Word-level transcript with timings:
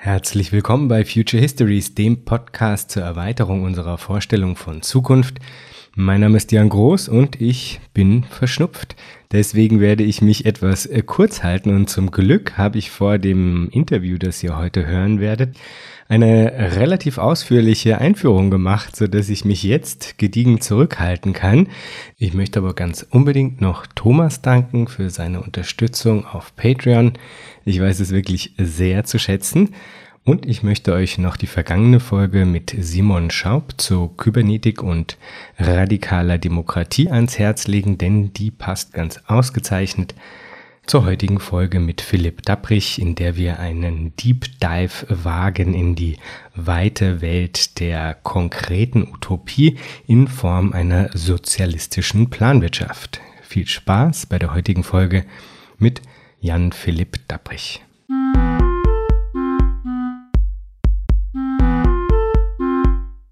Herzlich 0.00 0.52
willkommen 0.52 0.86
bei 0.86 1.04
Future 1.04 1.42
Histories, 1.42 1.96
dem 1.96 2.24
Podcast 2.24 2.92
zur 2.92 3.02
Erweiterung 3.02 3.64
unserer 3.64 3.98
Vorstellung 3.98 4.54
von 4.54 4.80
Zukunft. 4.80 5.38
Mein 5.94 6.20
Name 6.20 6.36
ist 6.36 6.52
Jan 6.52 6.68
Groß 6.68 7.08
und 7.08 7.40
ich 7.40 7.80
bin 7.94 8.22
verschnupft. 8.24 8.94
Deswegen 9.32 9.80
werde 9.80 10.04
ich 10.04 10.22
mich 10.22 10.46
etwas 10.46 10.86
äh, 10.86 11.02
kurz 11.02 11.42
halten 11.42 11.74
und 11.74 11.88
zum 11.88 12.10
Glück 12.10 12.56
habe 12.56 12.78
ich 12.78 12.90
vor 12.90 13.18
dem 13.18 13.68
Interview, 13.70 14.18
das 14.18 14.42
ihr 14.42 14.56
heute 14.56 14.86
hören 14.86 15.20
werdet, 15.20 15.56
eine 16.08 16.74
relativ 16.76 17.18
ausführliche 17.18 17.98
Einführung 17.98 18.50
gemacht, 18.50 18.96
so 18.96 19.06
dass 19.06 19.28
ich 19.28 19.44
mich 19.44 19.62
jetzt 19.62 20.18
gediegen 20.18 20.60
zurückhalten 20.60 21.32
kann. 21.32 21.68
Ich 22.16 22.32
möchte 22.32 22.60
aber 22.60 22.74
ganz 22.74 23.06
unbedingt 23.10 23.60
noch 23.60 23.86
Thomas 23.86 24.40
danken 24.40 24.88
für 24.88 25.10
seine 25.10 25.42
Unterstützung 25.42 26.24
auf 26.24 26.54
Patreon. 26.56 27.14
Ich 27.64 27.80
weiß 27.80 28.00
es 28.00 28.12
wirklich 28.12 28.54
sehr 28.56 29.04
zu 29.04 29.18
schätzen. 29.18 29.74
Und 30.28 30.44
ich 30.44 30.62
möchte 30.62 30.92
euch 30.92 31.16
noch 31.16 31.38
die 31.38 31.46
vergangene 31.46 32.00
Folge 32.00 32.44
mit 32.44 32.76
Simon 32.78 33.30
Schaub 33.30 33.80
zu 33.80 34.08
Kybernetik 34.08 34.82
und 34.82 35.16
radikaler 35.58 36.36
Demokratie 36.36 37.08
ans 37.08 37.38
Herz 37.38 37.66
legen, 37.66 37.96
denn 37.96 38.34
die 38.34 38.50
passt 38.50 38.92
ganz 38.92 39.22
ausgezeichnet 39.26 40.14
zur 40.84 41.06
heutigen 41.06 41.40
Folge 41.40 41.80
mit 41.80 42.02
Philipp 42.02 42.42
Dapprich, 42.42 43.00
in 43.00 43.14
der 43.14 43.36
wir 43.36 43.58
einen 43.58 44.14
Deep 44.16 44.60
Dive 44.60 45.06
wagen 45.08 45.72
in 45.72 45.94
die 45.94 46.18
weite 46.54 47.22
Welt 47.22 47.80
der 47.80 48.12
konkreten 48.12 49.08
Utopie 49.10 49.78
in 50.06 50.28
Form 50.28 50.74
einer 50.74 51.08
sozialistischen 51.16 52.28
Planwirtschaft. 52.28 53.22
Viel 53.44 53.66
Spaß 53.66 54.26
bei 54.26 54.38
der 54.38 54.52
heutigen 54.52 54.84
Folge 54.84 55.24
mit 55.78 56.02
Jan 56.42 56.72
Philipp 56.72 57.16
Dapprich. 57.28 57.80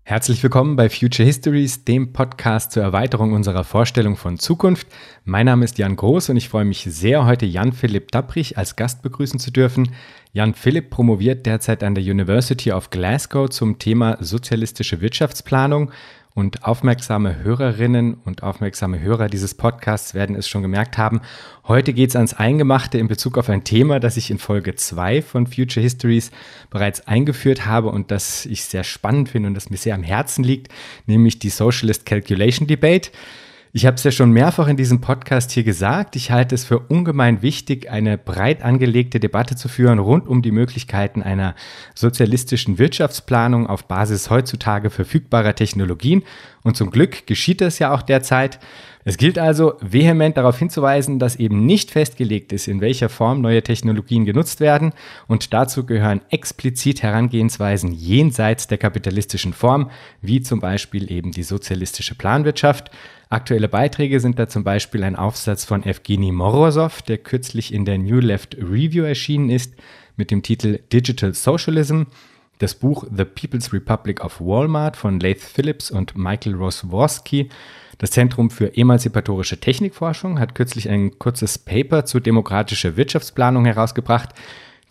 Herzlich 0.08 0.40
willkommen 0.40 0.76
bei 0.76 0.88
Future 0.88 1.26
Histories, 1.26 1.82
dem 1.82 2.12
Podcast 2.12 2.70
zur 2.70 2.84
Erweiterung 2.84 3.32
unserer 3.32 3.64
Vorstellung 3.64 4.14
von 4.14 4.38
Zukunft. 4.38 4.86
Mein 5.24 5.46
Name 5.46 5.64
ist 5.64 5.78
Jan 5.78 5.96
Groß 5.96 6.28
und 6.28 6.36
ich 6.36 6.48
freue 6.48 6.64
mich 6.64 6.86
sehr, 6.88 7.26
heute 7.26 7.44
Jan 7.44 7.72
Philipp 7.72 8.12
Dapprich 8.12 8.56
als 8.56 8.76
Gast 8.76 9.02
begrüßen 9.02 9.40
zu 9.40 9.50
dürfen. 9.50 9.90
Jan 10.32 10.54
Philipp 10.54 10.90
promoviert 10.90 11.44
derzeit 11.44 11.82
an 11.82 11.96
der 11.96 12.04
University 12.04 12.70
of 12.70 12.90
Glasgow 12.90 13.50
zum 13.50 13.80
Thema 13.80 14.16
sozialistische 14.20 15.00
Wirtschaftsplanung 15.00 15.90
und 16.36 16.64
aufmerksame 16.64 17.42
Hörerinnen 17.42 18.12
und 18.26 18.42
aufmerksame 18.42 19.00
Hörer 19.00 19.28
dieses 19.28 19.54
Podcasts 19.54 20.12
werden 20.12 20.36
es 20.36 20.46
schon 20.46 20.60
gemerkt 20.60 20.98
haben. 20.98 21.22
Heute 21.66 21.94
geht 21.94 22.10
es 22.10 22.16
ans 22.16 22.34
Eingemachte 22.34 22.98
in 22.98 23.08
Bezug 23.08 23.38
auf 23.38 23.48
ein 23.48 23.64
Thema, 23.64 24.00
das 24.00 24.18
ich 24.18 24.30
in 24.30 24.36
Folge 24.36 24.74
2 24.74 25.22
von 25.22 25.46
Future 25.46 25.82
Histories 25.82 26.30
bereits 26.68 27.08
eingeführt 27.08 27.64
habe 27.64 27.88
und 27.88 28.10
das 28.10 28.44
ich 28.44 28.64
sehr 28.64 28.84
spannend 28.84 29.30
finde 29.30 29.48
und 29.48 29.54
das 29.54 29.70
mir 29.70 29.78
sehr 29.78 29.94
am 29.94 30.02
Herzen 30.02 30.44
liegt, 30.44 30.70
nämlich 31.06 31.38
die 31.38 31.48
Socialist 31.48 32.04
Calculation 32.04 32.66
Debate. 32.66 33.10
Ich 33.72 33.84
habe 33.84 33.96
es 33.96 34.04
ja 34.04 34.10
schon 34.10 34.30
mehrfach 34.30 34.68
in 34.68 34.76
diesem 34.76 35.00
Podcast 35.00 35.50
hier 35.50 35.64
gesagt. 35.64 36.16
Ich 36.16 36.30
halte 36.30 36.54
es 36.54 36.64
für 36.64 36.78
ungemein 36.78 37.42
wichtig, 37.42 37.90
eine 37.90 38.16
breit 38.16 38.62
angelegte 38.62 39.20
Debatte 39.20 39.56
zu 39.56 39.68
führen 39.68 39.98
rund 39.98 40.28
um 40.28 40.40
die 40.40 40.52
Möglichkeiten 40.52 41.22
einer 41.22 41.54
sozialistischen 41.94 42.78
Wirtschaftsplanung 42.78 43.66
auf 43.66 43.86
Basis 43.86 44.30
heutzutage 44.30 44.90
verfügbarer 44.90 45.54
Technologien. 45.54 46.22
Und 46.62 46.76
zum 46.76 46.90
Glück 46.90 47.26
geschieht 47.26 47.60
das 47.60 47.78
ja 47.78 47.92
auch 47.92 48.02
derzeit. 48.02 48.58
Es 49.08 49.18
gilt 49.18 49.38
also 49.38 49.74
vehement 49.80 50.36
darauf 50.36 50.58
hinzuweisen, 50.58 51.20
dass 51.20 51.36
eben 51.36 51.64
nicht 51.64 51.92
festgelegt 51.92 52.52
ist, 52.52 52.66
in 52.66 52.80
welcher 52.80 53.08
Form 53.08 53.40
neue 53.40 53.62
Technologien 53.62 54.24
genutzt 54.24 54.58
werden. 54.58 54.92
Und 55.28 55.54
dazu 55.54 55.86
gehören 55.86 56.22
explizit 56.30 57.04
Herangehensweisen 57.04 57.92
jenseits 57.92 58.66
der 58.66 58.78
kapitalistischen 58.78 59.52
Form, 59.52 59.92
wie 60.22 60.40
zum 60.40 60.58
Beispiel 60.58 61.08
eben 61.12 61.30
die 61.30 61.44
sozialistische 61.44 62.16
Planwirtschaft. 62.16 62.90
Aktuelle 63.28 63.68
Beiträge 63.68 64.18
sind 64.18 64.40
da 64.40 64.48
zum 64.48 64.64
Beispiel 64.64 65.04
ein 65.04 65.14
Aufsatz 65.14 65.64
von 65.64 65.84
Evgeny 65.84 66.32
Morozov, 66.32 67.00
der 67.02 67.18
kürzlich 67.18 67.72
in 67.72 67.84
der 67.84 67.98
New 67.98 68.18
Left 68.18 68.56
Review 68.56 69.04
erschienen 69.04 69.50
ist, 69.50 69.74
mit 70.16 70.32
dem 70.32 70.42
Titel 70.42 70.80
Digital 70.92 71.32
Socialism, 71.32 72.02
das 72.58 72.74
Buch 72.74 73.04
The 73.16 73.24
People's 73.24 73.72
Republic 73.72 74.24
of 74.24 74.40
Walmart 74.40 74.96
von 74.96 75.20
Laith 75.20 75.42
Phillips 75.42 75.92
und 75.92 76.16
Michael 76.16 76.56
Rosworski. 76.56 77.50
Das 77.98 78.10
Zentrum 78.10 78.50
für 78.50 78.76
emanzipatorische 78.76 79.58
Technikforschung 79.58 80.38
hat 80.38 80.54
kürzlich 80.54 80.88
ein 80.88 81.18
kurzes 81.18 81.58
Paper 81.58 82.04
zu 82.04 82.20
demokratischer 82.20 82.96
Wirtschaftsplanung 82.96 83.64
herausgebracht, 83.64 84.34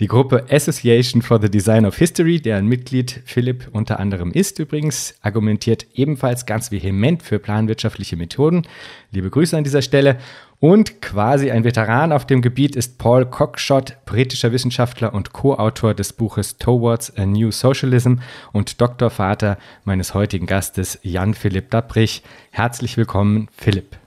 die 0.02 0.08
Gruppe 0.08 0.48
Association 0.50 1.22
for 1.22 1.42
the 1.42 1.50
Design 1.50 1.86
of 1.86 1.96
History, 1.96 2.42
deren 2.42 2.68
Mitglied 2.68 3.22
Philipp 3.24 3.70
unter 3.72 3.98
anderem 3.98 4.32
ist 4.32 4.60
übrigens, 4.60 5.16
argumentiert 5.22 5.88
ebenfalls 5.94 6.46
ganz 6.46 6.70
vehement 6.70 7.24
für 7.24 7.40
planwirtschaftliche 7.40 8.18
Methoden. 8.18 8.64
Liebe 9.12 9.30
Grüße 9.30 9.56
an 9.56 9.64
dieser 9.64 9.82
Stelle. 9.82 10.18
Und 10.60 11.02
quasi 11.02 11.52
ein 11.52 11.64
Veteran 11.64 12.12
auf 12.12 12.26
dem 12.26 12.42
Gebiet 12.42 12.76
ist 12.76 12.98
Paul 12.98 13.26
Cockshott, 13.26 13.98
britischer 14.06 14.52
Wissenschaftler 14.52 15.14
und 15.14 15.34
Co-Autor 15.34 15.94
des 15.94 16.14
Buches 16.14 16.58
Towards 16.58 17.16
a 17.18 17.26
New 17.26 17.52
Socialism 17.52 18.16
und 18.54 18.80
Doktorvater 18.80 19.58
meines 19.84 20.14
heutigen 20.14 20.46
Gastes 20.46 21.00
Jan 21.04 21.34
Philipp 21.34 21.72
Dabrich. 21.72 22.24
Herzlich 22.52 22.96
willkommen, 22.96 23.50
Philipp. 23.56 23.98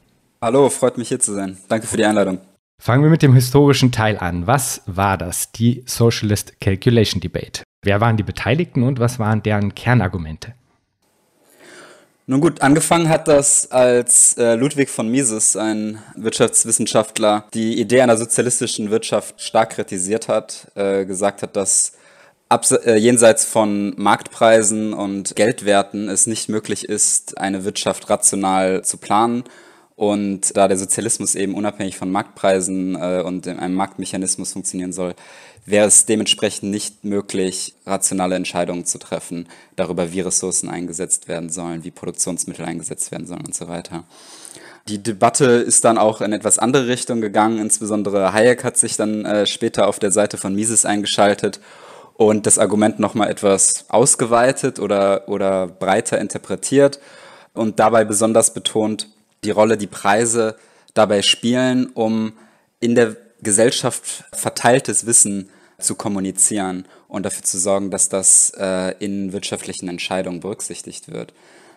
Hallo, 0.40 0.70
freut 0.70 0.96
mich 0.96 1.08
hier 1.08 1.20
zu 1.20 1.34
sein. 1.34 1.58
Danke 1.68 1.86
für 1.86 1.96
die 1.96 2.04
Einladung. 2.04 2.38
Fangen 2.80 3.02
wir 3.02 3.10
mit 3.10 3.22
dem 3.22 3.34
historischen 3.34 3.92
Teil 3.92 4.18
an. 4.18 4.46
Was 4.46 4.82
war 4.86 5.18
das, 5.18 5.52
die 5.52 5.82
Socialist 5.84 6.60
Calculation 6.60 7.20
Debate? 7.20 7.62
Wer 7.82 8.00
waren 8.00 8.16
die 8.16 8.22
Beteiligten 8.22 8.84
und 8.84 9.00
was 9.00 9.18
waren 9.18 9.42
deren 9.42 9.74
Kernargumente? 9.74 10.54
Nun 12.30 12.42
gut, 12.42 12.60
angefangen 12.60 13.08
hat 13.08 13.26
das, 13.26 13.72
als 13.72 14.36
äh, 14.36 14.54
Ludwig 14.54 14.90
von 14.90 15.08
Mises, 15.08 15.56
ein 15.56 15.98
Wirtschaftswissenschaftler, 16.14 17.46
die 17.54 17.80
Idee 17.80 18.02
einer 18.02 18.18
sozialistischen 18.18 18.90
Wirtschaft 18.90 19.40
stark 19.40 19.70
kritisiert 19.70 20.28
hat, 20.28 20.70
äh, 20.74 21.06
gesagt 21.06 21.40
hat, 21.40 21.56
dass 21.56 21.94
äh, 22.84 22.98
jenseits 22.98 23.46
von 23.46 23.94
Marktpreisen 23.96 24.92
und 24.92 25.36
Geldwerten 25.36 26.10
es 26.10 26.26
nicht 26.26 26.50
möglich 26.50 26.84
ist, 26.86 27.38
eine 27.38 27.64
Wirtschaft 27.64 28.10
rational 28.10 28.84
zu 28.84 28.98
planen 28.98 29.44
und 29.98 30.56
da 30.56 30.68
der 30.68 30.76
Sozialismus 30.76 31.34
eben 31.34 31.54
unabhängig 31.54 31.96
von 31.96 32.08
Marktpreisen 32.12 32.94
äh, 32.94 33.20
und 33.26 33.48
einem 33.48 33.74
Marktmechanismus 33.74 34.52
funktionieren 34.52 34.92
soll, 34.92 35.16
wäre 35.66 35.88
es 35.88 36.06
dementsprechend 36.06 36.70
nicht 36.70 37.02
möglich, 37.02 37.74
rationale 37.84 38.36
Entscheidungen 38.36 38.84
zu 38.84 38.98
treffen 38.98 39.48
darüber, 39.74 40.12
wie 40.12 40.20
Ressourcen 40.20 40.68
eingesetzt 40.68 41.26
werden 41.26 41.50
sollen, 41.50 41.82
wie 41.82 41.90
Produktionsmittel 41.90 42.64
eingesetzt 42.64 43.10
werden 43.10 43.26
sollen 43.26 43.44
und 43.44 43.56
so 43.56 43.66
weiter. 43.66 44.04
Die 44.86 45.02
Debatte 45.02 45.46
ist 45.46 45.84
dann 45.84 45.98
auch 45.98 46.20
in 46.20 46.32
etwas 46.32 46.60
andere 46.60 46.86
Richtung 46.86 47.20
gegangen. 47.20 47.58
Insbesondere 47.58 48.32
Hayek 48.32 48.62
hat 48.62 48.76
sich 48.76 48.96
dann 48.96 49.24
äh, 49.24 49.46
später 49.46 49.88
auf 49.88 49.98
der 49.98 50.12
Seite 50.12 50.36
von 50.36 50.54
Mises 50.54 50.84
eingeschaltet 50.84 51.58
und 52.14 52.46
das 52.46 52.60
Argument 52.60 53.00
nochmal 53.00 53.30
etwas 53.30 53.86
ausgeweitet 53.88 54.78
oder, 54.78 55.28
oder 55.28 55.66
breiter 55.66 56.20
interpretiert 56.20 57.00
und 57.52 57.80
dabei 57.80 58.04
besonders 58.04 58.54
betont, 58.54 59.08
die 59.44 59.50
Rolle 59.50 59.76
die 59.76 59.86
Preise 59.86 60.56
dabei 60.94 61.22
spielen, 61.22 61.86
um 61.94 62.32
in 62.80 62.94
der 62.94 63.16
Gesellschaft 63.42 64.24
verteiltes 64.32 65.06
Wissen 65.06 65.48
zu 65.78 65.94
kommunizieren 65.94 66.86
und 67.06 67.24
dafür 67.24 67.44
zu 67.44 67.58
sorgen, 67.58 67.90
dass 67.90 68.08
das 68.08 68.52
äh, 68.58 68.94
in 68.98 69.32
wirtschaftlichen 69.32 69.88
Entscheidungen 69.88 70.40
berücksichtigt 70.40 71.10
wird. 71.12 71.32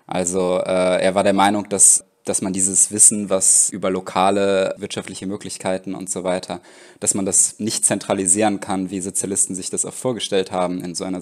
Also 0.07 0.57
äh, 0.57 1.01
er 1.01 1.13
war 1.13 1.23
der 1.23 1.33
Meinung, 1.33 1.69
dass, 1.69 2.03
dass 2.25 2.41
man 2.41 2.51
dieses 2.51 2.91
Wissen, 2.91 3.29
was 3.29 3.69
über 3.69 3.91
lokale 3.91 4.73
wirtschaftliche 4.77 5.27
Möglichkeiten 5.27 5.93
und 5.93 6.09
so 6.09 6.23
weiter, 6.23 6.61
dass 6.99 7.13
man 7.13 7.25
das 7.25 7.59
nicht 7.59 7.85
zentralisieren 7.85 8.59
kann, 8.59 8.89
wie 8.89 9.01
Sozialisten 9.01 9.53
sich 9.53 9.69
das 9.69 9.85
auch 9.85 9.93
vorgestellt 9.93 10.51
haben 10.51 10.83
in 10.83 10.95
so 10.95 11.03
einer 11.03 11.21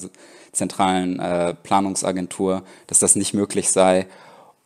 zentralen 0.53 1.19
äh, 1.19 1.53
Planungsagentur, 1.53 2.63
dass 2.87 2.99
das 2.99 3.17
nicht 3.17 3.33
möglich 3.33 3.69
sei. 3.69 4.07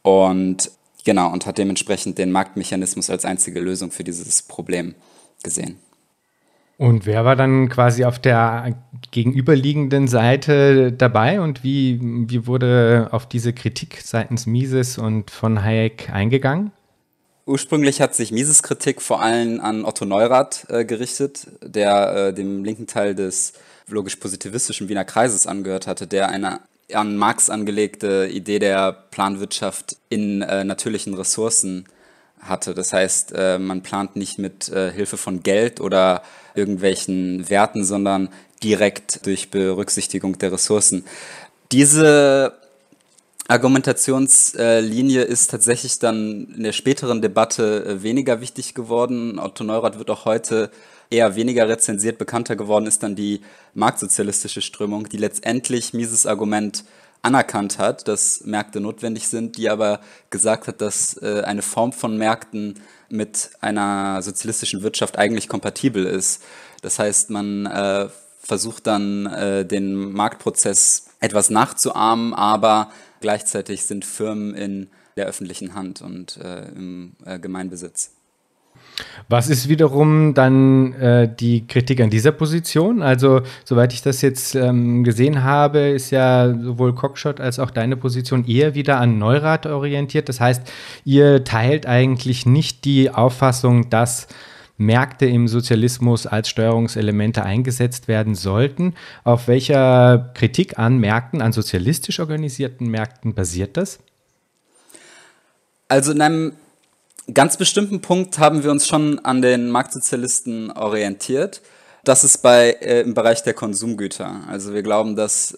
Und 0.04 0.70
Genau, 1.04 1.32
und 1.32 1.46
hat 1.46 1.58
dementsprechend 1.58 2.18
den 2.18 2.32
Marktmechanismus 2.32 3.10
als 3.10 3.26
einzige 3.26 3.60
Lösung 3.60 3.92
für 3.92 4.04
dieses 4.04 4.42
Problem 4.42 4.96
gesehen. 5.44 5.78
Und 6.78 7.06
wer 7.06 7.24
war 7.24 7.36
dann 7.36 7.70
quasi 7.70 8.04
auf 8.04 8.20
der 8.20 8.76
gegenüberliegenden 9.12 10.08
Seite 10.08 10.92
dabei 10.92 11.40
und 11.40 11.64
wie, 11.64 12.00
wie 12.02 12.48
wurde 12.48 13.10
auf 13.12 13.28
diese 13.28 13.54
Kritik 13.54 14.02
seitens 14.04 14.48
Mises 14.48 14.98
und 14.98 15.30
von 15.30 15.64
Hayek 15.64 16.10
eingegangen? 16.12 16.72
Ursprünglich 17.46 18.02
hat 18.02 18.16
sich 18.16 18.32
Mises 18.32 18.64
Kritik 18.64 19.02
vor 19.02 19.22
allem 19.22 19.60
an 19.60 19.86
Otto 19.86 20.06
Neurath 20.06 20.66
äh, 20.70 20.86
gerichtet, 20.86 21.48
der 21.62 22.16
äh, 22.30 22.34
dem 22.34 22.64
linken 22.64 22.88
Teil 22.88 23.16
des 23.16 23.54
logisch-positivistischen 23.88 24.88
Wiener 24.90 25.04
Kreises 25.04 25.46
angehört 25.46 25.86
hatte, 25.86 26.08
der 26.08 26.30
eine 26.30 26.62
an 26.94 27.18
Marx 27.18 27.50
angelegte 27.50 28.30
Idee 28.32 28.60
der 28.60 28.92
Planwirtschaft 28.92 29.98
in 30.10 30.42
äh, 30.42 30.64
natürlichen 30.64 31.14
Ressourcen 31.14 31.86
hatte. 32.40 32.74
Das 32.74 32.94
heißt, 32.94 33.34
äh, 33.36 33.58
man 33.58 33.84
plant 33.84 34.16
nicht 34.16 34.38
mit 34.38 34.70
äh, 34.70 34.92
Hilfe 34.92 35.18
von 35.18 35.44
Geld 35.44 35.80
oder 35.80 36.24
irgendwelchen 36.56 37.50
Werten, 37.50 37.84
sondern 37.84 38.30
direkt 38.64 39.26
durch 39.26 39.50
Berücksichtigung 39.50 40.38
der 40.38 40.52
Ressourcen. 40.52 41.06
Diese 41.72 42.54
Argumentationslinie 43.48 45.22
ist 45.24 45.52
tatsächlich 45.52 46.00
dann 46.00 46.54
in 46.56 46.64
der 46.64 46.72
späteren 46.72 47.22
Debatte 47.22 47.86
äh, 47.86 48.04
weniger 48.04 48.42
wichtig 48.42 48.74
geworden. 48.74 49.38
Otto 49.40 49.64
Neurath 49.64 50.00
wird 50.00 50.10
auch 50.10 50.26
heute 50.26 50.72
eher 51.14 51.36
weniger 51.36 51.70
rezensiert. 51.70 52.18
Bekannter 52.18 52.56
geworden 52.56 52.88
ist 52.88 53.04
dann 53.04 53.16
die 53.16 53.42
marktsozialistische 53.74 54.62
Strömung, 54.62 55.08
die 55.08 55.18
letztendlich 55.18 55.94
Mises 55.94 56.26
Argument 56.26 56.84
anerkannt 57.22 57.78
hat, 57.78 58.08
dass 58.08 58.44
Märkte 58.44 58.82
notwendig 58.82 59.30
sind, 59.30 59.56
die 59.58 59.70
aber 59.70 60.02
gesagt 60.30 60.68
hat, 60.68 60.82
dass 60.82 61.16
äh, 61.22 61.44
eine 61.46 61.62
Form 61.62 61.94
von 61.94 62.18
Märkten 62.18 62.82
mit 63.10 63.52
einer 63.62 64.22
sozialistischen 64.22 64.82
Wirtschaft 64.82 65.18
eigentlich 65.18 65.48
kompatibel 65.48 66.06
ist. 66.06 66.44
Das 66.82 67.00
heißt, 67.00 67.30
man 67.30 67.66
äh, 67.66 68.10
versucht 68.40 68.88
dann 68.88 69.28
äh, 69.28 69.66
den 69.66 70.12
Marktprozess 70.12 71.06
etwas 71.22 71.50
nachzuahmen, 71.50 72.34
aber 72.34 72.92
gleichzeitig 73.22 73.86
sind 73.86 74.04
Firmen 74.04 74.54
in 74.54 74.90
der 75.16 75.28
öffentlichen 75.28 75.76
Hand 75.76 76.02
und 76.02 76.38
äh, 76.38 76.68
im 76.76 77.16
äh, 77.24 77.40
Gemeinbesitz. 77.40 78.12
Was 79.30 79.50
ist 79.50 79.70
wiederum 79.70 80.34
dann 80.34 80.94
äh, 80.94 81.34
die 81.34 81.66
Kritik 81.66 82.02
an 82.02 82.10
dieser 82.10 82.32
Position? 82.32 83.02
Also, 83.02 83.42
soweit 83.64 83.94
ich 83.94 84.02
das 84.02 84.22
jetzt 84.22 84.56
ähm, 84.56 85.04
gesehen 85.04 85.44
habe, 85.44 85.80
ist 85.80 86.12
ja 86.12 86.54
sowohl 86.54 86.94
Cockshot 86.94 87.40
als 87.40 87.58
auch 87.60 87.72
deine 87.72 87.98
Position 87.98 88.46
eher 88.46 88.76
wieder 88.76 89.00
an 89.00 89.18
Neurath 89.18 89.66
orientiert. 89.66 90.30
Das 90.30 90.40
heißt, 90.40 90.62
ihr 91.06 91.44
teilt 91.44 91.86
eigentlich 91.88 92.46
nicht 92.46 92.86
die 92.86 93.10
Auffassung, 93.10 93.90
dass 93.90 94.28
Märkte 94.78 95.26
im 95.26 95.48
Sozialismus 95.48 96.28
als 96.28 96.50
Steuerungselemente 96.50 97.44
eingesetzt 97.44 98.08
werden 98.08 98.36
sollten. 98.36 98.96
Auf 99.24 99.48
welcher 99.48 100.32
Kritik 100.34 100.78
an 100.80 100.98
Märkten, 100.98 101.42
an 101.42 101.54
sozialistisch 101.54 102.20
organisierten 102.20 102.88
Märkten 102.88 103.34
basiert 103.34 103.78
das? 103.78 104.00
Also 105.88 106.12
in 106.12 106.22
einem 106.22 106.54
ganz 107.32 107.58
bestimmten 107.58 108.02
Punkt 108.02 108.40
haben 108.40 108.64
wir 108.64 108.72
uns 108.72 108.88
schon 108.88 109.20
an 109.20 109.42
den 109.42 109.70
Marktsozialisten 109.70 110.72
orientiert. 110.72 111.62
Das 112.04 112.24
ist 112.24 112.40
bei, 112.40 112.72
äh, 112.82 113.02
im 113.02 113.14
Bereich 113.14 113.44
der 113.44 113.54
Konsumgüter. 113.54 114.42
Also 114.48 114.74
wir 114.74 114.84
glauben, 114.84 115.16
dass 115.16 115.58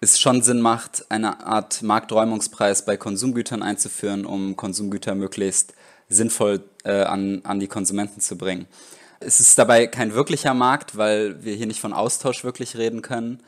es 0.00 0.18
schon 0.18 0.42
Sinn 0.42 0.60
macht, 0.60 1.04
eine 1.08 1.46
Art 1.46 1.82
Markträumungspreis 1.82 2.84
bei 2.84 2.96
Konsumgütern 2.96 3.62
einzuführen, 3.62 4.26
um 4.26 4.56
Konsumgüter 4.56 5.14
möglichst 5.14 5.74
sinnvoll 6.08 6.64
äh, 6.84 7.02
an, 7.02 7.40
an 7.44 7.60
die 7.60 7.68
Konsumenten 7.68 8.20
zu 8.20 8.36
bringen. 8.36 8.66
Es 9.20 9.40
ist 9.40 9.56
dabei 9.56 9.86
kein 9.86 10.14
wirklicher 10.14 10.52
Markt, 10.52 10.96
weil 10.96 11.42
wir 11.44 11.54
hier 11.54 11.66
nicht 11.66 11.80
von 11.80 11.92
Austausch 11.92 12.44
wirklich 12.44 12.76
reden 12.76 13.00
können, 13.00 13.40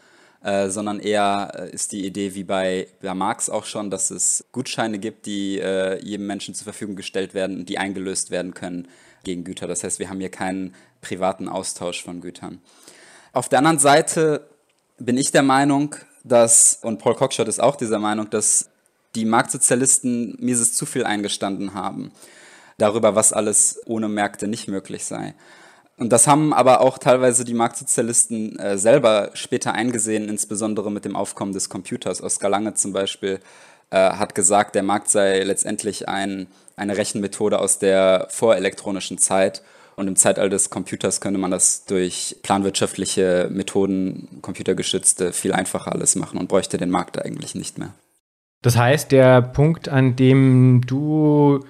äh, 0.42 0.68
sondern 0.68 1.00
eher 1.00 1.52
äh, 1.54 1.70
ist 1.70 1.92
die 1.92 2.06
Idee 2.06 2.34
wie 2.34 2.44
bei, 2.44 2.88
bei 3.00 3.14
Marx 3.14 3.48
auch 3.48 3.64
schon, 3.64 3.90
dass 3.90 4.10
es 4.10 4.44
Gutscheine 4.52 4.98
gibt, 4.98 5.26
die 5.26 5.58
äh, 5.58 6.02
jedem 6.04 6.26
Menschen 6.26 6.54
zur 6.54 6.64
Verfügung 6.64 6.96
gestellt 6.96 7.34
werden 7.34 7.58
und 7.58 7.68
die 7.68 7.78
eingelöst 7.78 8.30
werden 8.30 8.54
können 8.54 8.88
gegen 9.24 9.44
Güter. 9.44 9.66
Das 9.66 9.82
heißt, 9.82 9.98
wir 9.98 10.08
haben 10.08 10.20
hier 10.20 10.30
keinen 10.30 10.74
privaten 11.00 11.48
Austausch 11.48 12.02
von 12.02 12.20
Gütern. 12.20 12.60
Auf 13.32 13.48
der 13.48 13.58
anderen 13.58 13.78
Seite 13.78 14.46
bin 14.98 15.16
ich 15.16 15.32
der 15.32 15.42
Meinung, 15.42 15.96
dass, 16.24 16.78
und 16.82 16.98
Paul 16.98 17.14
Cockshott 17.14 17.48
ist 17.48 17.60
auch 17.60 17.76
dieser 17.76 17.98
Meinung, 17.98 18.30
dass 18.30 18.70
die 19.14 19.24
Marktsozialisten 19.24 20.36
Mises 20.38 20.74
zu 20.74 20.86
viel 20.86 21.04
eingestanden 21.04 21.74
haben 21.74 22.12
darüber, 22.78 23.14
was 23.14 23.32
alles 23.32 23.80
ohne 23.86 24.08
Märkte 24.08 24.48
nicht 24.48 24.68
möglich 24.68 25.04
sei. 25.04 25.34
Und 25.98 26.10
das 26.10 26.26
haben 26.26 26.52
aber 26.52 26.82
auch 26.82 26.98
teilweise 26.98 27.44
die 27.44 27.54
Marktsozialisten 27.54 28.58
äh, 28.58 28.76
selber 28.76 29.30
später 29.34 29.72
eingesehen, 29.72 30.28
insbesondere 30.28 30.90
mit 30.90 31.06
dem 31.06 31.16
Aufkommen 31.16 31.52
des 31.52 31.70
Computers. 31.70 32.22
Oskar 32.22 32.50
Lange 32.50 32.74
zum 32.74 32.92
Beispiel 32.92 33.40
äh, 33.90 33.96
hat 33.96 34.34
gesagt, 34.34 34.74
der 34.74 34.82
Markt 34.82 35.08
sei 35.08 35.42
letztendlich 35.42 36.08
ein, 36.08 36.48
eine 36.76 36.98
Rechenmethode 36.98 37.58
aus 37.58 37.78
der 37.78 38.28
vorelektronischen 38.30 39.16
Zeit. 39.18 39.62
Und 39.96 40.08
im 40.08 40.16
Zeitalter 40.16 40.50
des 40.50 40.68
Computers 40.68 41.22
könnte 41.22 41.40
man 41.40 41.50
das 41.50 41.86
durch 41.86 42.36
planwirtschaftliche 42.42 43.48
Methoden, 43.50 44.40
computergeschützte, 44.42 45.32
viel 45.32 45.54
einfacher 45.54 45.92
alles 45.92 46.16
machen 46.16 46.38
und 46.38 46.48
bräuchte 46.48 46.76
den 46.76 46.90
Markt 46.90 47.24
eigentlich 47.24 47.54
nicht 47.54 47.78
mehr. 47.78 47.94
Das 48.60 48.76
heißt, 48.76 49.12
der 49.12 49.40
Punkt, 49.40 49.88
an 49.88 50.14
dem 50.16 50.82
du 50.86 51.64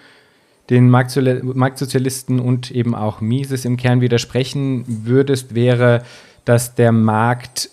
den 0.70 0.90
Marktsozialisten 0.90 2.40
und 2.40 2.70
eben 2.70 2.94
auch 2.94 3.20
Mises 3.20 3.64
im 3.64 3.76
Kern 3.76 4.00
widersprechen 4.00 4.84
würdest, 4.86 5.54
wäre, 5.54 6.02
dass 6.44 6.74
der 6.74 6.92
Markt 6.92 7.70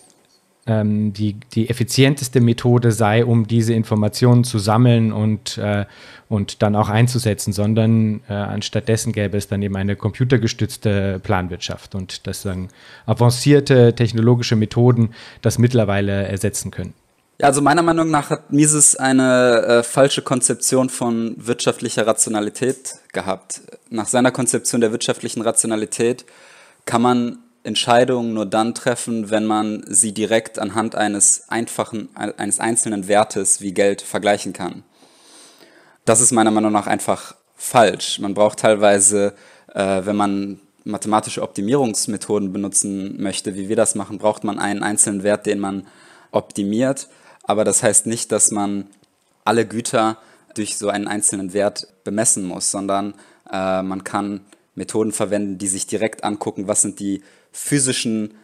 ähm, 0.66 1.12
die, 1.12 1.34
die 1.52 1.68
effizienteste 1.68 2.40
Methode 2.40 2.92
sei, 2.92 3.24
um 3.24 3.46
diese 3.46 3.74
Informationen 3.74 4.44
zu 4.44 4.58
sammeln 4.58 5.12
und, 5.12 5.58
äh, 5.58 5.84
und 6.28 6.62
dann 6.62 6.74
auch 6.76 6.88
einzusetzen, 6.88 7.52
sondern 7.52 8.20
äh, 8.28 8.32
anstattdessen 8.32 9.12
gäbe 9.12 9.36
es 9.36 9.48
dann 9.48 9.60
eben 9.62 9.76
eine 9.76 9.96
computergestützte 9.96 11.20
Planwirtschaft 11.22 11.94
und 11.94 12.26
dass 12.26 12.42
dann 12.42 12.68
avancierte 13.06 13.94
technologische 13.94 14.56
Methoden 14.56 15.10
das 15.42 15.58
mittlerweile 15.58 16.26
ersetzen 16.28 16.70
können. 16.70 16.94
Ja, 17.40 17.48
also 17.48 17.60
meiner 17.60 17.82
Meinung 17.82 18.10
nach 18.10 18.30
hat 18.30 18.52
Mises 18.52 18.94
eine 18.94 19.62
äh, 19.62 19.82
falsche 19.82 20.22
Konzeption 20.22 20.88
von 20.88 21.34
wirtschaftlicher 21.36 22.06
Rationalität 22.06 22.94
gehabt. 23.12 23.62
Nach 23.90 24.06
seiner 24.06 24.30
Konzeption 24.30 24.80
der 24.80 24.92
wirtschaftlichen 24.92 25.42
Rationalität 25.42 26.26
kann 26.84 27.02
man 27.02 27.38
Entscheidungen 27.64 28.34
nur 28.34 28.46
dann 28.46 28.74
treffen, 28.74 29.30
wenn 29.30 29.46
man 29.46 29.82
sie 29.88 30.12
direkt 30.12 30.60
anhand 30.60 30.94
eines 30.94 31.48
einfachen, 31.48 32.08
eines 32.14 32.60
einzelnen 32.60 33.08
Wertes 33.08 33.60
wie 33.60 33.72
Geld 33.72 34.02
vergleichen 34.02 34.52
kann. 34.52 34.84
Das 36.04 36.20
ist 36.20 36.30
meiner 36.30 36.52
Meinung 36.52 36.72
nach 36.72 36.86
einfach 36.86 37.34
falsch. 37.56 38.20
Man 38.20 38.34
braucht 38.34 38.60
teilweise, 38.60 39.34
äh, 39.74 40.02
wenn 40.04 40.14
man 40.14 40.60
mathematische 40.84 41.42
Optimierungsmethoden 41.42 42.52
benutzen 42.52 43.20
möchte, 43.20 43.56
wie 43.56 43.68
wir 43.68 43.76
das 43.76 43.96
machen, 43.96 44.18
braucht 44.18 44.44
man 44.44 44.60
einen 44.60 44.84
einzelnen 44.84 45.24
Wert, 45.24 45.46
den 45.46 45.58
man 45.58 45.88
optimiert 46.30 47.08
aber 47.44 47.64
das 47.64 47.82
heißt 47.82 48.06
nicht, 48.06 48.32
dass 48.32 48.50
man 48.50 48.86
alle 49.44 49.66
Güter 49.66 50.18
durch 50.54 50.76
so 50.76 50.88
einen 50.88 51.08
einzelnen 51.08 51.52
Wert 51.52 51.88
bemessen 52.04 52.44
muss, 52.44 52.70
sondern 52.70 53.14
äh, 53.50 53.82
man 53.82 54.04
kann 54.04 54.40
Methoden 54.74 55.12
verwenden, 55.12 55.58
die 55.58 55.68
sich 55.68 55.86
direkt 55.86 56.24
angucken, 56.24 56.66
was 56.66 56.82
sind 56.82 57.00
die 57.00 57.22
physischen 57.52 58.34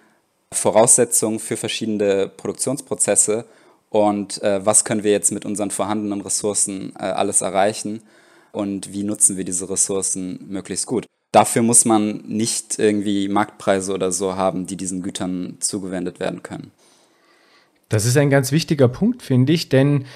Voraussetzungen 0.52 1.38
für 1.38 1.56
verschiedene 1.56 2.28
Produktionsprozesse 2.28 3.46
und 3.88 4.42
äh, 4.42 4.64
was 4.64 4.84
können 4.84 5.04
wir 5.04 5.12
jetzt 5.12 5.32
mit 5.32 5.44
unseren 5.44 5.70
vorhandenen 5.70 6.20
Ressourcen 6.20 6.92
äh, 6.98 7.04
alles 7.04 7.40
erreichen 7.40 8.02
und 8.52 8.92
wie 8.92 9.04
nutzen 9.04 9.36
wir 9.36 9.44
diese 9.44 9.68
Ressourcen 9.68 10.46
möglichst 10.48 10.86
gut. 10.86 11.06
Dafür 11.32 11.62
muss 11.62 11.84
man 11.84 12.24
nicht 12.26 12.78
irgendwie 12.78 13.28
Marktpreise 13.28 13.92
oder 13.92 14.10
so 14.10 14.34
haben, 14.34 14.66
die 14.66 14.76
diesen 14.76 15.02
Gütern 15.02 15.58
zugewendet 15.60 16.18
werden 16.18 16.42
können. 16.42 16.72
Das 17.90 18.06
ist 18.06 18.16
ein 18.16 18.30
ganz 18.30 18.52
wichtiger 18.52 18.88
Punkt, 18.88 19.20
finde 19.20 19.52
ich, 19.52 19.68
denn 19.68 20.06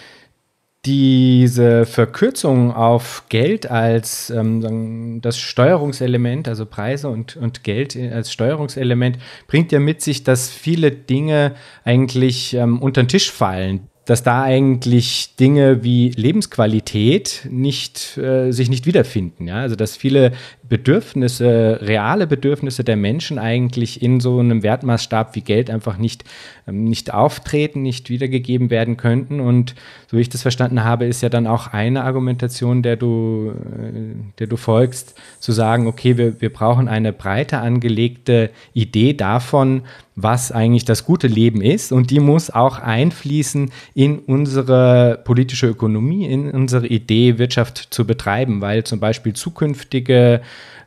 diese 0.86 1.86
Verkürzung 1.86 2.72
auf 2.72 3.24
Geld 3.30 3.70
als 3.70 4.30
ähm, 4.30 5.20
das 5.22 5.38
Steuerungselement, 5.38 6.46
also 6.46 6.66
Preise 6.66 7.08
und, 7.08 7.36
und 7.36 7.64
Geld 7.64 7.96
als 7.96 8.32
Steuerungselement, 8.32 9.18
bringt 9.46 9.72
ja 9.72 9.80
mit 9.80 10.02
sich, 10.02 10.24
dass 10.24 10.50
viele 10.50 10.92
Dinge 10.92 11.54
eigentlich 11.84 12.54
ähm, 12.54 12.80
unter 12.80 13.02
den 13.02 13.08
Tisch 13.08 13.32
fallen 13.32 13.88
dass 14.04 14.22
da 14.22 14.42
eigentlich 14.42 15.34
Dinge 15.36 15.82
wie 15.82 16.10
Lebensqualität 16.10 17.46
nicht, 17.50 18.18
äh, 18.18 18.52
sich 18.52 18.68
nicht 18.68 18.84
wiederfinden. 18.84 19.48
Ja? 19.48 19.56
Also 19.56 19.76
dass 19.76 19.96
viele 19.96 20.32
Bedürfnisse, 20.68 21.78
reale 21.82 22.26
Bedürfnisse 22.26 22.84
der 22.84 22.96
Menschen 22.96 23.38
eigentlich 23.38 24.02
in 24.02 24.20
so 24.20 24.38
einem 24.38 24.62
Wertmaßstab 24.62 25.34
wie 25.34 25.40
Geld 25.40 25.70
einfach 25.70 25.96
nicht, 25.96 26.24
ähm, 26.66 26.84
nicht 26.84 27.14
auftreten, 27.14 27.82
nicht 27.82 28.10
wiedergegeben 28.10 28.68
werden 28.68 28.96
könnten. 28.98 29.40
Und 29.40 29.74
so 30.10 30.18
wie 30.18 30.22
ich 30.22 30.28
das 30.28 30.42
verstanden 30.42 30.84
habe, 30.84 31.06
ist 31.06 31.22
ja 31.22 31.30
dann 31.30 31.46
auch 31.46 31.68
eine 31.68 32.04
Argumentation, 32.04 32.82
der 32.82 32.96
du, 32.96 33.52
äh, 33.52 34.16
der 34.38 34.46
du 34.46 34.56
folgst, 34.56 35.14
zu 35.40 35.52
sagen, 35.52 35.86
okay, 35.86 36.18
wir, 36.18 36.40
wir 36.42 36.52
brauchen 36.52 36.88
eine 36.88 37.12
breiter 37.14 37.62
angelegte 37.62 38.50
Idee 38.74 39.14
davon, 39.14 39.82
was 40.16 40.52
eigentlich 40.52 40.84
das 40.84 41.04
gute 41.04 41.26
Leben 41.26 41.60
ist. 41.60 41.92
Und 41.92 42.10
die 42.10 42.20
muss 42.20 42.50
auch 42.50 42.78
einfließen 42.78 43.70
in 43.94 44.18
unsere 44.20 45.20
politische 45.24 45.66
Ökonomie, 45.66 46.26
in 46.26 46.50
unsere 46.50 46.86
Idee, 46.86 47.38
Wirtschaft 47.38 47.88
zu 47.90 48.06
betreiben, 48.06 48.60
weil 48.60 48.84
zum 48.84 49.00
Beispiel 49.00 49.32
zukünftige 49.32 50.40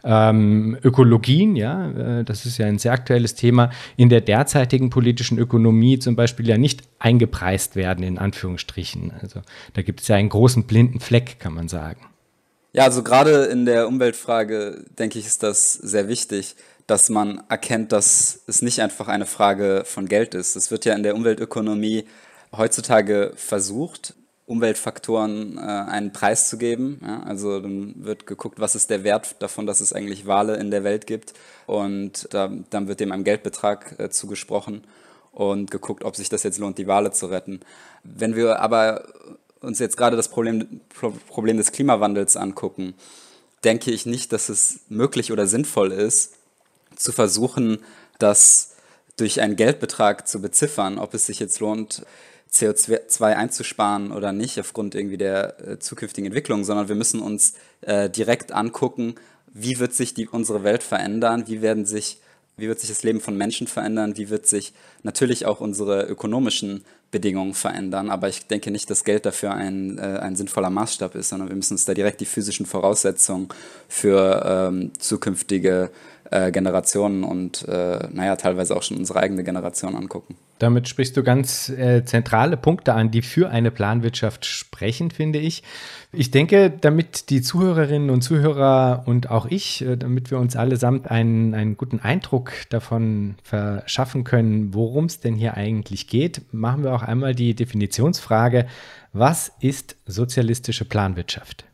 ähm, 0.03 0.77
Ökologien, 0.83 1.55
ja, 1.55 1.91
äh, 1.91 2.23
das 2.23 2.45
ist 2.45 2.57
ja 2.57 2.65
ein 2.65 2.79
sehr 2.79 2.93
aktuelles 2.93 3.35
Thema, 3.35 3.71
in 3.97 4.09
der 4.09 4.21
derzeitigen 4.21 4.89
politischen 4.89 5.37
Ökonomie 5.37 5.99
zum 5.99 6.15
Beispiel 6.15 6.47
ja 6.47 6.57
nicht 6.57 6.83
eingepreist 6.99 7.75
werden, 7.75 8.03
in 8.03 8.17
Anführungsstrichen. 8.17 9.11
Also 9.21 9.41
da 9.73 9.81
gibt 9.81 10.01
es 10.01 10.07
ja 10.07 10.15
einen 10.15 10.29
großen 10.29 10.63
blinden 10.63 11.01
Fleck, 11.01 11.39
kann 11.39 11.53
man 11.53 11.67
sagen. 11.67 11.99
Ja, 12.73 12.83
also 12.83 13.01
gerade 13.03 13.45
in 13.45 13.65
der 13.65 13.87
Umweltfrage, 13.87 14.85
denke 14.97 15.19
ich, 15.19 15.25
ist 15.25 15.43
das 15.43 15.73
sehr 15.73 16.07
wichtig, 16.07 16.55
dass 16.87 17.09
man 17.09 17.43
erkennt, 17.49 17.91
dass 17.91 18.43
es 18.47 18.61
nicht 18.61 18.81
einfach 18.81 19.09
eine 19.09 19.25
Frage 19.25 19.83
von 19.85 20.07
Geld 20.07 20.33
ist. 20.33 20.55
Es 20.55 20.71
wird 20.71 20.85
ja 20.85 20.95
in 20.95 21.03
der 21.03 21.15
Umweltökonomie 21.15 22.05
heutzutage 22.55 23.33
versucht, 23.35 24.15
Umweltfaktoren 24.45 25.57
äh, 25.57 25.61
einen 25.61 26.13
Preis 26.13 26.47
zu 26.47 26.57
geben. 26.57 27.01
Ja? 27.05 27.21
Also 27.23 27.59
dann 27.59 27.93
wird 27.97 28.25
geguckt, 28.25 28.61
was 28.61 28.75
ist 28.75 28.89
der 28.89 29.03
Wert 29.03 29.35
davon, 29.39 29.65
dass 29.65 29.81
es 29.81 29.91
eigentlich 29.91 30.25
Wale 30.25 30.55
in 30.55 30.71
der 30.71 30.85
Welt 30.85 31.05
gibt. 31.05 31.33
Und 31.65 32.29
da, 32.33 32.49
dann 32.69 32.87
wird 32.87 33.01
dem 33.01 33.11
ein 33.11 33.25
Geldbetrag 33.25 33.99
äh, 33.99 34.09
zugesprochen 34.09 34.85
und 35.33 35.69
geguckt, 35.69 36.05
ob 36.05 36.15
sich 36.15 36.29
das 36.29 36.43
jetzt 36.43 36.59
lohnt, 36.59 36.77
die 36.77 36.87
Wale 36.87 37.11
zu 37.11 37.25
retten. 37.25 37.59
Wenn 38.03 38.37
wir 38.37 38.61
aber 38.61 39.05
uns 39.59 39.79
jetzt 39.79 39.97
gerade 39.97 40.15
das 40.15 40.29
Problem, 40.29 40.79
Problem 41.27 41.57
des 41.57 41.73
Klimawandels 41.73 42.37
angucken, 42.37 42.93
denke 43.65 43.91
ich 43.91 44.05
nicht, 44.05 44.31
dass 44.31 44.47
es 44.47 44.81
möglich 44.87 45.33
oder 45.33 45.45
sinnvoll 45.45 45.91
ist, 45.91 46.36
zu 46.97 47.11
versuchen, 47.11 47.79
das 48.19 48.73
durch 49.17 49.41
einen 49.41 49.55
Geldbetrag 49.55 50.27
zu 50.27 50.41
beziffern, 50.41 50.99
ob 50.99 51.13
es 51.13 51.25
sich 51.25 51.39
jetzt 51.39 51.59
lohnt, 51.59 52.05
CO2 52.51 53.23
einzusparen 53.35 54.11
oder 54.11 54.31
nicht 54.31 54.59
aufgrund 54.59 54.95
irgendwie 54.95 55.17
der 55.17 55.59
äh, 55.59 55.79
zukünftigen 55.79 56.27
Entwicklung, 56.27 56.63
sondern 56.63 56.87
wir 56.87 56.95
müssen 56.95 57.21
uns 57.21 57.53
äh, 57.81 58.09
direkt 58.09 58.51
angucken, 58.51 59.15
wie 59.53 59.79
wird 59.79 59.93
sich 59.93 60.13
die, 60.13 60.27
unsere 60.27 60.63
Welt 60.63 60.83
verändern, 60.83 61.43
wie 61.47 61.61
werden 61.61 61.85
sich 61.85 62.19
wie 62.57 62.67
wird 62.67 62.79
sich 62.79 62.89
das 62.89 63.03
Leben 63.03 63.21
von 63.21 63.37
Menschen 63.37 63.67
verändern, 63.67 64.17
wie 64.17 64.29
wird 64.29 64.47
sich 64.47 64.73
natürlich 65.03 65.45
auch 65.45 65.61
unsere 65.61 66.07
ökonomischen 66.07 66.83
Bedingungen 67.11 67.53
verändern. 67.53 68.09
Aber 68.09 68.27
ich 68.29 68.47
denke 68.47 68.71
nicht, 68.71 68.89
dass 68.89 69.03
Geld 69.03 69.25
dafür 69.25 69.53
ein, 69.53 69.99
äh, 69.99 70.01
ein 70.01 70.35
sinnvoller 70.35 70.71
Maßstab 70.71 71.15
ist, 71.15 71.29
sondern 71.29 71.49
wir 71.49 71.55
müssen 71.55 71.75
uns 71.75 71.85
da 71.85 71.93
direkt 71.93 72.19
die 72.19 72.25
physischen 72.25 72.65
Voraussetzungen 72.65 73.49
für 73.87 74.69
ähm, 74.69 74.91
zukünftige 74.97 75.91
äh, 76.31 76.51
Generationen 76.51 77.23
und 77.23 77.67
äh, 77.67 78.07
naja, 78.11 78.35
teilweise 78.35 78.75
auch 78.75 78.83
schon 78.83 78.97
unsere 78.97 79.19
eigene 79.19 79.43
Generation 79.43 79.95
angucken. 79.95 80.35
Damit 80.59 80.87
sprichst 80.87 81.15
du 81.15 81.23
ganz 81.23 81.69
äh, 81.69 82.03
zentrale 82.03 82.57
Punkte 82.57 82.93
an, 82.93 83.11
die 83.11 83.21
für 83.21 83.49
eine 83.49 83.69
Planwirtschaft 83.69 84.45
sprechen, 84.45 85.11
finde 85.11 85.39
ich. 85.39 85.63
Ich 86.11 86.31
denke, 86.31 86.71
damit 86.71 87.29
die 87.29 87.41
Zuhörerinnen 87.41 88.09
und 88.09 88.21
Zuhörer 88.23 89.03
und 89.05 89.29
auch 89.29 89.45
ich, 89.45 89.83
äh, 89.83 89.97
damit 89.97 90.31
wir 90.31 90.39
uns 90.39 90.55
allesamt 90.55 91.11
einen, 91.11 91.53
einen 91.53 91.77
guten 91.77 91.99
Eindruck 91.99 92.51
davon 92.69 93.35
verschaffen 93.43 94.23
können, 94.23 94.73
worum 94.73 95.05
es 95.05 95.19
denn 95.19 95.35
hier 95.35 95.53
eigentlich 95.53 96.07
geht, 96.07 96.41
machen 96.51 96.83
wir 96.83 96.93
auch 96.93 97.03
einmal 97.03 97.35
die 97.35 97.53
Definitionsfrage, 97.53 98.65
was 99.13 99.51
ist 99.59 99.95
sozialistische 100.05 100.85
Planwirtschaft? 100.85 101.66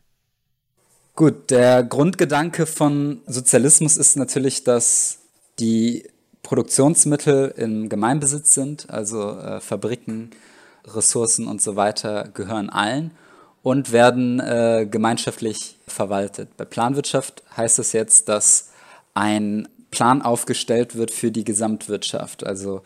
Gut, 1.16 1.52
der 1.52 1.84
Grundgedanke 1.84 2.66
von 2.66 3.22
Sozialismus 3.28 3.98
ist 3.98 4.16
natürlich, 4.16 4.64
dass 4.64 5.20
die 5.60 6.10
Produktionsmittel 6.42 7.54
im 7.56 7.88
Gemeinbesitz 7.88 8.56
sind, 8.56 8.90
also 8.90 9.38
äh, 9.38 9.62
Fabriken, 9.62 10.32
Ressourcen 10.88 11.48
und 11.48 11.62
so 11.62 11.76
weiter 11.76 12.30
gehören 12.34 12.72
allen 12.72 13.12
und 13.62 13.92
werden 13.92 14.40
äh, 14.40 14.88
gemeinschaftlich 14.90 15.78
verwaltet. 15.88 16.58
Bei 16.58 16.66
Planwirtschaft 16.66 17.44
heißt 17.56 17.78
es 17.78 17.94
jetzt, 17.94 18.28
dass 18.28 18.72
ein 19.14 19.68
Plan 19.92 20.24
aufgestellt 20.24 20.96
wird 20.96 21.12
für 21.12 21.32
die 21.32 21.44
Gesamtwirtschaft. 21.44 22.44
Also 22.44 22.82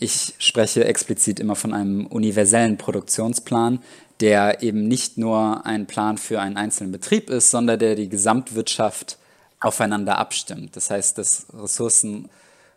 ich 0.00 0.34
spreche 0.38 0.84
explizit 0.84 1.38
immer 1.38 1.54
von 1.54 1.72
einem 1.72 2.06
universellen 2.06 2.78
Produktionsplan, 2.78 3.78
der 4.20 4.62
eben 4.62 4.86
nicht 4.86 5.18
nur 5.18 5.64
ein 5.64 5.86
Plan 5.86 6.18
für 6.18 6.40
einen 6.40 6.56
einzelnen 6.56 6.92
Betrieb 6.92 7.30
ist, 7.30 7.50
sondern 7.50 7.78
der 7.78 7.94
die 7.94 8.08
Gesamtwirtschaft 8.08 9.18
aufeinander 9.60 10.18
abstimmt. 10.18 10.76
Das 10.76 10.90
heißt, 10.90 11.18
dass 11.18 11.46
Ressourcen 11.54 12.28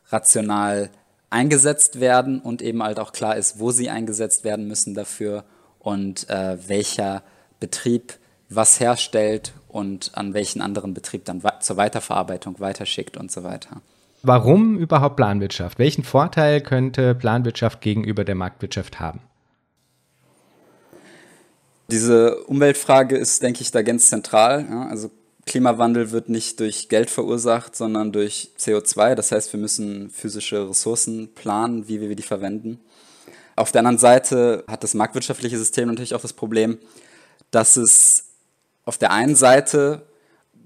rational 0.10 0.90
eingesetzt 1.30 2.00
werden 2.00 2.40
und 2.40 2.62
eben 2.62 2.84
halt 2.84 3.00
auch 3.00 3.12
klar 3.12 3.36
ist, 3.36 3.60
wo 3.60 3.72
sie 3.72 3.90
eingesetzt 3.90 4.44
werden 4.44 4.68
müssen 4.68 4.94
dafür 4.94 5.44
und 5.80 6.30
äh, 6.30 6.58
welcher 6.68 7.24
Betrieb 7.60 8.18
was 8.50 8.80
herstellt 8.80 9.54
und 9.68 10.12
an 10.14 10.34
welchen 10.34 10.62
anderen 10.62 10.94
Betrieb 10.94 11.26
dann 11.26 11.42
zur 11.60 11.78
Weiterverarbeitung 11.78 12.60
weiterschickt 12.60 13.18
und 13.18 13.32
so 13.32 13.44
weiter. 13.44 13.82
Warum 14.22 14.78
überhaupt 14.78 15.18
Planwirtschaft? 15.18 15.80
Welchen 15.80 16.04
Vorteil 16.04 16.62
könnte 16.62 17.16
Planwirtschaft 17.16 17.82
gegenüber 17.82 18.24
der 18.24 18.36
Marktwirtschaft 18.36 19.00
haben? 19.00 19.22
Diese 21.94 22.44
Umweltfrage 22.46 23.16
ist, 23.16 23.44
denke 23.44 23.62
ich, 23.62 23.70
da 23.70 23.84
ganz 23.84 24.10
zentral. 24.10 24.66
Ja, 24.68 24.88
also 24.88 25.12
Klimawandel 25.46 26.10
wird 26.10 26.28
nicht 26.28 26.60
durch 26.60 26.90
Geld 26.90 27.12
verursacht, 27.12 27.76
sondern 27.76 28.12
durch 28.12 28.50
CO2. 28.58 29.14
Das 29.14 29.32
heißt, 29.32 29.54
wir 29.54 29.60
müssen 29.60 30.10
physische 30.10 30.68
Ressourcen 30.68 31.36
planen, 31.36 31.88
wie 31.88 32.02
wir 32.02 32.16
die 32.16 32.24
verwenden. 32.24 32.80
Auf 33.56 33.72
der 33.72 33.82
anderen 33.82 34.00
Seite 34.00 34.64
hat 34.66 34.84
das 34.84 34.96
marktwirtschaftliche 34.96 35.56
System 35.56 35.88
natürlich 35.88 36.16
auch 36.16 36.22
das 36.22 36.34
Problem, 36.34 36.80
dass 37.52 37.78
es 37.78 38.26
auf 38.86 38.98
der 38.98 39.12
einen 39.12 39.36
Seite 39.36 40.02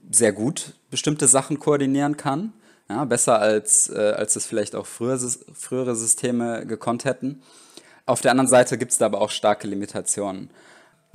sehr 0.09 0.31
gut 0.31 0.75
bestimmte 0.89 1.27
Sachen 1.27 1.59
koordinieren 1.59 2.15
kann, 2.15 2.53
ja, 2.87 3.03
besser 3.03 3.41
als, 3.41 3.89
äh, 3.89 4.13
als 4.15 4.37
es 4.37 4.45
vielleicht 4.45 4.75
auch 4.75 4.85
früher, 4.85 5.19
frühere 5.53 5.93
Systeme 5.93 6.65
gekonnt 6.65 7.03
hätten. 7.03 7.41
Auf 8.05 8.21
der 8.21 8.31
anderen 8.31 8.47
Seite 8.47 8.77
gibt 8.77 8.93
es 8.93 8.97
da 8.97 9.07
aber 9.07 9.19
auch 9.19 9.31
starke 9.31 9.67
Limitationen. 9.67 10.49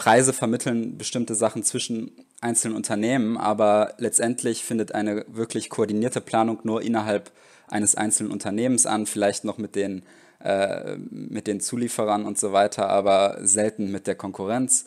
Preise 0.03 0.33
vermitteln 0.33 0.99
bestimmte 0.99 1.37
Sachen 1.37 1.63
zwischen 1.63 2.11
einzelnen 2.41 2.77
Unternehmen, 2.77 3.37
aber 3.37 3.95
letztendlich 3.99 4.65
findet 4.65 4.97
eine 4.97 5.25
wirklich 5.29 5.71
koordinierte 5.71 6.21
Planung 6.21 6.59
nur 6.65 6.83
innerhalb 6.83 7.31
eines 7.69 7.95
einzelnen 7.95 8.33
Unternehmens 8.33 8.85
an, 8.85 9.07
vielleicht 9.07 9.45
noch 9.45 9.59
mit 9.59 9.77
den, 9.77 10.03
äh, 10.43 10.97
mit 10.97 11.47
den 11.47 11.61
Zulieferern 11.61 12.25
und 12.25 12.37
so 12.37 12.53
weiter, 12.53 12.89
aber 12.89 13.39
selten 13.43 13.93
mit 13.93 14.09
der 14.09 14.17
Konkurrenz. 14.17 14.87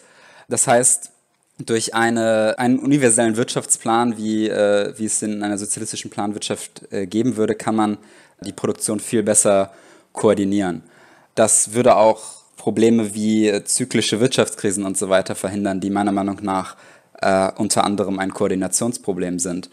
Das 0.50 0.68
heißt, 0.68 1.12
durch 1.60 1.94
eine, 1.96 2.56
einen 2.58 2.78
universellen 2.78 3.38
Wirtschaftsplan, 3.38 4.18
wie, 4.18 4.50
äh, 4.50 4.94
wie 4.98 5.06
es 5.06 5.22
in 5.22 5.44
einer 5.44 5.58
sozialistischen 5.58 6.12
Planwirtschaft 6.12 6.92
äh, 6.92 7.08
geben 7.08 7.38
würde, 7.38 7.56
kann 7.56 7.78
man 7.78 8.00
die 8.42 8.52
Produktion 8.52 9.00
viel 9.00 9.24
besser 9.24 9.72
koordinieren. 10.12 10.84
Das 11.36 11.72
würde 11.72 11.96
auch 11.96 12.35
Probleme 12.66 13.14
wie 13.14 13.64
zyklische 13.64 14.20
Wirtschaftskrisen 14.20 14.86
und 14.86 14.98
so 14.98 15.08
weiter 15.08 15.36
verhindern, 15.36 15.82
die 15.82 15.92
meiner 15.92 16.12
Meinung 16.12 16.40
nach 16.42 16.76
äh, 17.22 17.52
unter 17.58 17.84
anderem 17.84 18.18
ein 18.18 18.34
Koordinationsproblem 18.34 19.38
sind. 19.38 19.70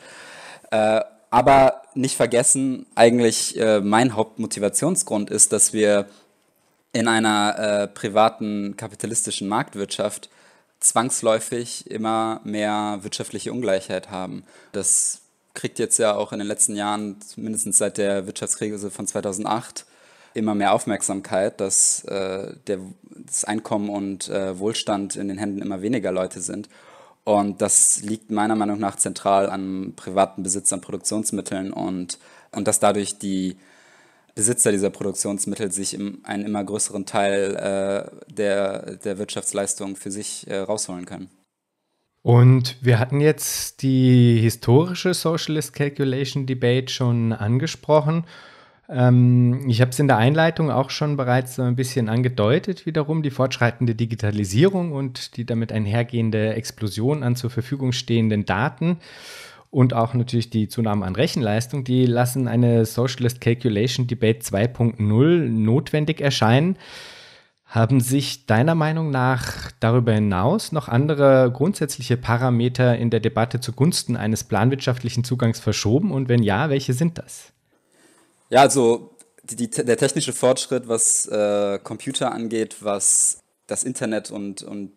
Äh, 0.71 1.01
aber 1.31 1.81
nicht 1.95 2.19
vergessen, 2.19 2.85
eigentlich 2.95 3.59
äh, 3.59 3.81
mein 3.81 4.15
Hauptmotivationsgrund 4.15 5.31
ist, 5.31 5.55
dass 5.55 5.73
wir 5.73 6.05
in 6.93 7.09
einer 7.09 7.59
äh, 7.59 7.89
privaten 7.89 8.77
kapitalistischen 8.77 9.49
Marktwirtschaft 9.49 10.29
zwangsläufig 10.79 11.91
immer 11.91 12.43
mehr 12.45 12.99
wirtschaftliche 13.01 13.53
Ungleichheit 13.53 14.11
haben. 14.11 14.45
Das 14.73 15.23
kriegt 15.55 15.79
jetzt 15.79 15.99
ja 15.99 16.15
auch 16.15 16.35
in 16.35 16.41
den 16.41 16.49
letzten 16.49 16.77
Jahren, 16.77 17.17
mindestens 17.37 17.79
seit 17.79 17.97
der 17.97 18.27
Wirtschaftskrise 18.27 18.91
von 18.91 19.07
2008, 19.07 19.87
immer 20.35 20.55
mehr 20.55 20.73
Aufmerksamkeit, 20.73 21.61
dass 21.61 22.05
äh, 22.05 22.55
der, 22.67 22.79
das 23.27 23.45
Einkommen 23.45 23.89
und 23.89 24.29
äh, 24.29 24.59
Wohlstand 24.59 25.17
in 25.17 25.29
den 25.29 25.39
Händen 25.39 25.62
immer 25.62 25.83
weniger 25.83 26.12
Leute 26.12 26.41
sind. 26.41 26.69
Und 27.25 27.62
das 27.62 28.03
liegt 28.03 28.31
meiner 28.31 28.57
Meinung 28.57 28.79
nach 28.79 28.97
zentral 28.97 29.49
am 29.49 29.93
privaten 29.95 30.43
Besitz 30.43 30.73
an 30.73 30.81
Produktionsmitteln 30.81 31.73
und, 31.73 32.19
und 32.51 32.67
dass 32.67 32.81
dadurch 32.81 33.19
die 33.19 33.57
Besitzer 34.35 34.73
dieser 34.73 34.91
Produktionsmittel 34.91 35.71
sich 35.71 35.95
im, 35.95 36.21
einen 36.25 36.45
immer 36.45 36.65
größeren 36.65 37.07
Teil 37.07 37.55
äh, 37.55 38.33
der, 38.33 38.97
der 38.97 39.19
Wirtschaftsleistung 39.19 39.95
für 39.97 40.11
sich 40.11 40.47
äh, 40.49 40.59
rausholen 40.59 41.05
können. 41.05 41.29
Und 42.23 42.77
wir 42.81 42.99
hatten 42.99 43.21
jetzt 43.21 43.83
die 43.83 44.39
historische 44.41 45.12
Socialist 45.12 45.75
Calculation 45.75 46.47
Debate 46.47 46.91
schon 46.91 47.33
angesprochen. 47.33 48.25
Ähm, 48.89 49.69
ich 49.69 49.81
habe 49.81 49.91
es 49.91 49.99
in 49.99 50.09
der 50.09 50.19
Einleitung 50.19 50.71
auch 50.71 50.91
schon 50.91 51.17
bereits 51.17 51.57
so 51.57 51.62
ein 51.62 51.77
bisschen 51.77 52.09
angedeutet, 52.09 52.87
wiederum 52.87 53.23
die 53.23 53.31
fortschreitende 53.31 53.95
Digitalisierung 53.95 54.93
und 54.93 55.37
die 55.37 55.47
damit 55.47 55.73
einhergehende 55.73 56.55
Explosion 56.55 57.23
an 57.23 57.37
zur 57.37 57.51
Verfügung 57.51 57.93
stehenden 57.93 58.45
Daten 58.45 58.99
und 59.73 59.95
auch 59.95 60.12
natürlich 60.12 60.51
die 60.51 60.69
Zunahme 60.69 61.07
an 61.07 61.17
Rechenleistung, 61.17 61.83
die 61.83 62.05
lassen 62.05 62.47
eine 62.47 62.85
Socialist 62.85 63.41
Calculation 63.41 64.07
Debate 64.07 64.41
2.0 64.41 65.49
notwendig 65.49 66.21
erscheinen. 66.21 66.77
Haben 67.65 68.01
sich 68.01 68.45
deiner 68.45 68.75
Meinung 68.75 69.11
nach 69.11 69.73
darüber 69.81 70.12
hinaus 70.12 70.73
noch 70.73 70.89
andere 70.89 71.51
grundsätzliche 71.51 72.19
Parameter 72.19 72.99
in 72.99 73.09
der 73.09 73.21
Debatte 73.21 73.61
zugunsten 73.61 74.15
eines 74.15 74.45
planwirtschaftlichen 74.45 75.25
Zugangs 75.25 75.59
verschoben? 75.59 76.11
Und 76.11 76.29
wenn 76.29 76.43
ja, 76.43 76.69
welche 76.69 76.93
sind 76.93 77.17
das? 77.17 77.55
Ja, 78.52 78.61
also 78.61 79.16
die, 79.44 79.56
die, 79.56 79.71
der 79.71 79.97
technische 79.97 80.35
Fortschritt, 80.35 80.87
was 80.87 81.25
äh, 81.26 81.78
Computer 81.78 82.32
angeht, 82.32 82.76
was 82.80 83.38
das 83.66 83.82
Internet 83.82 84.30
und, 84.30 84.62
und 84.62 84.92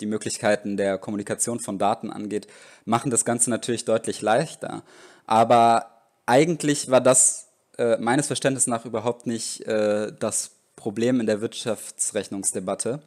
die 0.00 0.06
Möglichkeiten 0.06 0.76
der 0.76 0.98
Kommunikation 0.98 1.60
von 1.60 1.78
Daten 1.78 2.10
angeht, 2.10 2.48
machen 2.84 3.12
das 3.12 3.24
Ganze 3.24 3.48
natürlich 3.48 3.84
deutlich 3.84 4.22
leichter. 4.22 4.82
Aber 5.24 5.86
eigentlich 6.26 6.90
war 6.90 7.00
das 7.00 7.46
äh, 7.78 7.96
meines 7.98 8.26
Verständnisses 8.26 8.66
nach 8.66 8.84
überhaupt 8.84 9.28
nicht 9.28 9.60
äh, 9.68 10.10
das 10.18 10.50
Problem 10.74 11.20
in 11.20 11.26
der 11.26 11.40
Wirtschaftsrechnungsdebatte, 11.40 13.02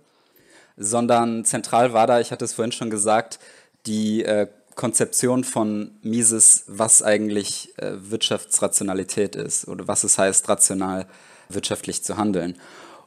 sondern 0.78 1.44
zentral 1.44 1.92
war 1.92 2.08
da, 2.08 2.22
ich 2.22 2.32
hatte 2.32 2.46
es 2.46 2.54
vorhin 2.54 2.72
schon 2.72 2.90
gesagt, 2.90 3.38
die 3.86 4.24
äh, 4.24 4.48
Konzeption 4.78 5.44
von 5.44 5.92
Mises, 6.04 6.64
was 6.68 7.02
eigentlich 7.04 7.74
äh, 7.78 7.94
Wirtschaftsrationalität 7.98 9.36
ist 9.36 9.68
oder 9.68 9.88
was 9.88 10.06
es 10.06 10.18
heißt, 10.18 10.48
rational 10.48 11.08
wirtschaftlich 11.50 12.04
zu 12.04 12.16
handeln. 12.16 12.58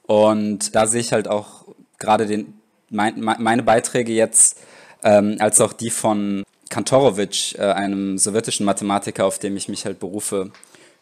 Und 0.03 0.75
da 0.75 0.87
sehe 0.87 1.01
ich 1.01 1.13
halt 1.13 1.29
auch 1.29 1.65
gerade 1.99 2.27
den, 2.27 2.61
mein, 2.91 3.21
meine 3.21 3.63
Beiträge 3.63 4.13
jetzt 4.13 4.59
ähm, 5.05 5.37
als 5.39 5.61
auch 5.61 5.73
die 5.73 5.91
von 5.91 6.43
Kantorowitsch, 6.71 7.55
äh, 7.55 7.63
einem 7.63 8.19
sowjetischen 8.19 8.67
Mathematiker, 8.67 9.25
auf 9.25 9.39
dem 9.39 9.57
ich 9.57 9.69
mich 9.69 9.85
halt 9.87 10.01
berufe, 10.01 10.51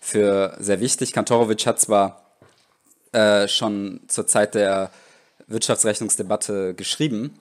für 0.01 0.55
sehr 0.61 0.81
wichtig. 0.81 1.15
Kantorowitsch 1.15 1.67
hat 1.67 1.81
zwar 1.81 2.27
äh, 3.13 3.49
schon 3.49 4.01
zur 4.07 4.27
Zeit 4.27 4.55
der 4.55 4.91
Wirtschaftsrechnungsdebatte 5.47 6.75
geschrieben, 6.75 7.39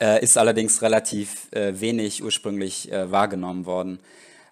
äh, 0.00 0.22
ist 0.22 0.38
allerdings 0.38 0.82
relativ 0.82 1.52
äh, 1.52 1.80
wenig 1.80 2.22
ursprünglich 2.22 2.90
äh, 2.92 3.10
wahrgenommen 3.10 3.66
worden. 3.66 3.98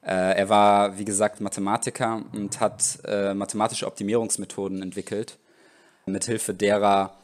Äh, 0.03 0.39
er 0.39 0.49
war, 0.49 0.99
wie 0.99 1.05
gesagt, 1.05 1.41
Mathematiker 1.41 2.23
und 2.33 2.61
hat 2.61 2.99
äh, 3.05 3.35
mathematische 3.35 3.87
Optimierungsmethoden 3.87 4.83
entwickelt, 4.83 5.37
mithilfe 6.07 6.55
derer 6.55 7.17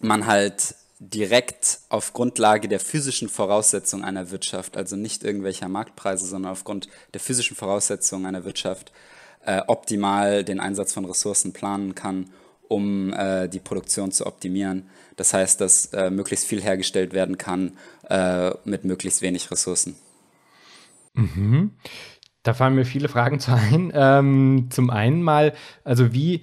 man 0.00 0.26
halt 0.26 0.74
direkt 0.98 1.80
auf 1.88 2.12
Grundlage 2.12 2.68
der 2.68 2.80
physischen 2.80 3.28
Voraussetzungen 3.28 4.04
einer 4.04 4.30
Wirtschaft, 4.30 4.76
also 4.76 4.96
nicht 4.96 5.24
irgendwelcher 5.24 5.68
Marktpreise, 5.68 6.26
sondern 6.26 6.52
aufgrund 6.52 6.88
der 7.14 7.20
physischen 7.20 7.56
Voraussetzungen 7.56 8.26
einer 8.26 8.44
Wirtschaft, 8.44 8.92
äh, 9.46 9.62
optimal 9.66 10.44
den 10.44 10.60
Einsatz 10.60 10.92
von 10.92 11.06
Ressourcen 11.06 11.54
planen 11.54 11.94
kann, 11.94 12.30
um 12.70 13.12
äh, 13.12 13.48
die 13.48 13.58
Produktion 13.58 14.12
zu 14.12 14.26
optimieren. 14.26 14.88
Das 15.16 15.34
heißt, 15.34 15.60
dass 15.60 15.86
äh, 15.86 16.08
möglichst 16.08 16.46
viel 16.46 16.62
hergestellt 16.62 17.12
werden 17.12 17.36
kann 17.36 17.72
äh, 18.08 18.52
mit 18.64 18.84
möglichst 18.84 19.22
wenig 19.22 19.50
Ressourcen. 19.50 19.96
Mhm. 21.14 21.72
Da 22.44 22.54
fallen 22.54 22.76
mir 22.76 22.84
viele 22.84 23.08
Fragen 23.08 23.40
zu 23.40 23.52
ein. 23.52 23.92
Ähm, 23.92 24.68
zum 24.70 24.88
einen 24.88 25.22
mal, 25.22 25.52
also 25.84 26.14
wie 26.14 26.42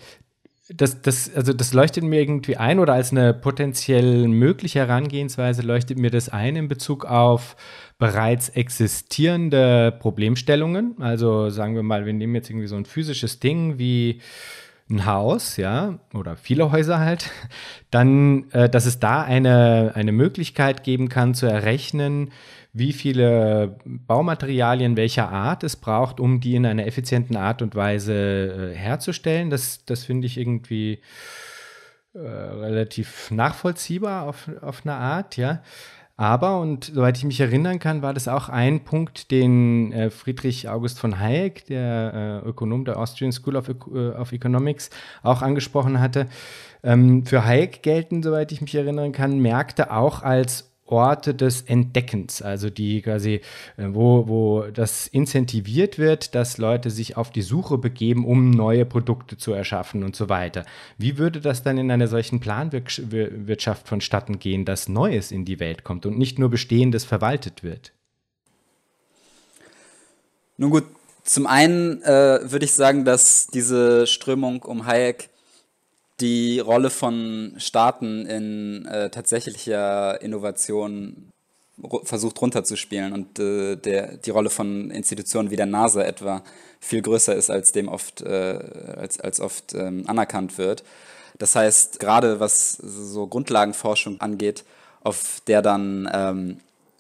das, 0.70 1.02
das, 1.02 1.34
also 1.34 1.54
das 1.54 1.74
leuchtet 1.74 2.04
mir 2.04 2.20
irgendwie 2.20 2.58
ein 2.58 2.80
oder 2.80 2.94
als 2.94 3.12
eine 3.12 3.34
potenziell 3.34 4.28
mögliche 4.28 4.80
Herangehensweise 4.80 5.62
leuchtet 5.62 5.98
mir 5.98 6.12
das 6.12 6.28
ein 6.28 6.58
in 6.58 6.68
Bezug 6.68 7.06
auf 7.06 7.56
bereits 7.98 8.50
existierende 8.50 9.96
Problemstellungen. 9.98 11.02
Also 11.02 11.50
sagen 11.50 11.76
wir 11.76 11.84
mal, 11.84 12.06
wir 12.06 12.12
nehmen 12.12 12.36
jetzt 12.36 12.50
irgendwie 12.50 12.68
so 12.68 12.76
ein 12.76 12.86
physisches 12.86 13.40
Ding 13.40 13.80
wie 13.80 14.20
ein 14.90 15.06
Haus, 15.06 15.58
ja, 15.58 16.00
oder 16.14 16.36
viele 16.38 16.72
Häuser 16.72 17.00
halt, 17.00 17.30
dann, 17.92 18.50
äh, 18.52 18.70
dass 18.70 18.86
es 18.86 19.00
da 19.00 19.22
eine, 19.22 19.92
eine 19.96 20.12
Möglichkeit 20.12 20.84
geben 20.84 21.10
kann 21.10 21.34
zu 21.34 21.46
errechnen, 21.46 22.32
wie 22.74 22.94
viele 22.94 23.80
Baumaterialien 23.86 24.98
welcher 24.98 25.30
Art 25.30 25.64
es 25.64 25.76
braucht, 25.76 26.20
um 26.20 26.40
die 26.40 26.56
in 26.56 26.66
einer 26.66 26.86
effizienten 26.86 27.36
Art 27.36 27.62
und 27.62 27.76
Weise 27.76 28.74
äh, 28.74 28.76
herzustellen. 28.76 29.50
Das, 29.50 29.84
das 29.86 30.04
finde 30.04 30.28
ich 30.28 30.38
irgendwie 30.38 31.02
äh, 32.14 32.20
relativ 32.20 33.32
nachvollziehbar 33.32 34.28
auf, 34.28 34.50
auf 34.62 34.82
eine 34.86 34.96
Art, 34.96 35.38
ja. 35.38 35.62
Aber, 36.20 36.60
und 36.60 36.86
soweit 36.86 37.16
ich 37.18 37.24
mich 37.26 37.40
erinnern 37.40 37.78
kann, 37.78 38.02
war 38.02 38.12
das 38.12 38.28
auch 38.28 38.50
ein 38.50 38.84
Punkt, 38.84 39.30
den 39.30 39.92
äh, 39.92 40.10
Friedrich 40.10 40.68
August 40.68 40.98
von 41.00 41.20
Hayek, 41.20 41.66
der 41.68 42.42
äh, 42.44 42.50
Ökonom 42.50 42.86
der 42.86 42.98
Austrian 42.98 43.32
School 43.32 43.56
of, 43.56 43.70
äh, 43.70 44.10
of 44.10 44.32
Economics, 44.32 44.90
auch 45.22 45.44
angesprochen 45.44 46.00
hatte. 46.00 46.26
Ähm, 46.84 47.24
für 47.24 47.46
Hayek 47.46 47.84
gelten, 47.84 48.24
soweit 48.24 48.52
ich 48.52 48.62
mich 48.62 48.74
erinnern 48.74 49.12
kann, 49.12 49.40
Märkte 49.40 49.92
auch 49.92 50.24
als 50.24 50.67
Orte 50.88 51.34
des 51.34 51.62
Entdeckens, 51.62 52.42
also 52.42 52.70
die 52.70 53.02
quasi, 53.02 53.42
äh, 53.78 53.88
wo, 53.90 54.28
wo 54.28 54.62
das 54.72 55.08
incentiviert 55.08 56.00
wird, 56.00 56.36
dass 56.36 56.58
Leute 56.58 56.90
sich 56.90 57.18
auf 57.18 57.32
die 57.32 57.42
Suche 57.42 57.78
begeben, 57.78 58.26
um 58.26 58.52
neue 58.52 58.86
Produkte 58.86 59.38
zu 59.38 59.54
erschaffen 59.54 60.04
und 60.04 60.16
so 60.16 60.30
weiter. 60.30 60.66
Wie 60.98 61.18
würde 61.18 61.42
das 61.42 61.64
dann 61.64 61.78
in 61.78 61.92
einer 61.92 62.08
solchen 62.08 62.40
Planwirtschaft 62.40 63.88
vonstatten 63.88 64.40
gehen, 64.40 64.66
dass 64.66 64.90
Neues 64.90 65.32
in 65.32 65.46
die 65.46 65.60
Welt 65.60 65.84
kommt 65.84 66.06
und 66.06 66.18
nicht 66.18 66.40
nur 66.40 66.50
Bestehendes 66.50 67.06
verwaltet 67.06 67.64
wird? 67.64 67.94
Nun 70.58 70.72
gut, 70.72 70.86
zum 71.24 71.46
einen 71.46 72.02
äh, 72.04 72.40
würde 72.44 72.66
ich 72.66 72.74
sagen, 72.74 73.06
dass 73.06 73.48
diese 73.48 74.08
Strömung 74.08 74.64
um 74.64 74.86
Hayek 74.86 75.30
die 76.20 76.60
Rolle 76.60 76.90
von 76.90 77.54
Staaten 77.58 78.26
in 78.26 78.86
äh, 78.86 79.10
tatsächlicher 79.10 80.22
Innovation 80.22 81.32
versucht 82.04 82.42
runterzuspielen 82.42 83.14
und 83.14 83.38
äh, 83.38 83.76
der, 83.76 84.18
die 84.18 84.32
Rolle 84.32 84.50
von 84.50 84.90
Institutionen 84.90 85.52
wie 85.52 85.56
der 85.56 85.68
NASA 85.68 86.02
etwa 86.02 86.44
viel 86.80 87.04
größer 87.04 87.36
ist, 87.36 87.52
als 87.52 87.72
dem 87.72 87.88
oft, 87.88 88.22
äh, 88.22 88.60
als, 88.98 89.20
als 89.20 89.40
oft 89.40 89.76
ähm, 89.76 90.04
anerkannt 90.08 90.58
wird. 90.58 90.84
Das 91.38 91.56
heißt, 91.56 92.00
gerade 92.00 92.40
was 92.40 92.72
so 92.72 93.28
Grundlagenforschung 93.28 94.20
angeht, 94.22 94.64
auf 95.04 95.42
der 95.46 95.62
dann 95.62 96.10
ähm, 96.12 96.58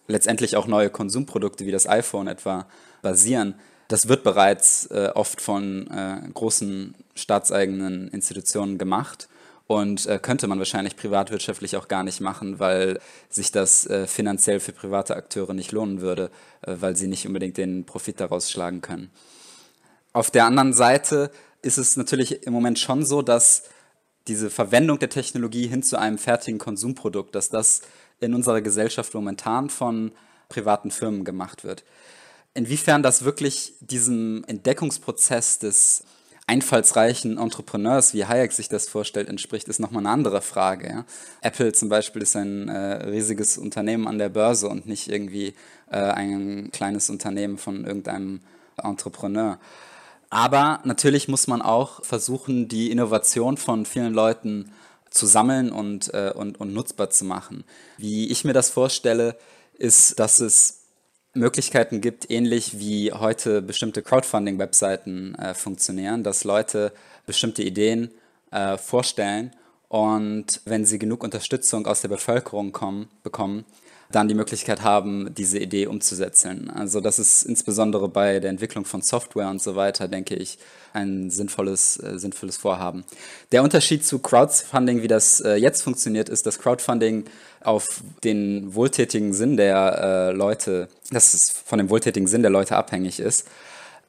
letztendlich 0.08 0.56
auch 0.56 0.68
neue 0.68 0.92
Konsumprodukte 0.92 1.66
wie 1.66 1.72
das 1.72 1.88
iPhone 1.88 2.28
etwa 2.28 2.68
basieren, 3.02 3.56
das 3.88 4.08
wird 4.08 4.24
bereits 4.24 4.88
äh, 4.88 5.12
oft 5.14 5.42
von 5.42 5.88
äh, 5.88 6.22
großen 6.34 6.96
staatseigenen 7.16 8.10
Institutionen 8.10 8.78
gemacht 8.78 9.30
und 9.68 10.06
äh, 10.08 10.20
könnte 10.20 10.48
man 10.48 10.60
wahrscheinlich 10.60 10.96
privatwirtschaftlich 10.96 11.76
auch 11.76 11.88
gar 11.88 12.04
nicht 12.04 12.22
machen, 12.22 12.60
weil 12.60 13.00
sich 13.30 13.52
das 13.52 13.86
äh, 13.86 14.08
finanziell 14.08 14.60
für 14.60 14.72
private 14.72 15.16
Akteure 15.16 15.54
nicht 15.54 15.72
lohnen 15.72 16.02
würde, 16.02 16.32
äh, 16.62 16.76
weil 16.80 16.96
sie 16.96 17.08
nicht 17.08 17.28
unbedingt 17.28 17.58
den 17.58 17.86
Profit 17.86 18.20
daraus 18.20 18.50
schlagen 18.50 18.82
können. 18.82 19.12
Auf 20.14 20.32
der 20.32 20.46
anderen 20.46 20.74
Seite 20.74 21.32
ist 21.62 21.78
es 21.78 21.98
natürlich 21.98 22.44
im 22.44 22.54
Moment 22.54 22.80
schon 22.80 23.06
so, 23.06 23.22
dass 23.22 23.64
diese 24.28 24.50
Verwendung 24.50 25.00
der 25.00 25.10
Technologie 25.10 25.68
hin 25.68 25.84
zu 25.84 25.98
einem 25.98 26.18
fertigen 26.18 26.60
Konsumprodukt, 26.60 27.36
dass 27.36 27.50
das 27.50 27.82
in 28.20 28.34
unserer 28.34 28.62
Gesellschaft 28.62 29.14
momentan 29.14 29.70
von 29.70 30.12
privaten 30.50 30.92
Firmen 30.92 31.24
gemacht 31.24 31.64
wird. 31.64 31.84
Inwiefern 32.58 33.04
das 33.04 33.24
wirklich 33.24 33.74
diesem 33.82 34.44
Entdeckungsprozess 34.48 35.60
des 35.60 36.04
einfallsreichen 36.48 37.38
Entrepreneurs, 37.38 38.16
wie 38.16 38.26
Hayek 38.26 38.52
sich 38.52 38.68
das 38.68 38.90
vorstellt, 38.90 39.30
entspricht, 39.30 39.68
ist 39.68 39.80
nochmal 39.80 40.02
eine 40.02 40.10
andere 40.10 40.42
Frage. 40.42 40.90
Ja? 40.90 41.06
Apple 41.42 41.72
zum 41.74 41.88
Beispiel 41.88 42.24
ist 42.24 42.36
ein 42.36 42.68
äh, 42.68 43.10
riesiges 43.10 43.60
Unternehmen 43.60 44.08
an 44.08 44.18
der 44.18 44.30
Börse 44.30 44.70
und 44.70 44.88
nicht 44.88 45.08
irgendwie 45.08 45.54
äh, 45.92 45.98
ein 45.98 46.72
kleines 46.72 47.12
Unternehmen 47.12 47.60
von 47.60 47.86
irgendeinem 47.86 48.40
Entrepreneur. 48.76 49.60
Aber 50.32 50.80
natürlich 50.84 51.28
muss 51.28 51.46
man 51.46 51.62
auch 51.62 52.04
versuchen, 52.04 52.68
die 52.68 52.90
Innovation 52.90 53.58
von 53.58 53.86
vielen 53.86 54.16
Leuten 54.16 54.72
zu 55.12 55.28
sammeln 55.28 55.72
und, 55.72 56.12
äh, 56.16 56.34
und, 56.36 56.60
und 56.60 56.74
nutzbar 56.74 57.12
zu 57.12 57.24
machen. 57.24 57.66
Wie 57.98 58.32
ich 58.32 58.46
mir 58.46 58.54
das 58.54 58.72
vorstelle, 58.72 59.38
ist, 59.78 60.18
dass 60.20 60.40
es 60.40 60.87
Möglichkeiten 61.38 62.02
gibt, 62.02 62.30
ähnlich 62.30 62.80
wie 62.80 63.12
heute 63.12 63.62
bestimmte 63.62 64.02
Crowdfunding-Webseiten 64.02 65.36
äh, 65.36 65.54
funktionieren, 65.54 66.24
dass 66.24 66.44
Leute 66.44 66.92
bestimmte 67.26 67.64
Ideen 67.64 68.12
äh, 68.52 68.78
vorstellen 68.78 69.52
und 69.90 70.62
wenn 70.66 70.86
sie 70.86 71.00
genug 71.00 71.24
Unterstützung 71.24 71.86
aus 71.88 72.02
der 72.02 72.10
Bevölkerung 72.10 72.72
kommen, 72.72 73.08
bekommen, 73.24 73.66
dann 74.12 74.28
die 74.28 74.36
Möglichkeit 74.36 74.84
haben, 74.84 75.34
diese 75.36 75.60
Idee 75.60 75.88
umzusetzen. 75.88 76.70
Also 76.70 77.02
das 77.02 77.20
ist 77.20 77.44
insbesondere 77.44 78.08
bei 78.08 78.40
der 78.40 78.50
Entwicklung 78.50 78.86
von 78.86 79.02
Software 79.02 79.50
und 79.50 79.62
so 79.62 79.76
weiter, 79.76 80.08
denke 80.08 80.36
ich, 80.36 80.58
ein 80.94 81.30
sinnvolles, 81.30 82.02
äh, 82.02 82.18
sinnvolles 82.18 82.58
Vorhaben. 82.58 83.04
Der 83.52 83.64
Unterschied 83.64 84.06
zu 84.06 84.20
Crowdfunding, 84.20 85.02
wie 85.02 85.08
das 85.08 85.42
äh, 85.42 85.56
jetzt 85.56 85.82
funktioniert, 85.82 86.30
ist, 86.30 86.46
dass 86.46 86.60
Crowdfunding 86.60 87.26
auf 87.62 88.02
den 88.24 88.74
wohltätigen 88.74 89.34
Sinn 89.34 89.58
der 89.58 90.00
äh, 90.02 90.32
Leute, 90.32 90.88
dass 91.12 91.34
es 91.34 91.50
von 91.50 91.78
dem 91.78 91.90
wohltätigen 91.90 92.28
Sinn 92.28 92.42
der 92.42 92.52
Leute 92.52 92.78
abhängig 92.78 93.20
ist. 93.20 93.46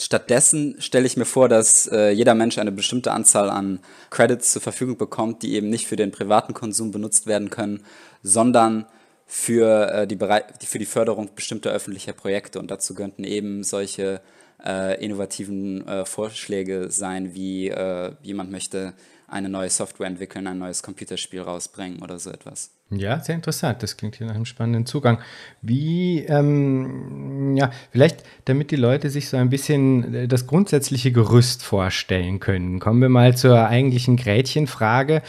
Stattdessen 0.01 0.77
stelle 0.79 1.07
ich 1.07 1.17
mir 1.17 1.25
vor, 1.25 1.49
dass 1.49 1.89
äh, 1.89 2.11
jeder 2.11 2.37
Mensch 2.37 2.59
eine 2.59 2.71
bestimmte 2.71 3.11
Anzahl 3.11 3.51
an 3.51 3.81
Credits 4.11 4.53
zur 4.53 4.63
Verfügung 4.63 4.97
bekommt, 4.97 5.43
die 5.43 5.55
eben 5.55 5.71
nicht 5.71 5.89
für 5.89 5.97
den 5.97 6.13
privaten 6.13 6.55
Konsum 6.55 6.93
benutzt 6.93 7.27
werden 7.27 7.51
können, 7.51 7.83
sondern 8.23 8.87
für, 9.31 9.93
äh, 9.93 10.07
die, 10.07 10.19
für 10.67 10.79
die 10.79 10.87
Förderung 10.87 11.35
bestimmter 11.35 11.71
öffentlicher 11.71 12.14
Projekte. 12.14 12.59
Und 12.59 12.71
dazu 12.71 12.95
könnten 12.95 13.25
eben 13.25 13.62
solche 13.62 14.23
äh, 14.64 15.05
innovativen 15.05 15.87
äh, 15.87 16.07
Vorschläge 16.07 16.91
sein, 16.91 17.35
wie 17.35 17.69
äh, 17.69 18.12
jemand 18.23 18.51
möchte 18.51 18.95
eine 19.29 19.51
neue 19.51 19.69
Software 19.69 20.07
entwickeln, 20.07 20.47
ein 20.47 20.59
neues 20.59 20.83
Computerspiel 20.83 21.43
rausbringen 21.43 22.03
oder 22.03 22.19
so 22.19 22.31
etwas. 22.31 22.78
Ja, 22.90 23.20
sehr 23.20 23.35
interessant. 23.35 23.83
Das 23.83 23.98
klingt 23.98 24.16
hier 24.16 24.27
nach 24.27 24.35
einem 24.35 24.46
spannenden 24.46 24.87
Zugang. 24.87 25.18
Wie, 25.61 26.20
ähm, 26.20 27.55
ja, 27.55 27.70
vielleicht, 27.90 28.22
damit 28.46 28.70
die 28.70 28.77
Leute 28.77 29.11
sich 29.11 29.29
so 29.29 29.37
ein 29.37 29.51
bisschen 29.51 30.14
äh, 30.14 30.29
das 30.29 30.46
grundsätzliche 30.46 31.12
Gerüst 31.12 31.62
vorstellen 31.62 32.40
können, 32.40 32.79
kommen 32.81 33.03
wir 33.03 33.11
mal 33.11 33.37
zur 33.37 33.66
eigentlichen 33.66 34.16
Gretchenfrage. 34.16 35.20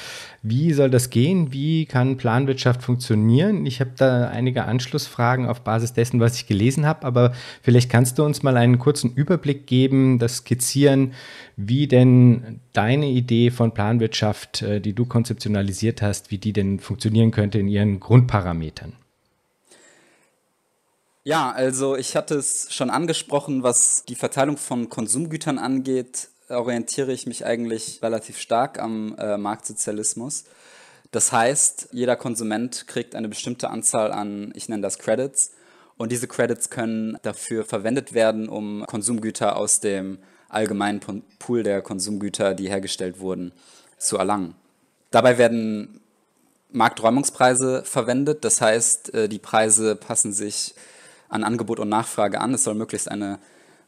Wie 0.42 0.72
soll 0.72 0.90
das 0.90 1.10
gehen? 1.10 1.52
Wie 1.52 1.86
kann 1.86 2.16
Planwirtschaft 2.16 2.82
funktionieren? 2.82 3.66
Ich 3.66 3.82
habe 3.82 3.92
da 3.98 4.30
einige 4.30 4.64
Anschlussfragen 4.64 5.46
auf 5.46 5.62
Basis 5.62 5.92
dessen, 5.92 6.22
was 6.22 6.38
ich 6.38 6.48
gelesen 6.48 6.86
habe, 6.86 7.06
aber 7.06 7.34
vielleicht 7.62 7.90
kannst 7.90 8.18
du 8.18 8.24
uns 8.24 8.42
mal 8.42 8.56
einen 8.56 8.80
kurzen 8.80 9.14
Überblick 9.14 9.68
geben, 9.68 10.18
das 10.18 10.38
skizzieren, 10.38 11.12
wie 11.58 11.88
denn 11.88 12.62
deine 12.72 13.08
Idee 13.08 13.52
von 13.52 13.74
Planwirtschaft, 13.74 14.62
äh, 14.62 14.80
die 14.80 14.94
du 14.94 15.06
konzeptionalisiert 15.06 16.02
hast, 16.02 16.32
wie 16.32 16.38
die 16.38 16.54
denn 16.54 16.80
funktionieren 16.80 17.32
könnte 17.32 17.49
in 17.56 17.68
ihren 17.68 18.00
Grundparametern. 18.00 18.94
Ja, 21.24 21.52
also 21.52 21.96
ich 21.96 22.16
hatte 22.16 22.36
es 22.36 22.74
schon 22.74 22.90
angesprochen, 22.90 23.62
was 23.62 24.04
die 24.06 24.16
Verteilung 24.16 24.58
von 24.58 24.90
Konsumgütern 24.90 25.60
angeht, 25.60 26.30
orientiere 26.50 27.12
ich 27.12 27.28
mich 27.28 27.46
eigentlich 27.46 28.02
relativ 28.02 28.40
stark 28.40 28.80
am 28.80 29.16
äh, 29.18 29.38
Marktsozialismus. 29.38 30.46
Das 31.12 31.32
heißt, 31.32 31.90
jeder 31.92 32.16
Konsument 32.16 32.88
kriegt 32.88 33.16
eine 33.16 33.30
bestimmte 33.30 33.70
Anzahl 33.70 34.12
an, 34.12 34.52
ich 34.56 34.70
nenne 34.70 34.82
das 34.82 35.00
Credits, 35.00 35.52
und 35.98 36.12
diese 36.14 36.28
Credits 36.28 36.70
können 36.70 37.18
dafür 37.24 37.66
verwendet 37.66 38.14
werden, 38.14 38.48
um 38.48 38.86
Konsumgüter 38.88 39.58
aus 39.58 39.82
dem 39.82 40.20
allgemeinen 40.48 41.02
Pool 41.40 41.64
der 41.64 41.82
Konsumgüter, 41.82 42.56
die 42.56 42.70
hergestellt 42.70 43.20
wurden, 43.20 43.52
zu 43.98 44.18
erlangen. 44.18 44.56
Dabei 45.12 45.38
werden 45.38 45.99
Markträumungspreise 46.72 47.84
verwendet, 47.84 48.46
das 48.46 48.62
heißt, 48.62 49.14
äh, 49.14 49.30
die 49.30 49.40
Preise 49.40 49.96
passen 49.96 50.34
sich 50.34 50.76
an 51.28 51.44
Angebot 51.44 51.80
und 51.80 51.90
Nachfrage 51.90 52.42
an. 52.42 52.54
Es 52.54 52.64
soll 52.64 52.76
möglichst 52.76 53.10
eine, 53.10 53.40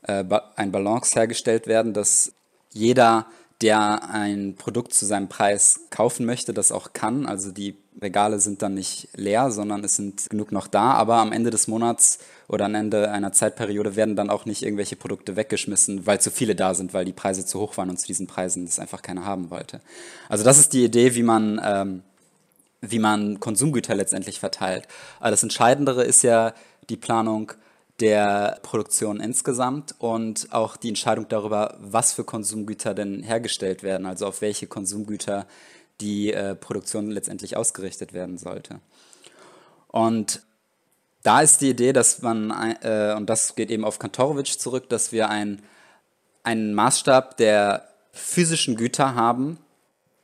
äh, 0.03 0.23
ein 0.55 0.71
Balance 0.71 1.13
hergestellt 1.15 1.67
werden, 1.67 1.93
dass 1.93 2.33
jeder, 2.71 3.27
der 3.61 4.09
ein 4.09 4.55
Produkt 4.55 4.93
zu 4.93 5.05
seinem 5.05 5.29
Preis 5.29 5.81
kaufen 5.89 6.25
möchte, 6.25 6.53
das 6.53 6.71
auch 6.71 6.93
kann. 6.93 7.25
Also 7.27 7.51
die 7.51 7.77
Regale 8.01 8.39
sind 8.39 8.61
dann 8.61 8.73
nicht 8.73 9.09
leer, 9.15 9.51
sondern 9.51 9.83
es 9.83 9.95
sind 9.95 10.29
genug 10.29 10.51
noch 10.51 10.67
da. 10.67 10.93
Aber 10.93 11.17
am 11.17 11.31
Ende 11.31 11.51
des 11.51 11.67
Monats 11.67 12.19
oder 12.47 12.65
am 12.65 12.73
Ende 12.73 13.11
einer 13.11 13.33
Zeitperiode 13.33 13.95
werden 13.95 14.15
dann 14.15 14.29
auch 14.29 14.45
nicht 14.45 14.63
irgendwelche 14.63 14.95
Produkte 14.95 15.35
weggeschmissen, 15.35 16.07
weil 16.07 16.19
zu 16.19 16.31
viele 16.31 16.55
da 16.55 16.73
sind, 16.73 16.93
weil 16.93 17.05
die 17.05 17.13
Preise 17.13 17.45
zu 17.45 17.59
hoch 17.59 17.77
waren 17.77 17.89
und 17.89 17.99
zu 17.99 18.07
diesen 18.07 18.27
Preisen 18.27 18.65
das 18.65 18.79
einfach 18.79 19.01
keiner 19.01 19.25
haben 19.25 19.51
wollte. 19.51 19.81
Also 20.29 20.43
das 20.43 20.57
ist 20.57 20.73
die 20.73 20.83
Idee, 20.83 21.13
wie 21.13 21.23
man, 21.23 21.61
ähm, 21.63 22.03
wie 22.81 22.99
man 22.99 23.39
Konsumgüter 23.39 23.95
letztendlich 23.95 24.39
verteilt. 24.39 24.87
Aber 25.19 25.31
das 25.31 25.43
Entscheidendere 25.43 26.03
ist 26.03 26.23
ja 26.23 26.53
die 26.89 26.97
Planung 26.97 27.53
der 27.99 28.59
Produktion 28.63 29.19
insgesamt 29.19 29.93
und 29.99 30.51
auch 30.51 30.75
die 30.75 30.89
Entscheidung 30.89 31.27
darüber, 31.29 31.77
was 31.79 32.13
für 32.13 32.23
Konsumgüter 32.23 32.95
denn 32.95 33.21
hergestellt 33.21 33.83
werden, 33.83 34.07
also 34.07 34.25
auf 34.25 34.41
welche 34.41 34.65
Konsumgüter 34.65 35.45
die 36.01 36.33
äh, 36.33 36.55
Produktion 36.55 37.11
letztendlich 37.11 37.55
ausgerichtet 37.55 38.13
werden 38.13 38.39
sollte. 38.39 38.79
Und 39.87 40.41
da 41.21 41.41
ist 41.41 41.61
die 41.61 41.69
Idee, 41.69 41.93
dass 41.93 42.23
man, 42.23 42.49
äh, 42.81 43.13
und 43.15 43.29
das 43.29 43.55
geht 43.55 43.69
eben 43.69 43.85
auf 43.85 43.99
Kantorowitsch 43.99 44.57
zurück, 44.57 44.89
dass 44.89 45.11
wir 45.11 45.29
ein, 45.29 45.61
einen 46.41 46.73
Maßstab 46.73 47.37
der 47.37 47.87
physischen 48.11 48.75
Güter 48.75 49.13
haben, 49.13 49.59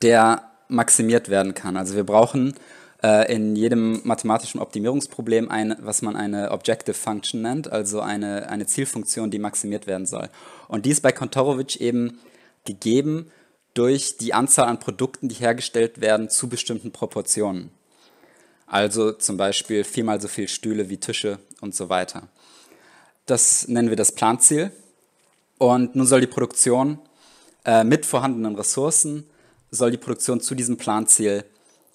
der 0.01 0.49
maximiert 0.67 1.29
werden 1.29 1.53
kann. 1.53 1.77
Also 1.77 1.95
wir 1.95 2.03
brauchen 2.03 2.55
äh, 3.03 3.33
in 3.33 3.55
jedem 3.55 4.01
mathematischen 4.03 4.59
Optimierungsproblem 4.59 5.49
ein, 5.49 5.75
was 5.81 6.01
man 6.01 6.15
eine 6.15 6.51
Objective 6.51 6.95
Function 6.95 7.41
nennt, 7.41 7.71
also 7.71 8.01
eine, 8.01 8.49
eine 8.49 8.65
Zielfunktion, 8.65 9.31
die 9.31 9.39
maximiert 9.39 9.87
werden 9.87 10.05
soll. 10.05 10.29
Und 10.67 10.85
die 10.85 10.91
ist 10.91 11.01
bei 11.01 11.11
Kontorowitsch 11.11 11.77
eben 11.77 12.19
gegeben 12.65 13.31
durch 13.73 14.17
die 14.17 14.33
Anzahl 14.33 14.67
an 14.67 14.79
Produkten, 14.79 15.29
die 15.29 15.35
hergestellt 15.35 16.01
werden 16.01 16.29
zu 16.29 16.49
bestimmten 16.49 16.91
Proportionen. 16.91 17.69
Also 18.65 19.13
zum 19.13 19.37
Beispiel 19.37 19.83
viermal 19.83 20.19
so 20.19 20.27
viele 20.27 20.47
Stühle 20.47 20.89
wie 20.89 20.97
Tische 20.97 21.39
und 21.61 21.75
so 21.75 21.89
weiter. 21.89 22.27
Das 23.25 23.67
nennen 23.67 23.89
wir 23.89 23.95
das 23.95 24.11
Planziel. 24.11 24.71
Und 25.57 25.95
nun 25.95 26.05
soll 26.05 26.21
die 26.21 26.27
Produktion 26.27 26.99
äh, 27.65 27.83
mit 27.83 28.05
vorhandenen 28.05 28.55
Ressourcen, 28.55 29.25
soll 29.71 29.91
die 29.91 29.97
Produktion 29.97 30.41
zu 30.41 30.55
diesem 30.55 30.77
Planziel 30.77 31.43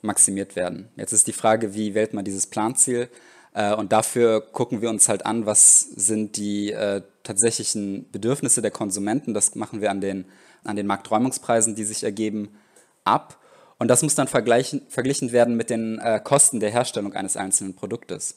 maximiert 0.02 0.56
werden. 0.56 0.88
Jetzt 0.96 1.12
ist 1.12 1.26
die 1.26 1.32
Frage, 1.32 1.74
wie 1.74 1.94
wählt 1.94 2.12
man 2.12 2.24
dieses 2.24 2.46
Planziel? 2.46 3.08
Äh, 3.54 3.74
und 3.74 3.92
dafür 3.92 4.40
gucken 4.40 4.82
wir 4.82 4.90
uns 4.90 5.08
halt 5.08 5.24
an, 5.26 5.46
was 5.46 5.80
sind 5.80 6.36
die 6.36 6.72
äh, 6.72 7.02
tatsächlichen 7.22 8.10
Bedürfnisse 8.10 8.62
der 8.62 8.70
Konsumenten. 8.70 9.34
Das 9.34 9.54
machen 9.54 9.80
wir 9.80 9.90
an 9.90 10.00
den, 10.00 10.26
an 10.64 10.76
den 10.76 10.86
Markträumungspreisen, 10.86 11.74
die 11.74 11.84
sich 11.84 12.04
ergeben, 12.04 12.56
ab. 13.04 13.38
Und 13.78 13.88
das 13.88 14.02
muss 14.02 14.14
dann 14.14 14.28
verglichen 14.28 15.32
werden 15.32 15.56
mit 15.56 15.70
den 15.70 15.98
äh, 15.98 16.20
Kosten 16.22 16.60
der 16.60 16.70
Herstellung 16.70 17.14
eines 17.14 17.36
einzelnen 17.36 17.74
Produktes. 17.74 18.36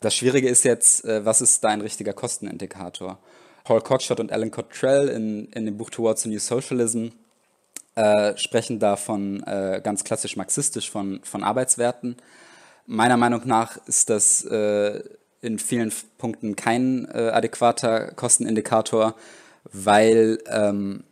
Das 0.00 0.14
Schwierige 0.14 0.48
ist 0.48 0.64
jetzt, 0.64 1.04
äh, 1.04 1.24
was 1.24 1.40
ist 1.40 1.62
da 1.64 1.68
ein 1.68 1.80
richtiger 1.80 2.12
Kostenindikator? 2.12 3.18
Paul 3.64 3.80
Cockshott 3.82 4.20
und 4.20 4.32
Alan 4.32 4.50
Cottrell 4.50 5.08
in, 5.08 5.46
in 5.52 5.66
dem 5.66 5.76
Buch 5.76 5.90
Towards 5.90 6.24
a 6.24 6.28
New 6.28 6.38
Socialism 6.38 7.08
äh, 7.98 8.38
sprechen 8.38 8.78
da 8.78 8.94
von 8.94 9.42
äh, 9.42 9.80
ganz 9.82 10.04
klassisch 10.04 10.36
marxistisch 10.36 10.88
von, 10.88 11.18
von 11.24 11.42
Arbeitswerten. 11.42 12.16
Meiner 12.86 13.16
Meinung 13.16 13.42
nach 13.44 13.76
ist 13.86 14.08
das 14.08 14.44
äh, 14.44 15.02
in 15.42 15.58
vielen 15.58 15.92
Punkten 16.16 16.54
kein 16.54 17.08
äh, 17.12 17.30
adäquater 17.30 18.12
Kostenindikator, 18.12 19.16
weil, 19.72 20.38
ähm, 20.46 21.02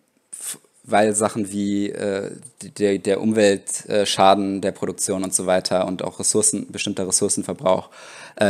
weil 0.85 1.13
Sachen 1.17 1.51
wie 1.51 1.91
äh, 1.91 2.31
der, 2.79 2.99
der 2.99 3.21
Umweltschaden 3.21 4.61
der 4.61 4.71
Produktion 4.71 5.25
und 5.25 5.35
so 5.35 5.47
weiter 5.47 5.89
und 5.89 6.05
auch 6.05 6.21
Ressourcen, 6.21 6.71
bestimmter 6.71 7.09
Ressourcenverbrauch 7.09 7.91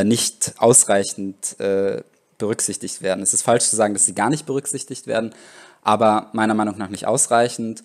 nicht 0.03 0.55
ausreichend 0.59 1.57
berücksichtigt 2.38 3.03
werden. 3.03 3.22
Es 3.22 3.33
ist 3.33 3.42
falsch 3.42 3.68
zu 3.68 3.77
sagen, 3.77 3.94
dass 3.94 4.05
sie 4.05 4.16
gar 4.16 4.31
nicht 4.31 4.46
berücksichtigt 4.46 5.07
werden, 5.07 5.33
aber 5.83 6.29
meiner 6.33 6.55
Meinung 6.55 6.77
nach 6.77 6.88
nicht 6.88 7.07
ausreichend. 7.07 7.85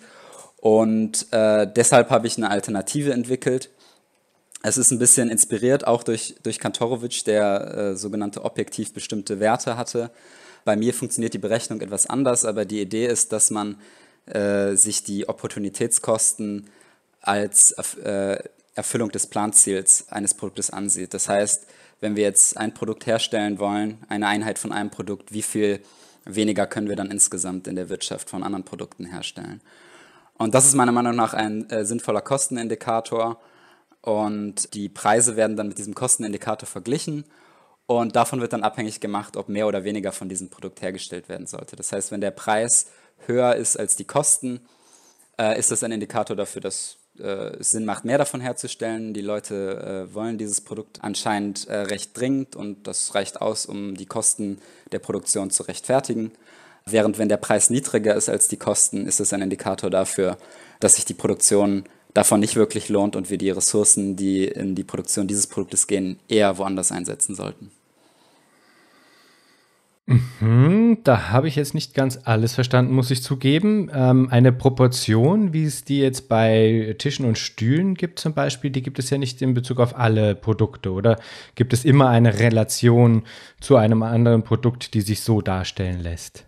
Und 0.62 1.26
äh, 1.32 1.66
deshalb 1.66 2.10
habe 2.10 2.28
ich 2.28 2.36
eine 2.36 2.48
Alternative 2.48 3.12
entwickelt. 3.12 3.68
Es 4.62 4.78
ist 4.78 4.92
ein 4.92 5.00
bisschen 5.00 5.28
inspiriert 5.28 5.88
auch 5.88 6.04
durch, 6.04 6.36
durch 6.44 6.60
Kantorowitsch, 6.60 7.26
der 7.26 7.74
äh, 7.74 7.96
sogenannte 7.96 8.44
objektiv 8.44 8.94
bestimmte 8.94 9.40
Werte 9.40 9.76
hatte. 9.76 10.12
Bei 10.64 10.76
mir 10.76 10.94
funktioniert 10.94 11.34
die 11.34 11.38
Berechnung 11.38 11.80
etwas 11.80 12.06
anders, 12.06 12.44
aber 12.44 12.64
die 12.64 12.80
Idee 12.80 13.06
ist, 13.08 13.32
dass 13.32 13.50
man 13.50 13.76
äh, 14.26 14.76
sich 14.76 15.02
die 15.02 15.28
Opportunitätskosten 15.28 16.70
als 17.20 17.72
äh, 18.04 18.38
Erfüllung 18.76 19.10
des 19.10 19.26
Planziels 19.26 20.08
eines 20.10 20.32
Produktes 20.32 20.70
ansieht. 20.70 21.12
Das 21.12 21.28
heißt, 21.28 21.66
wenn 21.98 22.14
wir 22.14 22.22
jetzt 22.22 22.56
ein 22.56 22.72
Produkt 22.72 23.06
herstellen 23.06 23.58
wollen, 23.58 23.98
eine 24.08 24.28
Einheit 24.28 24.60
von 24.60 24.70
einem 24.70 24.90
Produkt, 24.90 25.32
wie 25.32 25.42
viel 25.42 25.80
weniger 26.24 26.68
können 26.68 26.88
wir 26.88 26.94
dann 26.94 27.10
insgesamt 27.10 27.66
in 27.66 27.74
der 27.74 27.88
Wirtschaft 27.88 28.30
von 28.30 28.44
anderen 28.44 28.64
Produkten 28.64 29.06
herstellen? 29.06 29.60
Und 30.42 30.54
das 30.54 30.66
ist 30.66 30.74
meiner 30.74 30.90
Meinung 30.90 31.14
nach 31.14 31.34
ein 31.34 31.70
äh, 31.70 31.84
sinnvoller 31.84 32.20
Kostenindikator. 32.20 33.40
Und 34.00 34.74
die 34.74 34.88
Preise 34.88 35.36
werden 35.36 35.56
dann 35.56 35.68
mit 35.68 35.78
diesem 35.78 35.94
Kostenindikator 35.94 36.66
verglichen. 36.66 37.24
Und 37.86 38.16
davon 38.16 38.40
wird 38.40 38.52
dann 38.52 38.64
abhängig 38.64 38.98
gemacht, 38.98 39.36
ob 39.36 39.48
mehr 39.48 39.68
oder 39.68 39.84
weniger 39.84 40.10
von 40.10 40.28
diesem 40.28 40.50
Produkt 40.50 40.82
hergestellt 40.82 41.28
werden 41.28 41.46
sollte. 41.46 41.76
Das 41.76 41.92
heißt, 41.92 42.10
wenn 42.10 42.20
der 42.20 42.32
Preis 42.32 42.86
höher 43.28 43.54
ist 43.54 43.78
als 43.78 43.94
die 43.94 44.04
Kosten, 44.04 44.60
äh, 45.38 45.56
ist 45.56 45.70
das 45.70 45.84
ein 45.84 45.92
Indikator 45.92 46.34
dafür, 46.34 46.60
dass 46.60 46.96
äh, 47.20 47.58
es 47.60 47.70
Sinn 47.70 47.84
macht, 47.84 48.04
mehr 48.04 48.18
davon 48.18 48.40
herzustellen. 48.40 49.14
Die 49.14 49.20
Leute 49.20 50.08
äh, 50.10 50.12
wollen 50.12 50.38
dieses 50.38 50.60
Produkt 50.60 51.04
anscheinend 51.04 51.68
äh, 51.68 51.76
recht 51.76 52.18
dringend 52.18 52.56
und 52.56 52.88
das 52.88 53.14
reicht 53.14 53.40
aus, 53.40 53.64
um 53.64 53.94
die 53.96 54.06
Kosten 54.06 54.58
der 54.90 54.98
Produktion 54.98 55.50
zu 55.50 55.62
rechtfertigen. 55.62 56.32
Während 56.86 57.18
wenn 57.18 57.28
der 57.28 57.36
Preis 57.36 57.70
niedriger 57.70 58.14
ist 58.14 58.28
als 58.28 58.48
die 58.48 58.56
Kosten, 58.56 59.06
ist 59.06 59.20
es 59.20 59.32
ein 59.32 59.42
Indikator 59.42 59.90
dafür, 59.90 60.36
dass 60.80 60.96
sich 60.96 61.04
die 61.04 61.14
Produktion 61.14 61.84
davon 62.14 62.40
nicht 62.40 62.56
wirklich 62.56 62.88
lohnt 62.88 63.16
und 63.16 63.30
wir 63.30 63.38
die 63.38 63.50
Ressourcen, 63.50 64.16
die 64.16 64.44
in 64.44 64.74
die 64.74 64.84
Produktion 64.84 65.26
dieses 65.26 65.46
Produktes 65.46 65.86
gehen, 65.86 66.18
eher 66.28 66.58
woanders 66.58 66.92
einsetzen 66.92 67.34
sollten. 67.34 67.70
Mhm, 70.40 70.98
da 71.04 71.30
habe 71.30 71.46
ich 71.46 71.54
jetzt 71.54 71.74
nicht 71.74 71.94
ganz 71.94 72.18
alles 72.24 72.54
verstanden, 72.54 72.92
muss 72.92 73.10
ich 73.10 73.22
zugeben. 73.22 73.88
Ähm, 73.94 74.28
eine 74.30 74.52
Proportion, 74.52 75.52
wie 75.52 75.64
es 75.64 75.84
die 75.84 76.00
jetzt 76.00 76.28
bei 76.28 76.96
Tischen 76.98 77.24
und 77.24 77.38
Stühlen 77.38 77.94
gibt 77.94 78.18
zum 78.18 78.34
Beispiel, 78.34 78.70
die 78.70 78.82
gibt 78.82 78.98
es 78.98 79.10
ja 79.10 79.18
nicht 79.18 79.40
in 79.42 79.54
Bezug 79.54 79.78
auf 79.78 79.96
alle 79.96 80.34
Produkte, 80.34 80.90
oder 80.90 81.18
gibt 81.54 81.72
es 81.72 81.84
immer 81.84 82.08
eine 82.08 82.40
Relation 82.40 83.22
zu 83.60 83.76
einem 83.76 84.02
anderen 84.02 84.42
Produkt, 84.42 84.94
die 84.94 85.02
sich 85.02 85.20
so 85.20 85.40
darstellen 85.40 86.00
lässt? 86.00 86.44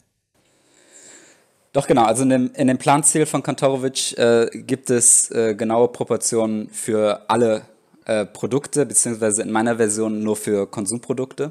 Doch, 1.74 1.88
genau. 1.88 2.04
Also 2.04 2.22
in 2.22 2.30
dem, 2.30 2.50
in 2.54 2.68
dem 2.68 2.78
Planziel 2.78 3.26
von 3.26 3.42
Kantorowitsch 3.42 4.16
äh, 4.16 4.48
gibt 4.52 4.90
es 4.90 5.28
äh, 5.32 5.56
genaue 5.56 5.88
Proportionen 5.88 6.68
für 6.70 7.28
alle 7.28 7.62
äh, 8.04 8.24
Produkte, 8.24 8.86
beziehungsweise 8.86 9.42
in 9.42 9.50
meiner 9.50 9.76
Version 9.76 10.22
nur 10.22 10.36
für 10.36 10.68
Konsumprodukte. 10.68 11.50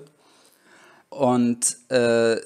Und 1.09 1.75
äh, 1.89 2.38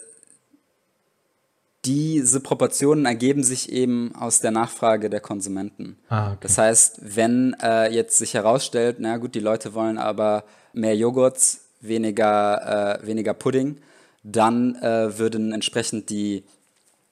diese 1.86 2.40
Proportionen 2.40 3.06
ergeben 3.06 3.44
sich 3.44 3.72
eben 3.72 4.12
aus 4.16 4.40
der 4.40 4.50
Nachfrage 4.50 5.12
der 5.12 5.20
Konsumenten. 5.20 6.00
Ah, 6.10 6.30
okay. 6.30 6.38
Das 6.42 6.58
heißt, 6.58 7.16
wenn 7.16 7.56
äh, 7.62 7.94
jetzt 7.94 8.18
sich 8.18 8.34
herausstellt, 8.34 8.98
na 9.00 9.18
gut, 9.18 9.36
die 9.36 9.40
Leute 9.40 9.76
wollen 9.76 10.00
aber 10.00 10.46
mehr 10.74 10.98
Joghurt, 10.98 11.40
weniger, 11.82 12.98
äh, 13.04 13.06
weniger 13.06 13.36
Pudding, 13.36 13.78
dann 14.24 14.76
würden 14.82 15.54
entsprechend 15.54 16.10
die 16.10 16.44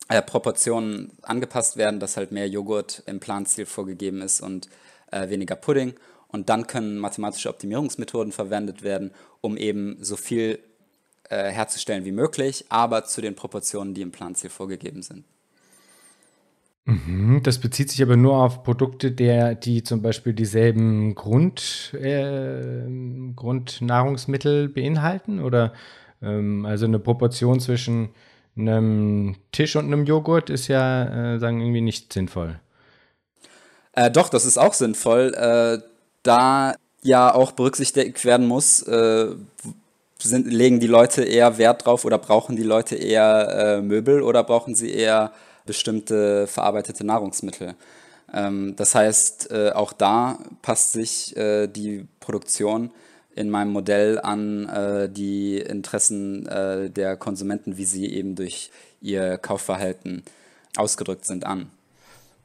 äh, 0.07 0.21
Proportionen 0.21 1.11
angepasst 1.21 1.77
werden, 1.77 1.99
dass 1.99 2.17
halt 2.17 2.31
mehr 2.31 2.47
Joghurt 2.47 3.03
im 3.05 3.19
Planziel 3.19 3.65
vorgegeben 3.65 4.21
ist 4.21 4.41
und 4.41 4.69
äh, 5.11 5.29
weniger 5.29 5.55
Pudding. 5.55 5.93
Und 6.27 6.49
dann 6.49 6.67
können 6.67 6.97
mathematische 6.97 7.49
Optimierungsmethoden 7.49 8.31
verwendet 8.31 8.83
werden, 8.83 9.11
um 9.41 9.57
eben 9.57 9.97
so 10.01 10.15
viel 10.15 10.59
äh, 11.29 11.49
herzustellen 11.51 12.05
wie 12.05 12.11
möglich, 12.11 12.65
aber 12.69 13.05
zu 13.05 13.21
den 13.21 13.35
Proportionen, 13.35 13.93
die 13.93 14.01
im 14.01 14.11
Planziel 14.11 14.49
vorgegeben 14.49 15.01
sind. 15.01 15.23
Mhm, 16.85 17.41
das 17.41 17.57
bezieht 17.57 17.89
sich 17.89 18.03
aber 18.03 18.15
nur 18.15 18.35
auf 18.35 18.63
Produkte, 18.63 19.11
der, 19.11 19.55
die 19.55 19.81
zum 19.81 20.03
Beispiel 20.03 20.33
dieselben 20.33 21.15
Grund, 21.15 21.95
äh, 21.99 22.83
Grundnahrungsmittel 23.35 24.69
beinhalten 24.69 25.39
oder 25.39 25.73
ähm, 26.21 26.63
also 26.65 26.85
eine 26.85 26.99
Proportion 26.99 27.59
zwischen 27.59 28.09
einem 28.57 29.35
Tisch 29.51 29.75
und 29.75 29.85
einem 29.85 30.05
Joghurt 30.05 30.49
ist 30.49 30.67
ja, 30.67 31.35
äh, 31.35 31.39
sagen, 31.39 31.61
irgendwie 31.61 31.81
nicht 31.81 32.13
sinnvoll. 32.13 32.59
Äh, 33.93 34.11
doch, 34.11 34.29
das 34.29 34.45
ist 34.45 34.57
auch 34.57 34.73
sinnvoll, 34.73 35.33
äh, 35.33 35.81
da 36.23 36.75
ja 37.01 37.33
auch 37.33 37.51
berücksichtigt 37.51 38.25
werden 38.25 38.47
muss, 38.47 38.81
äh, 38.83 39.27
sind, 40.19 40.47
legen 40.47 40.79
die 40.79 40.87
Leute 40.87 41.23
eher 41.23 41.57
Wert 41.57 41.85
drauf 41.85 42.05
oder 42.05 42.17
brauchen 42.17 42.55
die 42.55 42.63
Leute 42.63 42.95
eher 42.95 43.77
äh, 43.77 43.81
Möbel 43.81 44.21
oder 44.21 44.43
brauchen 44.43 44.75
sie 44.75 44.91
eher 44.91 45.31
bestimmte 45.65 46.47
verarbeitete 46.47 47.05
Nahrungsmittel? 47.05 47.75
Ähm, 48.33 48.75
das 48.75 48.95
heißt, 48.95 49.51
äh, 49.51 49.71
auch 49.71 49.93
da 49.93 50.39
passt 50.61 50.93
sich 50.93 51.35
die 51.35 52.07
Produktion 52.19 52.91
in 53.35 53.49
meinem 53.49 53.71
Modell 53.71 54.19
an 54.19 54.67
äh, 54.69 55.09
die 55.09 55.57
Interessen 55.57 56.47
äh, 56.47 56.89
der 56.89 57.17
Konsumenten, 57.17 57.77
wie 57.77 57.85
sie 57.85 58.07
eben 58.07 58.35
durch 58.35 58.71
ihr 59.01 59.37
Kaufverhalten 59.37 60.23
ausgedrückt 60.77 61.25
sind, 61.25 61.45
an. 61.45 61.69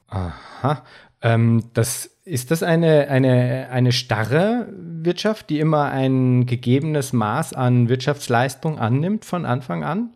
Aha. 0.07 0.83
Ähm, 1.21 1.63
das, 1.73 2.09
ist 2.25 2.51
das 2.51 2.61
eine, 2.61 3.07
eine, 3.07 3.69
eine 3.71 3.91
starre 3.91 4.67
Wirtschaft, 4.77 5.49
die 5.49 5.59
immer 5.59 5.85
ein 5.85 6.45
gegebenes 6.45 7.13
Maß 7.13 7.53
an 7.53 7.89
Wirtschaftsleistung 7.89 8.77
annimmt 8.77 9.25
von 9.25 9.45
Anfang 9.45 9.83
an? 9.83 10.09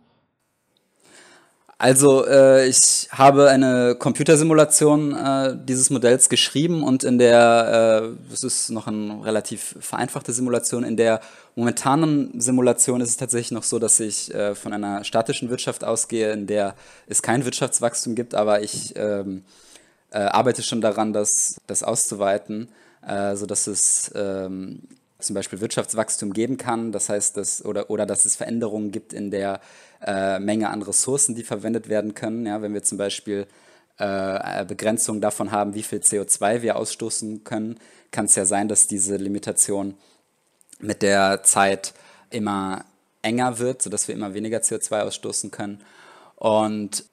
Also 1.78 2.26
äh, 2.26 2.68
ich 2.68 3.10
habe 3.12 3.50
eine 3.50 3.96
Computersimulation 3.96 5.14
äh, 5.14 5.58
dieses 5.62 5.90
Modells 5.90 6.30
geschrieben 6.30 6.84
und 6.84 7.04
in 7.04 7.18
der, 7.18 8.14
äh, 8.14 8.30
das 8.30 8.46
ist 8.46 8.70
noch 8.70 8.88
eine 8.88 9.26
relativ 9.26 9.76
vereinfachte 9.82 10.32
Simulation, 10.32 10.86
in 10.86 10.96
der 10.96 11.20
momentanen 11.56 12.40
Simulation 12.40 13.02
ist 13.02 13.10
es 13.10 13.18
tatsächlich 13.18 13.52
noch 13.52 13.64
so, 13.64 13.78
dass 13.78 14.00
ich 14.00 14.34
äh, 14.34 14.56
von 14.56 14.72
einer 14.72 15.04
statischen 15.04 15.50
Wirtschaft 15.50 15.84
ausgehe, 15.84 16.32
in 16.32 16.48
der 16.48 16.76
es 17.08 17.22
kein 17.22 17.44
Wirtschaftswachstum 17.44 18.16
gibt, 18.16 18.36
aber 18.36 18.64
ich 18.64 18.94
ähm, 18.96 19.44
äh, 20.12 20.20
arbeite 20.20 20.64
schon 20.64 20.80
daran, 20.80 21.12
das, 21.12 21.60
das 21.68 21.84
auszuweiten, 21.84 22.70
äh, 23.06 23.36
sodass 23.36 23.68
es 23.68 24.12
ähm, 24.16 24.84
zum 25.20 25.34
Beispiel 25.34 25.60
Wirtschaftswachstum 25.60 26.32
geben 26.32 26.58
kann, 26.58 26.94
das 26.94 27.10
heißt, 27.10 27.36
dass, 27.36 27.66
oder, 27.66 27.90
oder 27.90 28.06
dass 28.06 28.24
es 28.26 28.36
Veränderungen 28.36 28.92
gibt 28.92 29.12
in 29.12 29.32
der 29.32 29.60
äh, 30.06 30.39
Menge 30.39 30.70
an 30.70 30.82
Ressourcen, 30.82 31.36
die 31.36 31.44
verwendet 31.44 31.89
werden 31.89 32.13
können. 32.13 32.46
Ja, 32.46 32.62
wenn 32.62 32.74
wir 32.74 32.84
zum 32.84 32.98
Beispiel 32.98 33.48
äh, 33.98 34.65
Begrenzungen 34.65 35.22
davon 35.22 35.52
haben, 35.52 35.74
wie 35.74 35.84
viel 35.84 36.00
CO2 36.00 36.62
wir 36.62 36.76
ausstoßen 36.76 37.44
können, 37.44 37.80
kann 38.12 38.26
es 38.26 38.36
ja 38.36 38.46
sein, 38.46 38.68
dass 38.68 38.88
diese 38.88 39.18
Limitation 39.18 39.96
mit 40.80 41.02
der 41.02 41.44
Zeit 41.44 41.94
immer 42.30 42.86
enger 43.22 43.60
wird, 43.60 43.82
sodass 43.82 44.08
wir 44.08 44.15
immer 44.15 44.34
weniger 44.34 44.60
CO2 44.60 45.02
ausstoßen 45.02 45.52
können. 45.52 45.82
Und 46.36 47.06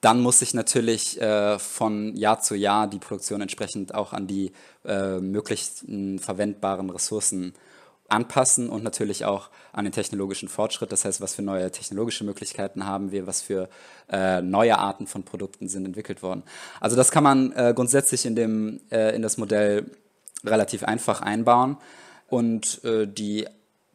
dann 0.00 0.20
muss 0.20 0.40
sich 0.40 0.52
natürlich 0.52 1.20
äh, 1.20 1.58
von 1.58 2.16
Jahr 2.16 2.40
zu 2.40 2.56
Jahr 2.56 2.88
die 2.88 2.98
Produktion 2.98 3.40
entsprechend 3.40 3.94
auch 3.94 4.12
an 4.12 4.26
die 4.26 4.52
äh, 4.84 5.18
möglichen 5.18 6.18
verwendbaren 6.18 6.90
Ressourcen 6.90 7.54
anpassen 8.12 8.68
und 8.68 8.84
natürlich 8.84 9.24
auch 9.24 9.48
an 9.72 9.84
den 9.84 9.92
technologischen 9.92 10.48
Fortschritt. 10.48 10.92
Das 10.92 11.04
heißt, 11.04 11.20
was 11.20 11.34
für 11.34 11.42
neue 11.42 11.70
technologische 11.70 12.24
Möglichkeiten 12.24 12.86
haben 12.86 13.10
wir, 13.10 13.26
was 13.26 13.42
für 13.42 13.68
äh, 14.10 14.42
neue 14.42 14.78
Arten 14.78 15.06
von 15.06 15.22
Produkten 15.22 15.68
sind 15.68 15.86
entwickelt 15.86 16.22
worden. 16.22 16.42
Also 16.80 16.94
das 16.94 17.10
kann 17.10 17.24
man 17.24 17.52
äh, 17.52 17.72
grundsätzlich 17.74 18.26
in, 18.26 18.36
dem, 18.36 18.80
äh, 18.90 19.14
in 19.16 19.22
das 19.22 19.38
Modell 19.38 19.90
relativ 20.44 20.84
einfach 20.84 21.22
einbauen 21.22 21.76
und 22.28 22.84
äh, 22.84 23.06
die 23.06 23.46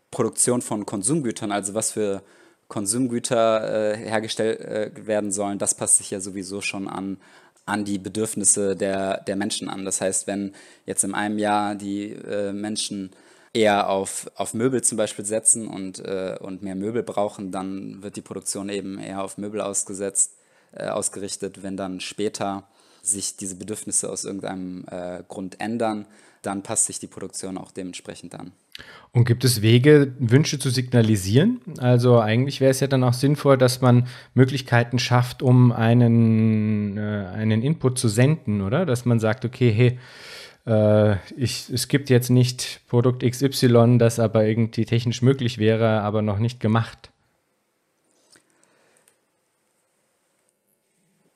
Produktion 0.10 0.62
von 0.62 0.86
Konsumgütern, 0.86 1.51
also 1.51 1.73
was 1.73 1.91
für 1.91 2.23
Konsumgüter 2.69 3.93
äh, 3.93 3.97
hergestellt 3.97 4.60
äh, 4.62 4.91
werden 5.06 5.32
sollen, 5.32 5.60
das 5.60 5.75
passt 5.75 5.97
sich 5.97 6.12
ja 6.12 6.19
sowieso 6.19 6.62
schon 6.62 6.88
an, 6.88 7.17
an 7.65 7.86
die 7.86 7.99
Bedürfnisse 7.99 8.75
der, 8.75 9.21
der 9.21 9.36
Menschen 9.36 9.69
an. 9.69 9.86
Das 9.86 10.01
heißt, 10.01 10.25
wenn 10.25 10.53
jetzt 10.86 11.03
in 11.03 11.13
einem 11.13 11.38
Jahr 11.38 11.75
die 11.75 12.15
Menschen 12.53 13.12
eher 13.58 13.89
auf, 13.89 14.30
auf 14.36 14.54
Möbel 14.54 14.84
zum 14.84 14.98
Beispiel 14.98 15.26
setzen 15.26 15.67
und, 15.67 16.00
äh, 16.00 16.38
und 16.39 16.62
mehr 16.62 16.76
Möbel 16.76 17.04
brauchen, 17.04 17.52
dann 17.52 18.04
wird 18.04 18.15
die 18.15 18.22
Produktion 18.22 18.70
eben 18.70 19.00
eher 19.00 19.24
auf 19.24 19.38
Möbel 19.38 19.62
ausgesetzt, 19.62 20.34
äh, 20.74 20.88
ausgerichtet. 20.88 21.63
Wenn 21.63 21.76
dann 21.76 22.00
später 22.00 22.67
sich 23.02 23.38
diese 23.38 23.56
Bedürfnisse 23.56 24.10
aus 24.10 24.26
irgendeinem 24.26 24.86
äh, 24.89 25.24
Grund 25.28 25.60
ändern, 25.60 26.06
dann 26.41 26.62
passt 26.62 26.86
sich 26.86 27.00
die 27.00 27.08
Produktion 27.08 27.58
auch 27.58 27.72
dementsprechend 27.72 28.36
an. 28.36 28.52
Und 29.12 29.26
gibt 29.26 29.43
es 29.43 29.62
Wege, 29.62 30.13
Wünsche 30.20 30.60
zu 30.60 30.70
signalisieren? 30.70 31.62
Also 31.80 32.20
eigentlich 32.20 32.62
wäre 32.62 32.72
es 32.72 32.80
ja 32.80 32.88
dann 32.88 33.04
auch 33.04 33.13
sinnvoll, 33.13 33.58
dass 33.58 33.82
man 33.82 34.08
Möglichkeiten 34.36 35.00
schafft, 35.00 35.41
um 35.41 35.72
einen, 35.72 36.98
äh, 36.98 37.26
einen 37.34 37.63
Input 37.63 37.98
zu 37.98 38.08
senden, 38.08 38.62
oder? 38.62 38.86
Dass 38.86 39.06
man 39.06 39.20
sagt, 39.20 39.46
okay, 39.46 39.72
hey, 39.72 40.00
äh, 40.67 41.15
ich, 41.36 41.69
es 41.69 41.88
gibt 41.88 42.10
jetzt 42.10 42.30
nicht 42.30 42.82
Produkt 42.88 43.23
XY, 43.23 43.97
das 43.97 44.19
aber 44.19 44.45
irgendwie 44.45 44.86
technisch 44.86 45.21
möglich 45.21 45.58
wäre, 45.58 46.01
aber 46.01 46.21
noch 46.21 46.39
nicht 46.39 46.60
gemacht. 46.60 47.10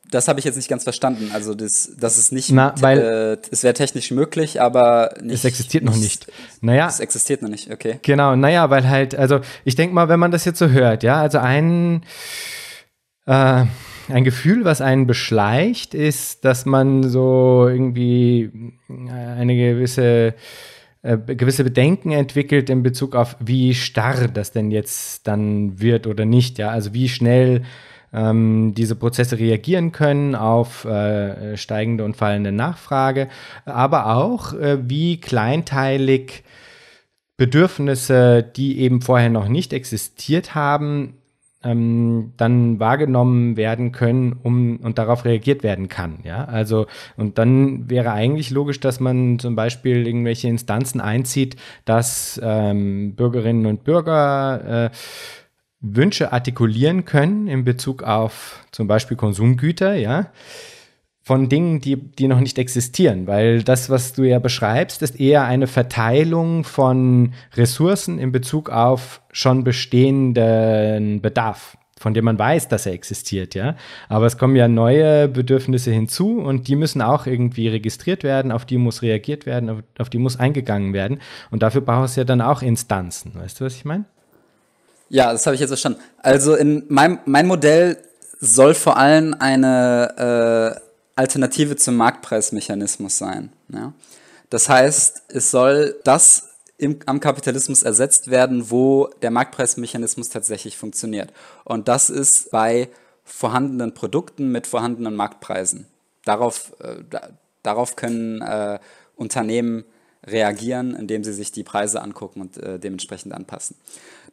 Das 0.10 0.28
habe 0.28 0.40
ich 0.40 0.46
jetzt 0.46 0.58
nicht 0.58 0.68
ganz 0.68 0.84
verstanden. 0.84 1.32
Also 1.34 1.56
das, 1.56 1.94
das 1.98 2.18
ist 2.18 2.34
nicht, 2.34 2.52
Na, 2.52 2.76
weil 2.82 3.00
äh, 3.00 3.38
es 3.50 3.64
wäre 3.64 3.74
technisch 3.74 4.12
möglich, 4.12 4.62
aber 4.62 5.14
nicht. 5.22 5.36
Es 5.36 5.46
existiert 5.46 5.86
noch 5.86 5.96
nicht. 5.96 6.30
Naja. 6.60 6.88
Es 6.90 7.00
existiert 7.00 7.42
noch 7.42 7.50
nicht, 7.50 7.72
okay. 7.72 8.00
Genau, 8.02 8.36
naja, 8.36 8.70
weil 8.70 8.90
halt, 8.90 9.16
also 9.16 9.40
ich 9.64 9.76
denke 9.76 9.96
mal, 9.96 10.10
wenn 10.10 10.20
man 10.20 10.32
das 10.32 10.44
jetzt 10.44 10.60
so 10.60 10.68
hört, 10.68 11.04
ja, 11.04 11.22
also 11.22 11.38
ein 11.38 12.04
äh, 13.26 13.64
ein 14.12 14.24
Gefühl, 14.24 14.66
was 14.66 14.82
einen 14.82 15.08
beschleicht, 15.08 15.94
ist, 15.94 16.46
dass 16.46 16.66
man 16.66 17.04
so 17.04 17.68
irgendwie 17.68 18.72
äh, 18.90 19.12
eine 19.12 19.56
gewisse 19.56 20.36
äh, 21.04 21.18
gewisse 21.18 21.64
Bedenken 21.64 22.12
entwickelt 22.12 22.70
in 22.70 22.84
Bezug 22.84 23.16
auf, 23.16 23.36
wie 23.40 23.74
starr 23.74 24.28
das 24.28 24.52
denn 24.52 24.70
jetzt 24.70 25.28
dann 25.28 25.80
wird 25.80 26.06
oder 26.06 26.26
nicht. 26.26 26.60
Ja, 26.60 26.70
also 26.70 26.94
wie 26.94 27.10
schnell 27.10 27.64
ähm, 28.14 28.74
diese 28.76 28.96
Prozesse 28.96 29.40
reagieren 29.40 29.92
können 29.92 30.36
auf 30.36 30.86
äh, 30.86 31.58
steigende 31.58 32.04
und 32.04 32.16
fallende 32.16 32.52
Nachfrage, 32.52 33.30
aber 33.66 34.16
auch 34.16 34.54
äh, 34.54 34.78
wie 34.88 35.20
kleinteilig 35.20 36.44
Bedürfnisse, 37.38 38.44
die 38.44 38.80
eben 38.80 39.02
vorher 39.02 39.30
noch 39.30 39.48
nicht 39.48 39.74
existiert 39.74 40.54
haben, 40.54 41.16
ähm, 41.64 42.34
dann 42.38 42.80
wahrgenommen 42.80 43.58
werden 43.58 43.92
können 43.92 44.34
um, 44.44 44.78
und 44.78 44.98
darauf 44.98 45.26
reagiert 45.26 45.64
werden 45.64 45.90
kann. 45.90 46.20
Ja? 46.24 46.46
Also, 46.46 46.88
und 47.18 47.38
dann 47.38 47.90
wäre 47.90 48.12
eigentlich 48.12 48.50
logisch, 48.50 48.80
dass 48.80 49.00
man 49.00 49.40
zum 49.40 49.56
Beispiel 49.56 50.08
irgendwelche 50.08 50.48
Instanzen 50.48 51.02
einzieht, 51.02 51.56
dass 51.86 52.40
ähm, 52.44 53.16
Bürgerinnen 53.16 53.66
und 53.66 53.84
Bürger 53.84 54.86
äh, 54.86 54.90
Wünsche 55.80 56.32
artikulieren 56.32 57.06
können 57.06 57.48
in 57.48 57.64
Bezug 57.64 58.04
auf 58.04 58.64
zum 58.72 58.88
Beispiel 58.88 59.18
Konsumgüter, 59.18 59.96
ja 59.96 60.28
von 61.32 61.48
Dingen, 61.48 61.80
die, 61.80 61.96
die 61.96 62.28
noch 62.28 62.42
nicht 62.42 62.60
existieren, 62.60 63.26
weil 63.26 63.64
das, 63.64 63.90
was 63.90 64.12
du 64.12 64.24
ja 64.24 64.40
beschreibst, 64.40 65.02
ist 65.02 65.18
eher 65.18 65.46
eine 65.46 65.66
Verteilung 65.66 66.66
von 66.66 67.32
Ressourcen 67.56 68.20
in 68.20 68.34
Bezug 68.34 68.70
auf 68.70 69.22
schon 69.32 69.64
bestehenden 69.64 71.22
Bedarf 71.22 71.78
von 71.98 72.14
dem 72.14 72.26
man 72.26 72.38
weiß, 72.38 72.68
dass 72.68 72.86
er 72.86 72.92
existiert, 72.92 73.56
ja. 73.56 73.78
Aber 74.10 74.26
es 74.26 74.38
kommen 74.38 74.58
ja 74.58 74.68
neue 74.68 75.30
Bedürfnisse 75.30 75.92
hinzu 75.92 76.40
und 76.40 76.68
die 76.68 76.76
müssen 76.76 77.02
auch 77.02 77.28
irgendwie 77.28 77.70
registriert 77.70 78.24
werden, 78.24 78.52
auf 78.52 78.66
die 78.66 78.78
muss 78.78 79.02
reagiert 79.02 79.46
werden, 79.46 79.70
auf, 79.70 79.78
auf 80.00 80.10
die 80.10 80.18
muss 80.18 80.38
eingegangen 80.38 80.92
werden. 80.92 81.22
Und 81.50 81.64
dafür 81.64 81.82
braucht 81.82 82.10
es 82.10 82.18
ja 82.18 82.26
dann 82.26 82.42
auch 82.42 82.62
Instanzen. 82.62 83.34
Weißt 83.36 83.62
du, 83.62 83.66
was 83.66 83.76
ich 83.76 83.86
meine? 83.86 84.04
Ja, 85.08 85.32
das 85.32 85.46
habe 85.46 85.54
ich 85.54 85.62
jetzt 85.62 85.70
verstanden. 85.70 86.02
Also 86.18 86.56
in 86.56 86.84
meinem 86.90 87.20
mein 87.26 87.48
Modell 87.48 87.98
soll 88.42 88.74
vor 88.74 88.98
allem 88.98 89.36
eine 89.40 90.76
äh, 90.76 90.91
Alternative 91.16 91.76
zum 91.76 91.96
Marktpreismechanismus 91.96 93.18
sein. 93.18 93.52
Ja? 93.70 93.94
Das 94.50 94.70
heißt, 94.70 95.24
es 95.30 95.52
soll 95.52 96.00
das 96.04 96.50
im, 96.78 97.00
am 97.06 97.20
Kapitalismus 97.20 97.84
ersetzt 97.84 98.30
werden, 98.30 98.72
wo 98.72 99.08
der 99.22 99.32
Marktpreismechanismus 99.32 100.30
tatsächlich 100.30 100.78
funktioniert. 100.78 101.32
Und 101.64 101.88
das 101.88 102.10
ist 102.10 102.52
bei 102.52 102.90
vorhandenen 103.24 103.94
Produkten 103.94 104.52
mit 104.52 104.68
vorhandenen 104.68 105.16
Marktpreisen. 105.16 105.86
Darauf, 106.26 106.74
äh, 106.82 107.04
da, 107.10 107.30
darauf 107.64 107.96
können 107.96 108.42
äh, 108.42 108.80
Unternehmen 109.16 109.86
reagieren, 110.26 110.96
indem 110.96 111.24
sie 111.24 111.34
sich 111.34 111.52
die 111.52 111.64
Preise 111.64 112.02
angucken 112.02 112.42
und 112.42 112.58
äh, 112.58 112.80
dementsprechend 112.80 113.34
anpassen. 113.34 113.76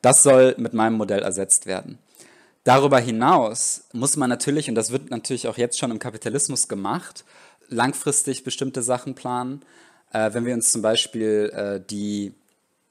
Das 0.02 0.22
soll 0.22 0.54
mit 0.58 0.74
meinem 0.74 0.94
Modell 0.94 1.20
ersetzt 1.20 1.66
werden. 1.66 1.98
Darüber 2.68 3.00
hinaus 3.00 3.84
muss 3.94 4.18
man 4.18 4.28
natürlich, 4.28 4.68
und 4.68 4.74
das 4.74 4.92
wird 4.92 5.08
natürlich 5.08 5.48
auch 5.48 5.56
jetzt 5.56 5.78
schon 5.78 5.90
im 5.90 5.98
Kapitalismus 5.98 6.68
gemacht, 6.68 7.24
langfristig 7.70 8.44
bestimmte 8.44 8.82
Sachen 8.82 9.14
planen. 9.14 9.62
Äh, 10.12 10.34
wenn 10.34 10.44
wir 10.44 10.52
uns 10.52 10.70
zum 10.70 10.82
Beispiel 10.82 11.50
äh, 11.54 11.80
die 11.80 12.34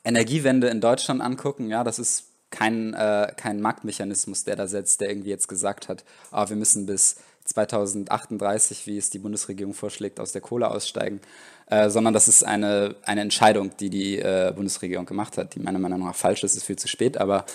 Energiewende 0.04 0.70
in 0.70 0.82
Deutschland 0.82 1.22
angucken, 1.22 1.70
ja, 1.70 1.84
das 1.84 2.00
ist 2.00 2.24
kein, 2.50 2.96
äh, 2.96 3.32
kein 3.38 3.62
Marktmechanismus, 3.62 4.46
der 4.46 4.56
da 4.56 4.66
setzt, 4.66 5.00
der 5.00 5.12
irgendwie 5.12 5.30
jetzt 5.30 5.48
gesagt 5.48 5.90
hat, 5.90 6.04
ah, 6.32 6.50
wir 6.50 6.56
müssen 6.56 6.88
bis 6.88 7.18
2038, 7.46 8.88
wie 8.88 8.98
es 8.98 9.12
die 9.12 9.20
Bundesregierung 9.20 9.76
vorschlägt, 9.76 10.20
aus 10.20 10.32
der 10.32 10.42
Kohle 10.42 10.72
aussteigen, 10.72 11.22
äh, 11.68 11.92
sondern 11.92 12.16
das 12.16 12.28
ist 12.28 12.44
eine, 12.44 12.96
eine 13.04 13.22
Entscheidung, 13.22 13.78
die 13.78 13.92
die 13.92 14.18
äh, 14.18 14.52
Bundesregierung 14.56 15.06
gemacht 15.06 15.38
hat, 15.38 15.54
die 15.54 15.60
meiner 15.60 15.80
Meinung 15.80 16.00
nach 16.00 16.16
falsch 16.16 16.44
ist, 16.44 16.56
ist 16.56 16.64
viel 16.64 16.80
zu 16.80 16.88
spät, 16.88 17.18
aber 17.18 17.46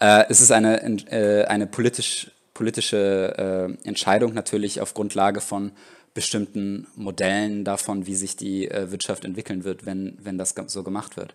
äh, 0.00 0.24
es 0.28 0.40
ist 0.40 0.50
eine, 0.50 0.82
äh, 1.10 1.44
eine 1.44 1.66
politisch, 1.66 2.30
politische 2.54 3.76
äh, 3.84 3.88
Entscheidung 3.88 4.34
natürlich 4.34 4.80
auf 4.80 4.94
Grundlage 4.94 5.40
von 5.40 5.72
bestimmten 6.14 6.86
Modellen 6.96 7.64
davon, 7.64 8.06
wie 8.06 8.14
sich 8.14 8.36
die 8.36 8.70
Wirtschaft 8.72 9.26
entwickeln 9.26 9.64
wird, 9.64 9.84
wenn, 9.84 10.16
wenn 10.22 10.38
das 10.38 10.54
so 10.68 10.82
gemacht 10.82 11.18
wird. 11.18 11.34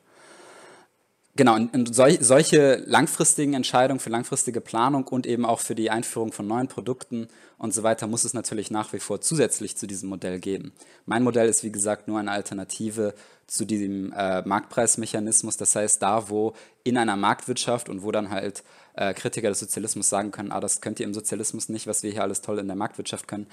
Genau, 1.37 1.55
und, 1.55 1.95
sol 1.95 2.17
solche 2.19 2.83
langfristigen 2.85 3.53
Entscheidungen 3.53 4.01
für 4.01 4.09
langfristige 4.09 4.59
Planung 4.59 5.07
und 5.07 5.25
eben 5.25 5.45
auch 5.45 5.59
für 5.59 5.75
die 5.75 5.89
Einführung 5.89 6.33
von 6.33 6.45
neuen 6.45 6.67
Produkten 6.67 7.29
und 7.57 7.73
so 7.73 7.83
weiter 7.83 8.07
muss 8.07 8.25
es 8.25 8.33
natürlich 8.33 8.69
nach 8.69 8.91
wie 8.91 8.99
vor 8.99 9.21
zusätzlich 9.21 9.77
zu 9.77 9.87
diesem 9.87 10.09
Modell 10.09 10.39
geben. 10.39 10.73
Mein 11.05 11.23
Modell 11.23 11.47
ist, 11.47 11.63
wie 11.63 11.71
gesagt, 11.71 12.07
nur 12.07 12.19
eine 12.19 12.31
Alternative 12.31 13.13
zu 13.47 13.65
diesem 13.65 14.11
äh, 14.13 14.41
Marktpreismechanismus. 14.41 15.57
Das 15.57 15.75
heißt, 15.75 16.01
da, 16.01 16.29
wo 16.29 16.53
in 16.83 16.97
einer 16.97 17.15
Marktwirtschaft 17.15 17.87
und 17.87 18.03
wo 18.03 18.11
dann 18.11 18.29
halt 18.29 18.63
äh, 18.95 19.13
Kritiker 19.13 19.49
des 19.49 19.59
Sozialismus 19.59 20.09
sagen 20.09 20.31
können, 20.31 20.51
ah, 20.51 20.59
das 20.59 20.81
könnt 20.81 20.99
ihr 20.99 21.05
im 21.05 21.13
Sozialismus 21.13 21.69
nicht, 21.69 21.87
was 21.87 22.03
wir 22.03 22.11
hier 22.11 22.23
alles 22.23 22.41
toll 22.41 22.59
in 22.59 22.67
der 22.67 22.75
Marktwirtschaft 22.75 23.27
können. 23.27 23.47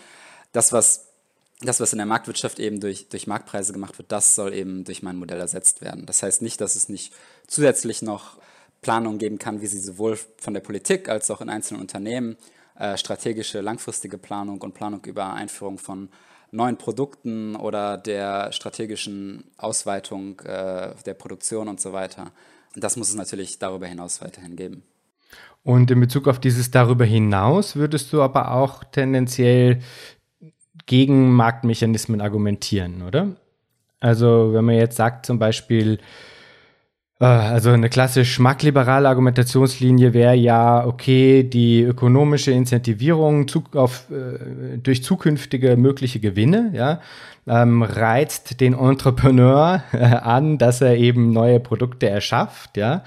Das, 0.52 0.72
was 0.72 1.07
das, 1.60 1.80
was 1.80 1.92
in 1.92 1.98
der 1.98 2.06
Marktwirtschaft 2.06 2.60
eben 2.60 2.80
durch, 2.80 3.08
durch 3.08 3.26
Marktpreise 3.26 3.72
gemacht 3.72 3.98
wird, 3.98 4.12
das 4.12 4.34
soll 4.34 4.54
eben 4.54 4.84
durch 4.84 5.02
mein 5.02 5.16
Modell 5.16 5.40
ersetzt 5.40 5.80
werden. 5.80 6.06
Das 6.06 6.22
heißt 6.22 6.40
nicht, 6.40 6.60
dass 6.60 6.76
es 6.76 6.88
nicht 6.88 7.12
zusätzlich 7.46 8.02
noch 8.02 8.38
Planungen 8.80 9.18
geben 9.18 9.38
kann, 9.38 9.60
wie 9.60 9.66
sie 9.66 9.80
sowohl 9.80 10.18
von 10.38 10.54
der 10.54 10.60
Politik 10.60 11.08
als 11.08 11.30
auch 11.30 11.40
in 11.40 11.48
einzelnen 11.48 11.80
Unternehmen 11.80 12.36
äh, 12.78 12.96
strategische 12.96 13.60
langfristige 13.60 14.18
Planung 14.18 14.60
und 14.62 14.74
Planung 14.74 15.04
über 15.04 15.32
Einführung 15.32 15.78
von 15.78 16.10
neuen 16.52 16.76
Produkten 16.76 17.56
oder 17.56 17.98
der 17.98 18.52
strategischen 18.52 19.44
Ausweitung 19.56 20.38
äh, 20.40 20.94
der 21.04 21.14
Produktion 21.14 21.68
und 21.68 21.80
so 21.80 21.92
weiter. 21.92 22.30
Das 22.76 22.96
muss 22.96 23.08
es 23.08 23.16
natürlich 23.16 23.58
darüber 23.58 23.86
hinaus 23.86 24.22
weiterhin 24.22 24.54
geben. 24.54 24.84
Und 25.64 25.90
in 25.90 26.00
Bezug 26.00 26.28
auf 26.28 26.38
dieses 26.38 26.70
darüber 26.70 27.04
hinaus 27.04 27.76
würdest 27.76 28.12
du 28.12 28.22
aber 28.22 28.52
auch 28.52 28.84
tendenziell 28.84 29.80
gegen 30.88 31.32
Marktmechanismen 31.32 32.20
argumentieren, 32.20 33.02
oder? 33.02 33.28
Also 34.00 34.52
wenn 34.52 34.64
man 34.64 34.74
jetzt 34.74 34.96
sagt 34.96 35.26
zum 35.26 35.38
Beispiel, 35.38 35.98
äh, 37.20 37.24
also 37.24 37.70
eine 37.70 37.90
klassisch 37.90 38.38
marktliberale 38.38 39.08
Argumentationslinie 39.08 40.14
wäre 40.14 40.34
ja, 40.34 40.84
okay, 40.86 41.44
die 41.44 41.82
ökonomische 41.82 42.52
Incentivierung 42.52 43.46
auf, 43.74 44.06
äh, 44.10 44.78
durch 44.78 45.04
zukünftige 45.04 45.76
mögliche 45.76 46.20
Gewinne, 46.20 46.70
ja, 46.74 47.00
ähm, 47.46 47.82
reizt 47.82 48.60
den 48.60 48.74
Entrepreneur 48.74 49.82
an, 49.92 50.58
dass 50.58 50.80
er 50.80 50.96
eben 50.96 51.32
neue 51.32 51.60
Produkte 51.60 52.08
erschafft, 52.08 52.76
ja. 52.76 53.02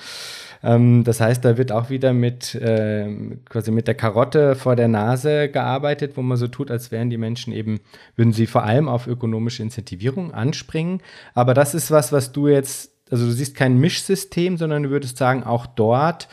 Ähm, 0.64 1.04
das 1.04 1.20
heißt, 1.20 1.44
da 1.44 1.58
wird 1.58 1.72
auch 1.72 1.90
wieder 1.90 2.14
mit 2.14 2.56
äh, 2.56 3.10
quasi 3.50 3.72
mit 3.72 3.88
der 3.88 3.96
Karotte 3.96 4.56
vor 4.56 4.76
der 4.76 4.88
Nase 4.88 5.50
gearbeitet, 5.50 6.16
wo 6.16 6.22
man 6.22 6.38
so 6.38 6.48
tut, 6.48 6.72
als 6.72 6.92
wären 6.92 7.10
die 7.10 7.18
Menschen 7.18 7.54
eben, 7.54 7.80
würden 8.16 8.34
sie 8.34 8.48
vor 8.48 8.64
allem 8.64 8.88
auf 8.88 9.08
ökonomische 9.08 9.64
Incentivierung 9.64 10.34
anspringen. 10.34 11.02
Aber 11.34 11.54
das 11.54 11.74
ist 11.74 11.92
was, 11.92 12.12
was 12.12 12.32
du 12.32 12.48
jetzt, 12.48 12.92
also 13.10 13.26
du 13.26 13.32
siehst 13.32 13.56
kein 13.56 13.80
Mischsystem, 13.80 14.58
sondern 14.58 14.84
du 14.84 14.90
würdest 14.90 15.18
sagen, 15.18 15.44
auch 15.44 15.66
dort 15.66 16.28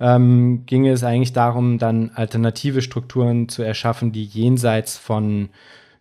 ähm, 0.00 0.64
ginge 0.66 0.92
es 0.92 1.04
eigentlich 1.04 1.32
darum, 1.32 1.78
dann 1.78 2.10
alternative 2.14 2.82
Strukturen 2.82 3.48
zu 3.48 3.62
erschaffen, 3.62 4.12
die 4.12 4.24
jenseits 4.24 4.96
von 4.96 5.50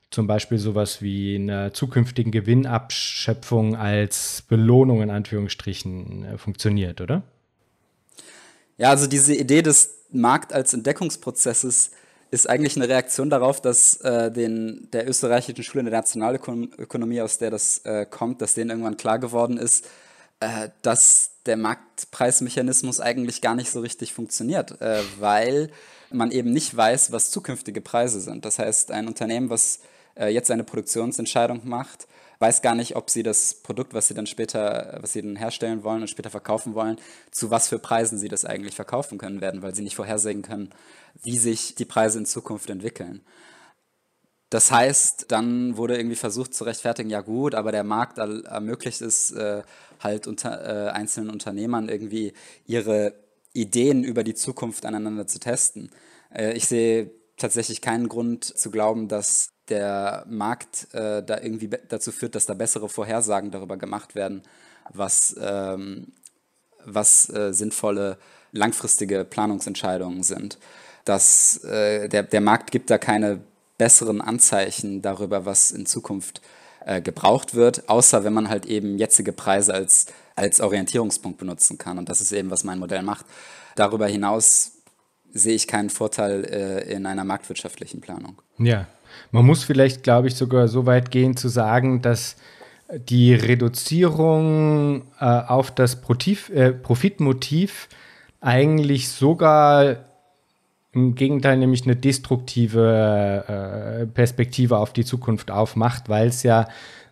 zum 0.09 0.25
Beispiel 0.27 0.57
sowas 0.57 1.01
wie 1.01 1.35
einer 1.35 1.73
zukünftigen 1.73 2.31
Gewinnabschöpfung 2.31 3.75
als 3.75 4.43
Belohnung 4.47 5.01
in 5.01 5.09
Anführungsstrichen 5.09 6.23
äh, 6.23 6.37
funktioniert, 6.37 7.01
oder? 7.01 7.23
Ja, 8.77 8.89
also 8.89 9.07
diese 9.07 9.33
Idee 9.33 9.61
des 9.61 9.95
Markt 10.11 10.53
als 10.53 10.73
Entdeckungsprozesses 10.73 11.91
ist 12.29 12.49
eigentlich 12.49 12.75
eine 12.75 12.87
Reaktion 12.87 13.29
darauf, 13.29 13.61
dass 13.61 13.97
äh, 14.01 14.31
den, 14.31 14.89
der 14.91 15.07
österreichischen 15.07 15.63
Schule 15.63 15.83
der 15.85 15.93
Nationalökonomie, 15.93 17.21
aus 17.21 17.37
der 17.37 17.51
das 17.51 17.79
äh, 17.79 18.05
kommt, 18.05 18.41
dass 18.41 18.53
denen 18.53 18.69
irgendwann 18.69 18.97
klar 18.97 19.17
geworden 19.17 19.57
ist, 19.57 19.85
äh, 20.39 20.69
dass 20.81 21.31
der 21.45 21.57
Marktpreismechanismus 21.57 22.99
eigentlich 22.99 23.41
gar 23.41 23.55
nicht 23.55 23.71
so 23.71 23.79
richtig 23.79 24.13
funktioniert, 24.13 24.79
äh, 24.81 25.01
weil 25.19 25.71
man 26.11 26.31
eben 26.31 26.51
nicht 26.51 26.75
weiß, 26.75 27.11
was 27.11 27.31
zukünftige 27.31 27.81
Preise 27.81 28.19
sind. 28.19 28.45
Das 28.45 28.59
heißt, 28.59 28.91
ein 28.91 29.07
Unternehmen, 29.07 29.49
was 29.49 29.79
äh, 30.15 30.27
jetzt 30.27 30.51
eine 30.51 30.63
Produktionsentscheidung 30.63 31.61
macht, 31.63 32.07
weiß 32.39 32.61
gar 32.61 32.75
nicht, 32.75 32.95
ob 32.95 33.09
sie 33.09 33.23
das 33.23 33.55
Produkt, 33.55 33.93
was 33.93 34.07
sie 34.07 34.13
dann 34.13 34.27
später, 34.27 34.97
was 35.01 35.13
sie 35.13 35.21
dann 35.21 35.35
herstellen 35.35 35.83
wollen 35.83 36.01
und 36.01 36.09
später 36.09 36.29
verkaufen 36.29 36.75
wollen, 36.75 36.97
zu 37.31 37.49
was 37.49 37.67
für 37.67 37.79
Preisen 37.79 38.17
sie 38.17 38.29
das 38.29 38.45
eigentlich 38.45 38.75
verkaufen 38.75 39.17
können 39.17 39.41
werden, 39.41 39.61
weil 39.61 39.75
sie 39.75 39.83
nicht 39.83 39.95
vorhersehen 39.95 40.41
können, 40.41 40.69
wie 41.23 41.37
sich 41.37 41.75
die 41.75 41.85
Preise 41.85 42.19
in 42.19 42.25
Zukunft 42.25 42.69
entwickeln. 42.69 43.21
Das 44.49 44.71
heißt, 44.71 45.25
dann 45.29 45.75
wurde 45.75 45.97
irgendwie 45.97 46.15
versucht 46.15 46.53
zu 46.53 46.63
rechtfertigen, 46.63 47.09
ja 47.09 47.21
gut, 47.21 47.53
aber 47.53 47.71
der 47.71 47.83
Markt 47.83 48.17
ermöglicht 48.17 49.01
es 49.01 49.31
äh, 49.31 49.63
halt 49.99 50.25
unter, 50.25 50.87
äh, 50.87 50.89
einzelnen 50.91 51.29
Unternehmern 51.29 51.89
irgendwie 51.89 52.33
ihre 52.65 53.13
Ideen 53.51 54.03
über 54.03 54.23
die 54.23 54.35
Zukunft 54.35 54.85
aneinander 54.85 55.27
zu 55.27 55.39
testen. 55.39 55.91
Äh, 56.33 56.53
ich 56.53 56.67
sehe 56.67 57.11
tatsächlich 57.35 57.81
keinen 57.81 58.07
Grund 58.07 58.45
zu 58.45 58.71
glauben, 58.71 59.09
dass 59.09 59.49
der 59.69 60.25
Markt 60.29 60.93
äh, 60.93 61.23
da 61.23 61.39
irgendwie 61.41 61.69
dazu 61.89 62.11
führt, 62.11 62.35
dass 62.35 62.45
da 62.45 62.53
bessere 62.53 62.89
Vorhersagen 62.89 63.51
darüber 63.51 63.77
gemacht 63.77 64.15
werden, 64.15 64.43
was, 64.93 65.35
ähm, 65.39 66.13
was 66.85 67.29
äh, 67.29 67.53
sinnvolle 67.53 68.17
langfristige 68.51 69.25
Planungsentscheidungen 69.25 70.23
sind. 70.23 70.57
Dass, 71.05 71.63
äh, 71.63 72.07
der, 72.09 72.23
der 72.23 72.41
Markt 72.41 72.71
gibt 72.71 72.89
da 72.89 72.97
keine 72.97 73.41
besseren 73.77 74.21
Anzeichen 74.21 75.01
darüber, 75.01 75.45
was 75.45 75.71
in 75.71 75.85
Zukunft 75.85 76.41
äh, 76.85 77.01
gebraucht 77.01 77.53
wird, 77.53 77.89
außer 77.89 78.23
wenn 78.23 78.33
man 78.33 78.49
halt 78.49 78.65
eben 78.65 78.97
jetzige 78.97 79.33
Preise 79.33 79.73
als, 79.73 80.07
als 80.35 80.61
Orientierungspunkt 80.61 81.37
benutzen 81.37 81.77
kann. 81.77 81.97
Und 81.97 82.09
das 82.09 82.21
ist 82.21 82.31
eben, 82.31 82.49
was 82.49 82.63
mein 82.63 82.79
Modell 82.79 83.03
macht. 83.03 83.25
Darüber 83.75 84.07
hinaus 84.07 84.71
sehe 85.33 85.53
ich 85.53 85.67
keinen 85.67 85.89
Vorteil 85.89 86.45
äh, 86.45 86.91
in 86.91 87.05
einer 87.05 87.23
marktwirtschaftlichen 87.23 88.01
Planung. 88.01 88.41
Ja, 88.57 88.87
man 89.31 89.45
muss 89.45 89.63
vielleicht, 89.63 90.03
glaube 90.03 90.27
ich, 90.27 90.35
sogar 90.35 90.67
so 90.67 90.85
weit 90.85 91.11
gehen 91.11 91.37
zu 91.37 91.49
sagen, 91.49 92.01
dass 92.01 92.35
die 93.09 93.33
Reduzierung 93.33 95.03
äh, 95.19 95.25
auf 95.25 95.71
das 95.71 96.01
Protif, 96.01 96.49
äh, 96.49 96.71
Profitmotiv 96.71 97.89
eigentlich 98.39 99.09
sogar 99.09 99.97
im 100.93 101.15
Gegenteil 101.15 101.57
nämlich 101.57 101.83
eine 101.83 101.95
destruktive 101.95 103.43
äh, 103.47 104.05
Perspektive 104.07 104.77
auf 104.77 104.93
die 104.93 105.05
Zukunft 105.05 105.51
aufmacht, 105.51 106.09
weil 106.09 106.27
es 106.27 106.43
ja 106.43 106.67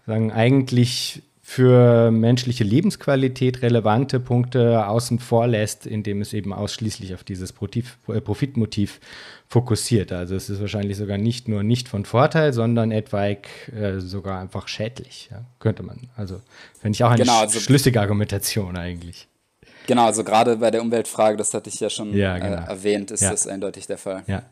sagen, 0.07 0.31
eigentlich 0.31 1.21
für 1.41 2.09
menschliche 2.09 2.63
Lebensqualität 2.63 3.61
relevante 3.61 4.19
Punkte 4.19 4.87
außen 4.87 5.19
vor 5.19 5.45
lässt, 5.45 5.85
indem 5.85 6.21
es 6.21 6.33
eben 6.33 6.51
ausschließlich 6.51 7.13
auf 7.13 7.23
dieses 7.23 7.51
äh, 7.51 8.21
Profitmotiv 8.21 8.99
fokussiert. 9.47 10.11
Also 10.11 10.35
es 10.35 10.49
ist 10.49 10.59
wahrscheinlich 10.59 10.97
sogar 10.97 11.17
nicht 11.17 11.47
nur 11.47 11.63
nicht 11.63 11.87
von 11.87 12.05
Vorteil, 12.05 12.53
sondern 12.53 12.91
etwaig 12.91 13.47
äh, 13.73 13.99
sogar 13.99 14.39
einfach 14.39 14.67
schädlich, 14.67 15.29
ja, 15.31 15.45
könnte 15.59 15.83
man. 15.83 16.09
Also 16.15 16.41
finde 16.79 16.95
ich 16.95 17.03
auch 17.03 17.11
eine 17.11 17.21
genau, 17.21 17.39
also, 17.39 17.59
schlüssige 17.59 18.01
Argumentation 18.01 18.75
eigentlich. 18.75 19.27
Genau, 19.87 20.05
also 20.05 20.23
gerade 20.23 20.57
bei 20.57 20.71
der 20.71 20.81
Umweltfrage, 20.81 21.37
das 21.37 21.53
hatte 21.53 21.69
ich 21.69 21.79
ja 21.79 21.89
schon 21.89 22.13
ja, 22.15 22.37
genau. 22.37 22.63
äh, 22.63 22.69
erwähnt, 22.69 23.11
ist 23.11 23.21
ja. 23.21 23.31
das 23.31 23.47
eindeutig 23.47 23.85
der 23.87 23.97
Fall. 23.97 24.23
Ja. 24.27 24.43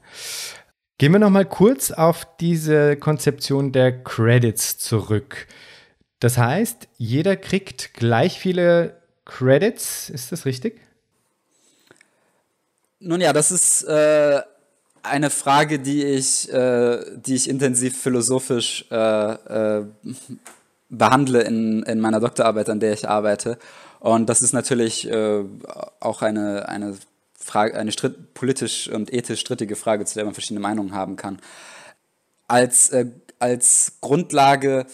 Gehen 1.00 1.12
wir 1.12 1.20
noch 1.20 1.32
mal 1.32 1.46
kurz 1.46 1.92
auf 1.92 2.28
diese 2.40 2.96
Konzeption 2.96 3.72
der 3.72 4.04
Credits 4.04 4.78
zurück. 4.78 5.48
Das 6.20 6.38
heißt, 6.38 6.88
jeder 6.98 7.36
kriegt 7.36 7.96
gleich 7.96 8.40
viele 8.40 9.02
Credits, 9.26 10.10
ist 10.10 10.32
das 10.32 10.46
richtig? 10.46 10.80
Nun 13.00 13.20
ja, 13.20 13.34
das 13.34 13.52
ist 13.52 13.84
äh, 13.84 14.42
eine 15.04 15.30
Frage, 15.30 15.80
die 15.80 16.04
ich, 16.04 16.52
äh, 16.52 17.00
die 17.16 17.36
ich 17.36 17.50
intensiv 17.50 17.98
philosophisch 18.02 18.86
äh, 18.92 19.76
äh 19.80 19.86
behandle 20.90 21.42
in, 21.42 21.82
in 21.84 22.00
meiner 22.00 22.20
Doktorarbeit, 22.20 22.70
an 22.70 22.80
der 22.80 22.94
ich 22.94 23.10
arbeite. 23.10 23.58
Und 24.00 24.30
das 24.30 24.42
ist 24.42 24.54
natürlich 24.54 25.10
äh, 25.10 25.44
auch 26.00 26.22
eine, 26.22 26.70
eine 26.70 26.96
Frage, 27.34 27.76
eine 27.76 27.92
stritt, 27.92 28.34
politisch 28.34 28.90
und 28.90 29.12
ethisch 29.12 29.40
strittige 29.40 29.76
Frage, 29.76 30.06
zu 30.06 30.16
der 30.16 30.26
man 30.26 30.34
verschiedene 30.34 30.60
Meinungen 30.60 30.94
haben 30.94 31.16
kann. 31.16 31.40
Als, 32.48 32.90
äh, 32.90 33.08
als 33.40 33.94
Grundlage 34.02 34.86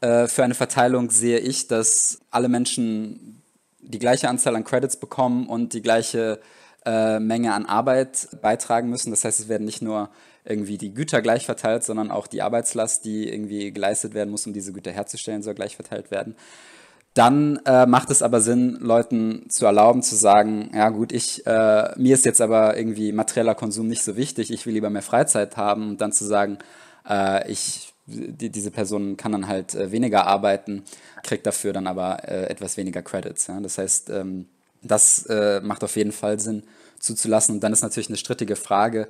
äh, 0.00 0.26
für 0.26 0.42
eine 0.42 0.54
Verteilung 0.54 1.10
sehe 1.10 1.38
ich, 1.38 1.68
dass 1.68 2.20
alle 2.30 2.48
Menschen 2.48 3.42
die 3.80 3.98
gleiche 3.98 4.28
Anzahl 4.28 4.56
an 4.56 4.64
Credits 4.64 4.96
bekommen 4.96 5.48
und 5.48 5.74
die 5.74 5.82
gleiche 5.82 6.40
äh, 6.84 7.20
Menge 7.20 7.54
an 7.54 7.66
Arbeit 7.66 8.28
beitragen 8.40 8.90
müssen. 8.90 9.10
Das 9.10 9.24
heißt, 9.24 9.40
es 9.40 9.48
werden 9.48 9.64
nicht 9.64 9.82
nur 9.82 10.10
irgendwie 10.44 10.78
die 10.78 10.92
Güter 10.92 11.22
gleich 11.22 11.46
verteilt, 11.46 11.84
sondern 11.84 12.10
auch 12.10 12.26
die 12.26 12.42
Arbeitslast, 12.42 13.04
die 13.04 13.28
irgendwie 13.32 13.72
geleistet 13.72 14.14
werden 14.14 14.30
muss, 14.30 14.46
um 14.46 14.52
diese 14.52 14.72
Güter 14.72 14.90
herzustellen, 14.90 15.42
soll 15.42 15.54
gleich 15.54 15.76
verteilt 15.76 16.10
werden. 16.10 16.34
Dann 17.14 17.60
äh, 17.66 17.84
macht 17.84 18.10
es 18.10 18.22
aber 18.22 18.40
Sinn, 18.40 18.78
Leuten 18.80 19.44
zu 19.50 19.66
erlauben, 19.66 20.02
zu 20.02 20.16
sagen, 20.16 20.70
ja 20.74 20.88
gut, 20.88 21.12
ich, 21.12 21.46
äh, 21.46 21.92
mir 21.96 22.14
ist 22.14 22.24
jetzt 22.24 22.40
aber 22.40 22.76
irgendwie 22.76 23.12
materieller 23.12 23.54
Konsum 23.54 23.86
nicht 23.86 24.02
so 24.02 24.16
wichtig, 24.16 24.50
ich 24.50 24.64
will 24.64 24.72
lieber 24.72 24.88
mehr 24.88 25.02
Freizeit 25.02 25.58
haben 25.58 25.90
und 25.90 26.00
dann 26.00 26.12
zu 26.12 26.24
sagen, 26.24 26.56
äh, 27.06 27.50
ich, 27.50 27.92
die, 28.06 28.48
diese 28.48 28.70
Person 28.70 29.18
kann 29.18 29.32
dann 29.32 29.46
halt 29.46 29.74
äh, 29.74 29.92
weniger 29.92 30.26
arbeiten, 30.26 30.84
kriegt 31.22 31.46
dafür 31.46 31.74
dann 31.74 31.86
aber 31.86 32.26
äh, 32.26 32.46
etwas 32.46 32.78
weniger 32.78 33.02
Credits. 33.02 33.46
Ja? 33.46 33.60
Das 33.60 33.76
heißt, 33.76 34.08
ähm, 34.08 34.46
das 34.82 35.26
äh, 35.26 35.60
macht 35.60 35.84
auf 35.84 35.96
jeden 35.96 36.12
Fall 36.12 36.40
Sinn 36.40 36.64
zuzulassen. 36.98 37.56
Und 37.56 37.60
dann 37.60 37.72
ist 37.72 37.82
natürlich 37.82 38.08
eine 38.08 38.16
strittige 38.16 38.56
Frage, 38.56 39.08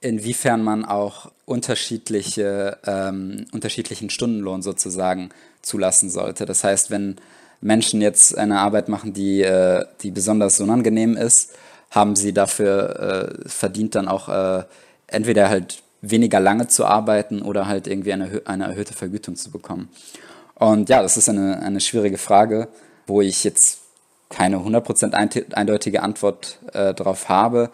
inwiefern 0.00 0.62
man 0.62 0.84
auch 0.84 1.30
unterschiedliche, 1.44 2.78
ähm, 2.86 3.46
unterschiedlichen 3.52 4.10
Stundenlohn 4.10 4.62
sozusagen 4.62 5.30
zulassen 5.62 6.10
sollte. 6.10 6.46
Das 6.46 6.64
heißt, 6.64 6.90
wenn 6.90 7.16
Menschen 7.60 8.00
jetzt 8.00 8.36
eine 8.36 8.58
Arbeit 8.58 8.88
machen, 8.88 9.12
die, 9.12 9.42
äh, 9.42 9.84
die 10.02 10.10
besonders 10.10 10.60
unangenehm 10.60 11.16
ist, 11.16 11.52
haben 11.90 12.16
sie 12.16 12.32
dafür 12.32 13.40
äh, 13.44 13.48
verdient 13.48 13.94
dann 13.94 14.08
auch 14.08 14.28
äh, 14.28 14.64
entweder 15.06 15.48
halt 15.48 15.82
weniger 16.02 16.40
lange 16.40 16.68
zu 16.68 16.84
arbeiten 16.84 17.42
oder 17.42 17.66
halt 17.66 17.86
irgendwie 17.86 18.12
eine, 18.12 18.42
eine 18.44 18.64
erhöhte 18.64 18.92
Vergütung 18.92 19.36
zu 19.36 19.50
bekommen. 19.50 19.88
Und 20.54 20.88
ja, 20.88 21.02
das 21.02 21.16
ist 21.16 21.28
eine, 21.28 21.60
eine 21.60 21.80
schwierige 21.80 22.18
Frage, 22.18 22.68
wo 23.06 23.20
ich 23.20 23.44
jetzt 23.44 23.80
keine 24.28 24.58
100% 24.58 25.54
eindeutige 25.54 26.02
Antwort 26.02 26.58
äh, 26.72 26.94
darauf 26.94 27.28
habe. 27.28 27.70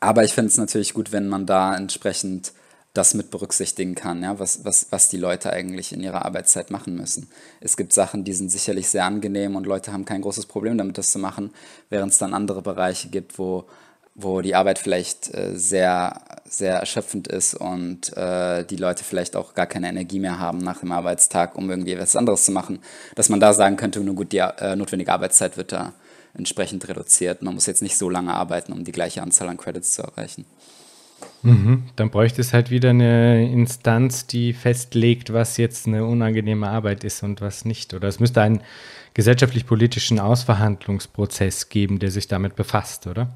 Aber 0.00 0.24
ich 0.24 0.34
finde 0.34 0.48
es 0.48 0.58
natürlich 0.58 0.94
gut, 0.94 1.12
wenn 1.12 1.28
man 1.28 1.46
da 1.46 1.76
entsprechend 1.76 2.52
das 2.94 3.14
mit 3.14 3.30
berücksichtigen 3.30 3.94
kann, 3.94 4.22
ja, 4.22 4.38
was, 4.38 4.64
was, 4.64 4.88
was 4.90 5.08
die 5.08 5.16
Leute 5.16 5.50
eigentlich 5.50 5.92
in 5.92 6.02
ihrer 6.02 6.26
Arbeitszeit 6.26 6.70
machen 6.70 6.94
müssen. 6.94 7.28
Es 7.60 7.76
gibt 7.78 7.94
Sachen, 7.94 8.24
die 8.24 8.34
sind 8.34 8.50
sicherlich 8.50 8.88
sehr 8.88 9.06
angenehm 9.06 9.56
und 9.56 9.64
Leute 9.64 9.92
haben 9.92 10.04
kein 10.04 10.20
großes 10.20 10.44
Problem 10.44 10.76
damit, 10.76 10.98
das 10.98 11.10
zu 11.10 11.18
machen, 11.18 11.54
während 11.88 12.12
es 12.12 12.18
dann 12.18 12.34
andere 12.34 12.60
Bereiche 12.60 13.08
gibt, 13.08 13.38
wo, 13.38 13.64
wo 14.14 14.42
die 14.42 14.54
Arbeit 14.54 14.78
vielleicht 14.78 15.34
äh, 15.34 15.56
sehr, 15.56 16.20
sehr 16.44 16.74
erschöpfend 16.74 17.28
ist 17.28 17.54
und 17.54 18.14
äh, 18.16 18.64
die 18.64 18.76
Leute 18.76 19.04
vielleicht 19.04 19.36
auch 19.36 19.54
gar 19.54 19.66
keine 19.66 19.88
Energie 19.88 20.18
mehr 20.18 20.38
haben 20.38 20.58
nach 20.58 20.80
dem 20.80 20.92
Arbeitstag, 20.92 21.56
um 21.56 21.70
irgendwie 21.70 21.92
etwas 21.92 22.16
anderes 22.16 22.44
zu 22.44 22.52
machen, 22.52 22.80
dass 23.14 23.30
man 23.30 23.40
da 23.40 23.54
sagen 23.54 23.76
könnte, 23.76 24.00
nur 24.00 24.14
gut, 24.14 24.32
die 24.32 24.38
äh, 24.38 24.76
notwendige 24.76 25.12
Arbeitszeit 25.12 25.56
wird 25.56 25.72
da 25.72 25.92
entsprechend 26.34 26.86
reduziert. 26.88 27.42
Man 27.42 27.54
muss 27.54 27.66
jetzt 27.66 27.82
nicht 27.82 27.96
so 27.96 28.10
lange 28.10 28.34
arbeiten, 28.34 28.72
um 28.72 28.84
die 28.84 28.92
gleiche 28.92 29.22
Anzahl 29.22 29.48
an 29.48 29.56
Credits 29.56 29.92
zu 29.92 30.02
erreichen. 30.02 30.44
Mhm. 31.42 31.84
Dann 31.96 32.10
bräuchte 32.10 32.40
es 32.40 32.52
halt 32.52 32.70
wieder 32.70 32.90
eine 32.90 33.50
Instanz, 33.50 34.26
die 34.26 34.52
festlegt, 34.52 35.32
was 35.32 35.56
jetzt 35.56 35.86
eine 35.86 36.04
unangenehme 36.04 36.68
Arbeit 36.68 37.04
ist 37.04 37.22
und 37.22 37.40
was 37.40 37.64
nicht. 37.64 37.94
Oder 37.94 38.08
es 38.08 38.20
müsste 38.20 38.42
einen 38.42 38.62
gesellschaftlich-politischen 39.14 40.20
Ausverhandlungsprozess 40.20 41.68
geben, 41.68 41.98
der 41.98 42.10
sich 42.10 42.28
damit 42.28 42.56
befasst, 42.56 43.06
oder? 43.06 43.28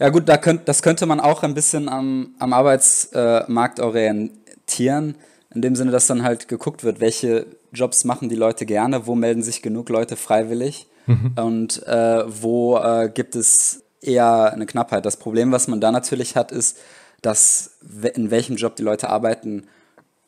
Ja 0.00 0.08
gut, 0.08 0.30
da 0.30 0.38
könnt, 0.38 0.66
das 0.66 0.82
könnte 0.82 1.04
man 1.04 1.20
auch 1.20 1.42
ein 1.42 1.52
bisschen 1.52 1.88
am, 1.90 2.34
am 2.38 2.54
Arbeitsmarkt 2.54 3.78
äh, 3.78 3.82
orientieren, 3.82 5.14
in 5.54 5.60
dem 5.60 5.76
Sinne, 5.76 5.90
dass 5.90 6.06
dann 6.06 6.22
halt 6.22 6.48
geguckt 6.48 6.84
wird, 6.84 7.00
welche 7.00 7.46
Jobs 7.72 8.04
machen 8.04 8.30
die 8.30 8.34
Leute 8.34 8.64
gerne, 8.64 9.06
wo 9.06 9.14
melden 9.14 9.42
sich 9.42 9.60
genug 9.60 9.90
Leute 9.90 10.16
freiwillig 10.16 10.86
mhm. 11.06 11.32
und 11.36 11.86
äh, 11.86 12.24
wo 12.26 12.78
äh, 12.78 13.10
gibt 13.12 13.36
es 13.36 13.82
eher 14.00 14.54
eine 14.54 14.64
Knappheit. 14.64 15.04
Das 15.04 15.18
Problem, 15.18 15.52
was 15.52 15.68
man 15.68 15.82
da 15.82 15.92
natürlich 15.92 16.34
hat, 16.34 16.50
ist, 16.50 16.78
dass 17.20 17.72
in 18.14 18.30
welchem 18.30 18.56
Job 18.56 18.76
die 18.76 18.82
Leute 18.82 19.10
arbeiten 19.10 19.66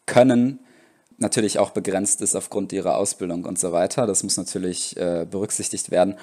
können, 0.05 0.59
natürlich 1.17 1.59
auch 1.59 1.71
begrenzt 1.71 2.21
ist 2.21 2.35
aufgrund 2.35 2.75
ihrer 2.75 2.99
Ausbildung 2.99 3.47
und 3.47 3.59
so 3.59 3.73
weiter. 3.73 4.07
Das 4.07 4.23
muss 4.23 4.37
natürlich 4.37 4.99
äh, 4.99 5.25
berücksichtigt 5.31 5.91
werden. 5.91 6.17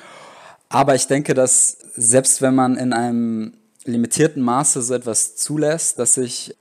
Aber 0.70 0.96
ich 0.96 1.08
denke, 1.08 1.34
dass 1.34 1.78
selbst 1.96 2.42
wenn 2.42 2.56
man 2.56 2.78
in 2.78 2.94
einem 2.94 3.54
limitierten 3.86 4.44
Maße 4.44 4.82
so 4.82 4.94
etwas 4.94 5.36
zulässt, 5.36 5.98
dass 5.98 6.14
sich, 6.14 6.56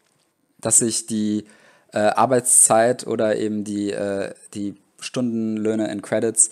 dass 0.59 0.78
sich 0.78 1.06
die 1.06 1.44
äh, 1.92 1.98
Arbeitszeit 1.98 3.06
oder 3.06 3.36
eben 3.36 3.64
die, 3.64 3.92
äh, 3.92 4.34
die 4.54 4.76
Stundenlöhne 4.98 5.90
in 5.90 6.02
Credits 6.02 6.50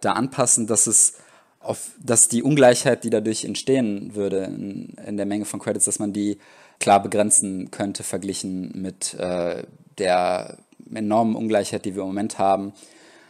da 0.00 0.12
anpassen, 0.12 0.66
dass 0.66 0.86
es 0.86 1.14
auf, 1.60 1.90
dass 2.00 2.28
die 2.28 2.42
Ungleichheit, 2.42 3.04
die 3.04 3.10
dadurch 3.10 3.44
entstehen 3.44 4.14
würde 4.14 4.44
in, 4.44 4.94
in, 5.06 5.16
der 5.16 5.26
Menge 5.26 5.44
von 5.44 5.60
Credits, 5.60 5.86
dass 5.86 5.98
man 5.98 6.12
die 6.12 6.38
klar 6.78 7.02
begrenzen 7.02 7.70
könnte, 7.70 8.04
verglichen 8.04 8.70
mit 8.80 9.14
äh, 9.14 9.64
der 9.98 10.58
enormen 10.94 11.34
Ungleichheit, 11.34 11.84
die 11.84 11.94
wir 11.94 12.02
im 12.02 12.08
Moment 12.08 12.38
haben. 12.38 12.72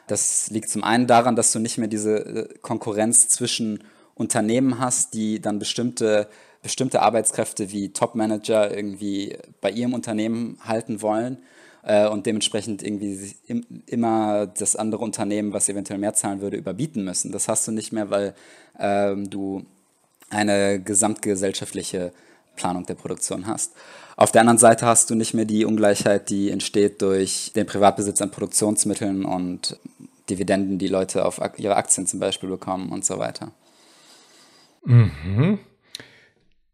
Das 0.08 0.50
liegt 0.50 0.70
zum 0.70 0.82
einen 0.82 1.06
daran, 1.06 1.36
dass 1.36 1.52
du 1.52 1.58
nicht 1.58 1.78
mehr 1.78 1.88
diese 1.88 2.18
äh, 2.18 2.48
Konkurrenz 2.60 3.28
zwischen 3.28 3.84
Unternehmen 4.14 4.80
hast, 4.80 5.14
die 5.14 5.40
dann 5.40 5.58
bestimmte, 5.58 6.28
bestimmte 6.62 7.02
Arbeitskräfte 7.02 7.70
wie 7.70 7.92
Top-Manager 7.92 8.74
irgendwie 8.76 9.36
bei 9.60 9.70
ihrem 9.70 9.94
Unternehmen 9.94 10.58
halten 10.64 11.02
wollen 11.02 11.38
äh, 11.82 12.08
und 12.08 12.26
dementsprechend 12.26 12.82
irgendwie 12.82 13.36
im, 13.46 13.64
immer 13.86 14.46
das 14.46 14.74
andere 14.74 15.04
Unternehmen, 15.04 15.52
was 15.52 15.68
eventuell 15.68 16.00
mehr 16.00 16.14
zahlen 16.14 16.40
würde, 16.40 16.56
überbieten 16.56 17.04
müssen. 17.04 17.30
Das 17.30 17.46
hast 17.46 17.68
du 17.68 17.72
nicht 17.72 17.92
mehr, 17.92 18.10
weil 18.10 18.34
ähm, 18.78 19.30
du 19.30 19.64
eine 20.30 20.80
gesamtgesellschaftliche 20.80 22.12
Planung 22.56 22.86
der 22.86 22.94
Produktion 22.94 23.46
hast. 23.46 23.72
Auf 24.18 24.32
der 24.32 24.40
anderen 24.40 24.58
Seite 24.58 24.84
hast 24.84 25.10
du 25.10 25.14
nicht 25.14 25.32
mehr 25.32 25.44
die 25.44 25.64
Ungleichheit, 25.64 26.28
die 26.28 26.50
entsteht 26.50 27.02
durch 27.02 27.52
den 27.54 27.66
Privatbesitz 27.66 28.20
an 28.20 28.32
Produktionsmitteln 28.32 29.24
und 29.24 29.78
Dividenden, 30.28 30.76
die 30.76 30.88
Leute 30.88 31.24
auf 31.24 31.40
ihre 31.56 31.76
Aktien 31.76 32.04
zum 32.04 32.18
Beispiel 32.18 32.48
bekommen 32.48 32.90
und 32.90 33.04
so 33.04 33.20
weiter. 33.20 33.52
Mhm. 34.84 35.60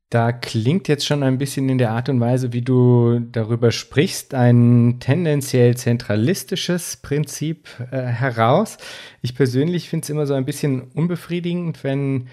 Da 0.08 0.32
klingt 0.32 0.88
jetzt 0.88 1.04
schon 1.04 1.22
ein 1.22 1.36
bisschen 1.36 1.68
in 1.68 1.76
der 1.76 1.90
Art 1.90 2.08
und 2.08 2.18
Weise, 2.18 2.54
wie 2.54 2.62
du 2.62 3.18
darüber 3.18 3.72
sprichst, 3.72 4.32
ein 4.32 4.96
tendenziell 5.00 5.76
zentralistisches 5.76 6.96
Prinzip 6.96 7.68
äh, 7.90 8.04
heraus. 8.04 8.78
Ich 9.20 9.34
persönlich 9.34 9.90
finde 9.90 10.04
es 10.04 10.10
immer 10.10 10.26
so 10.26 10.32
ein 10.32 10.46
bisschen 10.46 10.84
unbefriedigend, 10.94 11.84
wenn 11.84 12.28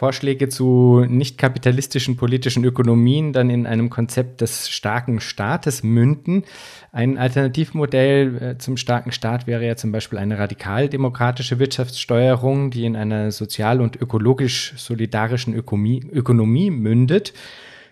Vorschläge 0.00 0.48
zu 0.48 1.04
nicht 1.06 1.36
kapitalistischen 1.36 2.16
politischen 2.16 2.64
Ökonomien 2.64 3.34
dann 3.34 3.50
in 3.50 3.66
einem 3.66 3.90
Konzept 3.90 4.40
des 4.40 4.70
starken 4.70 5.20
Staates 5.20 5.82
münden. 5.82 6.44
Ein 6.90 7.18
Alternativmodell 7.18 8.42
äh, 8.42 8.58
zum 8.58 8.78
starken 8.78 9.12
Staat 9.12 9.46
wäre 9.46 9.66
ja 9.66 9.76
zum 9.76 9.92
Beispiel 9.92 10.18
eine 10.18 10.38
radikaldemokratische 10.38 11.58
Wirtschaftssteuerung, 11.58 12.70
die 12.70 12.86
in 12.86 12.96
einer 12.96 13.30
sozial 13.30 13.82
und 13.82 14.00
ökologisch 14.00 14.72
solidarischen 14.78 15.52
Ökonomie, 15.54 16.02
Ökonomie 16.10 16.70
mündet. 16.70 17.34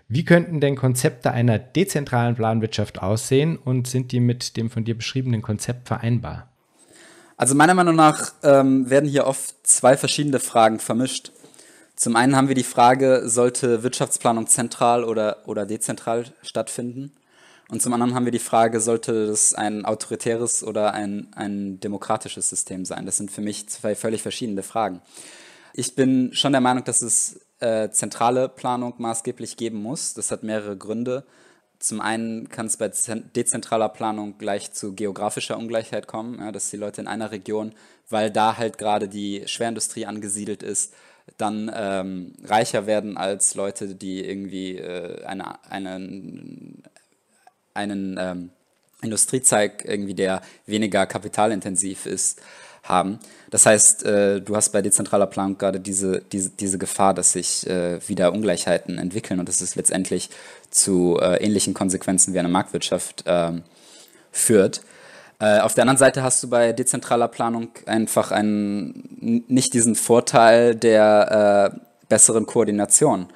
Wie 0.09 0.24
könnten 0.24 0.61
denn 0.61 0.76
Konzepte 0.76 1.32
einer 1.32 1.59
dezentralen 1.59 2.36
Planwirtschaft 2.36 3.02
aussehen 3.02 3.59
und 3.59 3.86
sind 3.86 4.12
die 4.12 4.20
mit 4.20 4.56
dem 4.56 4.70
von 4.70 4.82
dir 4.82 4.96
beschriebenen 4.96 5.42
Konzept 5.42 5.86
vereinbar? 5.86 6.48
Also 7.36 7.54
meiner 7.54 7.74
Meinung 7.74 7.96
nach 7.96 8.32
ähm, 8.42 8.88
werden 8.88 9.11
hier 9.11 9.26
oft 9.26 9.54
zwei 9.62 9.98
verschiedene 9.98 10.40
Fragen 10.40 10.80
vermischt. 10.80 11.32
Zum 11.99 12.14
einen 12.14 12.36
haben 12.36 12.46
wir 12.46 12.55
die 12.55 12.62
Frage, 12.62 13.22
sollte 13.24 13.82
Wirtschaftsplanung 13.82 14.46
zentral 14.46 15.03
oder, 15.03 15.38
oder 15.46 15.66
dezentral 15.66 16.26
stattfinden? 16.42 17.11
Und 17.70 17.82
zum 17.82 17.92
anderen 17.92 18.14
haben 18.14 18.24
wir 18.24 18.30
die 18.30 18.38
Frage, 18.38 18.80
sollte 18.80 19.26
das 19.26 19.53
ein 19.53 19.84
autoritäres 19.84 20.62
oder 20.62 20.94
ein, 20.94 21.26
ein 21.34 21.80
demokratisches 21.80 22.49
System 22.49 22.84
sein? 22.84 23.05
Das 23.05 23.16
sind 23.16 23.32
für 23.32 23.40
mich 23.40 23.68
zwei 23.68 23.96
völlig 23.96 24.22
verschiedene 24.22 24.62
Fragen. 24.62 25.03
Ich 25.74 25.96
bin 25.96 26.32
schon 26.34 26.53
der 26.53 26.61
Meinung, 26.61 26.84
dass 26.84 27.03
es 27.03 27.40
äh, 27.59 27.90
zentrale 27.90 28.49
Planung 28.49 28.94
maßgeblich 28.99 29.57
geben 29.57 29.82
muss. 29.82 30.14
Das 30.14 30.30
hat 30.30 30.44
mehrere 30.44 30.76
Gründe. 30.76 31.24
Zum 31.80 32.01
einen 32.01 32.49
kann 32.49 32.66
es 32.66 32.76
bei 32.76 32.92
dezentraler 33.34 33.88
Planung 33.88 34.38
gleich 34.38 34.72
zu 34.72 34.94
geografischer 34.94 35.59
Ungleichheit 35.59 36.07
kommen, 36.07 36.38
ja, 36.38 36.53
dass 36.53 36.70
die 36.70 36.76
Leute 36.76 37.01
in 37.01 37.09
einer 37.09 37.32
Region, 37.32 37.72
weil 38.09 38.30
da 38.30 38.57
halt 38.57 38.78
gerade 38.78 39.09
die 39.09 39.42
Schwerindustrie 39.46 40.07
angesiedelt 40.07 40.62
ist, 40.62 40.94
dann 41.36 41.70
ähm, 41.74 42.34
reicher 42.44 42.86
werden 42.86 43.16
als 43.16 43.54
Leute, 43.54 43.94
die 43.94 44.24
irgendwie 44.24 44.78
äh, 44.78 45.24
eine, 45.24 45.64
einen, 45.70 46.82
einen 47.74 48.16
ähm, 48.18 48.50
Industriezeig 49.02 49.84
irgendwie, 49.84 50.14
der 50.14 50.42
weniger 50.66 51.06
kapitalintensiv 51.06 52.06
ist, 52.06 52.40
haben. 52.82 53.18
Das 53.50 53.66
heißt, 53.66 54.04
äh, 54.04 54.40
du 54.40 54.56
hast 54.56 54.70
bei 54.70 54.82
dezentraler 54.82 55.26
Planung 55.26 55.58
gerade 55.58 55.80
diese, 55.80 56.22
diese, 56.32 56.50
diese 56.50 56.78
Gefahr, 56.78 57.14
dass 57.14 57.32
sich 57.32 57.66
äh, 57.66 58.00
wieder 58.08 58.32
Ungleichheiten 58.32 58.98
entwickeln 58.98 59.40
und 59.40 59.48
dass 59.48 59.60
es 59.60 59.76
letztendlich 59.76 60.30
zu 60.70 61.18
äh, 61.20 61.44
ähnlichen 61.44 61.74
Konsequenzen 61.74 62.34
wie 62.34 62.38
eine 62.38 62.48
Marktwirtschaft 62.48 63.24
ähm, 63.26 63.62
führt. 64.32 64.82
Äh, 65.41 65.61
auf 65.61 65.74
der 65.74 65.82
anderen 65.82 65.99
Seite 65.99 66.22
hast 66.22 66.43
du 66.43 66.49
bei 66.49 66.72
dezentraler 66.72 67.28
Planung 67.28 67.70
einfach 67.86 68.32
einen, 68.32 69.45
nicht 69.49 69.72
diesen 69.74 69.95
Vorteil 69.95 70.74
der 70.74 71.72
äh, 71.74 71.80
besseren 72.09 72.47
Koordination. 72.47 73.28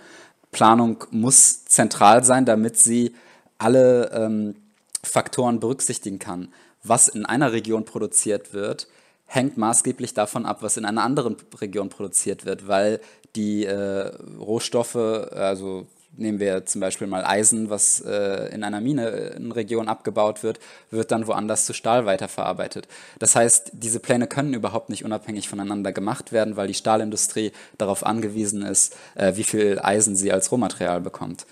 Planung 0.51 1.05
muss 1.11 1.65
zentral 1.65 2.25
sein, 2.25 2.45
damit 2.45 2.77
sie 2.77 3.15
alle 3.59 4.11
ähm, 4.13 4.57
Faktoren 5.03 5.61
berücksichtigen 5.61 6.19
kann. 6.19 6.49
Was 6.83 7.09
in 7.09 7.25
einer 7.25 7.53
Region 7.53 7.85
produziert 7.85 8.53
wird, 8.53 8.89
hängt 9.27 9.57
maßgeblich 9.57 10.15
davon 10.15 10.45
ab, 10.45 10.59
was 10.61 10.77
in 10.77 10.85
einer 10.85 11.05
anderen 11.05 11.37
Region 11.61 11.89
produziert 11.89 12.45
wird, 12.45 12.67
weil 12.67 13.01
die 13.37 13.65
äh, 13.65 14.13
Rohstoffe, 14.39 14.97
also 14.97 15.87
nehmen 16.17 16.41
wir 16.41 16.67
zum 16.67 16.81
Beispiel 16.81 17.07
mal 17.07 17.25
Eisen, 17.25 17.71
was 17.71 18.01
äh, 18.01 18.53
in 18.55 18.65
einer 18.65 18.81
Mine 18.81 19.09
in 19.37 19.53
Region 19.53 19.89
abgebaut 19.89 20.43
wird, 20.43 20.59
wird 20.91 21.11
dann 21.11 21.27
woanders 21.27 21.67
zu 21.67 21.73
Stahl 21.73 22.07
weiterverarbeitet. 22.07 22.87
Das 23.19 23.35
heißt, 23.35 23.73
diese 23.75 24.01
Pläne 24.01 24.27
können 24.27 24.55
überhaupt 24.55 24.91
nicht 24.91 25.05
unabhängig 25.05 25.49
voneinander 25.49 25.93
gemacht 25.93 26.33
werden, 26.33 26.57
weil 26.57 26.69
die 26.69 26.75
Stahlindustrie 26.75 27.53
darauf 27.79 28.05
angewiesen 28.05 28.63
ist, 28.63 28.97
äh, 29.15 29.37
wie 29.37 29.45
viel 29.45 29.81
Eisen 29.83 30.17
sie 30.17 30.33
als 30.33 30.53
Rohmaterial 30.53 31.01
bekommt. 31.01 31.47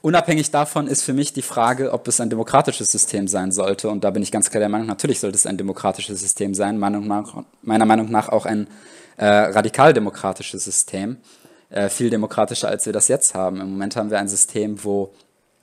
Unabhängig 0.00 0.50
davon 0.50 0.88
ist 0.88 1.02
für 1.02 1.12
mich 1.12 1.32
die 1.32 1.42
Frage, 1.42 1.92
ob 1.92 2.08
es 2.08 2.20
ein 2.20 2.28
demokratisches 2.28 2.90
System 2.90 3.28
sein 3.28 3.52
sollte. 3.52 3.88
Und 3.88 4.02
da 4.02 4.10
bin 4.10 4.22
ich 4.22 4.32
ganz 4.32 4.50
klar 4.50 4.58
der 4.58 4.68
Meinung, 4.68 4.88
natürlich 4.88 5.20
sollte 5.20 5.36
es 5.36 5.46
ein 5.46 5.56
demokratisches 5.56 6.18
System 6.20 6.54
sein, 6.54 6.76
meiner 6.76 6.98
Meinung 7.86 8.10
nach 8.10 8.28
auch 8.28 8.44
ein 8.44 8.66
äh, 9.16 9.26
radikaldemokratisches 9.26 10.64
System 10.64 11.18
äh, 11.72 11.88
viel 11.88 12.10
demokratischer, 12.10 12.68
als 12.68 12.86
wir 12.86 12.92
das 12.92 13.08
jetzt 13.08 13.34
haben. 13.34 13.60
Im 13.60 13.70
Moment 13.70 13.96
haben 13.96 14.10
wir 14.10 14.18
ein 14.18 14.28
System, 14.28 14.84
wo 14.84 15.12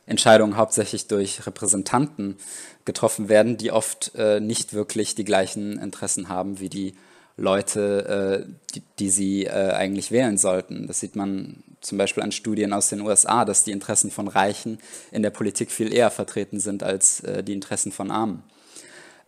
Entscheidungen 0.05 0.57
hauptsächlich 0.57 1.07
durch 1.07 1.45
Repräsentanten 1.45 2.38
getroffen 2.84 3.30
werden, 3.30 3.57
die 3.57 3.72
oft 3.72 4.12
äh, 4.16 4.39
nicht 4.39 4.74
wirklich 4.74 5.14
die 5.14 5.24
gleichen 5.24 5.78
Interessen 5.80 6.28
haben 6.28 6.60
wie 6.60 6.70
die 6.70 6.95
Leute, 7.38 8.45
äh, 8.47 8.51
die, 8.74 8.82
die, 8.97 9.10
sie 9.12 9.45
äh, 9.45 9.72
eigentlich 9.72 10.12
wählen 10.12 10.38
sollten. 10.38 10.88
Das 10.88 10.99
sieht 10.99 11.16
man 11.16 11.64
zum 11.80 11.97
Beispiel 11.99 12.24
an 12.24 12.32
Studien 12.32 12.74
aus 12.74 12.89
den 12.89 13.01
USA, 13.01 13.45
dass 13.45 13.64
die 13.64 13.72
Interessen 13.72 14.10
von 14.10 14.28
Reichen 14.28 14.80
in 15.12 15.22
der 15.22 15.30
Politik 15.30 15.72
viel 15.72 15.93
eher 15.93 16.10
vertreten 16.10 16.60
sind 16.60 16.82
als 16.82 17.22
äh, 17.22 17.43
die 17.43 17.53
Interessen 17.53 17.91
von 17.91 18.10
Armen. 18.10 18.43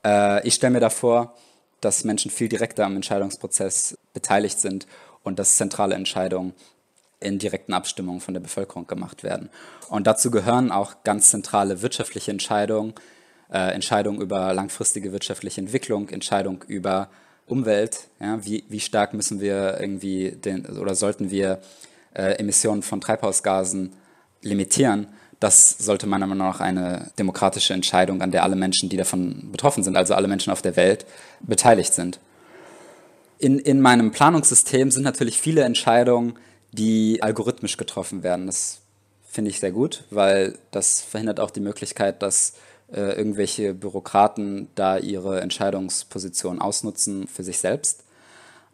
Äh, 0.04 0.46
ich 0.48 0.56
stelle 0.56 0.74
mir 0.74 0.80
davor, 0.80 1.36
dass 1.80 2.04
Menschen 2.04 2.32
viel 2.32 2.50
direkter 2.50 2.86
am 2.86 2.96
Entscheidungsprozess 2.96 3.96
beteiligt 4.14 4.60
sind 4.60 4.88
und 5.24 5.40
dass 5.40 5.56
zentrale 5.56 5.96
Entscheidungen 5.96 6.54
in 7.20 7.38
direkten 7.38 7.74
Abstimmungen 7.74 8.20
von 8.20 8.34
der 8.34 8.42
Bevölkerung 8.42 8.88
gemacht 8.88 9.24
werden. 9.24 9.50
Und 9.90 10.08
dazu 10.08 10.32
gehören 10.32 10.72
auch 10.72 11.04
ganz 11.04 11.30
zentrale 11.30 11.82
wirtschaftliche 11.82 12.32
Entscheidungen, 12.32 12.94
äh, 13.52 13.74
Entscheidungen 13.74 14.20
über 14.22 14.54
langfristige 14.54 15.12
wirtschaftliche 15.12 15.62
Entwicklung, 15.62 16.10
Entscheidungen 16.10 16.62
über 16.68 17.10
Umwelt. 17.46 18.08
Ja, 18.20 18.44
wie, 18.44 18.64
wie 18.70 18.80
stark 18.80 19.14
müssen 19.14 19.40
wir 19.40 19.80
irgendwie 19.80 20.32
den, 20.32 20.66
oder 20.66 20.96
sollten 20.96 21.30
wir 21.30 21.60
äh, 22.14 22.40
Emissionen 22.40 22.82
von 22.82 23.02
Treibhausgasen 23.02 23.94
limitieren? 24.42 25.08
Das 25.40 25.78
sollte 25.80 26.08
meiner 26.08 26.28
Meinung 26.28 26.48
nach 26.48 26.60
eine 26.60 27.12
demokratische 27.18 27.74
Entscheidung, 27.74 28.22
an 28.22 28.32
der 28.32 28.44
alle 28.44 28.56
Menschen, 28.56 28.90
die 28.90 28.98
davon 28.98 29.52
betroffen 29.52 29.84
sind, 29.84 29.98
also 29.98 30.14
alle 30.14 30.28
Menschen 30.28 30.54
auf 30.54 30.62
der 30.62 30.76
Welt, 30.76 31.06
beteiligt 31.42 31.94
sind. 31.94 32.20
In, 33.42 33.58
in 33.58 33.82
meinem 33.82 34.12
Planungssystem 34.12 34.92
sind 34.92 35.02
natürlich 35.02 35.42
viele 35.42 35.64
Entscheidungen, 35.64 36.38
die 36.72 37.24
algorithmisch 37.24 37.76
getroffen 37.76 38.22
werden. 38.22 38.46
Das 38.46 38.82
finde 39.24 39.50
ich 39.50 39.60
sehr 39.60 39.72
gut, 39.72 40.04
weil 40.12 40.60
das 40.70 41.02
verhindert 41.02 41.40
auch 41.40 41.50
die 41.50 41.60
Möglichkeit, 41.60 42.22
dass 42.22 42.54
äh, 42.94 43.18
irgendwelche 43.18 43.74
Bürokraten 43.74 44.68
da 44.76 45.00
ihre 45.00 45.42
Entscheidungsposition 45.42 46.62
ausnutzen 46.62 47.28
für 47.28 47.44
sich 47.44 47.58
selbst. 47.58 48.04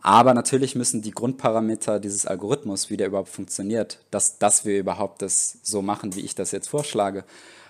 Aber 0.01 0.33
natürlich 0.33 0.75
müssen 0.75 1.01
die 1.01 1.11
Grundparameter 1.11 2.01
dieses 2.01 2.25
Algorithmus, 2.25 2.89
wie 2.89 2.97
der 2.97 3.07
überhaupt 3.07 3.29
funktioniert, 3.29 3.99
dass, 4.11 4.37
dass 4.37 4.65
wir 4.65 4.77
überhaupt 4.79 5.21
das 5.21 5.59
so 5.63 5.81
machen, 5.81 6.13
wie 6.13 6.21
ich 6.21 6.35
das 6.35 6.51
jetzt 6.51 6.67
vorschlage, 6.67 7.23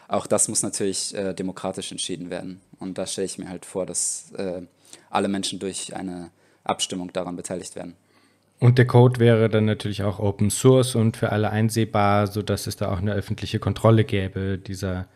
auch 0.07 0.25
das 0.25 0.47
muss 0.47 0.63
natürlich 0.63 1.13
äh, 1.13 1.33
demokratisch 1.33 1.91
entschieden 1.91 2.31
werden. 2.31 2.59
Und 2.79 2.97
da 2.97 3.05
stelle 3.05 3.25
ich 3.25 3.37
mir 3.37 3.49
halt 3.49 3.67
vor, 3.67 3.85
dass 3.85 4.31
äh, 4.35 4.63
alle 5.11 5.27
Menschen 5.27 5.59
durch 5.59 5.95
eine 5.95 6.31
Abstimmung 6.69 7.11
daran 7.13 7.35
beteiligt 7.35 7.75
werden. 7.75 7.95
Und 8.59 8.77
der 8.77 8.87
Code 8.87 9.19
wäre 9.19 9.49
dann 9.49 9.65
natürlich 9.65 10.03
auch 10.03 10.19
Open 10.19 10.49
Source 10.49 10.95
und 10.95 11.15
für 11.15 11.31
alle 11.31 11.51
einsehbar, 11.51 12.27
sodass 12.27 12.65
es 12.65 12.75
da 12.75 12.91
auch 12.91 12.97
eine 12.97 13.13
öffentliche 13.13 13.59
Kontrolle 13.59 14.03
gäbe 14.03 14.57
dieser, 14.57 15.07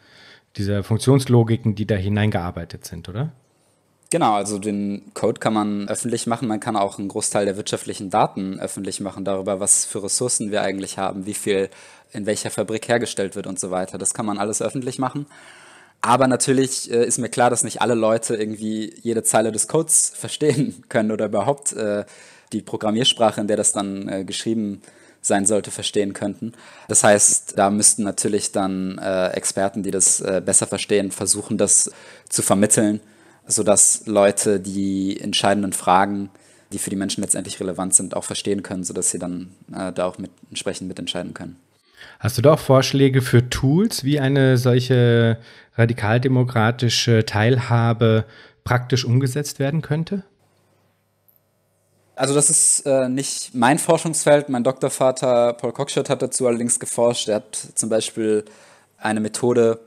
dieser 0.58 0.84
Funktionslogiken, 0.84 1.74
die 1.74 1.88
da 1.88 1.96
hineingearbeitet 1.96 2.86
sind, 2.86 3.10
oder? 3.10 3.32
Genau, 4.12 4.34
also 4.34 4.60
den 4.60 5.04
Code 5.14 5.40
kann 5.40 5.54
man 5.54 5.88
öffentlich 5.88 6.28
machen. 6.28 6.48
Man 6.50 6.60
kann 6.60 6.76
auch 6.76 7.00
einen 7.00 7.08
Großteil 7.08 7.46
der 7.46 7.56
wirtschaftlichen 7.56 8.10
Daten 8.10 8.60
öffentlich 8.60 9.00
machen 9.00 9.24
darüber, 9.24 9.62
was 9.62 9.86
für 9.86 10.04
Ressourcen 10.04 10.52
wir 10.52 10.62
eigentlich 10.62 10.98
haben, 10.98 11.26
wie 11.26 11.34
viel 11.34 11.70
in 12.12 12.26
welcher 12.26 12.52
Fabrik 12.52 12.90
hergestellt 12.90 13.38
wird 13.38 13.48
und 13.48 13.58
so 13.58 13.72
weiter. 13.72 13.98
Das 13.98 14.14
kann 14.14 14.26
man 14.26 14.38
alles 14.38 14.62
öffentlich 14.62 15.00
machen. 15.00 15.28
Aber 16.02 16.28
natürlich 16.28 16.92
äh, 16.92 17.06
ist 17.06 17.20
mir 17.20 17.30
klar, 17.30 17.50
dass 17.50 17.64
nicht 17.64 17.82
alle 17.82 17.94
Leute 17.94 18.36
irgendwie 18.36 18.94
jede 19.02 19.24
Zeile 19.24 19.52
des 19.52 19.68
Codes 19.68 20.12
verstehen 20.16 20.84
können 20.90 21.12
oder 21.12 21.26
überhaupt 21.26 21.74
äh, 21.74 22.06
die 22.52 22.62
Programmiersprache, 22.62 23.40
in 23.40 23.48
der 23.48 23.58
das 23.58 23.72
dann 23.72 24.10
äh, 24.10 24.24
geschrieben 24.26 24.82
sein 25.22 25.46
sollte, 25.46 25.70
verstehen 25.70 26.14
könnten. 26.14 26.54
Das 26.88 27.04
heißt, 27.04 27.54
da 27.56 27.70
müssten 27.70 28.04
natürlich 28.04 28.52
dann 28.52 28.98
äh, 28.98 29.28
Experten, 29.30 29.84
die 29.84 29.92
das 29.92 30.20
äh, 30.20 30.42
besser 30.44 30.66
verstehen, 30.66 31.12
versuchen, 31.12 31.60
das 31.60 31.92
zu 32.28 32.42
vermitteln, 32.42 33.02
sodass 33.46 34.08
Leute 34.08 34.60
die 34.60 35.20
entscheidenden 35.20 35.74
Fragen, 35.74 36.32
die 36.72 36.80
für 36.80 36.90
die 36.90 36.96
Menschen 36.96 37.22
letztendlich 37.22 37.60
relevant 37.60 37.94
sind, 37.94 38.16
auch 38.16 38.24
verstehen 38.24 38.64
können, 38.64 38.84
sodass 38.84 39.12
sie 39.12 39.20
dann 39.20 39.52
äh, 39.72 39.92
da 39.94 40.06
auch 40.06 40.18
mit, 40.18 40.32
entsprechend 40.50 40.88
mitentscheiden 40.88 41.36
können. 41.36 41.58
Hast 42.20 42.38
du 42.38 42.42
da 42.42 42.54
auch 42.54 42.60
Vorschläge 42.60 43.22
für 43.22 43.50
Tools, 43.50 44.04
wie 44.04 44.20
eine 44.20 44.58
solche 44.58 45.38
radikaldemokratische 45.76 47.26
Teilhabe 47.26 48.26
praktisch 48.64 49.06
umgesetzt 49.06 49.60
werden 49.60 49.82
könnte? 49.82 50.24
Also 52.16 52.36
das 52.36 52.50
ist 52.50 52.86
äh, 52.86 53.10
nicht 53.10 53.56
mein 53.56 53.80
Forschungsfeld. 53.80 54.50
Mein 54.50 54.64
Doktorvater 54.64 55.54
Paul 55.54 55.72
Cockshott 55.72 56.10
hat 56.10 56.22
dazu 56.22 56.46
allerdings 56.46 56.80
geforscht. 56.80 57.28
Er 57.28 57.38
hat 57.38 57.56
zum 57.56 57.90
Beispiel 57.90 58.46
eine 58.98 59.20
Methode 59.20 59.80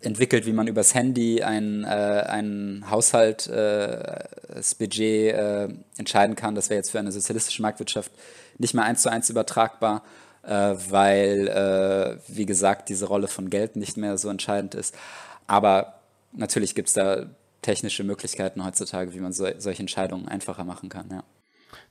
entwickelt, 0.00 0.46
wie 0.46 0.52
man 0.52 0.68
übers 0.68 0.94
Handy 0.94 1.42
ein, 1.42 1.84
äh, 1.84 1.86
ein 1.86 2.84
Haushalt, 2.90 3.48
äh, 3.48 4.24
das 4.54 4.74
Budget 4.74 5.34
äh, 5.34 5.68
entscheiden 5.96 6.36
kann. 6.36 6.54
Das 6.54 6.70
wäre 6.70 6.78
jetzt 6.78 6.90
für 6.90 6.98
eine 6.98 7.10
sozialistische 7.10 7.62
Marktwirtschaft 7.62 8.12
nicht 8.58 8.74
mehr 8.74 8.84
eins 8.84 9.02
zu 9.02 9.10
eins 9.10 9.28
übertragbar, 9.28 10.02
weil, 10.48 11.48
äh, 11.48 12.18
wie 12.28 12.46
gesagt, 12.46 12.88
diese 12.88 13.06
Rolle 13.06 13.28
von 13.28 13.50
Geld 13.50 13.76
nicht 13.76 13.96
mehr 13.96 14.16
so 14.18 14.28
entscheidend 14.28 14.74
ist. 14.74 14.94
Aber 15.46 15.94
natürlich 16.32 16.74
gibt 16.74 16.88
es 16.88 16.94
da 16.94 17.26
technische 17.62 18.04
Möglichkeiten 18.04 18.64
heutzutage, 18.64 19.12
wie 19.14 19.20
man 19.20 19.32
so, 19.32 19.46
solche 19.58 19.80
Entscheidungen 19.80 20.28
einfacher 20.28 20.64
machen 20.64 20.88
kann. 20.88 21.06
Ja. 21.10 21.24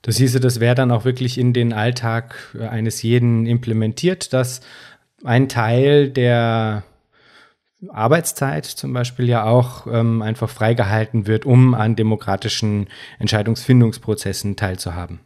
Das 0.02 0.16
hieße, 0.16 0.40
das 0.40 0.60
wäre 0.60 0.74
dann 0.74 0.90
auch 0.90 1.04
wirklich 1.04 1.38
in 1.38 1.52
den 1.52 1.72
Alltag 1.72 2.56
eines 2.58 3.02
jeden 3.02 3.46
implementiert, 3.46 4.32
dass 4.32 4.60
ein 5.24 5.48
Teil 5.48 6.10
der 6.10 6.84
Arbeitszeit 7.88 8.64
zum 8.64 8.92
Beispiel 8.92 9.28
ja 9.28 9.44
auch 9.44 9.86
ähm, 9.86 10.22
einfach 10.22 10.48
freigehalten 10.48 11.26
wird, 11.26 11.44
um 11.44 11.74
an 11.74 11.96
demokratischen 11.96 12.88
Entscheidungsfindungsprozessen 13.18 14.56
teilzuhaben. 14.56 15.20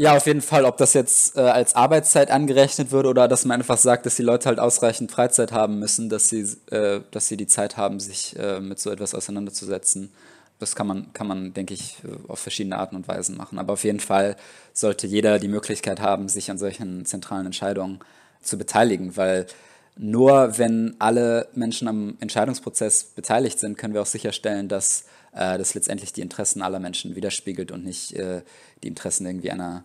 Ja, 0.00 0.16
auf 0.16 0.26
jeden 0.26 0.40
Fall. 0.40 0.64
Ob 0.64 0.78
das 0.78 0.94
jetzt 0.94 1.36
äh, 1.36 1.40
als 1.40 1.76
Arbeitszeit 1.76 2.30
angerechnet 2.30 2.90
wird 2.90 3.04
oder 3.04 3.28
dass 3.28 3.44
man 3.44 3.60
einfach 3.60 3.76
sagt, 3.76 4.06
dass 4.06 4.16
die 4.16 4.22
Leute 4.22 4.48
halt 4.48 4.58
ausreichend 4.58 5.12
Freizeit 5.12 5.52
haben 5.52 5.78
müssen, 5.78 6.08
dass 6.08 6.28
sie, 6.28 6.56
äh, 6.70 7.02
dass 7.10 7.28
sie 7.28 7.36
die 7.36 7.46
Zeit 7.46 7.76
haben, 7.76 8.00
sich 8.00 8.34
äh, 8.38 8.60
mit 8.60 8.80
so 8.80 8.90
etwas 8.90 9.14
auseinanderzusetzen. 9.14 10.10
Das 10.58 10.74
kann 10.74 10.86
man, 10.86 11.12
kann 11.12 11.26
man, 11.26 11.52
denke 11.52 11.74
ich, 11.74 11.98
auf 12.28 12.38
verschiedene 12.38 12.78
Arten 12.78 12.96
und 12.96 13.08
Weisen 13.08 13.36
machen. 13.36 13.58
Aber 13.58 13.74
auf 13.74 13.84
jeden 13.84 14.00
Fall 14.00 14.36
sollte 14.72 15.06
jeder 15.06 15.38
die 15.38 15.48
Möglichkeit 15.48 16.00
haben, 16.00 16.30
sich 16.30 16.50
an 16.50 16.56
solchen 16.56 17.04
zentralen 17.04 17.44
Entscheidungen 17.44 18.00
zu 18.40 18.56
beteiligen, 18.56 19.18
weil 19.18 19.48
nur 19.96 20.56
wenn 20.56 20.96
alle 20.98 21.48
Menschen 21.54 21.88
am 21.88 22.16
Entscheidungsprozess 22.20 23.04
beteiligt 23.04 23.58
sind, 23.58 23.76
können 23.76 23.92
wir 23.92 24.00
auch 24.00 24.06
sicherstellen, 24.06 24.66
dass 24.66 25.04
äh, 25.32 25.58
das 25.58 25.74
letztendlich 25.74 26.12
die 26.12 26.22
Interessen 26.22 26.62
aller 26.62 26.80
Menschen 26.80 27.14
widerspiegelt 27.14 27.70
und 27.70 27.84
nicht 27.84 28.14
äh, 28.14 28.42
die 28.82 28.88
Interessen 28.88 29.26
irgendwie 29.26 29.50
einer, 29.50 29.84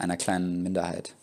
einer 0.00 0.16
kleinen 0.16 0.62
Minderheit. 0.62 1.14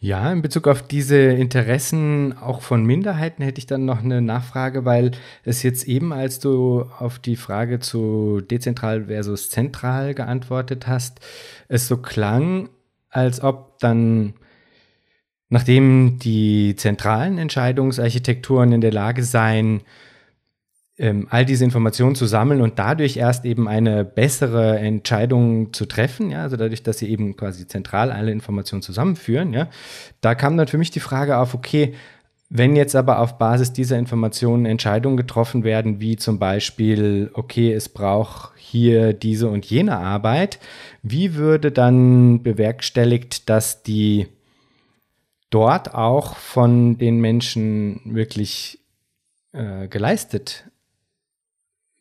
Ja, 0.00 0.32
in 0.32 0.42
Bezug 0.42 0.68
auf 0.68 0.82
diese 0.86 1.16
Interessen 1.16 2.32
auch 2.38 2.62
von 2.62 2.84
Minderheiten 2.84 3.42
hätte 3.42 3.58
ich 3.58 3.66
dann 3.66 3.84
noch 3.84 3.98
eine 3.98 4.22
Nachfrage, 4.22 4.84
weil 4.84 5.10
es 5.42 5.64
jetzt 5.64 5.88
eben, 5.88 6.12
als 6.12 6.38
du 6.38 6.84
auf 6.98 7.18
die 7.18 7.34
Frage 7.34 7.80
zu 7.80 8.40
dezentral 8.40 9.06
versus 9.06 9.50
zentral 9.50 10.14
geantwortet 10.14 10.86
hast, 10.86 11.18
es 11.66 11.88
so 11.88 11.96
klang, 11.96 12.68
als 13.10 13.42
ob 13.42 13.80
dann, 13.80 14.34
nachdem 15.48 16.20
die 16.20 16.76
zentralen 16.76 17.38
Entscheidungsarchitekturen 17.38 18.70
in 18.70 18.80
der 18.80 18.92
Lage 18.92 19.24
seien, 19.24 19.80
ähm, 20.98 21.28
all 21.30 21.44
diese 21.44 21.64
Informationen 21.64 22.16
zu 22.16 22.26
sammeln 22.26 22.60
und 22.60 22.78
dadurch 22.78 23.16
erst 23.16 23.44
eben 23.44 23.68
eine 23.68 24.04
bessere 24.04 24.78
Entscheidung 24.78 25.72
zu 25.72 25.86
treffen, 25.86 26.30
ja, 26.30 26.42
also 26.42 26.56
dadurch, 26.56 26.82
dass 26.82 26.98
sie 26.98 27.08
eben 27.08 27.36
quasi 27.36 27.66
zentral 27.66 28.10
alle 28.10 28.32
Informationen 28.32 28.82
zusammenführen, 28.82 29.52
ja, 29.52 29.68
da 30.20 30.34
kam 30.34 30.56
dann 30.56 30.66
für 30.68 30.78
mich 30.78 30.90
die 30.90 31.00
Frage 31.00 31.38
auf, 31.38 31.54
okay, 31.54 31.94
wenn 32.50 32.76
jetzt 32.76 32.96
aber 32.96 33.20
auf 33.20 33.38
Basis 33.38 33.72
dieser 33.74 33.98
Informationen 33.98 34.64
Entscheidungen 34.64 35.18
getroffen 35.18 35.64
werden, 35.64 36.00
wie 36.00 36.16
zum 36.16 36.38
Beispiel, 36.38 37.30
okay, 37.34 37.72
es 37.72 37.90
braucht 37.90 38.52
hier 38.56 39.12
diese 39.12 39.48
und 39.48 39.66
jene 39.66 39.98
Arbeit, 39.98 40.58
wie 41.02 41.34
würde 41.34 41.70
dann 41.70 42.42
bewerkstelligt, 42.42 43.50
dass 43.50 43.82
die 43.82 44.28
dort 45.50 45.94
auch 45.94 46.36
von 46.36 46.96
den 46.96 47.20
Menschen 47.20 48.00
wirklich 48.04 48.80
äh, 49.52 49.88
geleistet 49.88 50.67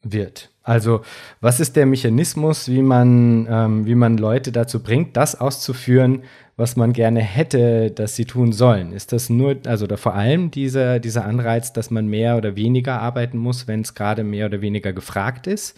wird. 0.03 0.49
Also 0.63 1.01
was 1.39 1.59
ist 1.59 1.75
der 1.75 1.85
Mechanismus, 1.85 2.67
wie 2.67 2.81
man, 2.81 3.47
ähm, 3.49 3.85
wie 3.85 3.95
man 3.95 4.17
Leute 4.17 4.51
dazu 4.51 4.83
bringt, 4.83 5.15
das 5.15 5.39
auszuführen, 5.39 6.23
was 6.57 6.75
man 6.75 6.91
gerne 6.91 7.21
hätte, 7.21 7.91
dass 7.91 8.15
sie 8.15 8.25
tun 8.25 8.51
sollen? 8.51 8.91
Ist 8.91 9.13
das 9.13 9.29
nur, 9.29 9.57
also 9.65 9.85
oder 9.85 9.97
vor 9.97 10.15
allem 10.15 10.51
dieser, 10.51 10.99
dieser 10.99 11.23
Anreiz, 11.25 11.71
dass 11.71 11.89
man 11.89 12.07
mehr 12.07 12.35
oder 12.37 12.55
weniger 12.55 13.01
arbeiten 13.01 13.37
muss, 13.37 13.67
wenn 13.67 13.81
es 13.81 13.95
gerade 13.95 14.23
mehr 14.23 14.47
oder 14.47 14.61
weniger 14.61 14.91
gefragt 14.91 15.47
ist? 15.47 15.77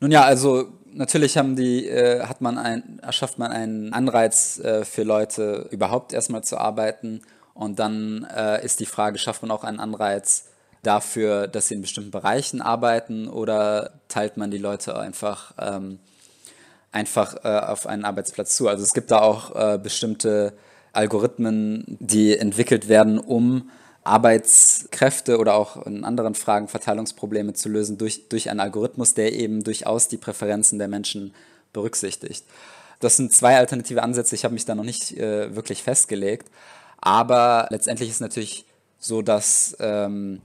Nun 0.00 0.10
ja, 0.10 0.22
also 0.22 0.66
natürlich 0.92 1.38
haben 1.38 1.54
die, 1.54 1.86
äh, 1.86 2.24
hat 2.24 2.40
man 2.40 2.58
ein, 2.58 2.98
erschafft 3.00 3.38
man 3.38 3.52
einen 3.52 3.92
Anreiz 3.92 4.58
äh, 4.58 4.84
für 4.84 5.04
Leute, 5.04 5.68
überhaupt 5.70 6.12
erstmal 6.12 6.42
zu 6.42 6.58
arbeiten 6.58 7.22
und 7.54 7.78
dann 7.78 8.26
äh, 8.34 8.64
ist 8.64 8.80
die 8.80 8.86
Frage, 8.86 9.18
schafft 9.18 9.42
man 9.42 9.50
auch 9.50 9.64
einen 9.64 9.80
Anreiz 9.80 10.46
dafür, 10.82 11.46
dass 11.46 11.68
sie 11.68 11.74
in 11.74 11.82
bestimmten 11.82 12.10
Bereichen 12.10 12.60
arbeiten 12.60 13.28
oder 13.28 13.92
teilt 14.08 14.36
man 14.36 14.50
die 14.50 14.58
Leute 14.58 14.98
einfach, 14.98 15.54
ähm, 15.58 15.98
einfach 16.90 17.44
äh, 17.44 17.48
auf 17.48 17.86
einen 17.86 18.04
Arbeitsplatz 18.04 18.56
zu? 18.56 18.68
Also 18.68 18.82
es 18.82 18.92
gibt 18.92 19.10
da 19.10 19.20
auch 19.20 19.54
äh, 19.54 19.78
bestimmte 19.78 20.54
Algorithmen, 20.92 21.84
die 22.00 22.36
entwickelt 22.36 22.88
werden, 22.88 23.18
um 23.18 23.70
Arbeitskräfte 24.04 25.38
oder 25.38 25.54
auch 25.54 25.86
in 25.86 26.04
anderen 26.04 26.34
Fragen 26.34 26.68
Verteilungsprobleme 26.68 27.54
zu 27.54 27.68
lösen 27.68 27.98
durch, 27.98 28.28
durch 28.28 28.50
einen 28.50 28.60
Algorithmus, 28.60 29.14
der 29.14 29.32
eben 29.32 29.62
durchaus 29.62 30.08
die 30.08 30.16
Präferenzen 30.16 30.78
der 30.78 30.88
Menschen 30.88 31.32
berücksichtigt. 31.72 32.44
Das 32.98 33.16
sind 33.16 33.32
zwei 33.32 33.56
alternative 33.56 34.02
Ansätze. 34.02 34.34
Ich 34.34 34.44
habe 34.44 34.54
mich 34.54 34.64
da 34.64 34.74
noch 34.74 34.84
nicht 34.84 35.16
äh, 35.16 35.54
wirklich 35.54 35.82
festgelegt. 35.82 36.48
Aber 37.02 37.66
letztendlich 37.70 38.08
ist 38.08 38.16
es 38.16 38.20
natürlich 38.20 38.64
so, 38.98 39.22
dass, 39.22 39.76
ähm, 39.80 40.40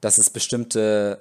dass 0.00 0.16
es 0.18 0.30
bestimmte 0.30 1.20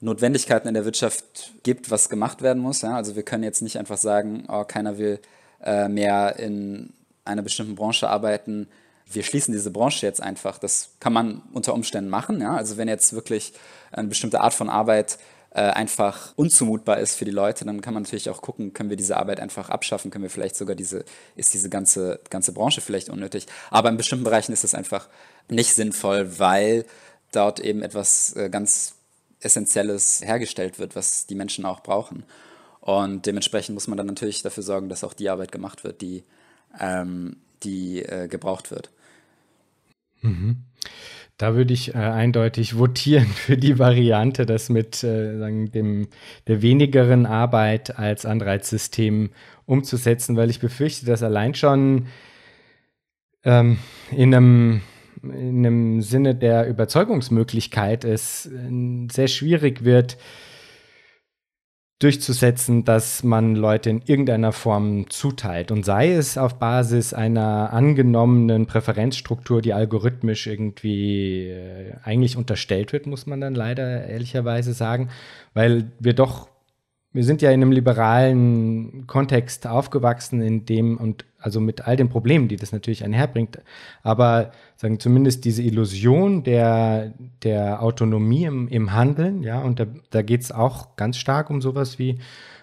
Notwendigkeiten 0.00 0.68
in 0.68 0.74
der 0.74 0.84
Wirtschaft 0.84 1.52
gibt, 1.64 1.90
was 1.90 2.08
gemacht 2.08 2.40
werden 2.40 2.62
muss. 2.62 2.82
Ja? 2.82 2.94
Also 2.94 3.16
wir 3.16 3.24
können 3.24 3.42
jetzt 3.42 3.60
nicht 3.60 3.76
einfach 3.76 3.98
sagen, 3.98 4.44
oh, 4.48 4.64
keiner 4.64 4.98
will 4.98 5.18
äh, 5.62 5.88
mehr 5.88 6.36
in 6.38 6.92
einer 7.24 7.42
bestimmten 7.42 7.74
Branche 7.74 8.08
arbeiten. 8.08 8.68
Wir 9.10 9.24
schließen 9.24 9.52
diese 9.52 9.72
Branche 9.72 10.06
jetzt 10.06 10.22
einfach. 10.22 10.58
Das 10.58 10.90
kann 11.00 11.12
man 11.12 11.42
unter 11.52 11.74
Umständen 11.74 12.08
machen. 12.08 12.40
Ja? 12.40 12.54
Also 12.54 12.76
wenn 12.76 12.86
jetzt 12.86 13.14
wirklich 13.14 13.52
eine 13.90 14.08
bestimmte 14.08 14.40
Art 14.40 14.54
von 14.54 14.70
Arbeit 14.70 15.18
äh, 15.54 15.60
einfach 15.60 16.32
unzumutbar 16.34 16.98
ist 16.98 17.14
für 17.14 17.24
die 17.24 17.30
Leute, 17.30 17.64
dann 17.64 17.80
kann 17.80 17.94
man 17.94 18.02
natürlich 18.02 18.28
auch 18.28 18.42
gucken, 18.42 18.72
können 18.72 18.90
wir 18.90 18.96
diese 18.96 19.16
Arbeit 19.16 19.38
einfach 19.38 19.70
abschaffen, 19.70 20.10
können 20.10 20.24
wir 20.24 20.30
vielleicht 20.30 20.56
sogar 20.56 20.74
diese, 20.74 21.04
ist 21.36 21.54
diese 21.54 21.70
ganze, 21.70 22.20
ganze 22.28 22.52
Branche 22.52 22.80
vielleicht 22.80 23.08
unnötig. 23.08 23.46
Aber 23.70 23.88
in 23.88 23.96
bestimmten 23.96 24.24
Bereichen 24.24 24.52
ist 24.52 24.64
es 24.64 24.74
einfach 24.74 25.08
nicht 25.48 25.74
sinnvoll, 25.74 26.40
weil 26.40 26.84
dort 27.30 27.60
eben 27.60 27.82
etwas 27.82 28.34
äh, 28.34 28.50
ganz 28.50 28.96
Essentielles 29.40 30.22
hergestellt 30.22 30.80
wird, 30.80 30.96
was 30.96 31.26
die 31.26 31.36
Menschen 31.36 31.64
auch 31.66 31.80
brauchen. 31.80 32.24
Und 32.80 33.26
dementsprechend 33.26 33.74
muss 33.74 33.86
man 33.86 33.96
dann 33.96 34.08
natürlich 34.08 34.42
dafür 34.42 34.64
sorgen, 34.64 34.88
dass 34.88 35.04
auch 35.04 35.14
die 35.14 35.30
Arbeit 35.30 35.52
gemacht 35.52 35.84
wird, 35.84 36.00
die, 36.00 36.24
ähm, 36.80 37.36
die 37.62 38.02
äh, 38.02 38.26
gebraucht 38.26 38.72
wird. 38.72 38.90
Mhm. 40.20 40.64
Da 41.36 41.56
würde 41.56 41.74
ich 41.74 41.94
äh, 41.94 41.98
eindeutig 41.98 42.78
votieren 42.78 43.26
für 43.34 43.56
die 43.56 43.78
Variante, 43.78 44.46
das 44.46 44.68
mit 44.68 45.02
äh, 45.02 45.38
sagen, 45.38 45.70
dem, 45.72 46.08
der 46.46 46.62
wenigeren 46.62 47.26
Arbeit 47.26 47.98
als 47.98 48.24
Anreizsystem 48.24 49.30
umzusetzen, 49.66 50.36
weil 50.36 50.50
ich 50.50 50.60
befürchte, 50.60 51.06
dass 51.06 51.22
allein 51.22 51.54
schon 51.54 52.06
ähm, 53.44 53.78
in, 54.10 54.34
einem, 54.34 54.80
in 55.22 55.66
einem 55.66 56.02
Sinne 56.02 56.34
der 56.34 56.68
Überzeugungsmöglichkeit 56.68 58.04
es 58.04 58.46
äh, 58.46 59.08
sehr 59.10 59.28
schwierig 59.28 59.84
wird, 59.84 60.16
durchzusetzen, 62.00 62.84
dass 62.84 63.22
man 63.22 63.54
Leute 63.54 63.88
in 63.88 64.02
irgendeiner 64.04 64.52
Form 64.52 65.08
zuteilt. 65.10 65.70
Und 65.70 65.84
sei 65.84 66.12
es 66.12 66.36
auf 66.36 66.58
Basis 66.58 67.14
einer 67.14 67.72
angenommenen 67.72 68.66
Präferenzstruktur, 68.66 69.62
die 69.62 69.72
algorithmisch 69.72 70.46
irgendwie 70.46 71.48
äh, 71.48 71.94
eigentlich 72.02 72.36
unterstellt 72.36 72.92
wird, 72.92 73.06
muss 73.06 73.26
man 73.26 73.40
dann 73.40 73.54
leider 73.54 74.06
ehrlicherweise 74.06 74.74
sagen, 74.74 75.08
weil 75.54 75.92
wir 76.00 76.14
doch 76.14 76.48
wir 77.14 77.24
sind 77.24 77.42
ja 77.42 77.50
in 77.50 77.62
einem 77.62 77.70
liberalen 77.70 79.06
Kontext 79.06 79.68
aufgewachsen, 79.68 80.42
in 80.42 80.66
dem 80.66 80.98
und 80.98 81.24
also 81.38 81.60
mit 81.60 81.86
all 81.86 81.96
den 81.96 82.08
Problemen, 82.08 82.48
die 82.48 82.56
das 82.56 82.72
natürlich 82.72 83.04
einherbringt, 83.04 83.58
aber 84.02 84.50
sagen 84.76 84.98
zumindest 84.98 85.44
diese 85.44 85.62
Illusion 85.62 86.42
der, 86.42 87.12
der 87.44 87.82
Autonomie 87.82 88.44
im, 88.44 88.66
im 88.68 88.92
Handeln, 88.92 89.44
ja, 89.44 89.60
und 89.60 89.78
da, 89.78 89.86
da 90.10 90.22
geht 90.22 90.42
es 90.42 90.50
auch 90.50 90.96
ganz 90.96 91.16
stark 91.16 91.50
um 91.50 91.62
sowas 91.62 92.00
wie, 92.00 92.18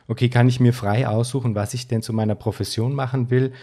okay, 0.10 0.28
kann 0.28 0.50
ich 0.50 0.60
mir 0.60 0.74
frei 0.74 1.08
aussuchen, 1.08 1.56
was 1.56 1.74
ich 1.74 1.88
denn 1.88 2.02
zu 2.02 2.12
meiner 2.12 2.36
Profession 2.36 2.94
machen 2.94 3.30
will? 3.30 3.54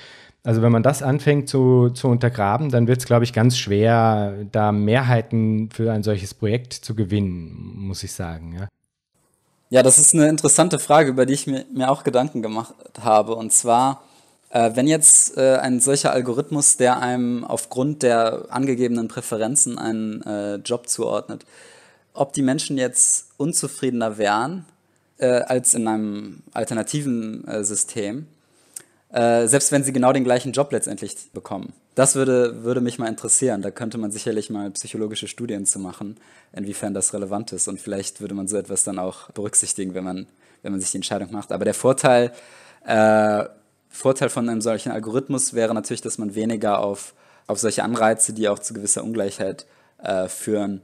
Also 0.43 0.63
wenn 0.63 0.73
man 0.73 0.83
das 0.83 1.03
anfängt 1.03 1.51
zu, 1.51 1.91
zu 1.91 2.09
untergraben, 2.09 2.71
dann 2.71 2.87
wird 2.87 3.01
es, 3.01 3.07
glaube 3.07 3.25
ich, 3.25 3.35
ganz 3.35 3.59
schwer, 3.59 4.47
da 4.53 4.73
Mehrheiten 4.73 5.69
für 5.71 5.93
ein 5.93 6.03
solches 6.03 6.33
Projekt 6.33 6.73
zu 6.73 6.95
gewinnen, 6.95 7.75
muss 7.77 8.03
ich 8.05 8.13
sagen. 8.13 8.55
Ja. 8.59 8.69
Ja, 9.71 9.83
das 9.83 9.99
ist 9.99 10.15
eine 10.15 10.29
interessante 10.31 10.79
Frage, 10.79 11.11
über 11.11 11.27
die 11.27 11.35
ich 11.35 11.47
mir, 11.47 11.67
mir 11.71 11.91
auch 11.91 12.03
Gedanken 12.03 12.41
gemacht 12.41 12.75
habe. 13.03 13.35
Und 13.35 13.53
zwar, 13.53 14.03
äh, 14.49 14.71
wenn 14.75 14.87
jetzt 14.87 15.37
äh, 15.37 15.57
ein 15.57 15.81
solcher 15.81 16.11
Algorithmus, 16.11 16.79
der 16.79 17.01
einem 17.01 17.45
aufgrund 17.45 18.03
der 18.03 18.47
angegebenen 18.49 19.09
Präferenzen 19.09 19.79
einen 19.79 20.23
äh, 20.23 20.55
Job 20.57 20.89
zuordnet, 20.89 21.45
ob 22.15 22.33
die 22.33 22.41
Menschen 22.41 22.79
jetzt 22.79 23.27
unzufriedener 23.37 24.17
wären 24.17 24.65
äh, 25.19 25.27
als 25.27 25.75
in 25.75 25.87
einem 25.87 26.43
alternativen 26.55 27.47
äh, 27.47 27.63
System, 27.63 28.27
äh, 29.13 29.47
selbst 29.47 29.73
wenn 29.73 29.85
sie 29.85 29.93
genau 29.93 30.13
den 30.13 30.25
gleichen 30.25 30.53
Job 30.53 30.71
letztendlich 30.73 31.33
bekommen. 31.33 31.73
Das 31.95 32.15
würde, 32.15 32.63
würde 32.63 32.81
mich 32.81 32.99
mal 32.99 33.09
interessieren. 33.09 33.63
Da 33.63 33.71
könnte 33.71 33.99
man 33.99 34.11
sicherlich 34.11 34.51
mal 34.51 34.71
psychologische 34.71 35.29
Studien 35.29 35.67
zu 35.67 35.79
machen, 35.79 36.17
inwiefern 36.53 36.95
das 36.95 37.13
relevant 37.15 37.53
ist. 37.53 37.69
Und 37.69 37.81
vielleicht 37.81 38.21
würde 38.21 38.35
man 38.35 38.49
so 38.49 38.57
etwas 38.57 38.85
dann 38.85 38.99
auch 38.99 39.31
berücksichtigen, 39.31 39.95
wenn 39.95 40.05
man, 40.05 40.27
wenn 40.63 40.73
man 40.73 40.81
sich 40.81 40.91
die 40.91 40.99
Entscheidung 40.99 41.33
macht. 41.33 41.53
Aber 41.53 41.65
der 41.65 41.75
Vorteil, 41.75 42.33
äh, 42.85 43.45
Vorteil 43.89 44.29
von 44.29 44.49
einem 44.49 44.61
solchen 44.61 44.93
Algorithmus 44.93 45.55
wäre 45.55 45.75
natürlich, 45.75 46.03
dass 46.03 46.19
man 46.19 46.35
weniger 46.35 46.81
auf 46.81 47.15
auf 47.49 47.59
solche 47.59 47.83
Anreize, 47.83 48.33
die 48.33 48.49
auch 48.49 48.61
zu 48.61 48.75
gewisser 48.75 49.03
Ungleichheit 49.03 49.67
äh, 50.01 50.29
führen, 50.29 50.83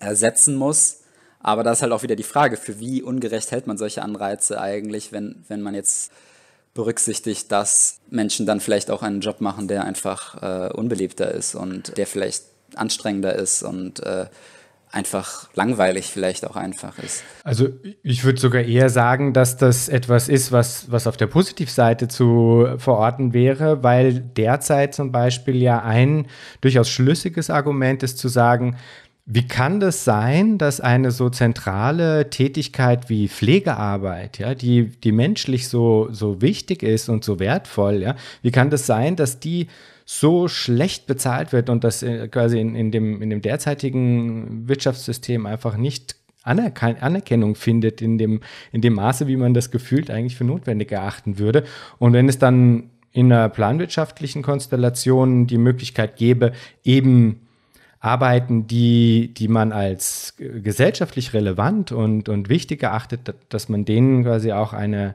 setzen 0.00 0.56
muss. 0.56 1.00
Aber 1.38 1.62
da 1.62 1.72
ist 1.72 1.80
halt 1.80 1.92
auch 1.92 2.02
wieder 2.02 2.16
die 2.16 2.24
Frage, 2.24 2.56
für 2.56 2.80
wie 2.80 3.00
ungerecht 3.00 3.52
hält 3.52 3.66
man 3.66 3.78
solche 3.78 4.02
Anreize 4.02 4.60
eigentlich, 4.60 5.12
wenn, 5.12 5.44
wenn 5.48 5.62
man 5.62 5.74
jetzt 5.74 6.10
berücksichtigt, 6.74 7.50
dass 7.52 8.00
Menschen 8.10 8.46
dann 8.46 8.60
vielleicht 8.60 8.90
auch 8.90 9.02
einen 9.02 9.20
Job 9.20 9.40
machen, 9.40 9.68
der 9.68 9.84
einfach 9.84 10.42
äh, 10.42 10.72
unbeliebter 10.72 11.30
ist 11.30 11.54
und 11.54 11.96
der 11.96 12.06
vielleicht 12.06 12.42
anstrengender 12.74 13.34
ist 13.36 13.62
und 13.62 14.00
äh, 14.00 14.26
einfach 14.94 15.48
langweilig 15.54 16.06
vielleicht 16.06 16.46
auch 16.46 16.54
einfach 16.54 16.98
ist. 16.98 17.24
Also 17.42 17.68
ich 18.02 18.24
würde 18.24 18.40
sogar 18.40 18.62
eher 18.62 18.88
sagen, 18.90 19.32
dass 19.32 19.56
das 19.56 19.88
etwas 19.88 20.28
ist, 20.28 20.52
was, 20.52 20.90
was 20.90 21.06
auf 21.06 21.16
der 21.16 21.26
Positivseite 21.26 22.06
zu 22.06 22.68
verorten 22.78 23.32
wäre, 23.32 23.82
weil 23.82 24.20
derzeit 24.20 24.94
zum 24.94 25.10
Beispiel 25.10 25.56
ja 25.56 25.82
ein 25.82 26.28
durchaus 26.60 26.88
schlüssiges 26.88 27.50
Argument 27.50 28.04
ist 28.04 28.18
zu 28.18 28.28
sagen, 28.28 28.76
wie 29.26 29.48
kann 29.48 29.80
das 29.80 30.04
sein, 30.04 30.58
dass 30.58 30.80
eine 30.80 31.10
so 31.10 31.30
zentrale 31.30 32.28
Tätigkeit 32.28 33.08
wie 33.08 33.28
Pflegearbeit, 33.28 34.38
ja, 34.38 34.54
die, 34.54 34.88
die 34.88 35.12
menschlich 35.12 35.68
so, 35.68 36.08
so 36.10 36.42
wichtig 36.42 36.82
ist 36.82 37.08
und 37.08 37.24
so 37.24 37.38
wertvoll, 37.38 38.02
ja, 38.02 38.16
wie 38.42 38.50
kann 38.50 38.68
das 38.68 38.86
sein, 38.86 39.16
dass 39.16 39.40
die 39.40 39.68
so 40.04 40.48
schlecht 40.48 41.06
bezahlt 41.06 41.52
wird 41.54 41.70
und 41.70 41.84
das 41.84 42.02
äh, 42.02 42.28
quasi 42.28 42.60
in, 42.60 42.74
in, 42.74 42.90
dem, 42.90 43.22
in 43.22 43.30
dem 43.30 43.40
derzeitigen 43.40 44.68
Wirtschaftssystem 44.68 45.46
einfach 45.46 45.78
nicht 45.78 46.16
Anerken 46.42 46.98
Anerkennung 47.00 47.54
findet 47.54 48.02
in 48.02 48.18
dem, 48.18 48.40
in 48.70 48.82
dem 48.82 48.92
Maße, 48.92 49.26
wie 49.26 49.36
man 49.36 49.54
das 49.54 49.70
gefühlt 49.70 50.10
eigentlich 50.10 50.36
für 50.36 50.44
notwendig 50.44 50.92
erachten 50.92 51.38
würde. 51.38 51.64
Und 51.98 52.12
wenn 52.12 52.28
es 52.28 52.38
dann 52.38 52.90
in 53.12 53.32
einer 53.32 53.48
planwirtschaftlichen 53.48 54.42
Konstellation 54.42 55.46
die 55.46 55.56
Möglichkeit 55.56 56.16
gäbe, 56.16 56.52
eben 56.82 57.43
Arbeiten, 58.04 58.66
die, 58.66 59.32
die 59.32 59.48
man 59.48 59.72
als 59.72 60.34
gesellschaftlich 60.36 61.32
relevant 61.32 61.90
und, 61.90 62.28
und 62.28 62.48
wichtig 62.48 62.82
erachtet, 62.82 63.34
dass 63.48 63.68
man 63.68 63.84
denen 63.84 64.24
quasi 64.24 64.52
auch 64.52 64.74
eine, 64.74 65.14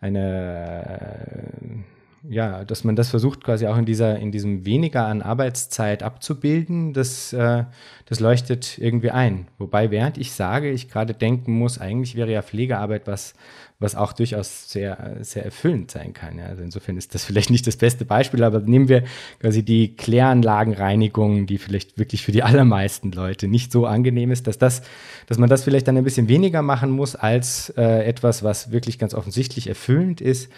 eine 0.00 1.84
ja, 2.28 2.64
dass 2.64 2.84
man 2.84 2.96
das 2.96 3.10
versucht, 3.10 3.44
quasi 3.44 3.66
auch 3.66 3.76
in 3.76 3.84
dieser, 3.84 4.18
in 4.18 4.32
diesem 4.32 4.64
weniger 4.64 5.06
an 5.06 5.22
Arbeitszeit 5.22 6.02
abzubilden, 6.02 6.92
das, 6.92 7.32
äh, 7.32 7.64
das 8.06 8.20
leuchtet 8.20 8.78
irgendwie 8.78 9.10
ein. 9.10 9.48
Wobei, 9.58 9.90
während 9.90 10.18
ich 10.18 10.32
sage, 10.32 10.70
ich 10.70 10.88
gerade 10.88 11.14
denken 11.14 11.52
muss, 11.52 11.78
eigentlich 11.78 12.16
wäre 12.16 12.32
ja 12.32 12.42
Pflegearbeit 12.42 13.06
was, 13.06 13.34
was 13.78 13.94
auch 13.94 14.12
durchaus 14.12 14.70
sehr, 14.70 15.18
sehr 15.20 15.44
erfüllend 15.44 15.90
sein 15.90 16.12
kann. 16.12 16.38
Ja. 16.38 16.46
Also 16.46 16.62
insofern 16.62 16.96
ist 16.96 17.14
das 17.14 17.24
vielleicht 17.24 17.50
nicht 17.50 17.66
das 17.66 17.76
beste 17.76 18.04
Beispiel, 18.04 18.42
aber 18.42 18.60
nehmen 18.60 18.88
wir 18.88 19.04
quasi 19.40 19.62
die 19.62 19.96
Kläranlagenreinigung, 19.96 21.46
die 21.46 21.58
vielleicht 21.58 21.98
wirklich 21.98 22.22
für 22.22 22.32
die 22.32 22.42
allermeisten 22.42 23.12
Leute 23.12 23.48
nicht 23.48 23.72
so 23.72 23.86
angenehm 23.86 24.30
ist, 24.30 24.46
dass 24.46 24.58
das, 24.58 24.82
dass 25.26 25.38
man 25.38 25.48
das 25.48 25.64
vielleicht 25.64 25.88
dann 25.88 25.96
ein 25.96 26.04
bisschen 26.04 26.28
weniger 26.28 26.62
machen 26.62 26.90
muss 26.90 27.16
als 27.16 27.70
äh, 27.76 28.04
etwas, 28.04 28.42
was 28.42 28.70
wirklich 28.70 28.98
ganz 28.98 29.14
offensichtlich 29.14 29.66
erfüllend 29.68 30.20
ist 30.20 30.50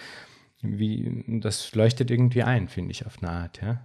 wie, 0.60 1.24
das 1.40 1.74
leuchtet 1.74 2.10
irgendwie 2.10 2.42
ein, 2.42 2.68
finde 2.68 2.90
ich, 2.90 3.06
auf 3.06 3.14
eine 3.20 3.30
Art, 3.30 3.60
ja. 3.62 3.80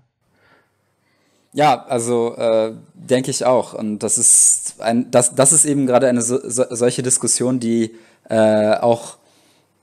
Ja, 1.55 1.85
also 1.85 2.35
äh, 2.35 2.73
denke 2.95 3.29
ich 3.29 3.45
auch. 3.45 3.73
Und 3.75 3.99
das 3.99 4.17
ist 4.17 4.81
ein, 4.81 5.11
das, 5.11 5.35
das 5.35 5.53
ist 5.53 5.65
eben 5.65 5.85
gerade 5.85 6.07
eine 6.07 6.23
so, 6.23 6.39
so, 6.49 6.63
solche 6.71 7.03
Diskussion, 7.03 7.59
die 7.59 7.95
äh, 8.27 8.73
auch 8.77 9.17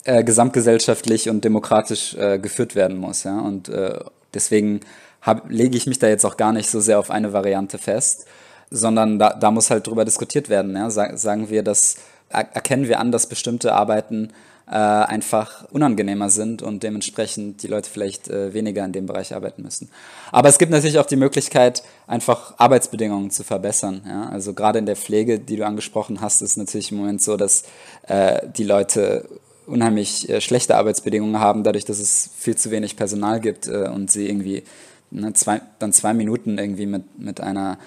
äh, 0.04 0.24
gesamtgesellschaftlich 0.24 1.28
und 1.28 1.44
demokratisch 1.44 2.14
äh, 2.14 2.38
geführt 2.38 2.74
werden 2.74 2.96
muss. 2.96 3.24
Ja? 3.24 3.38
Und 3.40 3.68
äh, 3.68 3.98
deswegen 4.34 4.80
hab, 5.22 5.50
lege 5.50 5.76
ich 5.76 5.86
mich 5.86 5.98
da 5.98 6.08
jetzt 6.08 6.24
auch 6.24 6.36
gar 6.36 6.52
nicht 6.52 6.70
so 6.70 6.80
sehr 6.80 6.98
auf 6.98 7.10
eine 7.10 7.32
Variante 7.32 7.78
fest, 7.78 8.26
sondern 8.70 9.18
da, 9.18 9.34
da 9.34 9.50
muss 9.50 9.70
halt 9.70 9.86
drüber 9.86 10.04
diskutiert 10.04 10.48
werden. 10.48 10.74
Ja? 10.74 10.90
sagen 10.90 11.50
wir, 11.50 11.62
dass 11.62 11.96
erkennen 12.30 12.86
wir 12.86 13.00
an, 13.00 13.10
dass 13.10 13.26
bestimmte 13.26 13.72
Arbeiten 13.72 14.32
äh, 14.70 14.74
einfach 14.76 15.64
unangenehmer 15.72 16.30
sind 16.30 16.62
und 16.62 16.84
dementsprechend 16.84 17.62
die 17.64 17.66
Leute 17.66 17.90
vielleicht 17.90 18.28
äh, 18.28 18.54
weniger 18.54 18.84
in 18.84 18.92
dem 18.92 19.06
Bereich 19.06 19.34
arbeiten 19.34 19.62
müssen. 19.62 19.90
Aber 20.30 20.48
es 20.48 20.58
gibt 20.58 20.70
natürlich 20.70 21.00
auch 21.00 21.06
die 21.06 21.16
Möglichkeit, 21.16 21.82
einfach 22.06 22.54
Arbeitsbedingungen 22.56 23.32
zu 23.32 23.42
verbessern. 23.42 24.02
Ja? 24.06 24.28
Also 24.28 24.54
gerade 24.54 24.78
in 24.78 24.86
der 24.86 24.94
Pflege, 24.94 25.40
die 25.40 25.56
du 25.56 25.66
angesprochen 25.66 26.20
hast, 26.20 26.40
ist 26.40 26.56
natürlich 26.56 26.92
im 26.92 26.98
Moment 26.98 27.20
so, 27.20 27.36
dass 27.36 27.64
äh, 28.06 28.46
die 28.56 28.64
Leute 28.64 29.28
unheimlich 29.70 30.28
äh, 30.28 30.40
schlechte 30.40 30.76
Arbeitsbedingungen 30.76 31.40
haben, 31.40 31.62
dadurch, 31.64 31.84
dass 31.84 31.98
es 31.98 32.30
viel 32.36 32.56
zu 32.56 32.70
wenig 32.70 32.96
Personal 32.96 33.40
gibt 33.40 33.66
äh, 33.66 33.88
und 33.88 34.10
sie 34.10 34.28
irgendwie 34.28 34.64
ne, 35.10 35.32
zwei, 35.32 35.62
dann 35.78 35.92
zwei 35.92 36.12
Minuten 36.12 36.58
irgendwie 36.58 36.86
mit, 36.86 37.18
mit 37.18 37.40
einer 37.40 37.78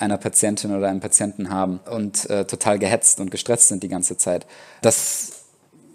einer 0.00 0.16
Patientin 0.16 0.74
oder 0.74 0.88
einem 0.88 1.00
Patienten 1.00 1.50
haben 1.50 1.78
und 1.90 2.28
äh, 2.30 2.46
total 2.46 2.78
gehetzt 2.78 3.20
und 3.20 3.30
gestresst 3.30 3.68
sind 3.68 3.82
die 3.82 3.88
ganze 3.88 4.16
Zeit. 4.16 4.46
Das 4.80 5.44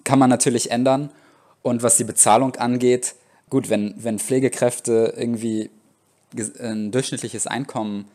kann 0.04 0.20
man 0.20 0.30
natürlich 0.30 0.72
ändern. 0.72 1.10
Und 1.64 1.82
was 1.82 1.98
die 1.98 2.04
Bezahlung 2.04 2.56
angeht, 2.58 3.16
gut, 3.50 3.70
wenn, 3.70 3.96
wenn 3.98 4.20
Pflegekräfte 4.20 5.16
irgendwie 5.18 5.72
ein 6.60 6.92
durchschnittliches 6.92 7.48
Einkommen 7.48 8.06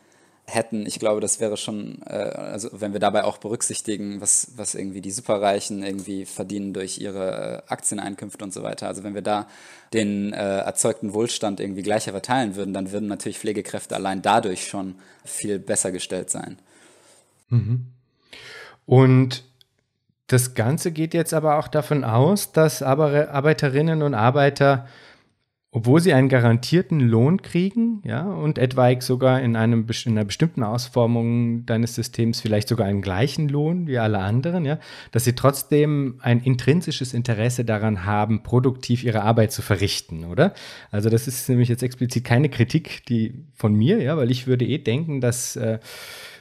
hätten, 0.53 0.85
ich 0.85 0.99
glaube, 0.99 1.21
das 1.21 1.39
wäre 1.39 1.57
schon, 1.57 2.01
äh, 2.05 2.13
also 2.13 2.69
wenn 2.73 2.93
wir 2.93 2.99
dabei 2.99 3.23
auch 3.23 3.37
berücksichtigen, 3.37 4.21
was, 4.21 4.51
was 4.55 4.75
irgendwie 4.75 5.01
die 5.01 5.11
Superreichen 5.11 5.83
irgendwie 5.83 6.25
verdienen 6.25 6.73
durch 6.73 6.99
ihre 6.99 7.63
äh, 7.67 7.71
Aktieneinkünfte 7.71 8.43
und 8.43 8.53
so 8.53 8.61
weiter. 8.63 8.87
Also 8.87 9.03
wenn 9.03 9.15
wir 9.15 9.21
da 9.21 9.47
den 9.93 10.33
äh, 10.33 10.59
erzeugten 10.59 11.13
Wohlstand 11.13 11.59
irgendwie 11.59 11.83
gleicher 11.83 12.11
verteilen 12.11 12.55
würden, 12.55 12.73
dann 12.73 12.91
würden 12.91 13.07
natürlich 13.07 13.39
Pflegekräfte 13.39 13.95
allein 13.95 14.21
dadurch 14.21 14.67
schon 14.67 14.95
viel 15.23 15.59
besser 15.59 15.91
gestellt 15.91 16.29
sein. 16.29 16.59
Mhm. 17.49 17.87
Und 18.85 19.43
das 20.27 20.53
Ganze 20.53 20.91
geht 20.91 21.13
jetzt 21.13 21.33
aber 21.33 21.57
auch 21.59 21.67
davon 21.67 22.03
aus, 22.03 22.51
dass 22.51 22.81
Arbeiterinnen 22.81 24.01
und 24.01 24.13
Arbeiter, 24.13 24.87
obwohl 25.73 26.01
sie 26.01 26.13
einen 26.13 26.27
garantierten 26.27 26.99
Lohn 26.99 27.41
kriegen, 27.41 28.01
ja, 28.03 28.23
und 28.23 28.57
etwaig 28.57 29.01
sogar 29.01 29.41
in, 29.41 29.55
einem, 29.55 29.85
in 30.05 30.11
einer 30.11 30.25
bestimmten 30.25 30.63
Ausformung 30.63 31.65
deines 31.65 31.95
Systems 31.95 32.41
vielleicht 32.41 32.67
sogar 32.67 32.87
einen 32.87 33.01
gleichen 33.01 33.47
Lohn 33.47 33.87
wie 33.87 33.97
alle 33.97 34.19
anderen, 34.19 34.65
ja, 34.65 34.79
dass 35.13 35.23
sie 35.23 35.33
trotzdem 35.33 36.15
ein 36.19 36.41
intrinsisches 36.41 37.13
Interesse 37.13 37.63
daran 37.63 38.05
haben, 38.05 38.43
produktiv 38.43 39.05
ihre 39.05 39.21
Arbeit 39.21 39.53
zu 39.53 39.61
verrichten, 39.61 40.25
oder? 40.25 40.53
Also 40.91 41.09
das 41.09 41.25
ist 41.27 41.47
nämlich 41.47 41.69
jetzt 41.69 41.83
explizit 41.83 42.25
keine 42.25 42.49
Kritik, 42.49 43.05
die 43.05 43.45
von 43.55 43.73
mir, 43.73 44.01
ja, 44.01 44.17
weil 44.17 44.29
ich 44.29 44.47
würde 44.47 44.65
eh 44.65 44.77
denken, 44.77 45.21
dass 45.21 45.55
äh, 45.55 45.79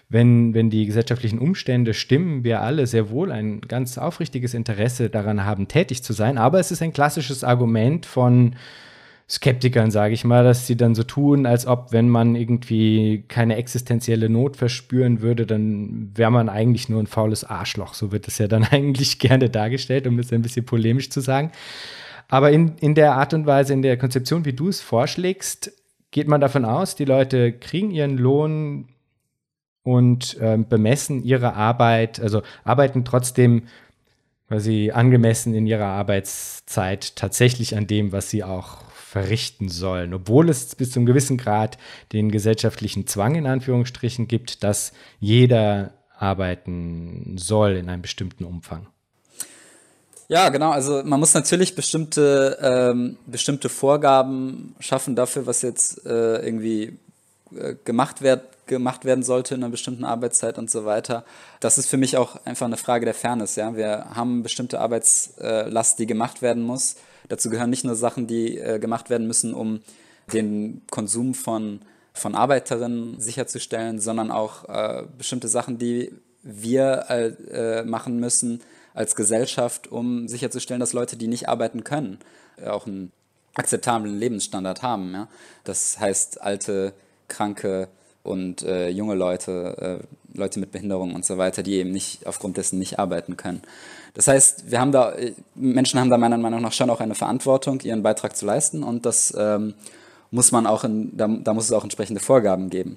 wenn, 0.08 0.54
wenn 0.54 0.70
die 0.70 0.86
gesellschaftlichen 0.86 1.38
Umstände 1.38 1.94
stimmen, 1.94 2.42
wir 2.42 2.62
alle 2.62 2.88
sehr 2.88 3.10
wohl 3.10 3.30
ein 3.30 3.60
ganz 3.60 3.96
aufrichtiges 3.96 4.54
Interesse 4.54 5.08
daran 5.08 5.44
haben, 5.44 5.68
tätig 5.68 6.02
zu 6.02 6.12
sein. 6.12 6.36
Aber 6.36 6.58
es 6.58 6.72
ist 6.72 6.82
ein 6.82 6.92
klassisches 6.92 7.44
Argument 7.44 8.06
von 8.06 8.56
Skeptikern, 9.30 9.92
sage 9.92 10.12
ich 10.12 10.24
mal, 10.24 10.42
dass 10.42 10.66
sie 10.66 10.76
dann 10.76 10.96
so 10.96 11.04
tun, 11.04 11.46
als 11.46 11.64
ob, 11.64 11.92
wenn 11.92 12.08
man 12.08 12.34
irgendwie 12.34 13.24
keine 13.28 13.54
existenzielle 13.54 14.28
Not 14.28 14.56
verspüren 14.56 15.20
würde, 15.20 15.46
dann 15.46 16.10
wäre 16.16 16.32
man 16.32 16.48
eigentlich 16.48 16.88
nur 16.88 17.00
ein 17.00 17.06
faules 17.06 17.44
Arschloch. 17.44 17.94
So 17.94 18.10
wird 18.10 18.26
es 18.26 18.38
ja 18.38 18.48
dann 18.48 18.64
eigentlich 18.70 19.20
gerne 19.20 19.48
dargestellt, 19.48 20.08
um 20.08 20.18
es 20.18 20.32
ein 20.32 20.42
bisschen 20.42 20.66
polemisch 20.66 21.10
zu 21.10 21.20
sagen. 21.20 21.52
Aber 22.26 22.50
in, 22.50 22.72
in 22.80 22.96
der 22.96 23.14
Art 23.14 23.32
und 23.32 23.46
Weise, 23.46 23.72
in 23.72 23.82
der 23.82 23.96
Konzeption, 23.96 24.44
wie 24.44 24.52
du 24.52 24.68
es 24.68 24.80
vorschlägst, 24.80 25.72
geht 26.10 26.26
man 26.26 26.40
davon 26.40 26.64
aus, 26.64 26.96
die 26.96 27.04
Leute 27.04 27.52
kriegen 27.52 27.92
ihren 27.92 28.18
Lohn 28.18 28.88
und 29.84 30.38
äh, 30.40 30.58
bemessen 30.58 31.22
ihre 31.22 31.54
Arbeit, 31.54 32.18
also 32.20 32.42
arbeiten 32.64 33.04
trotzdem 33.04 33.62
quasi 34.48 34.90
angemessen 34.92 35.54
in 35.54 35.68
ihrer 35.68 35.86
Arbeitszeit 35.86 37.14
tatsächlich 37.14 37.76
an 37.76 37.86
dem, 37.86 38.10
was 38.10 38.28
sie 38.28 38.42
auch 38.42 38.89
verrichten 39.10 39.68
sollen, 39.68 40.14
obwohl 40.14 40.48
es 40.48 40.76
bis 40.76 40.92
zu 40.92 41.00
einem 41.00 41.06
gewissen 41.06 41.36
Grad 41.36 41.78
den 42.12 42.30
gesellschaftlichen 42.30 43.08
Zwang 43.08 43.34
in 43.34 43.48
Anführungsstrichen 43.48 44.28
gibt, 44.28 44.62
dass 44.62 44.92
jeder 45.18 45.94
arbeiten 46.16 47.34
soll 47.36 47.72
in 47.72 47.88
einem 47.88 48.02
bestimmten 48.02 48.44
Umfang. 48.44 48.86
Ja, 50.28 50.48
genau. 50.50 50.70
Also 50.70 51.02
man 51.04 51.18
muss 51.18 51.34
natürlich 51.34 51.74
bestimmte, 51.74 52.56
ähm, 52.62 53.16
bestimmte 53.26 53.68
Vorgaben 53.68 54.76
schaffen 54.78 55.16
dafür, 55.16 55.44
was 55.44 55.62
jetzt 55.62 56.06
äh, 56.06 56.36
irgendwie 56.36 56.96
äh, 57.56 57.74
gemacht 57.84 58.22
wird, 58.22 58.44
gemacht 58.68 59.04
werden 59.04 59.24
sollte 59.24 59.56
in 59.56 59.64
einer 59.64 59.72
bestimmten 59.72 60.04
Arbeitszeit 60.04 60.56
und 60.56 60.70
so 60.70 60.84
weiter. 60.84 61.24
Das 61.58 61.78
ist 61.78 61.88
für 61.88 61.96
mich 61.96 62.16
auch 62.16 62.36
einfach 62.44 62.66
eine 62.66 62.76
Frage 62.76 63.06
der 63.06 63.14
Fairness. 63.14 63.56
Ja? 63.56 63.74
Wir 63.74 64.06
haben 64.14 64.44
bestimmte 64.44 64.78
Arbeitslast, 64.78 65.98
die 65.98 66.06
gemacht 66.06 66.42
werden 66.42 66.62
muss. 66.62 66.94
Dazu 67.30 67.48
gehören 67.48 67.70
nicht 67.70 67.84
nur 67.84 67.94
Sachen, 67.94 68.26
die 68.26 68.58
äh, 68.58 68.80
gemacht 68.80 69.08
werden 69.08 69.28
müssen, 69.28 69.54
um 69.54 69.80
den 70.32 70.82
Konsum 70.90 71.32
von, 71.32 71.80
von 72.12 72.34
Arbeiterinnen 72.34 73.20
sicherzustellen, 73.20 74.00
sondern 74.00 74.32
auch 74.32 74.68
äh, 74.68 75.04
bestimmte 75.16 75.46
Sachen, 75.46 75.78
die 75.78 76.12
wir 76.42 77.06
äh, 77.08 77.84
machen 77.84 78.18
müssen 78.18 78.60
als 78.94 79.14
Gesellschaft, 79.14 79.86
um 79.86 80.26
sicherzustellen, 80.26 80.80
dass 80.80 80.92
Leute, 80.92 81.16
die 81.16 81.28
nicht 81.28 81.48
arbeiten 81.48 81.84
können, 81.84 82.18
auch 82.66 82.86
ein 82.86 83.12
akzeptablen 83.54 84.18
Lebensstandard 84.18 84.82
haben. 84.82 85.12
Ja? 85.12 85.28
Das 85.62 86.00
heißt, 86.00 86.40
alte, 86.40 86.92
kranke 87.28 87.88
und 88.22 88.62
äh, 88.62 88.88
junge 88.88 89.14
Leute, 89.14 90.00
äh, 90.34 90.38
Leute 90.38 90.60
mit 90.60 90.72
Behinderung 90.72 91.14
und 91.14 91.24
so 91.24 91.38
weiter, 91.38 91.62
die 91.62 91.74
eben 91.74 91.90
nicht 91.90 92.26
aufgrund 92.26 92.56
dessen 92.56 92.78
nicht 92.78 92.98
arbeiten 92.98 93.36
können. 93.36 93.62
Das 94.14 94.28
heißt, 94.28 94.70
wir 94.70 94.80
haben 94.80 94.92
da, 94.92 95.12
äh, 95.12 95.32
Menschen 95.54 95.98
haben 96.00 96.10
da 96.10 96.18
meiner 96.18 96.38
Meinung 96.38 96.62
nach 96.62 96.72
schon 96.72 96.90
auch 96.90 97.00
eine 97.00 97.14
Verantwortung, 97.14 97.80
ihren 97.80 98.02
Beitrag 98.02 98.36
zu 98.36 98.46
leisten 98.46 98.82
und 98.82 99.06
das 99.06 99.34
ähm, 99.36 99.74
muss 100.30 100.52
man 100.52 100.66
auch 100.66 100.84
in, 100.84 101.16
da, 101.16 101.28
da, 101.28 101.54
muss 101.54 101.64
es 101.64 101.72
auch 101.72 101.82
entsprechende 101.82 102.20
Vorgaben 102.20 102.70
geben. 102.70 102.96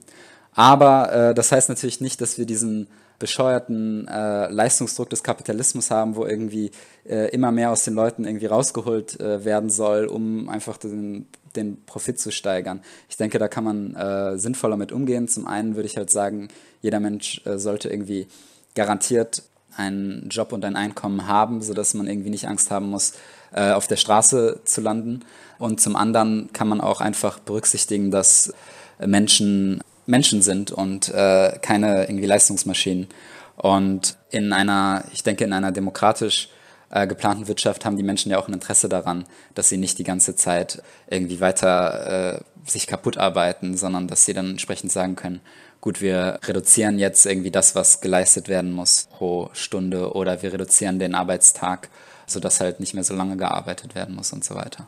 Aber 0.54 1.12
äh, 1.12 1.34
das 1.34 1.52
heißt 1.52 1.70
natürlich 1.70 2.02
nicht, 2.02 2.22
dass 2.22 2.38
wir 2.38 2.46
diesen 2.46 2.88
bescheuerten 3.20 4.08
äh, 4.08 4.48
Leistungsdruck 4.50 5.10
des 5.10 5.24
Kapitalismus 5.24 5.92
haben, 5.92 6.16
wo 6.16 6.26
irgendwie 6.26 6.72
äh, 7.06 7.30
immer 7.30 7.52
mehr 7.52 7.72
aus 7.72 7.86
den 7.86 7.94
Leuten 7.94 8.26
irgendwie 8.26 8.48
rausgeholt 8.48 9.20
äh, 9.20 9.46
werden 9.46 9.70
soll, 9.70 10.06
um 10.06 10.50
einfach 10.50 10.78
den, 10.78 11.28
den 11.56 11.84
Profit 11.86 12.20
zu 12.20 12.32
steigern. 12.32 12.82
Ich 13.10 13.18
denke, 13.18 13.40
da 13.40 13.48
kann 13.48 13.64
man 13.64 13.96
äh, 13.96 14.38
sinnvoller 14.38 14.78
mit 14.78 14.92
umgehen. 14.92 15.28
Zum 15.28 15.48
einen 15.48 15.76
würde 15.76 15.88
ich 15.88 15.98
halt 15.98 16.10
sagen, 16.10 16.50
jeder 16.82 17.00
Mensch 17.00 17.42
äh, 17.46 17.58
sollte 17.58 17.90
irgendwie 17.90 18.28
garantiert 18.76 19.44
einen 19.76 20.30
Job 20.30 20.52
und 20.52 20.66
ein 20.66 20.76
Einkommen 20.76 21.28
haben, 21.28 21.62
sodass 21.62 21.94
man 21.94 22.08
irgendwie 22.08 22.30
nicht 22.30 22.48
Angst 22.48 22.70
haben 22.72 22.90
muss, 22.90 23.14
äh, 23.54 23.72
auf 23.72 23.88
der 23.88 23.98
Straße 23.98 24.62
zu 24.66 24.82
landen. 24.82 25.22
Und 25.60 25.82
zum 25.82 25.96
anderen 25.96 26.50
kann 26.54 26.68
man 26.68 26.82
auch 26.82 27.02
einfach 27.02 27.40
berücksichtigen, 27.40 28.12
dass 28.12 28.54
Menschen 29.00 29.82
Menschen 30.06 30.42
sind 30.42 30.72
und 30.72 31.10
äh, 31.10 31.58
keine 31.62 32.04
irgendwie 32.04 32.26
Leistungsmaschinen. 32.26 33.08
Und 33.56 34.18
in 34.32 34.54
einer, 34.54 35.06
ich 35.14 35.24
denke, 35.24 35.44
in 35.44 35.54
einer 35.54 35.72
demokratisch 35.72 36.50
äh, 36.94 37.08
geplanten 37.08 37.48
Wirtschaft 37.48 37.86
haben 37.86 37.98
die 37.98 38.04
Menschen 38.04 38.32
ja 38.32 38.38
auch 38.38 38.48
ein 38.48 38.54
Interesse 38.54 38.88
daran, 38.88 39.26
dass 39.56 39.68
sie 39.68 39.78
nicht 39.78 39.98
die 39.98 40.04
ganze 40.04 40.36
Zeit 40.36 40.84
irgendwie 41.10 41.42
weiter 41.42 42.36
äh, 42.36 42.70
sich 42.70 42.86
kaputt 42.86 43.18
arbeiten, 43.18 43.76
sondern 43.76 44.08
dass 44.08 44.26
sie 44.26 44.34
dann 44.34 44.52
entsprechend 44.52 44.92
sagen 44.92 45.16
können, 45.16 45.42
gut, 45.82 46.02
wir 46.02 46.40
reduzieren 46.46 47.00
jetzt 47.00 47.26
irgendwie 47.26 47.50
das, 47.50 47.76
was 47.76 48.00
geleistet 48.00 48.48
werden 48.48 48.72
muss 48.72 49.08
pro 49.12 49.50
Stunde 49.54 50.14
oder 50.14 50.44
wir 50.44 50.54
reduzieren 50.54 51.00
den 51.00 51.16
Arbeitstag, 51.16 51.90
sodass 52.28 52.62
halt 52.62 52.80
nicht 52.80 52.94
mehr 52.94 53.04
so 53.04 53.16
lange 53.16 53.38
gearbeitet 53.38 53.96
werden 53.96 54.16
muss 54.16 54.32
und 54.32 54.46
so 54.46 54.54
weiter. 54.54 54.88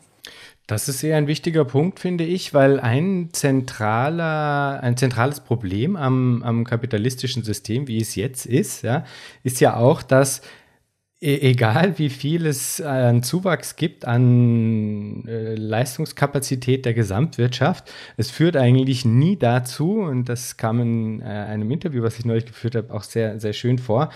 Das 0.67 0.87
ist 0.87 0.99
sehr 0.99 1.17
ein 1.17 1.27
wichtiger 1.27 1.65
Punkt, 1.65 1.99
finde 1.99 2.23
ich, 2.23 2.53
weil 2.53 2.79
ein 2.79 3.29
zentraler, 3.33 4.79
ein 4.81 4.95
zentrales 4.95 5.39
Problem 5.39 5.95
am, 5.95 6.43
am 6.43 6.63
kapitalistischen 6.63 7.43
System, 7.43 7.87
wie 7.87 7.99
es 7.99 8.15
jetzt 8.15 8.45
ist, 8.45 8.83
ja, 8.83 9.05
ist 9.43 9.59
ja 9.59 9.75
auch, 9.75 10.01
dass 10.01 10.41
egal 11.25 11.97
wie 11.97 12.09
viel 12.09 12.45
es 12.45 12.79
an 12.81 13.23
Zuwachs 13.23 13.75
gibt 13.75 14.05
an 14.05 15.25
äh, 15.27 15.55
Leistungskapazität 15.55 16.85
der 16.85 16.93
Gesamtwirtschaft, 16.93 17.91
es 18.17 18.29
führt 18.29 18.55
eigentlich 18.55 19.05
nie 19.05 19.37
dazu, 19.37 19.99
und 19.99 20.29
das 20.29 20.57
kam 20.57 20.79
in 20.79 21.21
äh, 21.21 21.25
einem 21.25 21.71
Interview, 21.71 22.03
was 22.03 22.19
ich 22.19 22.25
neulich 22.25 22.45
geführt 22.45 22.75
habe, 22.75 22.93
auch 22.93 23.03
sehr, 23.03 23.39
sehr 23.39 23.53
schön 23.53 23.79
vor, 23.79 24.09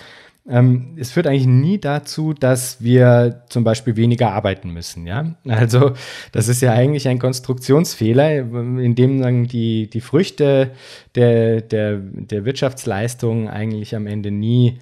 ähm, 0.48 0.96
es 0.98 1.12
führt 1.12 1.28
eigentlich 1.28 1.48
nie 1.48 1.80
dazu, 1.80 2.34
dass 2.34 2.82
wir 2.82 3.44
zum 3.50 3.64
Beispiel 3.64 3.96
weniger 3.96 4.32
arbeiten 4.32 4.72
müssen. 4.72 5.06
Ja? 5.06 5.36
Also 5.48 5.94
das 6.32 6.48
ist 6.48 6.62
ja 6.62 6.74
eigentlich 6.74 7.08
ein 7.08 7.20
Konstruktionsfehler, 7.20 8.40
in 8.40 8.96
dem 8.96 9.22
dann 9.22 9.46
die, 9.46 9.90
die 9.90 10.02
Früchte 10.02 10.72
der, 11.16 11.62
der, 11.62 11.98
der 11.98 12.46
Wirtschaftsleistung 12.46 13.50
eigentlich 13.50 13.96
am 13.96 14.08
Ende 14.08 14.32
nie 14.32 14.80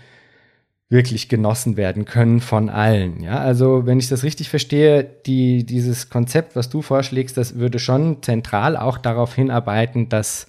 wirklich 0.90 1.28
genossen 1.28 1.76
werden 1.76 2.06
können 2.06 2.40
von 2.40 2.70
allen. 2.70 3.22
Ja, 3.22 3.40
also 3.40 3.86
wenn 3.86 4.00
ich 4.00 4.08
das 4.08 4.24
richtig 4.24 4.50
verstehe, 4.50 5.04
die, 5.04 5.66
dieses 5.66 6.10
Konzept, 6.10 6.56
was 6.56 6.70
du 6.70 6.82
vorschlägst, 6.82 7.36
das 7.36 7.56
würde 7.56 7.80
schon 7.80 8.24
zentral 8.24 8.78
auch 8.78 8.98
darauf 8.98 9.36
hinarbeiten, 9.36 10.08
dass 10.08 10.48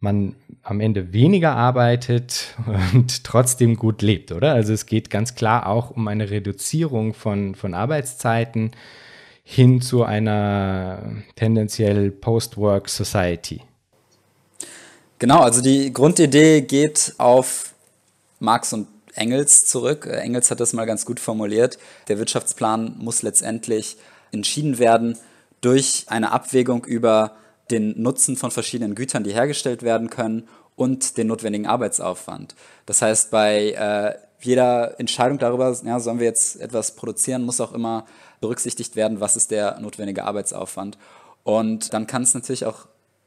man 0.00 0.36
am 0.62 0.80
Ende 0.80 1.12
weniger 1.12 1.54
arbeitet 1.56 2.56
und 2.94 3.24
trotzdem 3.24 3.76
gut 3.76 4.00
lebt, 4.00 4.32
oder? 4.32 4.54
Also 4.54 4.72
es 4.72 4.86
geht 4.86 5.10
ganz 5.10 5.34
klar 5.34 5.66
auch 5.66 5.90
um 5.90 6.08
eine 6.08 6.30
Reduzierung 6.30 7.12
von, 7.12 7.54
von 7.54 7.74
Arbeitszeiten 7.74 8.70
hin 9.44 9.80
zu 9.80 10.04
einer 10.04 11.02
tendenziell 11.36 12.10
Post-Work 12.10 12.88
Society. 12.88 13.62
Genau, 15.18 15.40
also 15.40 15.60
die 15.62 15.92
Grundidee 15.92 16.60
geht 16.62 17.14
auf 17.18 17.74
Marx 18.40 18.72
und 18.72 18.86
Engels 19.18 19.64
zurück. 19.64 20.06
Engels 20.06 20.50
hat 20.50 20.60
das 20.60 20.72
mal 20.72 20.84
ganz 20.84 21.04
gut 21.04 21.20
formuliert. 21.20 21.78
Der 22.08 22.18
Wirtschaftsplan 22.18 22.96
muss 22.98 23.22
letztendlich 23.22 23.96
entschieden 24.32 24.78
werden 24.78 25.18
durch 25.60 26.04
eine 26.08 26.32
Abwägung 26.32 26.84
über 26.84 27.36
den 27.70 28.00
Nutzen 28.00 28.36
von 28.36 28.50
verschiedenen 28.50 28.94
Gütern, 28.94 29.24
die 29.24 29.32
hergestellt 29.34 29.82
werden 29.82 30.08
können 30.10 30.48
und 30.76 31.16
den 31.18 31.26
notwendigen 31.26 31.66
Arbeitsaufwand. 31.66 32.54
Das 32.86 33.02
heißt, 33.02 33.30
bei 33.30 33.72
äh, 33.72 34.14
jeder 34.40 34.98
Entscheidung 35.00 35.38
darüber, 35.38 35.76
ja, 35.84 36.00
sollen 36.00 36.20
wir 36.20 36.26
jetzt 36.26 36.60
etwas 36.60 36.94
produzieren, 36.94 37.42
muss 37.42 37.60
auch 37.60 37.72
immer 37.72 38.06
berücksichtigt 38.40 38.94
werden, 38.96 39.20
was 39.20 39.36
ist 39.36 39.50
der 39.50 39.80
notwendige 39.80 40.24
Arbeitsaufwand. 40.24 40.96
Und 41.42 41.92
dann 41.92 42.06
kann 42.06 42.22
es 42.22 42.34
natürlich 42.34 42.64
auch 42.64 42.86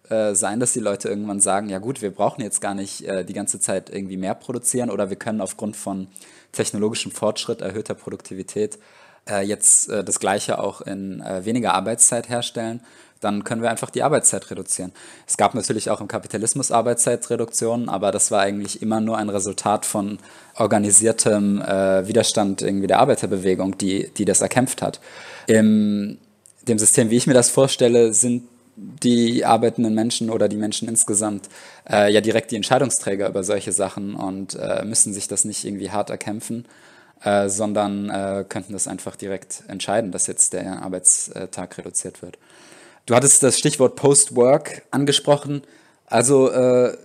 äh, 0.09 0.35
sein, 0.35 0.59
dass 0.59 0.73
die 0.73 0.79
Leute 0.79 1.09
irgendwann 1.09 1.39
sagen, 1.39 1.69
ja 1.69 1.79
gut, 1.79 2.01
wir 2.01 2.11
brauchen 2.11 2.41
jetzt 2.41 2.61
gar 2.61 2.73
nicht 2.73 3.03
äh, 3.03 3.23
die 3.23 3.33
ganze 3.33 3.59
Zeit 3.59 3.89
irgendwie 3.89 4.17
mehr 4.17 4.35
produzieren 4.35 4.89
oder 4.89 5.09
wir 5.09 5.17
können 5.17 5.41
aufgrund 5.41 5.75
von 5.75 6.07
technologischem 6.51 7.11
Fortschritt, 7.11 7.61
erhöhter 7.61 7.93
Produktivität 7.93 8.77
äh, 9.29 9.45
jetzt 9.45 9.89
äh, 9.89 10.03
das 10.03 10.19
gleiche 10.19 10.59
auch 10.59 10.81
in 10.81 11.21
äh, 11.21 11.45
weniger 11.45 11.73
Arbeitszeit 11.73 12.29
herstellen 12.29 12.81
dann 13.19 13.43
können 13.43 13.61
wir 13.61 13.69
einfach 13.69 13.91
die 13.91 14.01
Arbeitszeit 14.01 14.49
reduzieren. 14.49 14.91
Es 15.27 15.37
gab 15.37 15.53
natürlich 15.53 15.91
auch 15.91 16.01
im 16.01 16.07
Kapitalismus 16.07 16.71
Arbeitszeitreduktionen, 16.71 17.87
aber 17.87 18.11
das 18.11 18.31
war 18.31 18.41
eigentlich 18.41 18.81
immer 18.81 18.99
nur 18.99 19.15
ein 19.15 19.29
Resultat 19.29 19.85
von 19.85 20.17
organisiertem 20.55 21.59
Widerstand 21.59 22.63
irgendwie 22.63 22.87
der 22.87 22.97
Arbeiterbewegung, 22.97 23.77
die, 23.77 24.09
die 24.17 24.25
das 24.25 24.41
erkämpft 24.41 24.81
hat. 24.81 24.99
Im 25.45 26.17
dem 26.67 26.79
System, 26.79 27.09
wie 27.09 27.17
ich 27.17 27.27
mir 27.27 27.33
das 27.33 27.49
vorstelle, 27.49 28.13
sind 28.13 28.43
die 28.81 29.45
arbeitenden 29.45 29.93
Menschen 29.93 30.29
oder 30.29 30.49
die 30.49 30.57
Menschen 30.57 30.87
insgesamt 30.87 31.49
äh, 31.87 32.11
ja 32.11 32.19
direkt 32.19 32.51
die 32.51 32.55
Entscheidungsträger 32.55 33.29
über 33.29 33.43
solche 33.43 33.71
Sachen 33.71 34.15
und 34.15 34.55
äh, 34.55 34.83
müssen 34.83 35.13
sich 35.13 35.27
das 35.27 35.45
nicht 35.45 35.65
irgendwie 35.65 35.91
hart 35.91 36.09
erkämpfen, 36.09 36.65
äh, 37.23 37.47
sondern 37.47 38.09
äh, 38.09 38.43
könnten 38.47 38.73
das 38.73 38.87
einfach 38.87 39.15
direkt 39.15 39.63
entscheiden, 39.67 40.11
dass 40.11 40.25
jetzt 40.25 40.53
der 40.53 40.81
Arbeitstag 40.81 41.77
reduziert 41.77 42.23
wird. 42.23 42.39
Du 43.05 43.15
hattest 43.15 43.43
das 43.43 43.59
Stichwort 43.59 43.95
Post-Work 43.95 44.83
angesprochen. 44.89 45.61
Also 46.07 46.49
äh, 46.51 46.97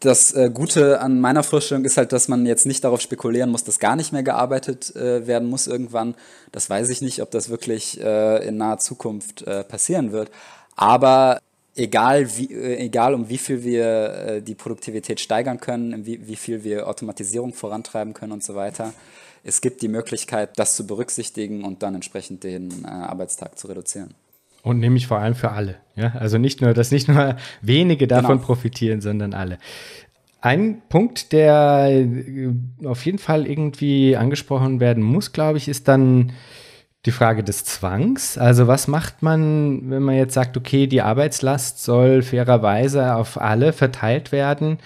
das 0.00 0.32
äh, 0.32 0.50
Gute 0.52 1.00
an 1.00 1.20
meiner 1.20 1.42
Vorstellung 1.42 1.84
ist 1.84 1.98
halt, 1.98 2.12
dass 2.12 2.26
man 2.26 2.46
jetzt 2.46 2.64
nicht 2.64 2.82
darauf 2.84 3.02
spekulieren 3.02 3.50
muss, 3.50 3.64
dass 3.64 3.78
gar 3.78 3.96
nicht 3.96 4.12
mehr 4.12 4.22
gearbeitet 4.22 4.96
äh, 4.96 5.26
werden 5.26 5.48
muss 5.48 5.66
irgendwann. 5.66 6.14
Das 6.52 6.70
weiß 6.70 6.88
ich 6.88 7.02
nicht, 7.02 7.20
ob 7.20 7.30
das 7.30 7.50
wirklich 7.50 8.00
äh, 8.00 8.46
in 8.48 8.56
naher 8.56 8.78
Zukunft 8.78 9.42
äh, 9.42 9.62
passieren 9.62 10.10
wird. 10.12 10.30
Aber 10.80 11.42
egal, 11.76 12.26
wie, 12.38 12.52
äh, 12.52 12.78
egal 12.78 13.12
um 13.12 13.28
wie 13.28 13.36
viel 13.36 13.62
wir 13.62 14.40
die 14.40 14.54
Produktivität 14.54 15.20
steigern 15.20 15.60
können, 15.60 16.06
wie, 16.06 16.26
wie 16.26 16.36
viel 16.36 16.64
wir 16.64 16.88
Automatisierung 16.88 17.52
vorantreiben 17.52 18.14
können 18.14 18.32
und 18.32 18.42
so 18.42 18.54
weiter, 18.54 18.94
es 19.44 19.60
gibt 19.60 19.82
die 19.82 19.88
Möglichkeit, 19.88 20.58
das 20.58 20.76
zu 20.76 20.86
berücksichtigen 20.86 21.64
und 21.64 21.82
dann 21.82 21.94
entsprechend 21.94 22.44
den 22.44 22.84
Arbeitstag 22.86 23.58
zu 23.58 23.68
reduzieren. 23.68 24.14
Und 24.62 24.78
nämlich 24.78 25.06
vor 25.06 25.18
allem 25.18 25.34
für 25.34 25.50
alle. 25.50 25.76
Ja? 25.96 26.12
Also 26.18 26.38
nicht 26.38 26.62
nur, 26.62 26.72
dass 26.74 26.90
nicht 26.90 27.08
nur 27.08 27.36
wenige 27.60 28.06
davon 28.06 28.36
genau. 28.36 28.46
profitieren, 28.46 29.00
sondern 29.00 29.34
alle. 29.34 29.58
Ein 30.42 30.80
Punkt, 30.88 31.32
der 31.32 31.88
äh, 31.90 32.52
auf 32.84 33.04
jeden 33.04 33.18
Fall 33.18 33.46
irgendwie 33.46 34.16
angesprochen 34.16 34.80
werden 34.80 35.02
muss, 35.02 35.32
glaube 35.32 35.58
ich, 35.58 35.68
ist 35.68 35.88
dann 35.88 36.32
die 37.06 37.12
Frage 37.12 37.42
des 37.42 37.64
Zwangs. 37.64 38.36
Also 38.36 38.66
was 38.66 38.88
macht 38.88 39.22
man, 39.22 39.90
wenn 39.90 40.02
man 40.02 40.16
jetzt 40.16 40.34
sagt, 40.34 40.56
okay, 40.56 40.86
die 40.86 41.02
Arbeitslast 41.02 41.82
soll 41.82 42.22
fairerweise 42.22 43.14
auf 43.14 43.40
alle 43.40 43.72
verteilt 43.72 44.32
werden 44.32 44.78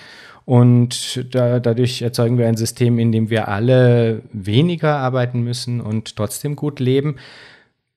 und 0.45 1.35
da, 1.35 1.59
dadurch 1.59 2.03
erzeugen 2.03 2.39
wir 2.39 2.47
ein 2.47 2.57
System, 2.57 2.99
in 2.99 3.13
dem 3.13 3.31
wir 3.31 3.49
alle 3.49 4.23
weniger 4.33 4.97
arbeiten 4.97 5.41
müssen 5.43 5.81
und 5.81 6.17
trotzdem 6.17 6.55
gut 6.55 6.81
leben. 6.81 7.17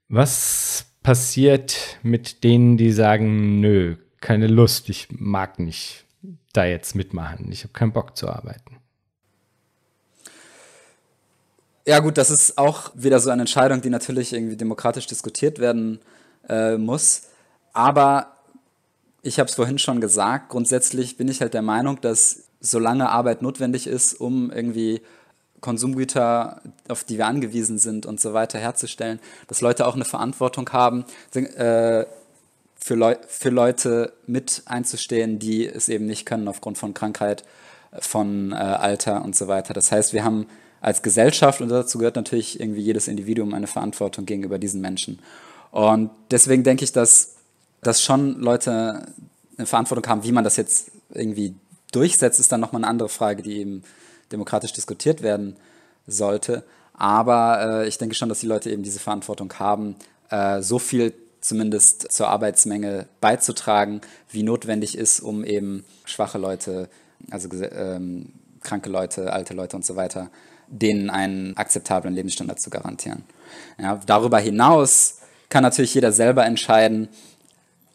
Was 0.07 0.93
passiert 1.03 1.99
mit 2.03 2.43
denen, 2.43 2.77
die 2.77 2.91
sagen, 2.91 3.59
nö, 3.59 3.97
keine 4.21 4.47
Lust, 4.47 4.89
ich 4.89 5.07
mag 5.11 5.59
nicht 5.59 6.05
da 6.53 6.65
jetzt 6.65 6.95
mitmachen, 6.95 7.51
ich 7.51 7.63
habe 7.63 7.73
keinen 7.73 7.91
Bock 7.91 8.15
zu 8.15 8.29
arbeiten? 8.29 8.76
Ja 11.87 11.99
gut, 11.99 12.17
das 12.17 12.29
ist 12.29 12.57
auch 12.57 12.91
wieder 12.95 13.21
so 13.21 13.29
eine 13.29 13.43
Entscheidung, 13.43 13.79
die 13.79 13.89
natürlich 13.89 14.33
irgendwie 14.33 14.57
demokratisch 14.57 15.07
diskutiert 15.07 15.57
werden 15.57 15.99
äh, 16.49 16.75
muss. 16.75 17.29
Aber 17.71 18.35
ich 19.21 19.39
habe 19.39 19.47
es 19.47 19.55
vorhin 19.55 19.79
schon 19.79 20.01
gesagt, 20.01 20.49
grundsätzlich 20.49 21.15
bin 21.15 21.29
ich 21.29 21.39
halt 21.39 21.53
der 21.53 21.61
Meinung, 21.61 22.01
dass 22.01 22.43
solange 22.59 23.09
Arbeit 23.09 23.41
notwendig 23.41 23.87
ist, 23.87 24.15
um 24.15 24.51
irgendwie 24.51 24.99
Konsumgüter, 25.61 26.61
auf 26.89 27.05
die 27.05 27.17
wir 27.17 27.25
angewiesen 27.25 27.77
sind 27.77 28.05
und 28.05 28.19
so 28.19 28.33
weiter 28.33 28.59
herzustellen, 28.59 29.21
dass 29.47 29.61
Leute 29.61 29.87
auch 29.87 29.95
eine 29.95 30.03
Verantwortung 30.03 30.69
haben, 30.73 31.05
äh, 31.35 32.05
für, 32.75 32.95
Leu 32.95 33.15
für 33.29 33.49
Leute 33.49 34.11
mit 34.25 34.63
einzustehen, 34.65 35.39
die 35.39 35.65
es 35.65 35.87
eben 35.87 36.05
nicht 36.05 36.25
können 36.25 36.49
aufgrund 36.49 36.77
von 36.77 36.93
Krankheit, 36.93 37.45
von 37.97 38.51
äh, 38.51 38.55
Alter 38.55 39.23
und 39.23 39.37
so 39.37 39.47
weiter. 39.47 39.73
Das 39.73 39.89
heißt, 39.89 40.11
wir 40.11 40.25
haben 40.25 40.47
als 40.81 41.01
Gesellschaft, 41.01 41.61
und 41.61 41.69
dazu 41.69 41.97
gehört 41.97 42.15
natürlich 42.15 42.59
irgendwie 42.59 42.81
jedes 42.81 43.07
Individuum, 43.07 43.53
eine 43.53 43.67
Verantwortung 43.67 44.25
gegenüber 44.25 44.59
diesen 44.59 44.81
Menschen. 44.81 45.19
Und 45.71 46.11
deswegen 46.31 46.63
denke 46.63 46.83
ich, 46.83 46.91
dass, 46.91 47.35
dass 47.81 48.01
schon 48.01 48.39
Leute 48.39 49.07
eine 49.57 49.67
Verantwortung 49.67 50.07
haben, 50.07 50.23
wie 50.23 50.31
man 50.31 50.43
das 50.43 50.55
jetzt 50.55 50.91
irgendwie 51.13 51.55
durchsetzt, 51.91 52.39
ist 52.39 52.51
dann 52.51 52.61
nochmal 52.61 52.83
eine 52.83 52.89
andere 52.89 53.09
Frage, 53.09 53.41
die 53.41 53.57
eben 53.57 53.83
demokratisch 54.31 54.73
diskutiert 54.73 55.21
werden 55.21 55.55
sollte. 56.05 56.63
Aber 56.93 57.83
äh, 57.83 57.87
ich 57.87 57.97
denke 57.97 58.15
schon, 58.15 58.29
dass 58.29 58.39
die 58.39 58.47
Leute 58.47 58.69
eben 58.71 58.83
diese 58.83 58.99
Verantwortung 58.99 59.53
haben, 59.59 59.95
äh, 60.29 60.61
so 60.61 60.79
viel 60.79 61.13
zumindest 61.41 62.11
zur 62.11 62.27
Arbeitsmenge 62.27 63.07
beizutragen, 63.21 64.01
wie 64.31 64.43
notwendig 64.43 64.97
ist, 64.97 65.19
um 65.19 65.43
eben 65.43 65.85
schwache 66.05 66.37
Leute, 66.37 66.89
also 67.29 67.49
ähm, 67.61 68.33
kranke 68.61 68.89
Leute, 68.89 69.31
alte 69.31 69.53
Leute 69.53 69.75
und 69.75 69.85
so 69.85 69.95
weiter, 69.95 70.29
denen 70.67 71.09
einen 71.09 71.55
akzeptablen 71.57 72.13
Lebensstandard 72.13 72.59
zu 72.59 72.69
garantieren. 72.69 73.23
Ja, 73.79 73.99
darüber 74.05 74.39
hinaus 74.39 75.19
kann 75.49 75.63
natürlich 75.63 75.93
jeder 75.93 76.11
selber 76.11 76.45
entscheiden, 76.45 77.07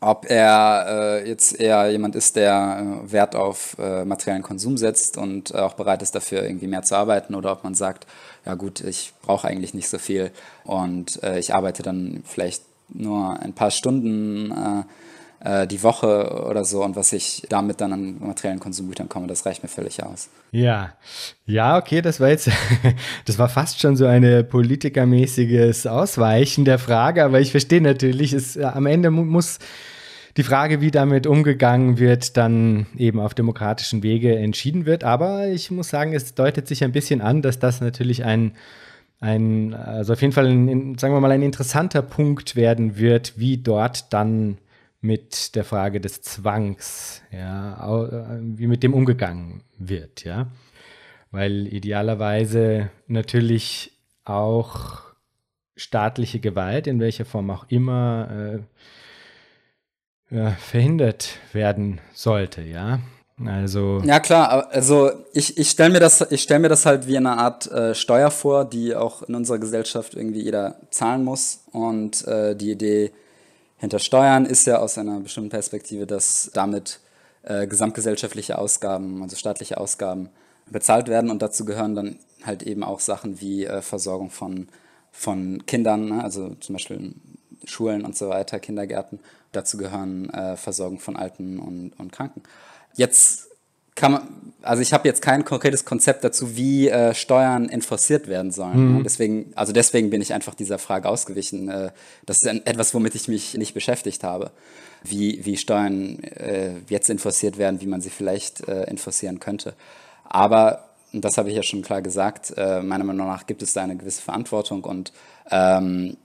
ob 0.00 0.28
er 0.28 0.86
äh, 0.88 1.28
jetzt 1.28 1.60
eher 1.60 1.88
jemand 1.90 2.16
ist, 2.16 2.34
der 2.34 3.02
äh, 3.06 3.12
Wert 3.12 3.36
auf 3.36 3.76
äh, 3.78 4.04
materiellen 4.04 4.42
Konsum 4.42 4.76
setzt 4.76 5.16
und 5.16 5.54
auch 5.54 5.74
bereit 5.74 6.02
ist, 6.02 6.14
dafür 6.14 6.42
irgendwie 6.42 6.66
mehr 6.66 6.82
zu 6.82 6.96
arbeiten, 6.96 7.36
oder 7.36 7.52
ob 7.52 7.62
man 7.62 7.74
sagt, 7.74 8.06
ja 8.44 8.54
gut, 8.54 8.80
ich 8.80 9.12
brauche 9.22 9.46
eigentlich 9.46 9.74
nicht 9.74 9.88
so 9.88 9.98
viel 9.98 10.32
und 10.64 11.22
äh, 11.22 11.38
ich 11.38 11.54
arbeite 11.54 11.84
dann 11.84 12.24
vielleicht 12.26 12.64
nur 12.88 13.38
ein 13.38 13.52
paar 13.52 13.70
Stunden 13.70 14.84
äh, 15.44 15.62
äh, 15.62 15.66
die 15.66 15.82
Woche 15.82 16.46
oder 16.48 16.64
so 16.64 16.84
und 16.84 16.96
was 16.96 17.12
ich 17.12 17.42
damit 17.48 17.80
dann 17.80 17.92
an 17.92 18.16
materiellen 18.20 18.60
Konsumgütern 18.60 19.08
komme, 19.08 19.26
das 19.26 19.44
reicht 19.44 19.62
mir 19.62 19.68
völlig 19.68 20.02
aus. 20.02 20.28
Ja, 20.52 20.92
ja, 21.46 21.78
okay, 21.78 22.00
das 22.00 22.20
war 22.20 22.28
jetzt, 22.28 22.50
das 23.24 23.38
war 23.38 23.48
fast 23.48 23.80
schon 23.80 23.96
so 23.96 24.06
ein 24.06 24.46
politikermäßiges 24.48 25.86
Ausweichen 25.86 26.64
der 26.64 26.78
Frage, 26.78 27.24
aber 27.24 27.40
ich 27.40 27.50
verstehe 27.50 27.80
natürlich, 27.80 28.32
es 28.32 28.56
am 28.56 28.86
Ende 28.86 29.10
muss 29.10 29.58
die 30.36 30.44
Frage, 30.44 30.80
wie 30.80 30.90
damit 30.90 31.26
umgegangen 31.26 31.98
wird, 31.98 32.36
dann 32.36 32.86
eben 32.96 33.20
auf 33.20 33.34
demokratischen 33.34 34.02
Wege 34.02 34.34
entschieden 34.36 34.86
wird. 34.86 35.04
Aber 35.04 35.48
ich 35.48 35.70
muss 35.70 35.90
sagen, 35.90 36.14
es 36.14 36.34
deutet 36.34 36.66
sich 36.66 36.84
ein 36.84 36.92
bisschen 36.92 37.20
an, 37.20 37.42
dass 37.42 37.58
das 37.58 37.82
natürlich 37.82 38.24
ein, 38.24 38.52
ein 39.20 39.74
also 39.74 40.14
auf 40.14 40.22
jeden 40.22 40.32
Fall, 40.32 40.46
ein, 40.46 40.96
sagen 40.96 41.12
wir 41.12 41.20
mal, 41.20 41.32
ein 41.32 41.42
interessanter 41.42 42.00
Punkt 42.00 42.56
werden 42.56 42.96
wird, 42.96 43.34
wie 43.36 43.58
dort 43.58 44.10
dann 44.14 44.56
mit 45.02 45.56
der 45.56 45.64
Frage 45.64 46.00
des 46.00 46.22
Zwangs, 46.22 47.22
ja, 47.30 48.38
wie 48.40 48.68
mit 48.68 48.82
dem 48.82 48.94
umgegangen 48.94 49.62
wird, 49.76 50.24
ja. 50.24 50.46
Weil 51.32 51.66
idealerweise 51.66 52.90
natürlich 53.08 53.98
auch 54.24 55.02
staatliche 55.76 56.38
Gewalt, 56.38 56.86
in 56.86 57.00
welcher 57.00 57.24
Form 57.24 57.50
auch 57.50 57.66
immer, 57.68 58.62
äh, 60.30 60.36
ja, 60.36 60.50
verhindert 60.52 61.38
werden 61.52 62.00
sollte, 62.14 62.62
ja. 62.62 63.00
Also 63.44 64.00
ja 64.04 64.20
klar, 64.20 64.68
also 64.70 65.10
ich, 65.32 65.58
ich 65.58 65.70
stelle 65.70 65.90
mir 65.90 66.00
das 66.00 66.20
ich 66.30 66.42
stelle 66.42 66.60
mir 66.60 66.68
das 66.68 66.86
halt 66.86 67.08
wie 67.08 67.16
eine 67.16 67.38
Art 67.38 67.68
äh, 67.72 67.92
Steuer 67.94 68.30
vor, 68.30 68.64
die 68.64 68.94
auch 68.94 69.22
in 69.22 69.34
unserer 69.34 69.58
Gesellschaft 69.58 70.14
irgendwie 70.14 70.42
jeder 70.42 70.76
zahlen 70.90 71.24
muss 71.24 71.64
und 71.72 72.24
äh, 72.28 72.54
die 72.54 72.70
Idee 72.70 73.10
hinter 73.82 73.98
Steuern 73.98 74.46
ist 74.46 74.66
ja 74.66 74.78
aus 74.78 74.96
einer 74.96 75.20
bestimmten 75.20 75.50
Perspektive, 75.50 76.06
dass 76.06 76.50
damit 76.54 77.00
äh, 77.42 77.66
gesamtgesellschaftliche 77.66 78.56
Ausgaben, 78.56 79.22
also 79.22 79.36
staatliche 79.36 79.76
Ausgaben 79.76 80.30
bezahlt 80.70 81.08
werden 81.08 81.30
und 81.30 81.42
dazu 81.42 81.66
gehören 81.66 81.94
dann 81.94 82.18
halt 82.42 82.62
eben 82.62 82.82
auch 82.82 83.00
Sachen 83.00 83.42
wie 83.42 83.66
äh, 83.66 83.82
Versorgung 83.82 84.30
von 84.30 84.68
von 85.14 85.66
Kindern, 85.66 86.06
ne? 86.06 86.24
also 86.24 86.54
zum 86.54 86.72
Beispiel 86.72 87.14
Schulen 87.66 88.06
und 88.06 88.16
so 88.16 88.30
weiter, 88.30 88.58
Kindergärten 88.58 89.20
Dazu 89.52 89.76
gehören 89.76 90.30
äh, 90.30 90.56
Versorgung 90.56 90.98
von 90.98 91.14
Alten 91.14 91.58
und, 91.58 91.92
und 91.98 92.10
Kranken. 92.10 92.42
Jetzt 92.94 93.48
kann 94.02 94.12
man, 94.12 94.22
also 94.62 94.82
ich 94.82 94.92
habe 94.92 95.06
jetzt 95.06 95.22
kein 95.22 95.44
konkretes 95.44 95.84
Konzept 95.84 96.24
dazu, 96.24 96.56
wie 96.56 96.88
äh, 96.88 97.14
Steuern 97.14 97.68
enforciert 97.68 98.26
werden 98.26 98.50
sollen. 98.50 98.96
Mhm. 98.96 99.04
Deswegen, 99.04 99.52
also 99.54 99.72
deswegen 99.72 100.10
bin 100.10 100.20
ich 100.20 100.34
einfach 100.34 100.56
dieser 100.56 100.80
Frage 100.80 101.08
ausgewichen. 101.08 101.68
Äh, 101.68 101.92
das 102.26 102.42
ist 102.42 102.66
etwas, 102.66 102.92
womit 102.94 103.14
ich 103.14 103.28
mich 103.28 103.54
nicht 103.54 103.74
beschäftigt 103.74 104.24
habe. 104.24 104.50
Wie, 105.04 105.44
wie 105.44 105.56
Steuern 105.56 106.18
äh, 106.20 106.72
jetzt 106.88 107.10
enforciert 107.10 107.58
werden, 107.58 107.80
wie 107.80 107.86
man 107.86 108.00
sie 108.00 108.10
vielleicht 108.10 108.66
äh, 108.66 108.82
enforcieren 108.82 109.38
könnte. 109.38 109.74
Aber, 110.24 110.88
und 111.12 111.24
das 111.24 111.38
habe 111.38 111.50
ich 111.50 111.54
ja 111.54 111.62
schon 111.62 111.82
klar 111.82 112.02
gesagt, 112.02 112.52
äh, 112.56 112.82
meiner 112.82 113.04
Meinung 113.04 113.28
nach 113.28 113.46
gibt 113.46 113.62
es 113.62 113.72
da 113.72 113.84
eine 113.84 113.96
gewisse 113.96 114.22
Verantwortung 114.22 114.82
und 114.82 115.12
ähm, 115.48 116.16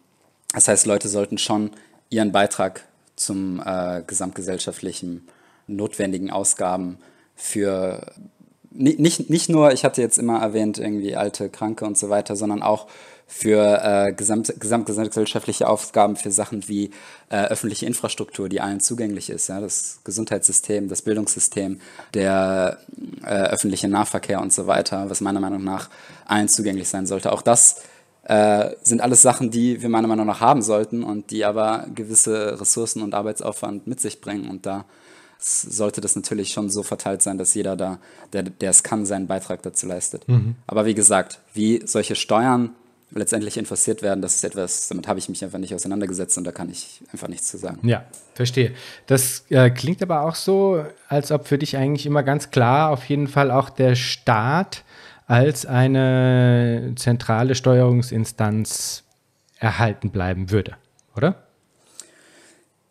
das 0.51 0.67
heißt, 0.67 0.88
Leute 0.88 1.09
sollten 1.09 1.38
schon 1.38 1.71
ihren 2.09 2.32
Beitrag 2.32 2.86
zum 3.15 3.61
äh, 3.63 4.01
gesamtgesellschaftlichen 4.07 5.28
notwendigen 5.67 6.32
Ausgaben 6.32 6.97
für 7.38 8.12
nicht, 8.72 9.30
nicht 9.30 9.50
nur, 9.50 9.72
ich 9.72 9.84
hatte 9.84 10.02
jetzt 10.02 10.20
immer 10.20 10.40
erwähnt, 10.40 10.78
irgendwie 10.78 11.16
alte, 11.16 11.50
Kranke 11.50 11.86
und 11.86 11.98
so 11.98 12.10
weiter, 12.10 12.36
sondern 12.36 12.62
auch 12.62 12.88
für 13.26 13.82
äh, 13.84 14.14
gesamt, 14.14 14.54
gesamtgesellschaftliche 14.60 15.68
Aufgaben 15.68 16.16
für 16.16 16.32
Sachen 16.32 16.68
wie 16.70 16.92
äh, 17.30 17.46
öffentliche 17.46 17.86
Infrastruktur, 17.86 18.48
die 18.48 18.62
allen 18.62 18.80
zugänglich 18.80 19.30
ist. 19.30 19.50
Ja? 19.50 19.60
Das 19.60 20.00
Gesundheitssystem, 20.04 20.88
das 20.88 21.02
Bildungssystem, 21.02 21.82
der 22.14 22.78
äh, 23.24 23.28
öffentliche 23.28 23.90
Nahverkehr 23.90 24.42
und 24.42 24.54
so 24.54 24.68
weiter, 24.68 25.10
was 25.10 25.22
meiner 25.22 25.42
Meinung 25.42 25.64
nach 25.64 25.90
allen 26.26 26.48
zugänglich 26.48 26.88
sein 26.88 27.06
sollte. 27.06 27.34
Auch 27.34 27.42
das 27.42 27.82
äh, 28.24 28.70
sind 28.82 29.02
alles 29.02 29.22
Sachen, 29.22 29.52
die 29.52 29.82
wir 29.82 29.90
meiner 29.90 30.08
Meinung 30.08 30.28
nach 30.28 30.40
haben 30.40 30.62
sollten 30.62 31.04
und 31.04 31.32
die 31.32 31.44
aber 31.44 31.88
gewisse 31.94 32.60
Ressourcen 32.62 33.02
und 33.02 33.14
Arbeitsaufwand 33.14 33.88
mit 33.88 34.00
sich 34.00 34.22
bringen. 34.22 34.50
Und 34.50 34.66
da 34.66 34.86
sollte 35.40 36.02
das 36.02 36.16
natürlich 36.16 36.52
schon 36.52 36.70
so 36.70 36.84
verteilt 36.84 37.22
sein, 37.22 37.38
dass 37.38 37.54
jeder 37.54 37.76
da, 37.76 38.00
der, 38.34 38.44
der 38.44 38.72
es 38.72 38.84
kann, 38.84 39.06
seinen 39.06 39.28
Beitrag 39.28 39.62
dazu 39.62 39.86
leistet. 39.86 40.28
Mhm. 40.28 40.56
Aber 40.66 40.86
wie 40.86 40.96
gesagt, 40.96 41.40
wie 41.54 41.82
solche 41.86 42.16
Steuern 42.16 42.72
letztendlich 43.12 43.58
interessiert 43.58 44.02
werden, 44.02 44.22
das 44.22 44.36
ist 44.36 44.44
etwas, 44.44 44.90
damit 44.90 45.08
habe 45.08 45.20
ich 45.20 45.30
mich 45.30 45.44
einfach 45.44 45.60
nicht 45.60 45.74
auseinandergesetzt 45.74 46.38
und 46.38 46.44
da 46.44 46.52
kann 46.52 46.70
ich 46.70 47.02
einfach 47.14 47.28
nichts 47.28 47.48
zu 47.48 47.58
sagen. 47.58 47.88
Ja, 47.88 48.06
verstehe. 48.34 48.74
Das 49.06 49.46
äh, 49.50 49.70
klingt 49.70 50.02
aber 50.02 50.22
auch 50.22 50.36
so, 50.36 50.84
als 51.08 51.32
ob 51.32 51.48
für 51.48 51.58
dich 51.58 51.78
eigentlich 51.78 52.06
immer 52.06 52.24
ganz 52.24 52.52
klar 52.52 52.92
auf 52.92 53.06
jeden 53.06 53.28
Fall 53.28 53.52
auch 53.52 53.70
der 53.70 53.96
Staat 53.96 54.84
als 55.26 55.66
eine 55.66 56.94
zentrale 56.96 57.56
Steuerungsinstanz 57.56 59.04
erhalten 59.60 60.12
bleiben 60.12 60.52
würde, 60.52 60.76
oder? 61.16 61.47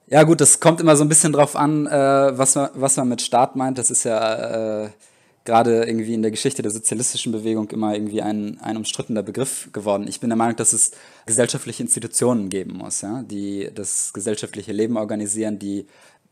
Ja 0.09 0.23
gut, 0.23 0.41
das 0.41 0.61
kommt 0.61 0.81
immer 0.81 0.95
so 0.95 1.05
ein 1.05 1.09
bisschen 1.09 1.33
drauf 1.33 1.57
an, 1.57 1.87
äh, 1.87 2.39
was, 2.39 2.55
man, 2.55 2.71
was 2.75 2.97
man 2.97 3.09
mit 3.09 3.23
Staat 3.23 3.57
meint. 3.57 3.77
Das 3.77 3.91
ist 3.91 4.05
ja 4.05 4.85
äh, 4.85 4.91
gerade 5.45 5.85
irgendwie 5.85 6.15
in 6.15 6.23
der 6.23 6.31
Geschichte 6.31 6.63
der 6.63 6.71
sozialistischen 6.71 7.33
Bewegung 7.33 7.69
immer 7.71 7.93
irgendwie 7.93 8.23
ein, 8.23 8.61
ein 8.61 8.77
umstrittener 8.77 9.25
Begriff 9.25 9.69
geworden. 9.73 10.07
Ich 10.09 10.21
bin 10.21 10.31
der 10.31 10.37
Meinung, 10.37 10.55
dass 10.57 10.73
es 10.73 10.93
gesellschaftliche 11.27 11.83
Institutionen 11.83 12.51
geben 12.51 12.75
muss, 12.77 13.01
ja, 13.01 13.23
die 13.23 13.69
das 13.75 14.13
gesellschaftliche 14.13 14.73
Leben 14.73 14.97
organisieren, 14.97 15.59
die, 15.59 15.87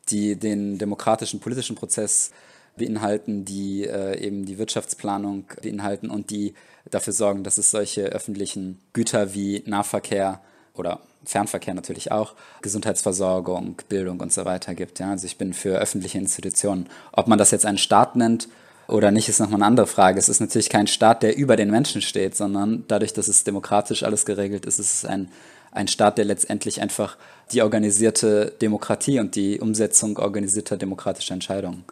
die 0.09 0.37
den 0.37 0.79
demokratischen 0.79 1.41
politischen 1.41 1.75
Prozess 1.75 2.31
beinhalten, 2.77 3.45
die 3.45 3.85
äh, 3.85 4.25
eben 4.25 4.45
die 4.45 4.59
Wirtschaftsplanung 4.59 5.47
beinhalten 5.63 6.11
und 6.11 6.31
die 6.31 6.55
dafür 6.89 7.13
sorgen, 7.13 7.43
dass 7.43 7.59
es 7.59 7.73
solche 7.73 8.03
öffentlichen 8.07 8.79
Güter 8.93 9.35
wie 9.35 9.65
Nahverkehr 9.67 10.43
oder 10.75 11.01
Fernverkehr 11.27 11.75
natürlich 11.75 12.13
auch, 12.13 12.35
Gesundheitsversorgung, 12.63 13.77
Bildung 13.89 14.21
und 14.21 14.33
so 14.33 14.45
weiter 14.45 14.75
gibt. 14.75 14.99
Ja? 14.99 15.11
Also 15.11 15.27
ich 15.27 15.39
bin 15.39 15.53
für 15.53 15.79
öffentliche 15.79 16.19
Institutionen. 16.19 16.89
Ob 17.13 17.27
man 17.27 17.39
das 17.39 17.51
jetzt 17.51 17.67
einen 17.67 17.79
Staat 17.79 18.17
nennt 18.17 18.49
oder 18.89 19.11
nicht, 19.11 19.29
ist 19.29 19.41
nochmal 19.41 19.57
eine 19.57 19.67
andere 19.67 19.87
Frage. 19.87 20.19
Es 20.19 20.29
ist 20.29 20.41
natürlich 20.41 20.69
kein 20.69 20.87
Staat, 20.87 21.23
der 21.23 21.37
über 21.37 21.57
den 21.57 21.71
Menschen 21.71 22.03
steht, 22.03 22.37
sondern 22.37 22.85
dadurch, 22.89 23.13
dass 23.13 23.29
es 23.29 23.45
demokratisch 23.45 24.03
alles 24.03 24.27
geregelt 24.27 24.67
ist, 24.67 24.79
ist 24.79 24.93
es 24.93 25.05
ein, 25.05 25.31
ein 25.73 25.89
Staat, 25.89 26.19
der 26.19 26.25
letztendlich 26.25 26.81
einfach 26.81 27.17
die 27.53 27.63
organisierte 27.63 28.55
Demokratie 28.61 29.21
und 29.21 29.35
die 29.35 29.61
Umsetzung 29.61 30.19
organisierter 30.19 30.77
demokratischer 30.77 31.35
Entscheidungen 31.35 31.85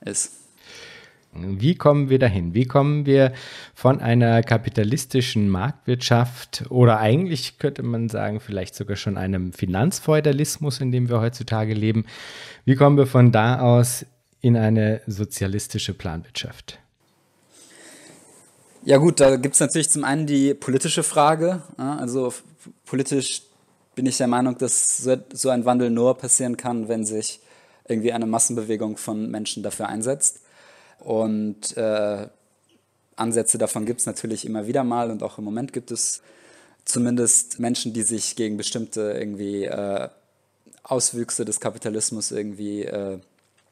ist. 0.00 0.32
Wie 1.32 1.74
kommen 1.74 2.08
wir 2.08 2.18
dahin? 2.18 2.54
Wie 2.54 2.64
kommen 2.64 3.06
wir 3.06 3.32
von 3.74 4.00
einer 4.00 4.42
kapitalistischen 4.42 5.50
Marktwirtschaft 5.50 6.64
oder 6.70 6.98
eigentlich 6.98 7.58
könnte 7.58 7.82
man 7.82 8.08
sagen, 8.08 8.40
vielleicht 8.40 8.74
sogar 8.74 8.96
schon 8.96 9.16
einem 9.16 9.52
Finanzfeudalismus, 9.52 10.80
in 10.80 10.90
dem 10.90 11.08
wir 11.08 11.20
heutzutage 11.20 11.74
leben, 11.74 12.06
wie 12.64 12.74
kommen 12.76 12.96
wir 12.96 13.06
von 13.06 13.30
da 13.30 13.60
aus 13.60 14.06
in 14.40 14.56
eine 14.56 15.00
sozialistische 15.06 15.94
Planwirtschaft? 15.94 16.78
Ja 18.84 18.96
gut, 18.96 19.20
da 19.20 19.36
gibt 19.36 19.54
es 19.54 19.60
natürlich 19.60 19.90
zum 19.90 20.04
einen 20.04 20.26
die 20.26 20.54
politische 20.54 21.02
Frage. 21.02 21.62
Also 21.76 22.32
politisch 22.86 23.42
bin 23.94 24.06
ich 24.06 24.16
der 24.16 24.28
Meinung, 24.28 24.56
dass 24.56 24.96
so 24.96 25.50
ein 25.50 25.64
Wandel 25.66 25.90
nur 25.90 26.16
passieren 26.16 26.56
kann, 26.56 26.88
wenn 26.88 27.04
sich 27.04 27.40
irgendwie 27.86 28.12
eine 28.12 28.26
Massenbewegung 28.26 28.96
von 28.96 29.30
Menschen 29.30 29.62
dafür 29.62 29.88
einsetzt. 29.88 30.40
Und 30.98 31.76
äh, 31.76 32.28
Ansätze 33.16 33.58
davon 33.58 33.86
gibt 33.86 34.00
es 34.00 34.06
natürlich 34.06 34.44
immer 34.44 34.66
wieder 34.66 34.84
mal 34.84 35.10
und 35.10 35.22
auch 35.22 35.38
im 35.38 35.44
Moment 35.44 35.72
gibt 35.72 35.90
es 35.90 36.22
zumindest 36.84 37.58
Menschen, 37.58 37.92
die 37.92 38.02
sich 38.02 38.36
gegen 38.36 38.56
bestimmte 38.56 39.12
irgendwie 39.12 39.64
äh, 39.64 40.08
Auswüchse 40.82 41.44
des 41.44 41.60
Kapitalismus 41.60 42.30
irgendwie 42.30 42.84
äh, 42.84 43.18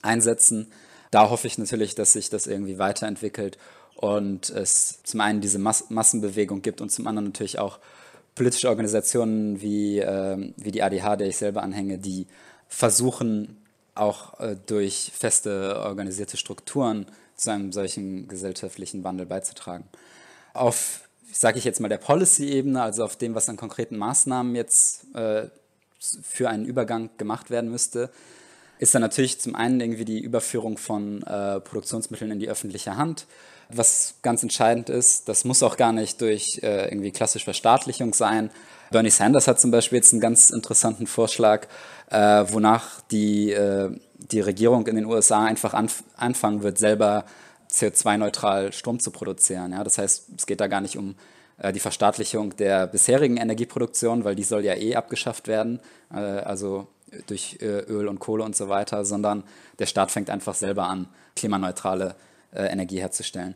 einsetzen. 0.03 0.69
Da 1.11 1.31
hoffe 1.31 1.47
ich 1.47 1.59
natürlich, 1.59 1.95
dass 1.95 2.13
sich 2.13 2.31
das 2.31 2.47
irgendwie 2.47 2.79
weiterentwickelt 2.79 3.59
und 3.95 4.51
es 4.51 5.03
zum 5.03 5.21
einen 5.21 5.41
diese 5.41 5.59
Mas 5.59 5.89
Massenbewegung 5.89 6.61
gibt 6.63 6.81
und 6.81 6.91
zum 6.91 7.07
anderen 7.07 7.27
natürlich 7.27 7.59
auch 7.59 7.79
politische 8.35 8.69
Organisationen 8.69 9.63
wie, 9.63 9.99
äh, 9.99 10.53
wie 10.57 10.71
die 10.71 10.83
ADH, 10.83 11.17
der 11.17 11.29
ich 11.29 11.39
selber 11.39 11.63
anhänge, 11.63 11.99
die 11.99 12.27
versuchen 12.69 13.57
auch 13.97 14.39
äh, 14.41 14.57
durch 14.67 15.13
feste 15.15 15.81
organisierte 15.81 16.37
Strukturen 16.37 17.07
zu 17.37 17.51
einem 17.51 17.73
solchen 17.73 18.29
gesellschaftlichen 18.29 19.05
Wandel 19.05 19.27
beizutragen. 19.27 19.85
Auf, 20.55 21.09
sage 21.31 21.59
ich 21.59 21.65
jetzt 21.65 21.81
mal, 21.81 21.89
der 21.89 21.99
Policy-Ebene, 21.99 22.83
also 22.83 23.05
auf 23.05 23.17
dem, 23.17 23.35
was 23.35 23.49
an 23.49 23.57
konkreten 23.57 23.97
Maßnahmen 23.97 24.55
jetzt 24.55 25.15
äh, 25.15 25.49
für 25.99 26.49
einen 26.49 26.65
Übergang 26.65 27.11
gemacht 27.19 27.51
werden 27.51 27.71
müsste, 27.71 28.11
ist 28.79 28.95
dann 28.95 29.03
natürlich 29.03 29.41
zum 29.41 29.55
einen 29.55 29.81
irgendwie 29.81 30.05
die 30.05 30.21
Überführung 30.21 30.79
von 30.79 31.23
äh, 31.23 31.61
Produktionsmitteln 31.61 32.31
in 32.31 32.41
die 32.41 32.49
öffentliche 32.49 32.97
Hand, 32.97 33.27
was 33.69 34.15
ganz 34.23 34.43
entscheidend 34.43 34.91
ist. 34.91 35.29
Das 35.29 35.45
muss 35.45 35.63
auch 35.63 35.77
gar 35.77 35.93
nicht 35.93 36.21
durch 36.21 36.61
äh, 36.63 36.89
irgendwie 36.89 37.11
klassische 37.11 37.45
Verstaatlichung 37.45 38.15
sein. 38.15 38.51
Bernie 38.91 39.11
Sanders 39.11 39.49
hat 39.49 39.61
zum 39.61 39.71
Beispiel 39.71 39.97
jetzt 39.97 40.13
einen 40.13 40.21
ganz 40.21 40.51
interessanten 40.51 41.07
Vorschlag, 41.07 41.67
äh, 42.11 42.45
wonach 42.49 43.01
die, 43.11 43.51
äh, 43.53 43.91
die 44.19 44.41
Regierung 44.41 44.87
in 44.87 44.97
den 44.97 45.07
USA 45.07 45.45
einfach 45.45 45.75
anf 45.75 46.05
anfangen 46.17 46.63
wird, 46.63 46.79
selber 46.79 47.25
CO2-neutral 47.71 48.73
Strom 48.73 49.01
zu 49.01 49.11
produzieren. 49.11 49.73
Ja? 49.73 49.83
Das 49.83 49.99
heißt, 49.99 50.29
es 50.39 50.47
geht 50.47 50.61
da 50.61 50.69
gar 50.69 50.81
nicht 50.81 50.97
um 50.97 51.17
äh, 51.59 51.73
die 51.73 51.81
Verstaatlichung 51.81 52.57
der 52.57 52.87
bisherigen 52.87 53.39
Energieproduktion, 53.39 54.25
weil 54.25 54.35
die 54.35 54.45
soll 54.45 54.65
ja 54.65 54.75
eh 54.75 54.95
abgeschafft 54.95 55.49
werden, 55.49 55.81
äh, 56.13 56.17
also 56.19 56.87
durch 57.27 57.59
äh, 57.61 57.81
Öl 57.85 58.09
und 58.09 58.19
Kohle 58.19 58.45
und 58.45 58.57
so 58.57 58.69
weiter, 58.69 59.05
sondern 59.05 59.45
der 59.79 59.87
Staat 59.87 60.11
fängt 60.11 60.31
einfach 60.31 60.55
selber 60.55 60.87
an, 60.87 61.09
klimaneutrale 61.35 62.17
äh, 62.53 62.65
Energie 62.65 63.01
herzustellen. 63.01 63.55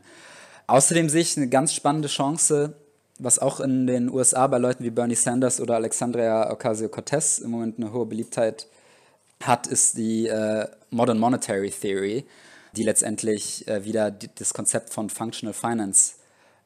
Außerdem 0.67 1.09
sehe 1.09 1.21
ich 1.21 1.35
eine 1.37 1.49
ganz 1.49 1.73
spannende 1.73 2.07
Chance, 2.07 2.75
was 3.19 3.39
auch 3.39 3.59
in 3.59 3.87
den 3.87 4.09
USA 4.09 4.47
bei 4.47 4.57
Leuten 4.57 4.83
wie 4.83 4.89
Bernie 4.89 5.15
Sanders 5.15 5.59
oder 5.59 5.75
Alexandria 5.75 6.49
Ocasio-Cortez 6.51 7.39
im 7.39 7.51
Moment 7.51 7.77
eine 7.77 7.91
hohe 7.91 8.05
Beliebtheit 8.05 8.67
hat, 9.43 9.67
ist 9.67 9.97
die 9.97 10.27
äh, 10.27 10.67
Modern 10.89 11.19
Monetary 11.19 11.71
Theory, 11.71 12.25
die 12.75 12.83
letztendlich 12.83 13.65
wieder 13.67 14.11
das 14.11 14.53
Konzept 14.53 14.93
von 14.93 15.09
Functional 15.09 15.53
Finance 15.53 16.13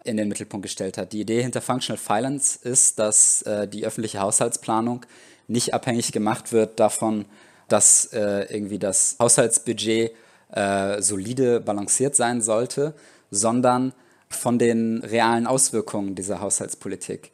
in 0.03 0.17
den 0.17 0.27
Mittelpunkt 0.27 0.63
gestellt 0.63 0.99
hat. 0.99 1.13
Die 1.13 1.21
Idee 1.21 1.41
hinter 1.41 1.61
Functional 1.61 1.97
Finance 1.97 2.59
ist, 2.61 2.99
dass 2.99 3.43
die 3.73 3.85
öffentliche 3.87 4.19
Haushaltsplanung 4.19 5.03
nicht 5.47 5.73
abhängig 5.73 6.11
gemacht 6.11 6.51
wird 6.51 6.79
davon, 6.79 7.25
dass 7.67 8.05
äh, 8.13 8.53
irgendwie 8.53 8.79
das 8.79 9.15
Haushaltsbudget 9.19 10.11
äh, 10.51 11.01
solide 11.01 11.59
balanciert 11.59 12.15
sein 12.15 12.41
sollte, 12.41 12.93
sondern 13.31 13.93
von 14.29 14.59
den 14.59 15.03
realen 15.03 15.47
Auswirkungen 15.47 16.15
dieser 16.15 16.41
Haushaltspolitik. 16.41 17.31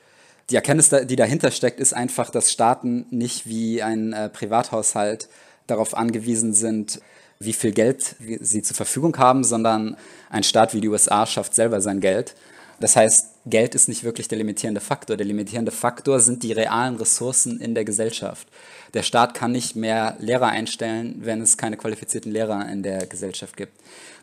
Die 0.49 0.55
Erkenntnis, 0.55 0.89
die 0.89 1.15
dahinter 1.15 1.51
steckt, 1.51 1.79
ist 1.79 1.93
einfach, 1.93 2.29
dass 2.29 2.51
Staaten 2.51 3.05
nicht 3.09 3.47
wie 3.47 3.81
ein 3.81 4.13
äh, 4.13 4.29
Privathaushalt 4.29 5.29
darauf 5.67 5.95
angewiesen 5.95 6.53
sind, 6.53 7.01
wie 7.39 7.53
viel 7.53 7.71
Geld 7.71 8.15
sie 8.19 8.61
zur 8.61 8.75
Verfügung 8.75 9.17
haben, 9.17 9.43
sondern 9.43 9.97
ein 10.29 10.43
Staat 10.43 10.73
wie 10.73 10.81
die 10.81 10.89
USA 10.89 11.25
schafft 11.25 11.55
selber 11.55 11.81
sein 11.81 11.99
Geld. 11.99 12.35
Das 12.79 12.95
heißt, 12.95 13.30
Geld 13.45 13.73
ist 13.73 13.87
nicht 13.87 14.03
wirklich 14.03 14.27
der 14.27 14.37
limitierende 14.37 14.81
Faktor. 14.81 15.17
Der 15.17 15.25
limitierende 15.25 15.71
Faktor 15.71 16.19
sind 16.19 16.43
die 16.43 16.51
realen 16.51 16.95
Ressourcen 16.97 17.59
in 17.59 17.73
der 17.73 17.85
Gesellschaft. 17.85 18.47
Der 18.93 19.01
Staat 19.01 19.33
kann 19.33 19.51
nicht 19.51 19.75
mehr 19.75 20.15
Lehrer 20.19 20.47
einstellen, 20.47 21.15
wenn 21.21 21.41
es 21.41 21.57
keine 21.57 21.77
qualifizierten 21.77 22.31
Lehrer 22.31 22.69
in 22.69 22.83
der 22.83 23.07
Gesellschaft 23.07 23.57
gibt. 23.57 23.73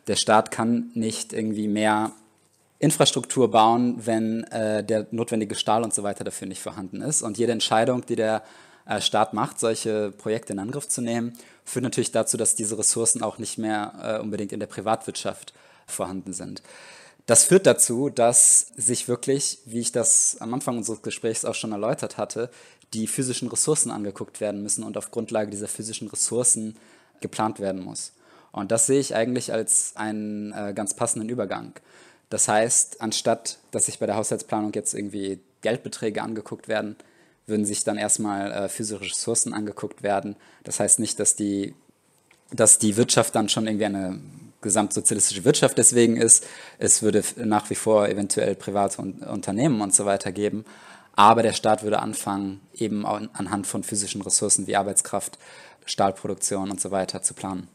Der 0.06 0.16
Staat 0.16 0.50
kann 0.50 0.90
nicht 0.94 1.32
irgendwie 1.32 1.66
mehr 1.66 2.12
Infrastruktur 2.78 3.50
bauen, 3.50 4.06
wenn 4.06 4.44
äh, 4.44 4.84
der 4.84 5.08
notwendige 5.10 5.56
Stahl 5.56 5.82
und 5.82 5.92
so 5.92 6.04
weiter 6.04 6.22
dafür 6.22 6.46
nicht 6.46 6.62
vorhanden 6.62 7.02
ist. 7.02 7.22
Und 7.22 7.38
jede 7.38 7.50
Entscheidung, 7.50 8.06
die 8.06 8.14
der 8.14 8.44
äh, 8.86 9.00
Staat 9.00 9.34
macht, 9.34 9.58
solche 9.58 10.12
Projekte 10.12 10.52
in 10.52 10.60
Angriff 10.60 10.86
zu 10.86 11.00
nehmen, 11.00 11.32
führt 11.64 11.82
natürlich 11.82 12.12
dazu, 12.12 12.36
dass 12.36 12.54
diese 12.54 12.78
Ressourcen 12.78 13.22
auch 13.22 13.38
nicht 13.38 13.58
mehr 13.58 13.92
äh, 14.00 14.22
unbedingt 14.22 14.52
in 14.52 14.60
der 14.60 14.68
Privatwirtschaft 14.68 15.52
vorhanden 15.86 16.32
sind. 16.32 16.62
Das 17.28 17.44
führt 17.44 17.66
dazu, 17.66 18.08
dass 18.08 18.68
sich 18.74 19.06
wirklich, 19.06 19.58
wie 19.66 19.80
ich 19.80 19.92
das 19.92 20.38
am 20.40 20.54
Anfang 20.54 20.78
unseres 20.78 21.02
Gesprächs 21.02 21.44
auch 21.44 21.54
schon 21.54 21.72
erläutert 21.72 22.16
hatte, 22.16 22.48
die 22.94 23.06
physischen 23.06 23.48
Ressourcen 23.48 23.90
angeguckt 23.90 24.40
werden 24.40 24.62
müssen 24.62 24.82
und 24.82 24.96
auf 24.96 25.10
Grundlage 25.10 25.50
dieser 25.50 25.68
physischen 25.68 26.08
Ressourcen 26.08 26.78
geplant 27.20 27.60
werden 27.60 27.84
muss. 27.84 28.12
Und 28.50 28.72
das 28.72 28.86
sehe 28.86 28.98
ich 28.98 29.14
eigentlich 29.14 29.52
als 29.52 29.92
einen 29.94 30.54
äh, 30.54 30.72
ganz 30.74 30.94
passenden 30.94 31.28
Übergang. 31.28 31.74
Das 32.30 32.48
heißt, 32.48 33.02
anstatt 33.02 33.58
dass 33.72 33.84
sich 33.84 33.98
bei 33.98 34.06
der 34.06 34.16
Haushaltsplanung 34.16 34.72
jetzt 34.72 34.94
irgendwie 34.94 35.38
Geldbeträge 35.60 36.22
angeguckt 36.22 36.66
werden, 36.66 36.96
würden 37.46 37.66
sich 37.66 37.84
dann 37.84 37.98
erstmal 37.98 38.50
äh, 38.52 38.68
physische 38.70 39.02
Ressourcen 39.02 39.52
angeguckt 39.52 40.02
werden. 40.02 40.34
Das 40.64 40.80
heißt 40.80 40.98
nicht, 40.98 41.20
dass 41.20 41.36
die, 41.36 41.74
dass 42.52 42.78
die 42.78 42.96
Wirtschaft 42.96 43.34
dann 43.34 43.50
schon 43.50 43.66
irgendwie 43.66 43.84
eine 43.84 44.18
gesamtsozialistische 44.68 45.44
Wirtschaft 45.44 45.78
deswegen 45.78 46.16
ist. 46.16 46.46
Es 46.78 47.02
würde 47.02 47.24
nach 47.36 47.68
wie 47.70 47.74
vor 47.74 48.08
eventuell 48.08 48.54
private 48.54 49.00
Unternehmen 49.02 49.80
und 49.80 49.94
so 49.94 50.04
weiter 50.04 50.30
geben. 50.30 50.64
Aber 51.16 51.42
der 51.42 51.52
Staat 51.52 51.82
würde 51.82 51.98
anfangen, 51.98 52.60
eben 52.74 53.04
anhand 53.04 53.66
von 53.66 53.82
physischen 53.82 54.22
Ressourcen 54.22 54.68
wie 54.68 54.76
Arbeitskraft, 54.76 55.36
Stahlproduktion 55.84 56.70
und 56.70 56.80
so 56.80 56.90
weiter 56.90 57.22
zu 57.22 57.34
planen. 57.34 57.66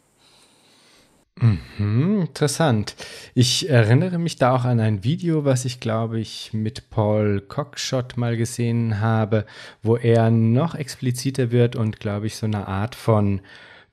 Mhm, 1.42 2.22
interessant. 2.22 2.96
Ich 3.34 3.70
erinnere 3.70 4.20
mich 4.20 4.38
da 4.38 4.56
auch 4.56 4.66
an 4.66 4.80
ein 4.80 5.04
Video, 5.04 5.46
was 5.46 5.66
ich 5.66 5.80
glaube 5.80 6.20
ich 6.20 6.54
mit 6.54 6.90
Paul 6.90 7.42
Cockshott 7.42 8.18
mal 8.18 8.38
gesehen 8.38 9.00
habe, 9.00 9.46
wo 9.82 9.98
er 9.98 10.30
noch 10.30 10.76
expliziter 10.76 11.52
wird 11.52 11.76
und 11.76 12.00
glaube 12.00 12.28
ich 12.28 12.36
so 12.36 12.46
eine 12.46 12.68
Art 12.68 12.96
von 12.96 13.42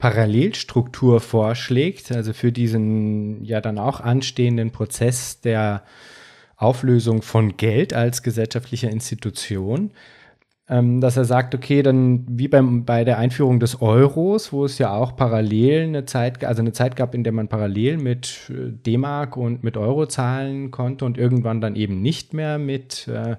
Parallelstruktur 0.00 1.20
vorschlägt, 1.20 2.10
also 2.10 2.32
für 2.32 2.50
diesen 2.50 3.44
ja 3.44 3.60
dann 3.60 3.78
auch 3.78 4.00
anstehenden 4.00 4.72
Prozess 4.72 5.40
der 5.42 5.82
Auflösung 6.56 7.22
von 7.22 7.56
Geld 7.56 7.94
als 7.94 8.22
gesellschaftlicher 8.22 8.90
Institution, 8.90 9.92
ähm, 10.70 11.02
dass 11.02 11.18
er 11.18 11.26
sagt, 11.26 11.54
okay, 11.54 11.82
dann 11.82 12.24
wie 12.28 12.48
beim, 12.48 12.86
bei 12.86 13.04
der 13.04 13.18
Einführung 13.18 13.60
des 13.60 13.82
Euros, 13.82 14.54
wo 14.54 14.64
es 14.64 14.78
ja 14.78 14.90
auch 14.94 15.16
parallel 15.16 15.84
eine 15.84 16.06
Zeit, 16.06 16.44
also 16.44 16.62
eine 16.62 16.72
Zeit 16.72 16.96
gab, 16.96 17.14
in 17.14 17.22
der 17.22 17.32
man 17.32 17.48
parallel 17.48 17.98
mit 17.98 18.50
äh, 18.50 18.72
D-Mark 18.72 19.36
und 19.36 19.64
mit 19.64 19.76
Euro 19.76 20.06
zahlen 20.06 20.70
konnte 20.70 21.04
und 21.04 21.18
irgendwann 21.18 21.60
dann 21.60 21.76
eben 21.76 22.00
nicht 22.00 22.32
mehr 22.32 22.58
mit 22.58 23.06
äh, 23.06 23.36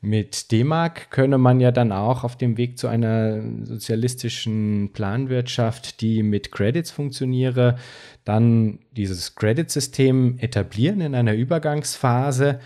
mit 0.00 0.50
D-Mark 0.50 1.10
könne 1.10 1.36
man 1.36 1.60
ja 1.60 1.72
dann 1.72 1.92
auch 1.92 2.24
auf 2.24 2.36
dem 2.36 2.56
Weg 2.56 2.78
zu 2.78 2.88
einer 2.88 3.42
sozialistischen 3.64 4.90
Planwirtschaft, 4.92 6.00
die 6.00 6.22
mit 6.22 6.52
Credits 6.52 6.90
funktioniere, 6.90 7.76
dann 8.24 8.78
dieses 8.92 9.34
Credit-System 9.34 10.38
etablieren 10.38 11.02
in 11.02 11.14
einer 11.14 11.34
Übergangsphase, 11.34 12.60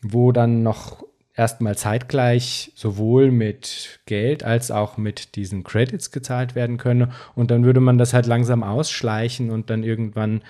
wo 0.00 0.30
dann 0.30 0.62
noch 0.62 1.04
erstmal 1.34 1.76
zeitgleich 1.76 2.72
sowohl 2.74 3.30
mit 3.30 4.00
Geld 4.06 4.42
als 4.42 4.70
auch 4.70 4.96
mit 4.96 5.36
diesen 5.36 5.64
Credits 5.64 6.10
gezahlt 6.10 6.54
werden 6.54 6.78
könne. 6.78 7.10
Und 7.34 7.50
dann 7.50 7.64
würde 7.64 7.80
man 7.80 7.98
das 7.98 8.14
halt 8.14 8.26
langsam 8.26 8.62
ausschleichen 8.62 9.50
und 9.50 9.70
dann 9.70 9.82
irgendwann 9.82 10.42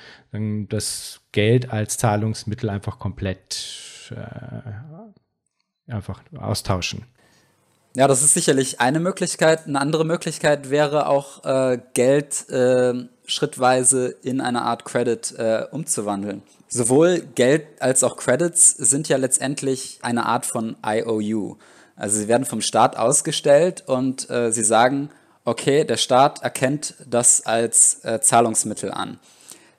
das 0.68 1.22
Geld 1.32 1.72
als 1.72 1.98
Zahlungsmittel 1.98 2.70
einfach 2.70 2.98
komplett 2.98 4.12
äh, 4.14 4.70
einfach 5.88 6.22
austauschen. 6.38 7.04
Ja, 7.94 8.06
das 8.08 8.22
ist 8.22 8.34
sicherlich 8.34 8.80
eine 8.80 9.00
Möglichkeit. 9.00 9.66
Eine 9.66 9.80
andere 9.80 10.04
Möglichkeit 10.04 10.68
wäre 10.68 11.08
auch, 11.08 11.44
äh, 11.44 11.78
Geld 11.94 12.48
äh, 12.50 12.92
schrittweise 13.24 14.08
in 14.22 14.40
eine 14.40 14.62
Art 14.62 14.84
Credit 14.84 15.34
äh, 15.38 15.64
umzuwandeln. 15.70 16.42
Sowohl 16.68 17.20
Geld 17.34 17.66
als 17.80 18.04
auch 18.04 18.16
Credits 18.16 18.70
sind 18.70 19.08
ja 19.08 19.16
letztendlich 19.16 19.98
eine 20.02 20.26
Art 20.26 20.44
von 20.44 20.76
IOU. 20.84 21.56
Also 21.96 22.18
sie 22.18 22.28
werden 22.28 22.44
vom 22.44 22.60
Staat 22.60 22.96
ausgestellt 22.96 23.84
und 23.86 24.28
äh, 24.28 24.52
sie 24.52 24.64
sagen, 24.64 25.08
okay, 25.46 25.84
der 25.84 25.96
Staat 25.96 26.42
erkennt 26.42 26.94
das 27.08 27.46
als 27.46 28.04
äh, 28.04 28.20
Zahlungsmittel 28.20 28.92
an. 28.92 29.18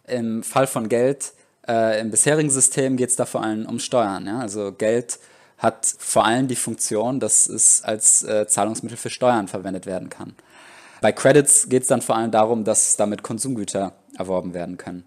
Im 0.08 0.42
Fall 0.44 0.68
von 0.68 0.90
Geld 0.90 1.34
Äh, 1.68 2.00
Im 2.00 2.12
bisherigen 2.12 2.50
System 2.50 2.96
geht 2.96 3.10
es 3.10 3.18
da 3.18 3.26
vor 3.26 3.44
allem 3.44 3.66
um 3.66 3.80
Steuern. 3.80 4.26
Ja? 4.26 4.40
Also 4.40 4.72
Geld 4.72 5.20
hat 5.58 5.86
vor 5.98 6.26
allem 6.26 6.48
die 6.48 6.56
Funktion, 6.56 7.20
dass 7.20 7.48
es 7.48 7.84
als 7.84 8.24
äh, 8.24 8.48
Zahlungsmittel 8.48 8.98
für 8.98 9.10
Steuern 9.10 9.48
verwendet 9.48 9.86
werden 9.86 10.10
kann. 10.10 10.36
Bei 11.02 11.12
Credits 11.12 11.70
geht 11.70 11.84
es 11.84 11.88
dann 11.88 12.02
vor 12.02 12.16
allem 12.16 12.32
darum, 12.32 12.64
dass 12.64 12.96
damit 12.96 13.24
Konsumgüter 13.24 13.94
erworben 14.18 14.54
werden 14.54 14.78
können. 14.78 15.06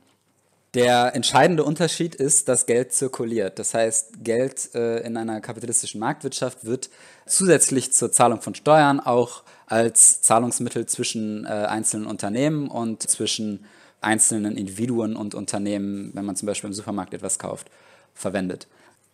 Der 0.75 1.17
entscheidende 1.17 1.65
Unterschied 1.65 2.15
ist, 2.15 2.49
dass 2.49 2.67
Geld 2.67 2.93
zirkuliert. 2.93 3.59
Das 3.59 3.75
heißt, 3.75 4.23
Geld 4.23 4.73
äh, 4.75 5.01
in 5.01 5.17
einer 5.17 5.41
kapitalistischen 5.41 5.99
Marktwirtschaft 5.99 6.65
wird 6.65 6.91
zusätzlich 7.27 7.93
zur 7.93 8.13
Zahlung 8.13 8.41
von 8.41 8.55
Steuern 8.55 9.01
auch 9.01 9.43
als 9.67 10.23
Zahlungsmittel 10.23 10.87
zwischen 10.87 11.45
äh, 11.45 11.49
einzelnen 11.49 12.07
Unternehmen 12.07 12.69
und 12.69 13.03
zwischen 13.03 13.65
einzelnen 14.01 14.57
Individuen 14.57 15.17
und 15.17 15.35
Unternehmen, 15.35 16.13
wenn 16.15 16.25
man 16.25 16.37
zum 16.37 16.47
Beispiel 16.47 16.69
im 16.69 16.75
Supermarkt 16.75 17.15
etwas 17.15 17.41
kauft, 17.41 17.69
verwendet. 18.15 18.69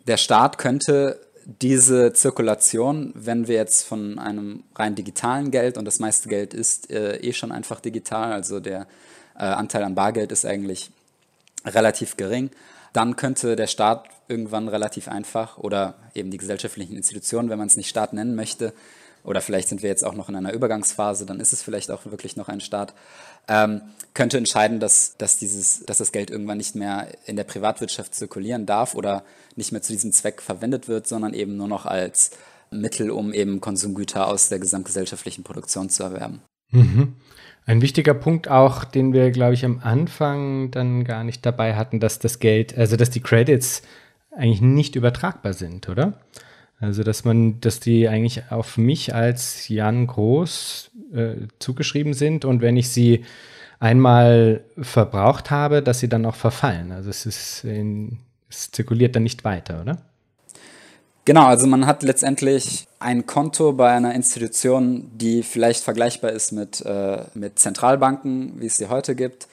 Der 0.06 0.18
Staat 0.18 0.58
könnte 0.58 1.18
diese 1.46 2.12
Zirkulation, 2.12 3.12
wenn 3.14 3.46
wir 3.46 3.54
jetzt 3.54 3.86
von 3.86 4.18
einem 4.18 4.64
rein 4.74 4.96
digitalen 4.96 5.52
Geld, 5.52 5.78
und 5.78 5.84
das 5.84 6.00
meiste 6.00 6.28
Geld 6.28 6.52
ist 6.52 6.90
äh, 6.90 7.18
eh 7.18 7.32
schon 7.32 7.52
einfach 7.52 7.80
digital, 7.80 8.32
also 8.32 8.58
der 8.58 8.88
äh, 9.36 9.44
Anteil 9.44 9.84
an 9.84 9.94
Bargeld 9.94 10.32
ist 10.32 10.44
eigentlich 10.44 10.90
relativ 11.64 12.16
gering, 12.16 12.50
dann 12.92 13.14
könnte 13.14 13.54
der 13.54 13.68
Staat 13.68 14.08
irgendwann 14.26 14.68
relativ 14.68 15.06
einfach 15.06 15.56
oder 15.58 15.94
eben 16.14 16.32
die 16.32 16.38
gesellschaftlichen 16.38 16.96
Institutionen, 16.96 17.48
wenn 17.48 17.58
man 17.58 17.68
es 17.68 17.76
nicht 17.76 17.88
Staat 17.88 18.12
nennen 18.12 18.34
möchte, 18.34 18.72
oder 19.22 19.40
vielleicht 19.40 19.68
sind 19.68 19.82
wir 19.82 19.90
jetzt 19.90 20.04
auch 20.04 20.14
noch 20.14 20.28
in 20.28 20.36
einer 20.36 20.52
Übergangsphase, 20.52 21.26
dann 21.26 21.40
ist 21.40 21.52
es 21.52 21.62
vielleicht 21.62 21.90
auch 21.90 22.06
wirklich 22.06 22.36
noch 22.36 22.48
ein 22.48 22.60
Staat, 22.60 22.94
ähm, 23.48 23.82
könnte 24.14 24.38
entscheiden, 24.38 24.80
dass, 24.80 25.16
dass, 25.18 25.38
dieses, 25.38 25.84
dass 25.84 25.98
das 25.98 26.10
Geld 26.10 26.30
irgendwann 26.30 26.56
nicht 26.56 26.74
mehr 26.74 27.08
in 27.26 27.36
der 27.36 27.44
Privatwirtschaft 27.44 28.14
zirkulieren 28.14 28.64
darf 28.66 28.94
oder 28.94 29.24
nicht 29.56 29.72
mehr 29.72 29.82
zu 29.82 29.92
diesem 29.92 30.12
Zweck 30.12 30.40
verwendet 30.40 30.88
wird, 30.88 31.06
sondern 31.06 31.34
eben 31.34 31.56
nur 31.56 31.68
noch 31.68 31.84
als 31.86 32.30
Mittel, 32.70 33.10
um 33.10 33.32
eben 33.32 33.60
Konsumgüter 33.60 34.26
aus 34.26 34.48
der 34.48 34.58
gesamtgesellschaftlichen 34.58 35.44
Produktion 35.44 35.90
zu 35.90 36.02
erwerben. 36.02 36.40
Mhm. 36.70 37.14
Ein 37.66 37.82
wichtiger 37.82 38.14
Punkt 38.14 38.48
auch, 38.48 38.84
den 38.84 39.12
wir, 39.12 39.30
glaube 39.32 39.54
ich, 39.54 39.64
am 39.64 39.80
Anfang 39.82 40.70
dann 40.70 41.04
gar 41.04 41.24
nicht 41.24 41.44
dabei 41.44 41.74
hatten, 41.74 42.00
dass 42.00 42.18
das 42.18 42.38
Geld, 42.38 42.76
also 42.76 42.96
dass 42.96 43.10
die 43.10 43.20
Credits 43.20 43.82
eigentlich 44.30 44.60
nicht 44.60 44.96
übertragbar 44.96 45.52
sind, 45.52 45.88
oder? 45.88 46.20
Also, 46.78 47.02
dass 47.02 47.24
man, 47.24 47.60
dass 47.60 47.80
die 47.80 48.08
eigentlich 48.08 48.50
auf 48.50 48.76
mich 48.76 49.14
als 49.14 49.68
Jan 49.68 50.06
Groß 50.06 50.90
äh, 51.14 51.34
zugeschrieben 51.58 52.12
sind 52.12 52.44
und 52.44 52.60
wenn 52.60 52.76
ich 52.76 52.90
sie 52.90 53.24
einmal 53.78 54.64
verbraucht 54.80 55.50
habe, 55.50 55.82
dass 55.82 56.00
sie 56.00 56.08
dann 56.08 56.26
auch 56.26 56.34
verfallen. 56.34 56.92
Also 56.92 57.10
es 57.10 57.26
ist 57.26 57.64
in, 57.64 58.18
es 58.48 58.70
zirkuliert 58.70 59.16
dann 59.16 59.22
nicht 59.22 59.44
weiter, 59.44 59.82
oder? 59.82 59.98
Genau, 61.24 61.46
also 61.46 61.66
man 61.66 61.86
hat 61.86 62.02
letztendlich 62.02 62.86
ein 63.00 63.26
Konto 63.26 63.72
bei 63.72 63.92
einer 63.92 64.14
Institution, 64.14 65.10
die 65.12 65.42
vielleicht 65.42 65.82
vergleichbar 65.82 66.30
ist 66.30 66.52
mit, 66.52 66.80
äh, 66.86 67.24
mit 67.34 67.58
Zentralbanken, 67.58 68.60
wie 68.60 68.66
es 68.66 68.76
sie 68.76 68.88
heute 68.88 69.16
gibt. 69.16 69.48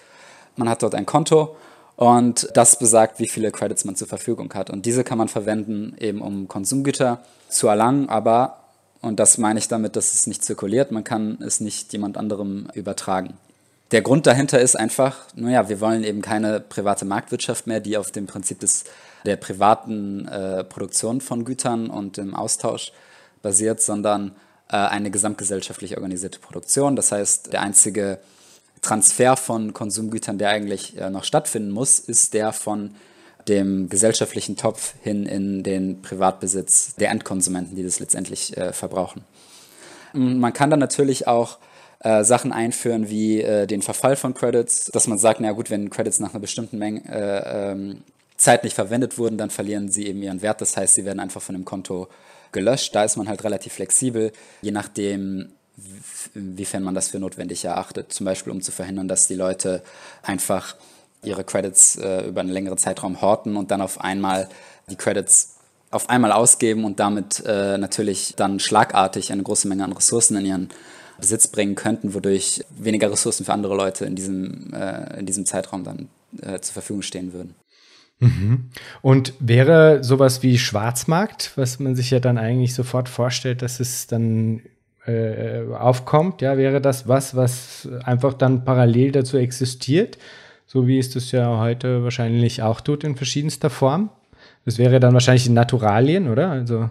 Man 0.56 0.70
hat 0.70 0.84
dort 0.84 0.94
ein 0.94 1.08
Konto 1.08 1.56
und 1.96 2.50
das 2.54 2.80
besagt, 2.80 3.20
wie 3.20 3.28
viele 3.28 3.52
Credits 3.52 3.86
man 3.86 3.96
zur 3.96 4.08
Verfügung 4.08 4.54
hat. 4.54 4.70
Und 4.70 4.86
diese 4.86 5.04
kann 5.04 5.18
man 5.18 5.28
verwenden, 5.28 5.96
eben 6.00 6.22
um 6.22 6.48
Konsumgüter 6.48 7.24
zu 7.50 7.68
erlangen, 7.68 8.10
aber, 8.10 8.58
und 9.02 9.20
das 9.20 9.38
meine 9.38 9.60
ich 9.60 9.68
damit, 9.68 9.96
dass 9.96 10.14
es 10.14 10.28
nicht 10.28 10.44
zirkuliert, 10.44 10.92
man 10.92 11.04
kann 11.04 11.38
es 11.42 11.60
nicht 11.60 11.94
jemand 11.94 12.18
anderem 12.18 12.68
übertragen. 12.74 13.36
Der 13.92 14.02
Grund 14.02 14.26
dahinter 14.26 14.60
ist 14.60 14.76
einfach, 14.76 15.28
naja, 15.36 15.70
wir 15.70 15.80
wollen 15.80 16.04
eben 16.04 16.24
keine 16.24 16.60
private 16.60 17.06
Marktwirtschaft 17.06 17.68
mehr, 17.68 17.80
die 17.80 17.96
auf 17.96 18.10
dem 18.10 18.26
Prinzip 18.26 18.60
des, 18.60 18.86
der 19.24 19.36
privaten 19.36 20.28
äh, 20.28 20.64
Produktion 20.64 21.22
von 21.22 21.46
Gütern 21.46 21.92
und 21.92 22.18
dem 22.18 22.34
Austausch 22.34 22.92
basiert, 23.44 23.82
sondern 23.82 24.32
äh, 24.70 24.78
eine 24.78 25.12
gesamtgesellschaftlich 25.12 25.96
organisierte 25.96 26.40
Produktion. 26.40 26.96
Das 26.96 27.12
heißt, 27.12 27.54
der 27.54 27.62
einzige 27.62 28.18
Transfer 28.84 29.36
von 29.36 29.74
Konsumgütern, 29.74 30.38
der 30.38 30.50
eigentlich 30.50 30.98
äh, 30.98 31.10
noch 31.10 31.24
stattfinden 31.24 31.72
muss, 31.72 32.00
ist 32.00 32.36
der 32.36 32.54
von 32.54 32.96
dem 33.48 33.90
gesellschaftlichen 33.90 34.56
Topf 34.56 34.94
hin 35.02 35.26
in 35.26 35.64
den 35.64 36.02
Privatbesitz 36.02 36.96
der 36.96 37.10
Endkonsumenten, 37.10 37.76
die 37.76 37.84
das 37.84 38.00
letztendlich 38.00 38.56
äh, 38.56 38.72
verbrauchen. 38.72 39.24
Man 40.14 40.54
kann 40.54 40.70
dann 40.70 40.80
natürlich 40.80 41.28
auch 41.28 41.58
äh, 42.00 42.24
Sachen 42.24 42.52
einführen 42.52 43.10
wie 43.10 43.42
äh, 43.42 43.66
den 43.66 43.82
Verfall 43.82 44.16
von 44.16 44.34
Credits, 44.34 44.86
dass 44.86 45.08
man 45.08 45.18
sagt, 45.18 45.40
na 45.40 45.52
gut, 45.54 45.72
wenn 45.72 45.90
Credits 45.90 46.20
nach 46.20 46.32
einer 46.32 46.40
bestimmten 46.40 46.78
Menge, 46.78 47.02
äh, 47.10 47.72
ähm, 47.72 48.04
Zeit 48.38 48.64
nicht 48.64 48.76
verwendet 48.76 49.18
wurden, 49.18 49.38
dann 49.38 49.50
verlieren 49.50 49.90
sie 49.90 50.08
eben 50.08 50.22
ihren 50.22 50.42
Wert. 50.42 50.62
Das 50.62 50.76
heißt, 50.76 50.96
sie 50.96 51.06
werden 51.06 51.20
einfach 51.20 51.42
von 51.42 51.56
dem 51.56 51.66
Konto 51.66 52.08
gelöscht. 52.52 52.94
Da 52.94 53.04
ist 53.04 53.16
man 53.16 53.28
halt 53.28 53.44
relativ 53.44 53.74
flexibel, 53.74 54.32
je 54.62 54.72
nachdem, 54.72 55.54
inwiefern 56.36 56.84
man 56.84 56.96
das 56.96 57.10
für 57.10 57.20
notwendig 57.20 57.66
erachtet. 57.66 58.14
Zum 58.14 58.26
Beispiel, 58.26 58.52
um 58.52 58.62
zu 58.62 58.72
verhindern, 58.72 59.08
dass 59.08 59.28
die 59.28 59.36
Leute 59.36 59.82
einfach 60.22 60.76
ihre 61.24 61.44
Credits 61.44 61.96
äh, 61.98 62.28
über 62.28 62.42
einen 62.42 62.50
längeren 62.50 62.78
Zeitraum 62.78 63.22
horten 63.22 63.56
und 63.56 63.72
dann 63.72 63.82
auf 63.82 64.02
einmal 64.02 64.50
die 64.90 64.96
Credits 64.96 65.56
auf 65.90 66.10
einmal 66.10 66.32
ausgeben 66.32 66.86
und 66.86 67.00
damit 67.00 67.44
äh, 67.46 67.78
natürlich 67.78 68.34
dann 68.36 68.60
schlagartig 68.60 69.32
eine 69.32 69.44
große 69.44 69.68
Menge 69.68 69.84
an 69.84 69.94
Ressourcen 69.94 70.38
in 70.38 70.46
ihren 70.46 70.70
Besitz 71.20 71.48
bringen 71.48 71.76
könnten, 71.76 72.14
wodurch 72.14 72.64
weniger 72.72 73.12
Ressourcen 73.12 73.46
für 73.46 73.54
andere 73.54 73.76
Leute 73.76 74.06
in 74.06 74.16
diesem, 74.16 74.74
äh, 74.74 75.20
in 75.20 75.26
diesem 75.26 75.46
Zeitraum 75.46 75.84
dann 75.84 76.10
äh, 76.42 76.60
zur 76.60 76.74
Verfügung 76.74 77.04
stehen 77.04 77.32
würden. 77.32 77.56
Mhm. 78.20 78.70
Und 79.02 79.34
wäre 79.40 80.04
sowas 80.04 80.44
wie 80.44 80.58
Schwarzmarkt, 80.58 81.52
was 81.56 81.80
man 81.80 81.96
sich 81.96 82.10
ja 82.12 82.20
dann 82.20 82.38
eigentlich 82.38 82.74
sofort 82.74 83.10
vorstellt, 83.10 83.62
dass 83.62 83.80
es 83.80 84.08
dann 84.08 84.62
äh, 85.06 85.64
aufkommt, 85.74 86.42
ja, 86.42 86.58
wäre 86.58 86.82
das 86.82 87.08
was, 87.08 87.36
was 87.36 87.90
einfach 88.04 88.34
dann 88.34 88.64
parallel 88.64 89.12
dazu 89.12 89.38
existiert, 89.38 90.18
so 90.66 90.88
wie 90.88 91.00
es 91.00 91.10
das 91.10 91.32
ja 91.32 91.60
heute 91.60 92.04
wahrscheinlich 92.04 92.62
auch 92.62 92.82
tut 92.82 93.04
in 93.04 93.16
verschiedenster 93.16 93.70
Form. 93.70 94.10
Das 94.66 94.78
wäre 94.78 95.00
dann 95.00 95.14
wahrscheinlich 95.14 95.48
in 95.48 95.54
Naturalien, 95.54 96.30
oder? 96.30 96.50
Also 96.50 96.90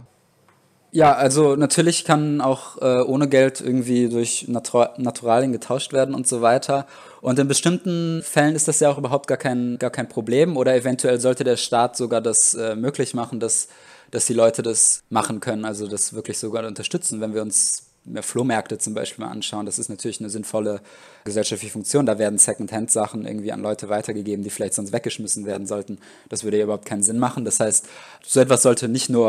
ja, 0.94 1.14
also 1.14 1.56
natürlich 1.56 2.04
kann 2.04 2.42
auch 2.42 2.76
äh, 2.82 3.00
ohne 3.00 3.26
Geld 3.26 3.62
irgendwie 3.62 4.10
durch 4.10 4.46
Natur 4.46 4.90
Naturalien 4.98 5.50
getauscht 5.50 5.94
werden 5.94 6.14
und 6.14 6.28
so 6.28 6.42
weiter. 6.42 6.86
Und 7.22 7.38
in 7.38 7.48
bestimmten 7.48 8.22
Fällen 8.22 8.54
ist 8.54 8.68
das 8.68 8.80
ja 8.80 8.90
auch 8.90 8.98
überhaupt 8.98 9.26
gar 9.26 9.38
kein, 9.38 9.78
gar 9.78 9.88
kein 9.88 10.10
Problem. 10.10 10.54
Oder 10.58 10.76
eventuell 10.76 11.18
sollte 11.18 11.44
der 11.44 11.56
Staat 11.56 11.96
sogar 11.96 12.20
das 12.20 12.52
äh, 12.52 12.76
möglich 12.76 13.14
machen, 13.14 13.40
dass, 13.40 13.68
dass 14.10 14.26
die 14.26 14.34
Leute 14.34 14.60
das 14.60 15.02
machen 15.08 15.40
können, 15.40 15.64
also 15.64 15.88
das 15.88 16.12
wirklich 16.12 16.36
sogar 16.38 16.66
unterstützen, 16.66 17.22
wenn 17.22 17.32
wir 17.32 17.40
uns 17.40 17.91
Flohmärkte 18.20 18.78
zum 18.78 18.94
Beispiel 18.94 19.24
mal 19.24 19.30
anschauen, 19.30 19.64
das 19.64 19.78
ist 19.78 19.88
natürlich 19.88 20.20
eine 20.20 20.28
sinnvolle 20.28 20.80
gesellschaftliche 21.24 21.72
Funktion. 21.72 22.04
Da 22.04 22.18
werden 22.18 22.38
Secondhand-Sachen 22.38 23.26
irgendwie 23.26 23.52
an 23.52 23.60
Leute 23.60 23.88
weitergegeben, 23.88 24.42
die 24.42 24.50
vielleicht 24.50 24.74
sonst 24.74 24.92
weggeschmissen 24.92 25.46
werden 25.46 25.66
sollten. 25.66 25.98
Das 26.28 26.42
würde 26.42 26.58
ja 26.58 26.64
überhaupt 26.64 26.86
keinen 26.86 27.02
Sinn 27.02 27.18
machen. 27.18 27.44
Das 27.44 27.60
heißt, 27.60 27.86
so 28.24 28.40
etwas 28.40 28.62
sollte 28.62 28.88
nicht 28.88 29.08
nur 29.08 29.28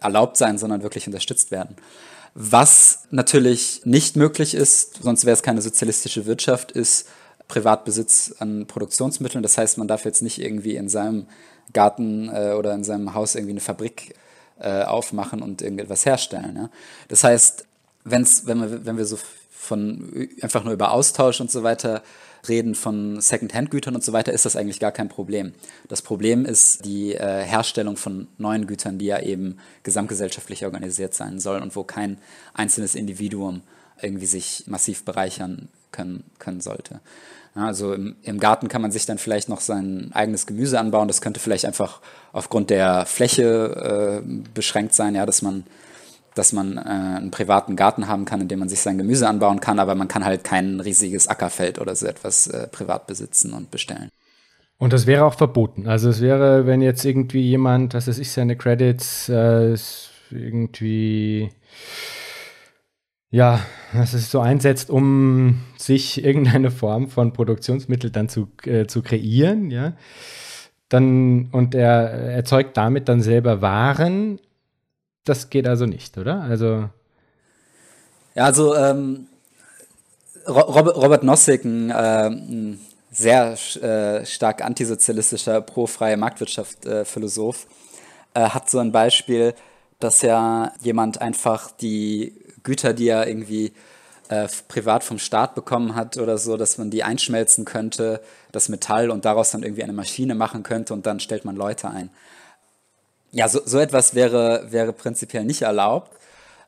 erlaubt 0.00 0.36
sein, 0.36 0.56
sondern 0.56 0.82
wirklich 0.82 1.06
unterstützt 1.06 1.50
werden. 1.50 1.76
Was 2.34 3.04
natürlich 3.10 3.82
nicht 3.84 4.16
möglich 4.16 4.54
ist, 4.54 5.02
sonst 5.02 5.24
wäre 5.24 5.34
es 5.34 5.42
keine 5.42 5.62
sozialistische 5.62 6.26
Wirtschaft, 6.26 6.72
ist 6.72 7.06
Privatbesitz 7.46 8.34
an 8.38 8.66
Produktionsmitteln. 8.66 9.42
Das 9.42 9.58
heißt, 9.58 9.78
man 9.78 9.86
darf 9.86 10.04
jetzt 10.04 10.22
nicht 10.22 10.40
irgendwie 10.40 10.76
in 10.76 10.88
seinem 10.88 11.26
Garten 11.72 12.30
äh, 12.30 12.54
oder 12.54 12.74
in 12.74 12.84
seinem 12.84 13.14
Haus 13.14 13.34
irgendwie 13.34 13.52
eine 13.52 13.60
Fabrik 13.60 14.14
äh, 14.58 14.82
aufmachen 14.82 15.42
und 15.42 15.62
irgendetwas 15.62 16.06
herstellen. 16.06 16.56
Ja? 16.56 16.70
Das 17.08 17.22
heißt, 17.22 17.66
wenn's, 18.04 18.46
wenn, 18.46 18.60
wir, 18.60 18.86
wenn 18.86 18.96
wir 18.96 19.04
so 19.04 19.18
von 19.50 20.28
einfach 20.42 20.64
nur 20.64 20.74
über 20.74 20.92
Austausch 20.92 21.40
und 21.40 21.50
so 21.50 21.62
weiter 21.62 22.02
reden, 22.48 22.74
von 22.74 23.20
Second-Hand-Gütern 23.20 23.94
und 23.94 24.04
so 24.04 24.12
weiter, 24.12 24.32
ist 24.32 24.44
das 24.44 24.56
eigentlich 24.56 24.80
gar 24.80 24.92
kein 24.92 25.08
Problem. 25.08 25.54
Das 25.88 26.02
Problem 26.02 26.44
ist 26.44 26.84
die 26.84 27.14
äh, 27.14 27.42
Herstellung 27.42 27.96
von 27.96 28.28
neuen 28.36 28.66
Gütern, 28.66 28.98
die 28.98 29.06
ja 29.06 29.20
eben 29.20 29.58
gesamtgesellschaftlich 29.82 30.64
organisiert 30.64 31.14
sein 31.14 31.40
sollen 31.40 31.62
und 31.62 31.74
wo 31.74 31.84
kein 31.84 32.18
einzelnes 32.52 32.94
Individuum 32.94 33.62
irgendwie 34.00 34.26
sich 34.26 34.64
massiv 34.66 35.04
bereichern 35.04 35.68
können, 35.92 36.24
können 36.38 36.60
sollte. 36.60 37.00
Ja, 37.54 37.66
also 37.66 37.94
im, 37.94 38.16
im, 38.22 38.40
Garten 38.40 38.68
kann 38.68 38.82
man 38.82 38.90
sich 38.90 39.06
dann 39.06 39.18
vielleicht 39.18 39.48
noch 39.48 39.60
sein 39.60 40.10
eigenes 40.12 40.46
Gemüse 40.46 40.78
anbauen. 40.78 41.06
Das 41.08 41.20
könnte 41.20 41.40
vielleicht 41.40 41.64
einfach 41.64 42.00
aufgrund 42.32 42.70
der 42.70 43.06
Fläche 43.06 44.22
äh, 44.22 44.28
beschränkt 44.52 44.92
sein, 44.92 45.14
ja, 45.14 45.24
dass 45.24 45.40
man 45.40 45.64
dass 46.34 46.52
man 46.52 46.76
äh, 46.76 46.80
einen 46.80 47.30
privaten 47.30 47.76
Garten 47.76 48.08
haben 48.08 48.24
kann, 48.24 48.40
in 48.40 48.48
dem 48.48 48.58
man 48.58 48.68
sich 48.68 48.80
sein 48.80 48.98
Gemüse 48.98 49.28
anbauen 49.28 49.60
kann, 49.60 49.78
aber 49.78 49.94
man 49.94 50.08
kann 50.08 50.24
halt 50.24 50.44
kein 50.44 50.80
riesiges 50.80 51.28
Ackerfeld 51.28 51.80
oder 51.80 51.94
so 51.94 52.06
etwas 52.06 52.46
äh, 52.46 52.66
privat 52.68 53.06
besitzen 53.06 53.52
und 53.52 53.70
bestellen. 53.70 54.08
Und 54.78 54.92
das 54.92 55.06
wäre 55.06 55.24
auch 55.24 55.34
verboten. 55.34 55.86
Also 55.86 56.10
es 56.10 56.20
wäre, 56.20 56.66
wenn 56.66 56.82
jetzt 56.82 57.04
irgendwie 57.04 57.42
jemand, 57.42 57.94
was 57.94 58.08
weiß 58.08 58.18
ich, 58.18 58.32
seine 58.32 58.56
Credits 58.56 59.28
äh, 59.28 59.76
irgendwie 60.30 61.50
ja, 63.34 63.58
was 63.92 64.14
es 64.14 64.30
so 64.30 64.38
einsetzt, 64.38 64.90
um 64.90 65.58
sich 65.76 66.24
irgendeine 66.24 66.70
Form 66.70 67.08
von 67.08 67.32
Produktionsmittel 67.32 68.10
dann 68.10 68.28
zu, 68.28 68.48
äh, 68.64 68.86
zu 68.86 69.02
kreieren, 69.02 69.72
ja, 69.72 69.94
dann 70.88 71.48
und 71.50 71.74
er 71.74 72.10
erzeugt 72.10 72.76
damit 72.76 73.08
dann 73.08 73.22
selber 73.22 73.60
Waren. 73.60 74.38
Das 75.24 75.50
geht 75.50 75.66
also 75.66 75.86
nicht, 75.86 76.18
oder? 76.18 76.42
Also 76.42 76.88
ja, 78.34 78.44
also 78.44 78.74
ähm, 78.74 79.28
Robert, 80.46 80.96
Robert 80.96 81.22
Nozick, 81.22 81.64
ein, 81.64 81.90
äh, 81.90 82.26
ein 82.26 82.80
sehr 83.12 83.56
äh, 83.80 84.26
stark 84.26 84.62
antisozialistischer, 84.64 85.60
pro-freie 85.60 86.16
Marktwirtschaft-Philosoph, 86.16 87.66
äh, 88.34 88.40
äh, 88.42 88.48
hat 88.48 88.68
so 88.68 88.80
ein 88.80 88.90
Beispiel, 88.90 89.54
dass 90.00 90.22
ja 90.22 90.72
jemand 90.80 91.20
einfach 91.20 91.70
die 91.70 92.34
Güter, 92.64 92.92
die 92.92 93.08
er 93.08 93.28
irgendwie 93.28 93.72
äh, 94.28 94.48
privat 94.66 95.04
vom 95.04 95.18
Staat 95.18 95.54
bekommen 95.54 95.94
hat 95.94 96.16
oder 96.16 96.36
so, 96.36 96.56
dass 96.56 96.76
man 96.76 96.90
die 96.90 97.04
einschmelzen 97.04 97.64
könnte, 97.64 98.20
das 98.50 98.68
Metall 98.68 99.10
und 99.10 99.24
daraus 99.24 99.52
dann 99.52 99.62
irgendwie 99.62 99.84
eine 99.84 99.92
Maschine 99.92 100.34
machen 100.34 100.64
könnte 100.64 100.92
und 100.92 101.06
dann 101.06 101.20
stellt 101.20 101.44
man 101.44 101.54
Leute 101.54 101.88
ein. 101.88 102.10
Ja, 103.34 103.48
so, 103.48 103.60
so 103.64 103.80
etwas 103.80 104.14
wäre, 104.14 104.68
wäre 104.70 104.92
prinzipiell 104.92 105.44
nicht 105.44 105.62
erlaubt. 105.62 106.12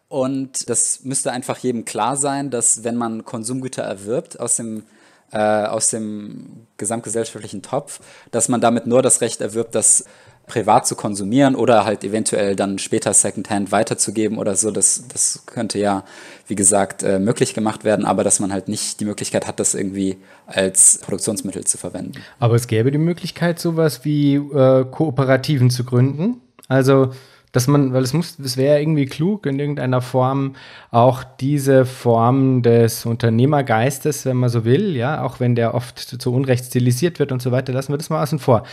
Und 0.08 0.68
das 0.68 1.04
müsste 1.04 1.30
einfach 1.30 1.58
jedem 1.58 1.84
klar 1.84 2.16
sein, 2.16 2.50
dass 2.50 2.82
wenn 2.82 2.96
man 2.96 3.24
Konsumgüter 3.24 3.82
erwirbt 3.82 4.38
aus 4.40 4.56
dem, 4.56 4.82
äh, 5.30 5.38
aus 5.38 5.88
dem 5.88 6.66
gesamtgesellschaftlichen 6.76 7.62
Topf, 7.62 8.00
dass 8.32 8.48
man 8.48 8.60
damit 8.60 8.86
nur 8.86 9.00
das 9.00 9.20
Recht 9.20 9.40
erwirbt, 9.40 9.74
das 9.76 10.04
privat 10.46 10.86
zu 10.86 10.94
konsumieren 10.94 11.56
oder 11.56 11.84
halt 11.84 12.04
eventuell 12.04 12.56
dann 12.56 12.78
später 12.78 13.12
Secondhand 13.12 13.72
weiterzugeben 13.72 14.38
oder 14.38 14.56
so. 14.56 14.70
Das, 14.70 15.04
das 15.08 15.42
könnte 15.46 15.78
ja, 15.78 16.04
wie 16.46 16.54
gesagt, 16.54 17.02
äh, 17.02 17.18
möglich 17.18 17.54
gemacht 17.54 17.84
werden, 17.84 18.04
aber 18.04 18.24
dass 18.24 18.40
man 18.40 18.52
halt 18.52 18.68
nicht 18.68 19.00
die 19.00 19.04
Möglichkeit 19.04 19.46
hat, 19.46 19.60
das 19.60 19.74
irgendwie 19.74 20.18
als 20.46 20.98
Produktionsmittel 20.98 21.64
zu 21.64 21.78
verwenden. 21.78 22.22
Aber 22.38 22.54
es 22.54 22.66
gäbe 22.66 22.90
die 22.90 22.98
Möglichkeit, 22.98 23.58
sowas 23.58 24.04
wie 24.04 24.34
äh, 24.36 24.84
Kooperativen 24.84 25.70
zu 25.70 25.84
gründen. 25.84 26.40
Also 26.68 27.12
dass 27.56 27.68
man, 27.68 27.94
weil 27.94 28.02
es 28.02 28.12
muss, 28.12 28.38
es 28.38 28.58
wäre 28.58 28.80
irgendwie 28.82 29.06
klug, 29.06 29.46
in 29.46 29.58
irgendeiner 29.58 30.02
Form 30.02 30.56
auch 30.90 31.24
diese 31.24 31.86
Form 31.86 32.60
des 32.62 33.06
Unternehmergeistes, 33.06 34.26
wenn 34.26 34.36
man 34.36 34.50
so 34.50 34.66
will, 34.66 34.94
ja, 34.94 35.22
auch 35.22 35.40
wenn 35.40 35.54
der 35.54 35.72
oft 35.74 35.98
zu 35.98 36.34
Unrecht 36.34 36.66
stilisiert 36.66 37.18
wird 37.18 37.32
und 37.32 37.40
so 37.40 37.52
weiter, 37.52 37.72
lassen 37.72 37.94
wir 37.94 37.96
das 37.96 38.10
mal 38.10 38.22
außen 38.22 38.40
vor. 38.40 38.64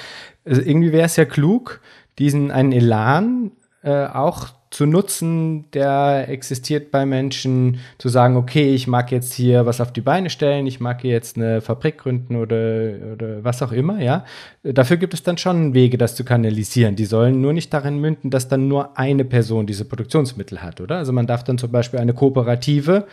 Also 0.43 0.61
irgendwie 0.61 0.91
wäre 0.91 1.05
es 1.05 1.15
ja 1.15 1.23
klug, 1.23 1.80
diesen 2.19 2.51
einen 2.51 2.73
Elan 2.73 3.51
äh, 3.84 4.05
auch 4.07 4.49
zu 4.74 4.88
nutzen, 4.88 5.66
der 5.72 6.26
existiert 6.30 6.90
bei 6.90 7.06
Menschen, 7.06 7.80
zu 8.00 8.10
sagen, 8.10 8.36
okay, 8.36 8.74
ich 8.74 8.88
mag 8.88 9.12
jetzt 9.12 9.34
hier 9.34 9.68
was 9.68 9.80
auf 9.80 9.94
die 9.94 10.02
Beine 10.02 10.32
stellen, 10.32 10.66
ich 10.66 10.80
mag 10.80 11.02
hier 11.02 11.12
jetzt 11.12 11.38
eine 11.38 11.62
Fabrik 11.62 12.00
gründen 12.00 12.36
oder, 12.36 12.94
oder 13.14 13.44
was 13.44 13.62
auch 13.62 13.72
immer, 13.72 14.02
ja. 14.02 14.26
Dafür 14.64 14.98
gibt 14.98 15.14
es 15.14 15.22
dann 15.22 15.38
schon 15.38 15.76
Wege, 15.76 16.00
das 16.00 16.16
zu 16.16 16.26
kanalisieren. 16.26 16.95
Die 16.95 17.06
sollen 17.06 17.40
nur 17.40 17.54
nicht 17.54 17.72
darin 17.72 18.00
münden, 18.00 18.32
dass 18.32 18.48
dann 18.48 18.68
nur 18.68 18.98
eine 18.98 19.26
Person 19.26 19.68
diese 19.68 19.86
Produktionsmittel 19.86 20.64
hat, 20.64 20.82
oder? 20.82 20.98
Also 20.98 21.14
man 21.14 21.28
darf 21.28 21.44
dann 21.44 21.60
zum 21.60 21.72
Beispiel 21.72 22.00
eine 22.00 22.16
Kooperative, 22.16 23.06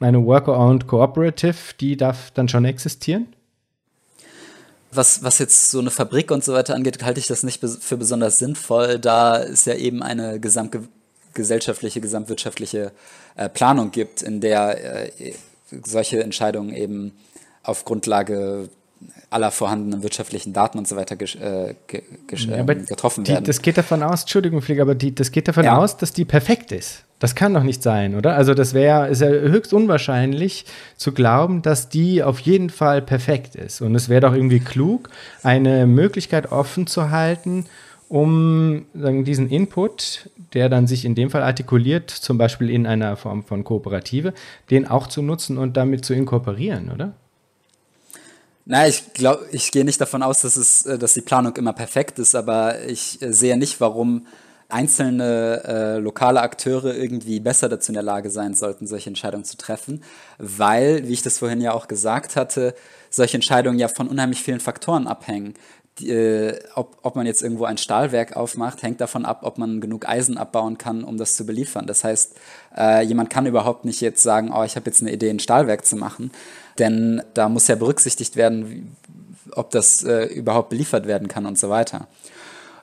eine 0.00 0.24
Worker-Owned 0.24 0.88
Cooperative, 0.88 1.74
die 1.78 1.96
darf 1.96 2.32
dann 2.32 2.48
schon 2.48 2.64
existieren? 2.64 3.28
Was, 4.96 5.22
was 5.22 5.38
jetzt 5.38 5.70
so 5.70 5.78
eine 5.78 5.90
Fabrik 5.90 6.30
und 6.30 6.44
so 6.44 6.52
weiter 6.52 6.74
angeht, 6.74 7.02
halte 7.02 7.20
ich 7.20 7.26
das 7.26 7.42
nicht 7.42 7.62
für 7.62 7.96
besonders 7.96 8.38
sinnvoll, 8.38 8.98
da 8.98 9.42
es 9.42 9.64
ja 9.64 9.74
eben 9.74 10.02
eine 10.02 10.40
gesamtgesellschaftliche, 10.40 12.00
gesamtwirtschaftliche 12.00 12.92
äh, 13.36 13.48
Planung 13.48 13.90
gibt, 13.90 14.22
in 14.22 14.40
der 14.40 15.06
äh, 15.06 15.34
solche 15.84 16.22
Entscheidungen 16.22 16.74
eben 16.74 17.12
auf 17.62 17.84
Grundlage 17.84 18.68
aller 19.30 19.50
vorhandenen 19.50 20.02
wirtschaftlichen 20.02 20.52
Daten 20.52 20.78
und 20.78 20.88
so 20.88 20.96
weiter 20.96 21.16
äh, 21.20 21.74
ja, 21.90 22.56
ähm, 22.56 22.86
getroffen 22.86 23.24
die, 23.24 23.32
werden. 23.32 23.44
Das 23.44 23.60
geht 23.60 23.76
davon 23.76 24.02
aus, 24.02 24.22
Entschuldigung, 24.22 24.62
Pflege, 24.62 24.82
aber 24.82 24.94
die, 24.94 25.14
das 25.14 25.30
geht 25.32 25.48
davon 25.48 25.64
ja. 25.64 25.76
aus, 25.76 25.96
dass 25.96 26.12
die 26.12 26.24
perfekt 26.24 26.72
ist. 26.72 27.04
Das 27.18 27.34
kann 27.34 27.54
doch 27.54 27.62
nicht 27.62 27.82
sein, 27.82 28.14
oder? 28.14 28.36
Also 28.36 28.52
das 28.52 28.74
wäre 28.74 29.08
ist 29.08 29.22
ja 29.22 29.28
höchst 29.28 29.72
unwahrscheinlich 29.72 30.66
zu 30.96 31.12
glauben, 31.12 31.62
dass 31.62 31.88
die 31.88 32.22
auf 32.22 32.40
jeden 32.40 32.68
Fall 32.68 33.00
perfekt 33.00 33.54
ist. 33.54 33.80
Und 33.80 33.94
es 33.94 34.10
wäre 34.10 34.20
doch 34.20 34.34
irgendwie 34.34 34.60
klug, 34.60 35.08
eine 35.42 35.86
Möglichkeit 35.86 36.52
offen 36.52 36.86
zu 36.86 37.10
halten, 37.10 37.64
um 38.08 38.84
sagen, 38.94 39.24
diesen 39.24 39.48
Input, 39.48 40.28
der 40.52 40.68
dann 40.68 40.86
sich 40.86 41.04
in 41.04 41.14
dem 41.14 41.30
Fall 41.30 41.42
artikuliert, 41.42 42.10
zum 42.10 42.36
Beispiel 42.38 42.70
in 42.70 42.86
einer 42.86 43.16
Form 43.16 43.44
von 43.44 43.64
Kooperative, 43.64 44.34
den 44.70 44.86
auch 44.86 45.06
zu 45.06 45.22
nutzen 45.22 45.56
und 45.56 45.76
damit 45.76 46.04
zu 46.04 46.12
inkorporieren, 46.12 46.90
oder? 46.90 47.14
Na, 48.68 48.86
ich 48.86 49.12
glaube, 49.14 49.46
ich 49.52 49.70
gehe 49.70 49.84
nicht 49.84 50.00
davon 50.00 50.22
aus, 50.22 50.40
dass 50.42 50.56
es, 50.56 50.84
äh, 50.86 50.98
dass 50.98 51.14
die 51.14 51.20
Planung 51.20 51.56
immer 51.56 51.72
perfekt 51.72 52.18
ist, 52.18 52.34
aber 52.34 52.84
ich 52.84 53.22
äh, 53.22 53.32
sehe 53.32 53.56
nicht, 53.56 53.80
warum 53.80 54.26
einzelne 54.68 55.62
äh, 55.64 55.98
lokale 55.98 56.40
Akteure 56.40 56.94
irgendwie 56.94 57.40
besser 57.40 57.68
dazu 57.68 57.92
in 57.92 57.94
der 57.94 58.02
Lage 58.02 58.30
sein 58.30 58.54
sollten, 58.54 58.86
solche 58.86 59.10
Entscheidungen 59.10 59.44
zu 59.44 59.56
treffen, 59.56 60.02
weil, 60.38 61.06
wie 61.06 61.12
ich 61.12 61.22
das 61.22 61.38
vorhin 61.38 61.60
ja 61.60 61.72
auch 61.72 61.86
gesagt 61.86 62.36
hatte, 62.36 62.74
solche 63.10 63.36
Entscheidungen 63.36 63.78
ja 63.78 63.88
von 63.88 64.08
unheimlich 64.08 64.42
vielen 64.42 64.60
Faktoren 64.60 65.06
abhängen. 65.06 65.54
Die, 65.98 66.10
äh, 66.10 66.58
ob, 66.74 66.98
ob 67.02 67.16
man 67.16 67.26
jetzt 67.26 67.42
irgendwo 67.42 67.64
ein 67.64 67.78
Stahlwerk 67.78 68.36
aufmacht, 68.36 68.82
hängt 68.82 69.00
davon 69.00 69.24
ab, 69.24 69.40
ob 69.42 69.56
man 69.56 69.80
genug 69.80 70.06
Eisen 70.06 70.36
abbauen 70.36 70.76
kann, 70.76 71.04
um 71.04 71.16
das 71.16 71.34
zu 71.34 71.46
beliefern. 71.46 71.86
Das 71.86 72.04
heißt, 72.04 72.34
äh, 72.76 73.02
jemand 73.02 73.30
kann 73.30 73.46
überhaupt 73.46 73.84
nicht 73.84 74.00
jetzt 74.00 74.22
sagen, 74.22 74.52
oh, 74.52 74.64
ich 74.64 74.76
habe 74.76 74.86
jetzt 74.90 75.00
eine 75.00 75.12
Idee, 75.12 75.30
ein 75.30 75.38
Stahlwerk 75.38 75.86
zu 75.86 75.96
machen, 75.96 76.32
denn 76.78 77.22
da 77.34 77.48
muss 77.48 77.68
ja 77.68 77.76
berücksichtigt 77.76 78.36
werden, 78.36 78.94
ob 79.52 79.70
das 79.70 80.02
äh, 80.02 80.24
überhaupt 80.24 80.68
beliefert 80.68 81.06
werden 81.06 81.28
kann 81.28 81.46
und 81.46 81.58
so 81.58 81.70
weiter. 81.70 82.08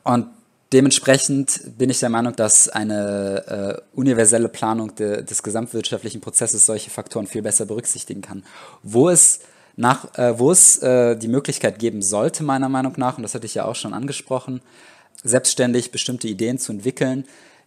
Und 0.04 0.28
Dementsprechend 0.74 1.78
bin 1.78 1.92
ich 1.92 2.00
der 2.00 2.10
Meinung, 2.10 2.36
dass 2.36 2.68
eine 2.68 3.78
äh, 3.78 3.96
universelle 3.96 4.50
Planung 4.50 4.96
de, 4.96 5.22
des 5.24 5.44
gesamtwirtschaftlichen 5.44 6.20
Prozesses 6.20 6.66
solche 6.66 6.90
Faktoren 6.90 7.28
viel 7.28 7.44
besser 7.44 7.68
berücksichtigen 7.68 8.24
kann. 8.24 8.44
Wo 8.82 9.08
es, 9.08 9.42
nach, 9.76 10.18
äh, 10.18 10.40
wo 10.40 10.50
es 10.50 10.80
äh, 10.80 11.16
die 11.16 11.28
Möglichkeit 11.28 11.78
geben 11.78 12.02
sollte, 12.02 12.44
meiner 12.44 12.70
Meinung 12.70 12.94
nach, 12.98 13.18
und 13.18 13.24
das 13.24 13.36
hatte 13.36 13.46
ich 13.46 13.54
ja 13.54 13.66
auch 13.66 13.76
schon 13.76 13.94
angesprochen, 13.94 14.62
selbstständig 15.24 15.92
bestimmte 15.92 16.28
Ideen 16.28 16.58
zu 16.58 16.72
entwickeln, 16.72 17.26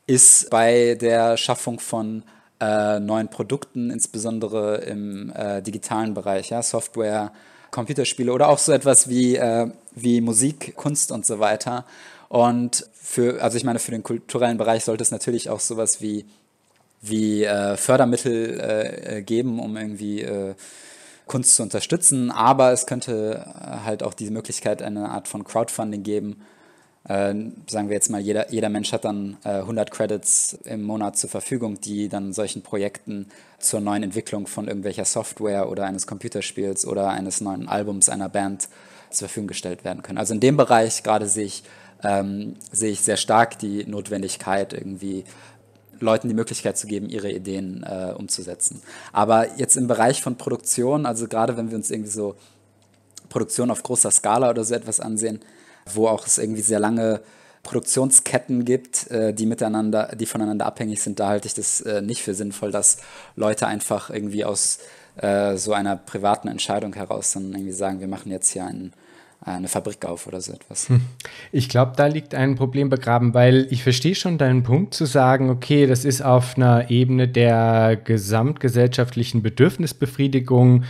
ist 0.08 0.50
bei 0.50 0.96
der 1.00 1.36
Schaffung 1.36 1.78
von 1.78 2.24
äh, 2.58 2.98
neuen 2.98 3.28
Produkten, 3.28 3.90
insbesondere 3.90 4.78
im 4.78 5.30
äh, 5.30 5.62
digitalen 5.62 6.12
Bereich, 6.12 6.50
ja, 6.50 6.60
Software, 6.60 7.30
Computerspiele 7.70 8.32
oder 8.32 8.48
auch 8.48 8.58
so 8.58 8.72
etwas 8.72 9.08
wie, 9.08 9.36
äh, 9.36 9.70
wie 9.94 10.20
Musik, 10.20 10.74
Kunst 10.74 11.12
und 11.12 11.24
so 11.24 11.38
weiter 11.38 11.84
und 12.28 12.86
für, 13.08 13.40
also 13.40 13.56
ich 13.56 13.62
meine, 13.62 13.78
für 13.78 13.92
den 13.92 14.02
kulturellen 14.02 14.58
Bereich 14.58 14.84
sollte 14.84 15.02
es 15.02 15.12
natürlich 15.12 15.48
auch 15.48 15.60
sowas 15.60 16.02
wie, 16.02 16.26
wie 17.00 17.44
äh, 17.44 17.76
Fördermittel 17.76 18.60
äh, 18.60 19.18
äh 19.18 19.22
geben, 19.22 19.60
um 19.60 19.76
irgendwie 19.76 20.22
äh, 20.22 20.54
Kunst 21.26 21.54
zu 21.54 21.62
unterstützen. 21.62 22.32
Aber 22.32 22.72
es 22.72 22.84
könnte 22.84 23.46
äh, 23.46 23.84
halt 23.84 24.02
auch 24.02 24.12
diese 24.12 24.32
Möglichkeit, 24.32 24.82
eine 24.82 25.08
Art 25.08 25.28
von 25.28 25.44
Crowdfunding 25.44 26.02
geben. 26.02 26.42
Äh, 27.04 27.32
sagen 27.68 27.88
wir 27.88 27.94
jetzt 27.94 28.10
mal, 28.10 28.20
jeder, 28.20 28.50
jeder 28.50 28.70
Mensch 28.70 28.92
hat 28.92 29.04
dann 29.04 29.36
100 29.44 29.92
Credits 29.92 30.58
im 30.64 30.82
Monat 30.82 31.16
zur 31.16 31.30
Verfügung, 31.30 31.80
die 31.80 32.08
dann 32.08 32.32
solchen 32.32 32.62
Projekten 32.62 33.28
zur 33.60 33.80
neuen 33.80 34.02
Entwicklung 34.02 34.48
von 34.48 34.66
irgendwelcher 34.66 35.04
Software 35.04 35.70
oder 35.70 35.84
eines 35.84 36.08
Computerspiels 36.08 36.84
oder 36.84 37.10
eines 37.10 37.40
neuen 37.40 37.68
Albums 37.68 38.08
einer 38.08 38.28
Band 38.28 38.68
zur 39.10 39.28
Verfügung 39.28 39.46
gestellt 39.46 39.84
werden 39.84 40.02
können. 40.02 40.18
Also 40.18 40.34
in 40.34 40.40
dem 40.40 40.56
Bereich 40.56 41.04
gerade 41.04 41.28
sehe 41.28 41.44
ich 41.44 41.62
ähm, 42.02 42.56
sehe 42.72 42.90
ich 42.90 43.00
sehr 43.00 43.16
stark 43.16 43.58
die 43.58 43.84
Notwendigkeit, 43.84 44.72
irgendwie 44.72 45.24
Leuten 46.00 46.28
die 46.28 46.34
Möglichkeit 46.34 46.76
zu 46.76 46.86
geben, 46.86 47.08
ihre 47.08 47.30
Ideen 47.30 47.84
äh, 47.84 48.12
umzusetzen. 48.12 48.82
Aber 49.12 49.58
jetzt 49.58 49.76
im 49.76 49.86
Bereich 49.86 50.22
von 50.22 50.36
Produktion, 50.36 51.06
also 51.06 51.26
gerade 51.26 51.56
wenn 51.56 51.70
wir 51.70 51.76
uns 51.76 51.90
irgendwie 51.90 52.10
so 52.10 52.36
Produktion 53.28 53.70
auf 53.70 53.82
großer 53.82 54.10
Skala 54.10 54.50
oder 54.50 54.64
so 54.64 54.74
etwas 54.74 55.00
ansehen, 55.00 55.40
wo 55.92 56.08
auch 56.08 56.26
es 56.26 56.38
irgendwie 56.38 56.62
sehr 56.62 56.80
lange 56.80 57.20
Produktionsketten 57.62 58.64
gibt, 58.64 59.10
äh, 59.10 59.32
die 59.34 59.46
miteinander, 59.46 60.14
die 60.14 60.26
voneinander 60.26 60.66
abhängig 60.66 61.02
sind, 61.02 61.18
da 61.18 61.28
halte 61.28 61.48
ich 61.48 61.54
das 61.54 61.80
äh, 61.80 62.00
nicht 62.00 62.22
für 62.22 62.34
sinnvoll, 62.34 62.70
dass 62.70 62.98
Leute 63.34 63.66
einfach 63.66 64.10
irgendwie 64.10 64.44
aus 64.44 64.78
äh, 65.16 65.56
so 65.56 65.72
einer 65.72 65.96
privaten 65.96 66.48
Entscheidung 66.48 66.94
heraus 66.94 67.32
dann 67.32 67.52
irgendwie 67.52 67.72
sagen, 67.72 68.00
wir 68.00 68.08
machen 68.08 68.30
jetzt 68.30 68.50
hier 68.50 68.64
einen 68.66 68.92
eine 69.40 69.68
Fabrik 69.68 70.04
auf 70.04 70.26
oder 70.26 70.40
so 70.40 70.52
etwas. 70.52 70.88
Hm. 70.88 71.02
Ich 71.52 71.68
glaube, 71.68 71.92
da 71.96 72.06
liegt 72.06 72.34
ein 72.34 72.56
Problem 72.56 72.88
begraben, 72.88 73.34
weil 73.34 73.66
ich 73.70 73.82
verstehe 73.82 74.14
schon 74.14 74.38
deinen 74.38 74.62
Punkt 74.62 74.94
zu 74.94 75.04
sagen, 75.04 75.50
okay, 75.50 75.86
das 75.86 76.04
ist 76.04 76.22
auf 76.22 76.56
einer 76.56 76.90
Ebene 76.90 77.28
der 77.28 77.96
gesamtgesellschaftlichen 77.96 79.42
Bedürfnisbefriedigung 79.42 80.84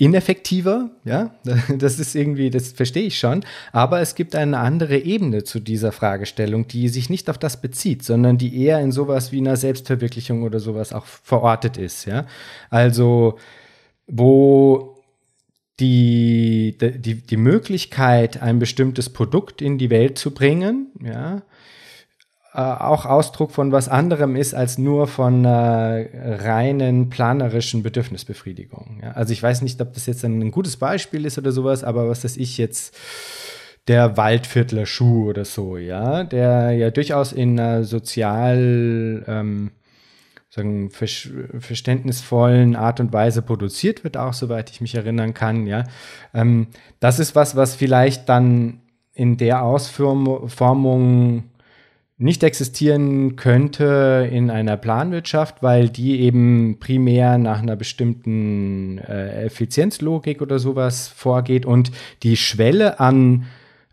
ineffektiver, 0.00 0.90
ja, 1.04 1.34
das 1.78 1.98
ist 1.98 2.14
irgendwie, 2.14 2.48
das 2.48 2.72
verstehe 2.72 3.02
ich 3.02 3.18
schon, 3.18 3.44
aber 3.70 4.00
es 4.00 4.14
gibt 4.14 4.34
eine 4.34 4.58
andere 4.58 4.96
Ebene 4.96 5.44
zu 5.44 5.60
dieser 5.60 5.92
Fragestellung, 5.92 6.66
die 6.66 6.88
sich 6.88 7.10
nicht 7.10 7.28
auf 7.28 7.36
das 7.36 7.60
bezieht, 7.60 8.02
sondern 8.02 8.38
die 8.38 8.62
eher 8.64 8.80
in 8.80 8.92
sowas 8.92 9.30
wie 9.30 9.38
einer 9.38 9.56
Selbstverwirklichung 9.56 10.42
oder 10.42 10.58
sowas 10.58 10.94
auch 10.94 11.04
verortet 11.04 11.76
ist, 11.76 12.06
ja. 12.06 12.26
Also, 12.70 13.38
wo 14.06 14.89
die, 15.80 16.76
die, 16.78 17.14
die 17.14 17.36
Möglichkeit, 17.36 18.42
ein 18.42 18.58
bestimmtes 18.58 19.08
Produkt 19.08 19.62
in 19.62 19.78
die 19.78 19.90
Welt 19.90 20.18
zu 20.18 20.32
bringen, 20.32 20.88
ja, 21.02 21.42
äh, 22.52 22.58
auch 22.58 23.06
Ausdruck 23.06 23.52
von 23.52 23.70
was 23.70 23.88
anderem 23.88 24.34
ist 24.34 24.54
als 24.54 24.76
nur 24.76 25.06
von 25.06 25.44
äh, 25.44 25.48
reinen 25.48 27.08
planerischen 27.08 27.82
Bedürfnisbefriedigung. 27.82 29.00
Ja? 29.02 29.12
Also 29.12 29.32
ich 29.32 29.42
weiß 29.42 29.62
nicht, 29.62 29.80
ob 29.80 29.94
das 29.94 30.06
jetzt 30.06 30.24
ein, 30.24 30.40
ein, 30.40 30.50
gutes 30.50 30.76
Beispiel 30.76 31.26
ist 31.26 31.38
oder 31.38 31.52
sowas, 31.52 31.84
aber 31.84 32.08
was 32.08 32.22
das 32.22 32.36
ich 32.36 32.58
jetzt 32.58 32.96
der 33.86 34.16
Waldviertler 34.16 34.84
Schuh 34.84 35.30
oder 35.30 35.44
so, 35.44 35.76
ja, 35.76 36.24
der 36.24 36.72
ja 36.72 36.90
durchaus 36.90 37.32
in 37.32 37.58
einer 37.58 37.84
sozial 37.84 39.24
ähm, 39.26 39.70
sagen, 40.50 40.90
verständnisvollen 40.90 42.74
Art 42.74 43.00
und 43.00 43.12
Weise 43.12 43.40
produziert 43.40 44.02
wird, 44.02 44.16
auch 44.16 44.32
soweit 44.32 44.70
ich 44.70 44.80
mich 44.80 44.96
erinnern 44.96 45.32
kann, 45.32 45.66
ja. 45.66 45.84
Ähm, 46.34 46.66
das 46.98 47.18
ist 47.20 47.34
was, 47.36 47.56
was 47.56 47.76
vielleicht 47.76 48.28
dann 48.28 48.80
in 49.14 49.36
der 49.36 49.62
Ausformung 49.62 51.44
nicht 52.16 52.42
existieren 52.42 53.36
könnte 53.36 54.28
in 54.30 54.50
einer 54.50 54.76
Planwirtschaft, 54.76 55.62
weil 55.62 55.88
die 55.88 56.20
eben 56.20 56.78
primär 56.78 57.38
nach 57.38 57.62
einer 57.62 57.76
bestimmten 57.76 58.98
äh, 58.98 59.44
Effizienzlogik 59.46 60.42
oder 60.42 60.58
sowas 60.58 61.08
vorgeht 61.08 61.64
und 61.64 61.92
die 62.22 62.36
Schwelle 62.36 63.00
an 63.00 63.46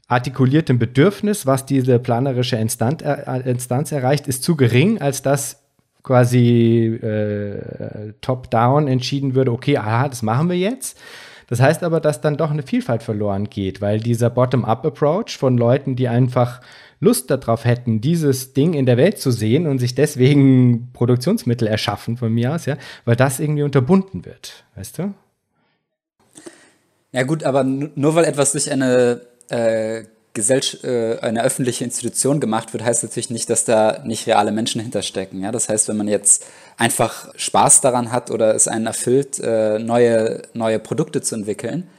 artikuliertem 0.08 0.78
Bedürfnis, 0.80 1.46
was 1.46 1.66
diese 1.66 2.00
planerische 2.00 2.58
Instanz, 2.58 3.02
äh, 3.02 3.50
Instanz 3.50 3.92
erreicht, 3.92 4.28
ist 4.28 4.44
zu 4.44 4.58
gering, 4.58 5.00
als 5.00 5.22
dass 5.22 5.67
quasi 6.08 6.86
äh, 7.04 8.14
top-down 8.22 8.88
entschieden 8.88 9.36
würde, 9.36 9.52
okay, 9.52 9.78
aha, 9.78 10.08
das 10.08 10.24
machen 10.24 10.50
wir 10.50 10.58
jetzt. 10.58 10.98
Das 11.48 11.60
heißt 11.60 11.84
aber, 11.84 12.00
dass 12.00 12.22
dann 12.22 12.38
doch 12.38 12.50
eine 12.50 12.64
Vielfalt 12.64 13.04
verloren 13.04 13.50
geht, 13.50 13.82
weil 13.82 14.00
dieser 14.00 14.30
Bottom-up-Approach 14.30 15.38
von 15.38 15.58
Leuten, 15.58 15.98
die 15.98 16.08
einfach 16.08 16.62
Lust 17.02 17.30
darauf 17.30 17.66
hätten, 17.66 18.00
dieses 18.00 18.54
Ding 18.54 18.74
in 18.74 18.86
der 18.86 18.96
Welt 18.96 19.20
zu 19.20 19.32
sehen 19.32 19.68
und 19.68 19.80
sich 19.80 19.96
deswegen 19.96 20.92
Produktionsmittel 20.94 21.68
erschaffen 21.68 22.16
von 22.16 22.34
mir 22.34 22.56
aus, 22.56 22.66
ja, 22.66 22.78
weil 23.04 23.18
das 23.18 23.42
irgendwie 23.42 23.64
unterbunden 23.64 24.26
wird, 24.26 24.64
weißt 24.76 25.00
du? 25.00 25.14
Ja 27.12 27.24
gut, 27.24 27.44
aber 27.44 27.64
nur 27.66 28.16
weil 28.16 28.26
etwas 28.26 28.54
durch 28.54 28.72
eine 28.72 29.22
äh, 29.50 30.04
Gesellschaft, 30.38 30.84
äh, 30.84 31.18
eine 31.22 31.44
öffentliche 31.44 31.84
Institution 31.84 32.40
gemacht 32.40 32.72
wird, 32.72 32.84
heißt 32.84 33.02
natürlich 33.04 33.32
nicht, 33.32 33.50
dass 33.50 33.66
da 33.66 34.04
nicht 34.06 34.28
reale 34.28 34.52
Menschen 34.52 34.80
hinterstecken. 34.80 35.42
Ja? 35.42 35.52
Das 35.52 35.68
heißt, 35.68 35.88
wenn 35.88 35.98
man 35.98 36.08
jetzt 36.08 36.46
einfach 36.78 37.34
Spaß 37.36 37.82
daran 37.82 38.12
hat 38.12 38.30
oder 38.30 38.54
es 38.54 38.68
einen 38.68 38.86
erfüllt, 38.86 39.40
äh, 39.40 39.80
neue, 39.80 40.44
neue 40.54 40.78
Produkte 40.78 41.22
zu 41.22 41.34
entwickeln, 41.34 41.90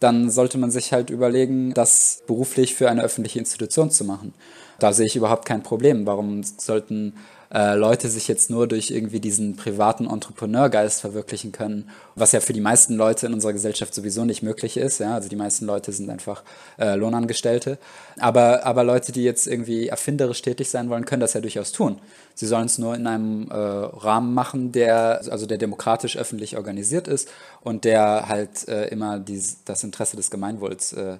dann 0.00 0.30
sollte 0.30 0.58
man 0.58 0.70
sich 0.70 0.92
halt 0.92 1.08
überlegen, 1.08 1.72
das 1.72 2.22
beruflich 2.26 2.74
für 2.74 2.90
eine 2.90 3.02
öffentliche 3.02 3.38
Institution 3.38 3.90
zu 3.90 4.04
machen. 4.04 4.34
Da 4.78 4.92
sehe 4.92 5.06
ich 5.06 5.16
überhaupt 5.16 5.46
kein 5.46 5.62
Problem. 5.62 6.04
Warum 6.04 6.42
sollten 6.42 7.14
äh, 7.52 7.74
Leute 7.74 8.08
sich 8.08 8.28
jetzt 8.28 8.50
nur 8.50 8.66
durch 8.66 8.90
irgendwie 8.90 9.20
diesen 9.20 9.56
privaten 9.56 10.06
Entrepreneurgeist 10.06 11.00
verwirklichen 11.00 11.52
können, 11.52 11.90
was 12.14 12.32
ja 12.32 12.40
für 12.40 12.52
die 12.52 12.60
meisten 12.60 12.94
Leute 12.94 13.26
in 13.26 13.32
unserer 13.32 13.52
Gesellschaft 13.52 13.94
sowieso 13.94 14.24
nicht 14.24 14.42
möglich 14.42 14.76
ist. 14.76 15.00
Ja? 15.00 15.14
Also 15.14 15.28
die 15.28 15.36
meisten 15.36 15.64
Leute 15.64 15.92
sind 15.92 16.10
einfach 16.10 16.42
äh, 16.78 16.94
Lohnangestellte. 16.94 17.78
Aber, 18.18 18.66
aber 18.66 18.84
Leute, 18.84 19.12
die 19.12 19.22
jetzt 19.22 19.46
irgendwie 19.46 19.88
erfinderisch 19.88 20.42
tätig 20.42 20.68
sein 20.68 20.90
wollen, 20.90 21.06
können 21.06 21.20
das 21.20 21.32
ja 21.32 21.40
durchaus 21.40 21.72
tun. 21.72 21.98
Sie 22.34 22.46
sollen 22.46 22.66
es 22.66 22.78
nur 22.78 22.94
in 22.94 23.06
einem 23.06 23.50
äh, 23.50 23.54
Rahmen 23.54 24.34
machen, 24.34 24.72
der, 24.72 25.22
also 25.30 25.46
der 25.46 25.58
demokratisch 25.58 26.16
öffentlich 26.16 26.56
organisiert 26.56 27.08
ist 27.08 27.28
und 27.62 27.84
der 27.84 28.28
halt 28.28 28.68
äh, 28.68 28.88
immer 28.88 29.18
dies, 29.18 29.64
das 29.64 29.84
Interesse 29.84 30.16
des 30.16 30.30
Gemeinwohls 30.30 30.92
äh, 30.92 31.16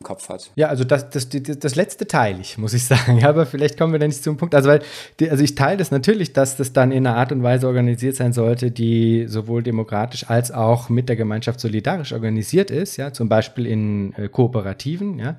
im 0.00 0.04
Kopf 0.04 0.28
hat. 0.28 0.50
Ja, 0.54 0.68
also 0.68 0.84
das, 0.84 1.10
das, 1.10 1.28
das 1.28 1.74
letzte 1.74 2.06
teile 2.06 2.40
ich, 2.40 2.56
muss 2.58 2.72
ich 2.72 2.84
sagen. 2.84 3.24
Aber 3.24 3.46
vielleicht 3.46 3.76
kommen 3.76 3.92
wir 3.92 3.98
dann 3.98 4.08
nicht 4.08 4.22
zum 4.22 4.36
Punkt. 4.36 4.54
Also, 4.54 4.68
weil, 4.68 4.82
also 5.28 5.42
ich 5.42 5.54
teile 5.54 5.76
das 5.76 5.90
natürlich, 5.90 6.32
dass 6.32 6.56
das 6.56 6.72
dann 6.72 6.92
in 6.92 7.06
einer 7.06 7.16
Art 7.16 7.32
und 7.32 7.42
Weise 7.42 7.66
organisiert 7.66 8.16
sein 8.16 8.32
sollte, 8.32 8.70
die 8.70 9.26
sowohl 9.26 9.62
demokratisch 9.62 10.28
als 10.30 10.52
auch 10.52 10.88
mit 10.88 11.08
der 11.08 11.16
Gemeinschaft 11.16 11.60
solidarisch 11.60 12.12
organisiert 12.12 12.70
ist, 12.70 12.96
ja, 12.96 13.12
zum 13.12 13.28
Beispiel 13.28 13.66
in 13.66 14.12
äh, 14.14 14.28
Kooperativen, 14.28 15.18
ja. 15.18 15.36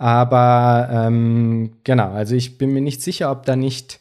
Aber 0.00 0.88
ähm, 0.92 1.72
genau, 1.82 2.12
also 2.12 2.36
ich 2.36 2.56
bin 2.56 2.72
mir 2.72 2.80
nicht 2.80 3.02
sicher, 3.02 3.32
ob 3.32 3.46
da 3.46 3.56
nicht, 3.56 3.98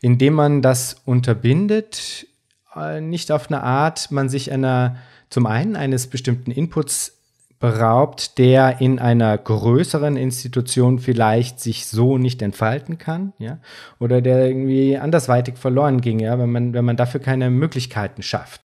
indem 0.00 0.34
man 0.34 0.60
das 0.60 0.96
unterbindet, 1.04 2.26
äh, 2.74 3.00
nicht 3.00 3.30
auf 3.30 3.48
eine 3.48 3.62
Art 3.62 4.10
man 4.10 4.28
sich 4.28 4.50
einer 4.50 4.96
zum 5.30 5.46
einen 5.46 5.76
eines 5.76 6.08
bestimmten 6.08 6.50
Inputs 6.50 7.15
beraubt, 7.58 8.38
der 8.38 8.80
in 8.80 8.98
einer 8.98 9.36
größeren 9.36 10.16
Institution 10.16 10.98
vielleicht 10.98 11.60
sich 11.60 11.86
so 11.86 12.18
nicht 12.18 12.42
entfalten 12.42 12.98
kann, 12.98 13.32
ja, 13.38 13.58
oder 13.98 14.20
der 14.20 14.46
irgendwie 14.46 14.98
andersweitig 14.98 15.56
verloren 15.56 16.00
ging, 16.00 16.18
ja, 16.20 16.38
wenn 16.38 16.52
man, 16.52 16.74
wenn 16.74 16.84
man 16.84 16.96
dafür 16.96 17.20
keine 17.20 17.50
Möglichkeiten 17.50 18.22
schafft. 18.22 18.60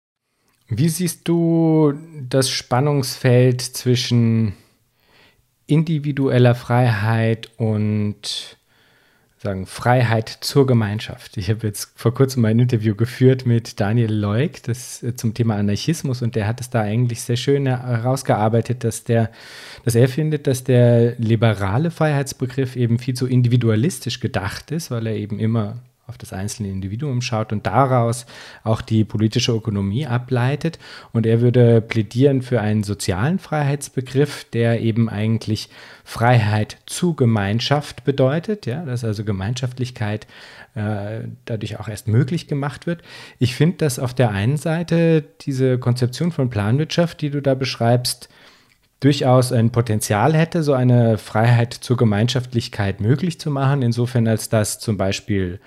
Wie 0.68 0.90
siehst 0.90 1.28
du 1.28 1.94
das 2.30 2.50
Spannungsfeld 2.50 3.62
zwischen 3.62 4.54
individueller 5.68 6.56
Freiheit 6.56 7.50
und 7.58 8.58
sagen, 9.42 9.66
Freiheit 9.66 10.30
zur 10.30 10.68
Gemeinschaft. 10.68 11.36
Ich 11.36 11.50
habe 11.50 11.66
jetzt 11.66 11.92
vor 11.96 12.14
kurzem 12.14 12.46
ein 12.46 12.60
Interview 12.60 12.94
geführt 12.96 13.46
mit 13.46 13.80
Daniel 13.80 14.14
Leuk 14.14 14.62
das, 14.64 15.02
äh, 15.02 15.16
zum 15.16 15.34
Thema 15.34 15.56
Anarchismus 15.56 16.22
und 16.22 16.36
der 16.36 16.48
hat 16.48 16.62
es 16.62 16.70
da 16.70 16.82
eigentlich 16.82 17.22
sehr 17.22 17.38
schön 17.38 17.66
herausgearbeitet, 17.66 18.84
dass, 18.84 19.04
der, 19.04 19.32
dass 19.84 19.96
er 19.96 20.08
findet, 20.08 20.46
dass 20.46 20.64
der 20.64 21.16
liberale 21.18 21.90
Freiheitsbegriff 21.90 22.76
eben 22.76 23.00
viel 23.00 23.16
zu 23.16 23.26
individualistisch 23.26 24.20
gedacht 24.20 24.70
ist, 24.70 24.92
weil 24.92 25.08
er 25.08 25.16
eben 25.16 25.40
immer 25.40 25.82
auf 26.12 26.18
das 26.18 26.34
einzelne 26.34 26.68
Individuum 26.68 27.22
schaut 27.22 27.54
und 27.54 27.66
daraus 27.66 28.26
auch 28.66 28.82
die 28.82 29.06
politische 29.06 29.54
Ökonomie 29.54 30.06
ableitet. 30.06 30.78
Und 31.14 31.26
er 31.26 31.40
würde 31.40 31.80
plädieren 31.80 32.42
für 32.42 32.60
einen 32.60 32.84
sozialen 32.84 33.40
Freiheitsbegriff, 33.40 34.44
der 34.52 34.82
eben 34.82 35.08
eigentlich 35.08 35.70
Freiheit 36.04 36.76
zu 36.86 37.14
Gemeinschaft 37.14 38.04
bedeutet, 38.04 38.66
ja, 38.66 38.84
dass 38.84 39.06
also 39.06 39.24
Gemeinschaftlichkeit 39.24 40.28
äh, 40.76 41.22
dadurch 41.46 41.80
auch 41.80 41.88
erst 41.88 42.10
möglich 42.10 42.48
gemacht 42.48 42.88
wird. 42.88 43.04
Ich 43.40 43.56
finde, 43.56 43.78
dass 43.78 44.00
auf 44.00 44.14
der 44.14 44.32
einen 44.32 44.58
Seite 44.58 45.24
diese 45.42 45.78
Konzeption 45.78 46.34
von 46.34 46.50
Planwirtschaft, 46.50 47.22
die 47.22 47.30
du 47.30 47.42
da 47.42 47.54
beschreibst, 47.54 48.28
durchaus 49.02 49.52
ein 49.52 49.72
Potenzial 49.72 50.34
hätte, 50.34 50.64
so 50.64 50.74
eine 50.74 51.18
Freiheit 51.18 51.74
zur 51.74 51.98
Gemeinschaftlichkeit 51.98 53.02
möglich 53.02 53.40
zu 53.40 53.50
machen, 53.50 53.82
insofern 53.82 54.28
als 54.28 54.48
das 54.48 54.80
zum 54.80 54.96
Beispiel 54.96 55.60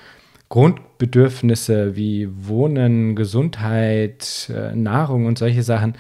Grundbedürfnisse 0.49 1.97
wie 1.97 2.29
Wohnen, 2.47 3.17
Gesundheit, 3.17 4.51
äh, 4.55 4.75
Nahrung 4.75 5.27
und 5.27 5.39
solche 5.39 5.63
Sachen 5.63 5.95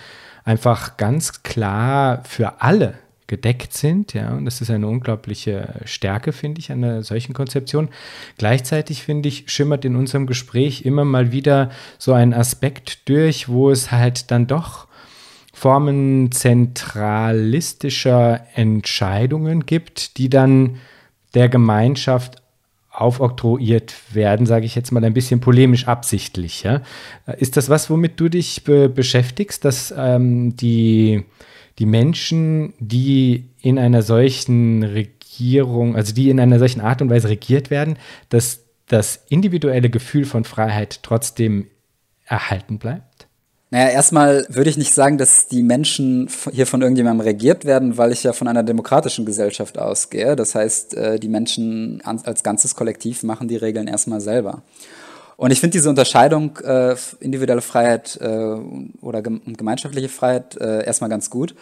einfach 0.44 0.96
ganz 0.96 1.42
klar 1.42 2.22
für 2.24 2.62
alle 2.62 2.94
gedeckt 3.26 3.72
sind. 3.72 4.12
Ja, 4.12 4.34
und 4.34 4.44
das 4.44 4.60
ist 4.60 4.70
eine 4.70 4.86
unglaubliche 4.86 5.80
Stärke, 5.84 6.32
finde 6.32 6.60
ich, 6.60 6.70
einer 6.70 7.02
solchen 7.02 7.32
Konzeption. 7.32 7.88
Gleichzeitig, 8.38 9.02
finde 9.02 9.28
ich, 9.28 9.50
schimmert 9.50 9.84
in 9.84 9.96
unserem 9.96 10.26
Gespräch 10.26 10.84
immer 10.84 11.04
mal 11.04 11.32
wieder 11.32 11.70
so 11.98 12.12
ein 12.12 12.32
Aspekt 12.34 13.08
durch, 13.08 13.48
wo 13.48 13.70
es 13.70 13.90
halt 13.90 14.30
dann 14.30 14.46
doch 14.46 14.86
Formen 15.54 16.30
zentralistischer 16.32 18.46
Entscheidungen 18.54 19.64
gibt, 19.64 20.18
die 20.18 20.28
dann 20.28 20.76
der 21.34 21.48
Gemeinschaft 21.48 22.42
aufoktroyiert 22.94 23.94
werden, 24.14 24.46
sage 24.46 24.66
ich 24.66 24.74
jetzt 24.74 24.92
mal 24.92 25.04
ein 25.04 25.14
bisschen 25.14 25.40
polemisch 25.40 25.88
absichtlich. 25.88 26.62
Ja? 26.62 26.82
Ist 27.38 27.56
das 27.56 27.68
was, 27.68 27.90
womit 27.90 28.20
du 28.20 28.28
dich 28.28 28.64
be 28.64 28.88
beschäftigst, 28.88 29.64
dass 29.64 29.92
ähm, 29.96 30.56
die, 30.56 31.24
die 31.78 31.86
Menschen, 31.86 32.72
die 32.78 33.50
in 33.60 33.78
einer 33.78 34.02
solchen 34.02 34.84
Regierung, 34.84 35.96
also 35.96 36.14
die 36.14 36.30
in 36.30 36.38
einer 36.38 36.58
solchen 36.60 36.80
Art 36.80 37.02
und 37.02 37.10
Weise 37.10 37.28
regiert 37.28 37.70
werden, 37.70 37.98
dass 38.28 38.60
das 38.86 39.24
individuelle 39.28 39.90
Gefühl 39.90 40.24
von 40.24 40.44
Freiheit 40.44 41.02
trotzdem 41.02 41.66
erhalten 42.26 42.78
bleibt? 42.78 43.13
Naja, 43.74 43.88
erstmal 43.88 44.46
würde 44.51 44.70
ich 44.70 44.76
nicht 44.76 44.94
sagen, 44.94 45.18
dass 45.18 45.48
die 45.48 45.64
Menschen 45.64 46.30
hier 46.52 46.64
von 46.64 46.80
irgendjemandem 46.80 47.26
regiert 47.26 47.64
werden, 47.64 47.98
weil 47.98 48.12
ich 48.12 48.22
ja 48.22 48.32
von 48.32 48.46
einer 48.46 48.62
demokratischen 48.62 49.26
Gesellschaft 49.26 49.78
ausgehe. 49.78 50.36
Das 50.36 50.55
heißt, 50.55 50.94
äh, 50.94 51.18
die 51.18 51.26
Menschen 51.26 52.01
als 52.05 52.44
ganzes 52.44 52.76
Kollektiv 52.76 53.24
machen 53.24 53.48
die 53.48 53.56
Regeln 53.56 53.88
erstmal 53.88 54.20
selber. 54.20 54.62
Und 55.36 55.51
ich 55.51 55.59
finde 55.59 55.72
diese 55.72 55.90
Unterscheidung 55.90 56.56
äh, 56.59 56.94
individuelle 57.18 57.62
Freiheit 57.62 58.16
äh, 58.20 58.55
oder 59.01 59.22
gemeinschaftliche 59.22 60.09
Freiheit 60.09 60.55
erstmal 60.55 61.10
ganz 61.10 61.28
gut. 61.28 61.56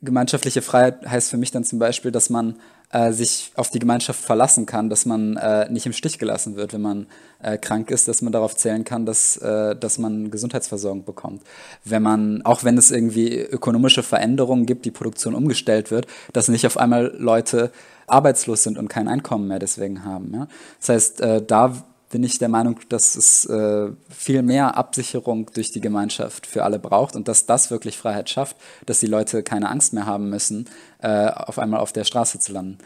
Gemeinschaftliche 0.00 0.60
Freiheit 0.60 1.06
heißt 1.06 1.30
für 1.30 1.36
mich 1.36 1.52
dann 1.52 1.62
zum 1.62 1.78
Beispiel, 1.78 2.10
dass 2.10 2.30
man 2.30 2.56
äh, 2.92 3.12
sich 3.12 3.52
auf 3.56 3.70
die 3.70 3.78
Gemeinschaft 3.78 4.22
verlassen 4.22 4.66
kann, 4.66 4.88
dass 4.88 5.06
man 5.06 5.36
äh, 5.36 5.68
nicht 5.70 5.86
im 5.86 5.92
Stich 5.92 6.18
gelassen 6.18 6.56
wird, 6.56 6.72
wenn 6.72 6.82
man 6.82 7.06
äh, 7.42 7.58
krank 7.58 7.90
ist, 7.90 8.06
dass 8.06 8.22
man 8.22 8.32
darauf 8.32 8.54
zählen 8.56 8.84
kann, 8.84 9.06
dass, 9.06 9.36
äh, 9.38 9.74
dass 9.74 9.98
man 9.98 10.30
Gesundheitsversorgung 10.30 11.04
bekommt. 11.04 11.42
Wenn 11.84 12.02
man, 12.02 12.42
auch 12.42 12.64
wenn 12.64 12.78
es 12.78 12.90
irgendwie 12.90 13.38
ökonomische 13.38 14.02
Veränderungen 14.02 14.66
gibt, 14.66 14.84
die 14.84 14.90
Produktion 14.90 15.34
umgestellt 15.34 15.90
wird, 15.90 16.06
dass 16.32 16.48
nicht 16.48 16.66
auf 16.66 16.76
einmal 16.76 17.14
Leute 17.18 17.72
arbeitslos 18.06 18.62
sind 18.62 18.78
und 18.78 18.88
kein 18.88 19.08
Einkommen 19.08 19.48
mehr 19.48 19.58
deswegen 19.58 20.04
haben. 20.04 20.32
Ja? 20.34 20.48
Das 20.78 20.88
heißt, 20.90 21.20
äh, 21.22 21.42
da 21.42 21.74
bin 22.12 22.22
ich 22.22 22.38
der 22.38 22.48
Meinung, 22.48 22.78
dass 22.88 23.16
es 23.16 23.44
äh, 23.46 23.90
viel 24.08 24.42
mehr 24.42 24.76
Absicherung 24.76 25.50
durch 25.52 25.72
die 25.72 25.80
Gemeinschaft 25.80 26.46
für 26.46 26.62
alle 26.62 26.78
braucht 26.78 27.16
und 27.16 27.26
dass 27.26 27.46
das 27.46 27.72
wirklich 27.72 27.98
Freiheit 27.98 28.30
schafft, 28.30 28.56
dass 28.86 29.00
die 29.00 29.06
Leute 29.06 29.42
keine 29.42 29.68
Angst 29.68 29.92
mehr 29.92 30.06
haben 30.06 30.30
müssen, 30.30 30.68
äh, 31.00 31.26
auf 31.26 31.58
einmal 31.58 31.80
auf 31.80 31.92
der 31.92 32.04
Straße 32.04 32.38
zu 32.38 32.52
landen. 32.52 32.78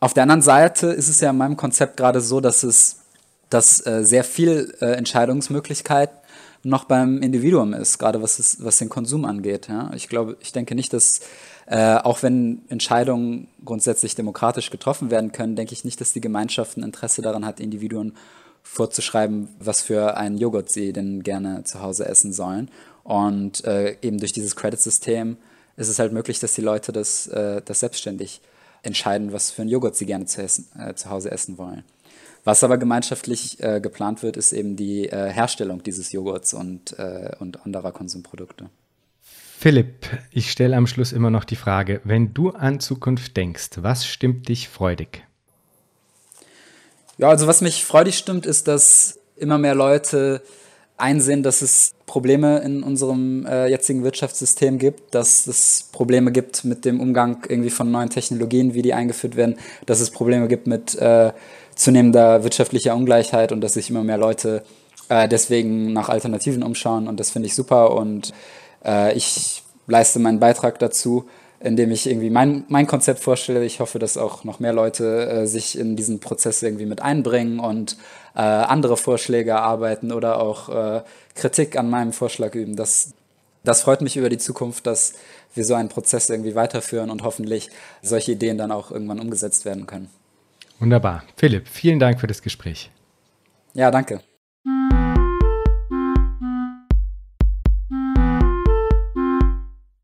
Auf 0.00 0.14
der 0.14 0.24
anderen 0.24 0.42
Seite 0.42 0.88
ist 0.88 1.08
es 1.08 1.20
ja 1.20 1.30
in 1.30 1.36
meinem 1.36 1.56
Konzept 1.56 1.96
gerade 1.96 2.20
so, 2.20 2.40
dass 2.40 2.64
es 2.64 2.96
dass 3.50 3.84
äh, 3.84 4.04
sehr 4.04 4.24
viel 4.24 4.74
äh, 4.80 4.92
Entscheidungsmöglichkeit 4.92 6.10
noch 6.62 6.84
beim 6.84 7.22
Individuum 7.22 7.72
ist, 7.74 7.98
gerade 7.98 8.22
was, 8.22 8.38
es, 8.38 8.62
was 8.62 8.78
den 8.78 8.88
Konsum 8.88 9.24
angeht. 9.24 9.68
Ja? 9.68 9.90
Ich 9.94 10.08
glaube, 10.08 10.36
ich 10.40 10.52
denke 10.52 10.74
nicht, 10.74 10.92
dass 10.92 11.20
äh, 11.66 11.96
auch 11.96 12.22
wenn 12.22 12.62
Entscheidungen 12.68 13.48
grundsätzlich 13.64 14.14
demokratisch 14.14 14.70
getroffen 14.70 15.10
werden 15.10 15.32
können, 15.32 15.56
denke 15.56 15.72
ich 15.72 15.84
nicht, 15.84 16.00
dass 16.00 16.12
die 16.12 16.20
Gemeinschaft 16.20 16.76
ein 16.76 16.82
Interesse 16.82 17.22
daran 17.22 17.44
hat, 17.44 17.60
Individuen 17.60 18.14
vorzuschreiben, 18.62 19.48
was 19.58 19.82
für 19.82 20.16
einen 20.16 20.38
Joghurt 20.38 20.70
sie 20.70 20.92
denn 20.92 21.22
gerne 21.22 21.64
zu 21.64 21.82
Hause 21.82 22.06
essen 22.06 22.32
sollen. 22.32 22.70
Und 23.02 23.64
äh, 23.64 23.96
eben 24.02 24.18
durch 24.18 24.32
dieses 24.32 24.56
Credit-System 24.56 25.36
ist 25.76 25.88
es 25.88 25.98
halt 25.98 26.12
möglich, 26.12 26.38
dass 26.38 26.54
die 26.54 26.60
Leute 26.60 26.92
das, 26.92 27.26
äh, 27.28 27.62
das 27.64 27.80
selbstständig 27.80 28.40
entscheiden, 28.82 29.32
was 29.32 29.50
für 29.50 29.62
einen 29.62 29.70
Joghurt 29.70 29.96
sie 29.96 30.06
gerne 30.06 30.26
zu, 30.26 30.42
essen, 30.42 30.66
äh, 30.78 30.94
zu 30.94 31.10
Hause 31.10 31.30
essen 31.30 31.58
wollen. 31.58 31.84
Was 32.44 32.64
aber 32.64 32.78
gemeinschaftlich 32.78 33.62
äh, 33.62 33.80
geplant 33.80 34.22
wird, 34.22 34.36
ist 34.36 34.52
eben 34.52 34.76
die 34.76 35.08
äh, 35.08 35.30
Herstellung 35.30 35.82
dieses 35.82 36.12
Joghurts 36.12 36.54
und, 36.54 36.98
äh, 36.98 37.32
und 37.38 37.64
anderer 37.66 37.92
Konsumprodukte. 37.92 38.70
Philipp, 39.58 40.06
ich 40.30 40.50
stelle 40.50 40.76
am 40.76 40.86
Schluss 40.86 41.12
immer 41.12 41.28
noch 41.28 41.44
die 41.44 41.56
Frage, 41.56 42.00
wenn 42.04 42.32
du 42.32 42.50
an 42.50 42.80
Zukunft 42.80 43.36
denkst, 43.36 43.70
was 43.76 44.06
stimmt 44.06 44.48
dich 44.48 44.70
freudig? 44.70 45.22
Ja, 47.20 47.28
also 47.28 47.46
was 47.46 47.60
mich 47.60 47.84
freudig 47.84 48.16
stimmt, 48.16 48.46
ist, 48.46 48.66
dass 48.66 49.18
immer 49.36 49.58
mehr 49.58 49.74
Leute 49.74 50.40
einsehen, 50.96 51.42
dass 51.42 51.60
es 51.60 51.92
Probleme 52.06 52.60
in 52.60 52.82
unserem 52.82 53.44
äh, 53.44 53.68
jetzigen 53.68 54.04
Wirtschaftssystem 54.04 54.78
gibt, 54.78 55.14
dass 55.14 55.46
es 55.46 55.90
Probleme 55.92 56.32
gibt 56.32 56.64
mit 56.64 56.86
dem 56.86 56.98
Umgang 56.98 57.44
irgendwie 57.46 57.68
von 57.68 57.90
neuen 57.90 58.08
Technologien, 58.08 58.72
wie 58.72 58.80
die 58.80 58.94
eingeführt 58.94 59.36
werden, 59.36 59.56
dass 59.84 60.00
es 60.00 60.10
Probleme 60.10 60.48
gibt 60.48 60.66
mit 60.66 60.94
äh, 60.94 61.32
zunehmender 61.74 62.42
wirtschaftlicher 62.42 62.96
Ungleichheit 62.96 63.52
und 63.52 63.60
dass 63.60 63.74
sich 63.74 63.90
immer 63.90 64.02
mehr 64.02 64.18
Leute 64.18 64.62
äh, 65.10 65.28
deswegen 65.28 65.92
nach 65.92 66.08
Alternativen 66.08 66.62
umschauen. 66.62 67.06
Und 67.06 67.20
das 67.20 67.30
finde 67.30 67.48
ich 67.48 67.54
super. 67.54 67.96
Und 67.96 68.32
äh, 68.82 69.14
ich 69.14 69.62
leiste 69.86 70.20
meinen 70.20 70.40
Beitrag 70.40 70.78
dazu, 70.78 71.28
indem 71.60 71.90
ich 71.90 72.08
irgendwie 72.08 72.30
mein, 72.30 72.64
mein 72.68 72.86
Konzept 72.86 73.20
vorstelle. 73.20 73.64
Ich 73.64 73.80
hoffe, 73.80 73.98
dass 73.98 74.16
auch 74.16 74.44
noch 74.44 74.60
mehr 74.60 74.72
Leute 74.72 75.28
äh, 75.28 75.46
sich 75.46 75.78
in 75.78 75.94
diesen 75.94 76.18
Prozess 76.18 76.62
irgendwie 76.62 76.86
mit 76.86 77.02
einbringen 77.02 77.60
und 77.60 77.96
äh, 78.34 78.40
andere 78.40 78.96
Vorschläge 78.96 79.50
erarbeiten 79.50 80.12
oder 80.12 80.40
auch 80.40 80.68
äh, 80.70 81.02
Kritik 81.34 81.76
an 81.76 81.90
meinem 81.90 82.12
Vorschlag 82.12 82.54
üben. 82.54 82.76
Das, 82.76 83.12
das 83.62 83.82
freut 83.82 84.00
mich 84.00 84.16
über 84.16 84.30
die 84.30 84.38
Zukunft, 84.38 84.86
dass 84.86 85.12
wir 85.54 85.64
so 85.64 85.74
einen 85.74 85.90
Prozess 85.90 86.30
irgendwie 86.30 86.54
weiterführen 86.54 87.10
und 87.10 87.22
hoffentlich 87.22 87.68
solche 88.02 88.32
Ideen 88.32 88.56
dann 88.56 88.72
auch 88.72 88.90
irgendwann 88.90 89.20
umgesetzt 89.20 89.64
werden 89.64 89.86
können. 89.86 90.08
Wunderbar. 90.78 91.24
Philipp, 91.36 91.68
vielen 91.68 91.98
Dank 91.98 92.20
für 92.20 92.26
das 92.26 92.40
Gespräch. 92.40 92.90
Ja, 93.74 93.90
danke. 93.90 94.20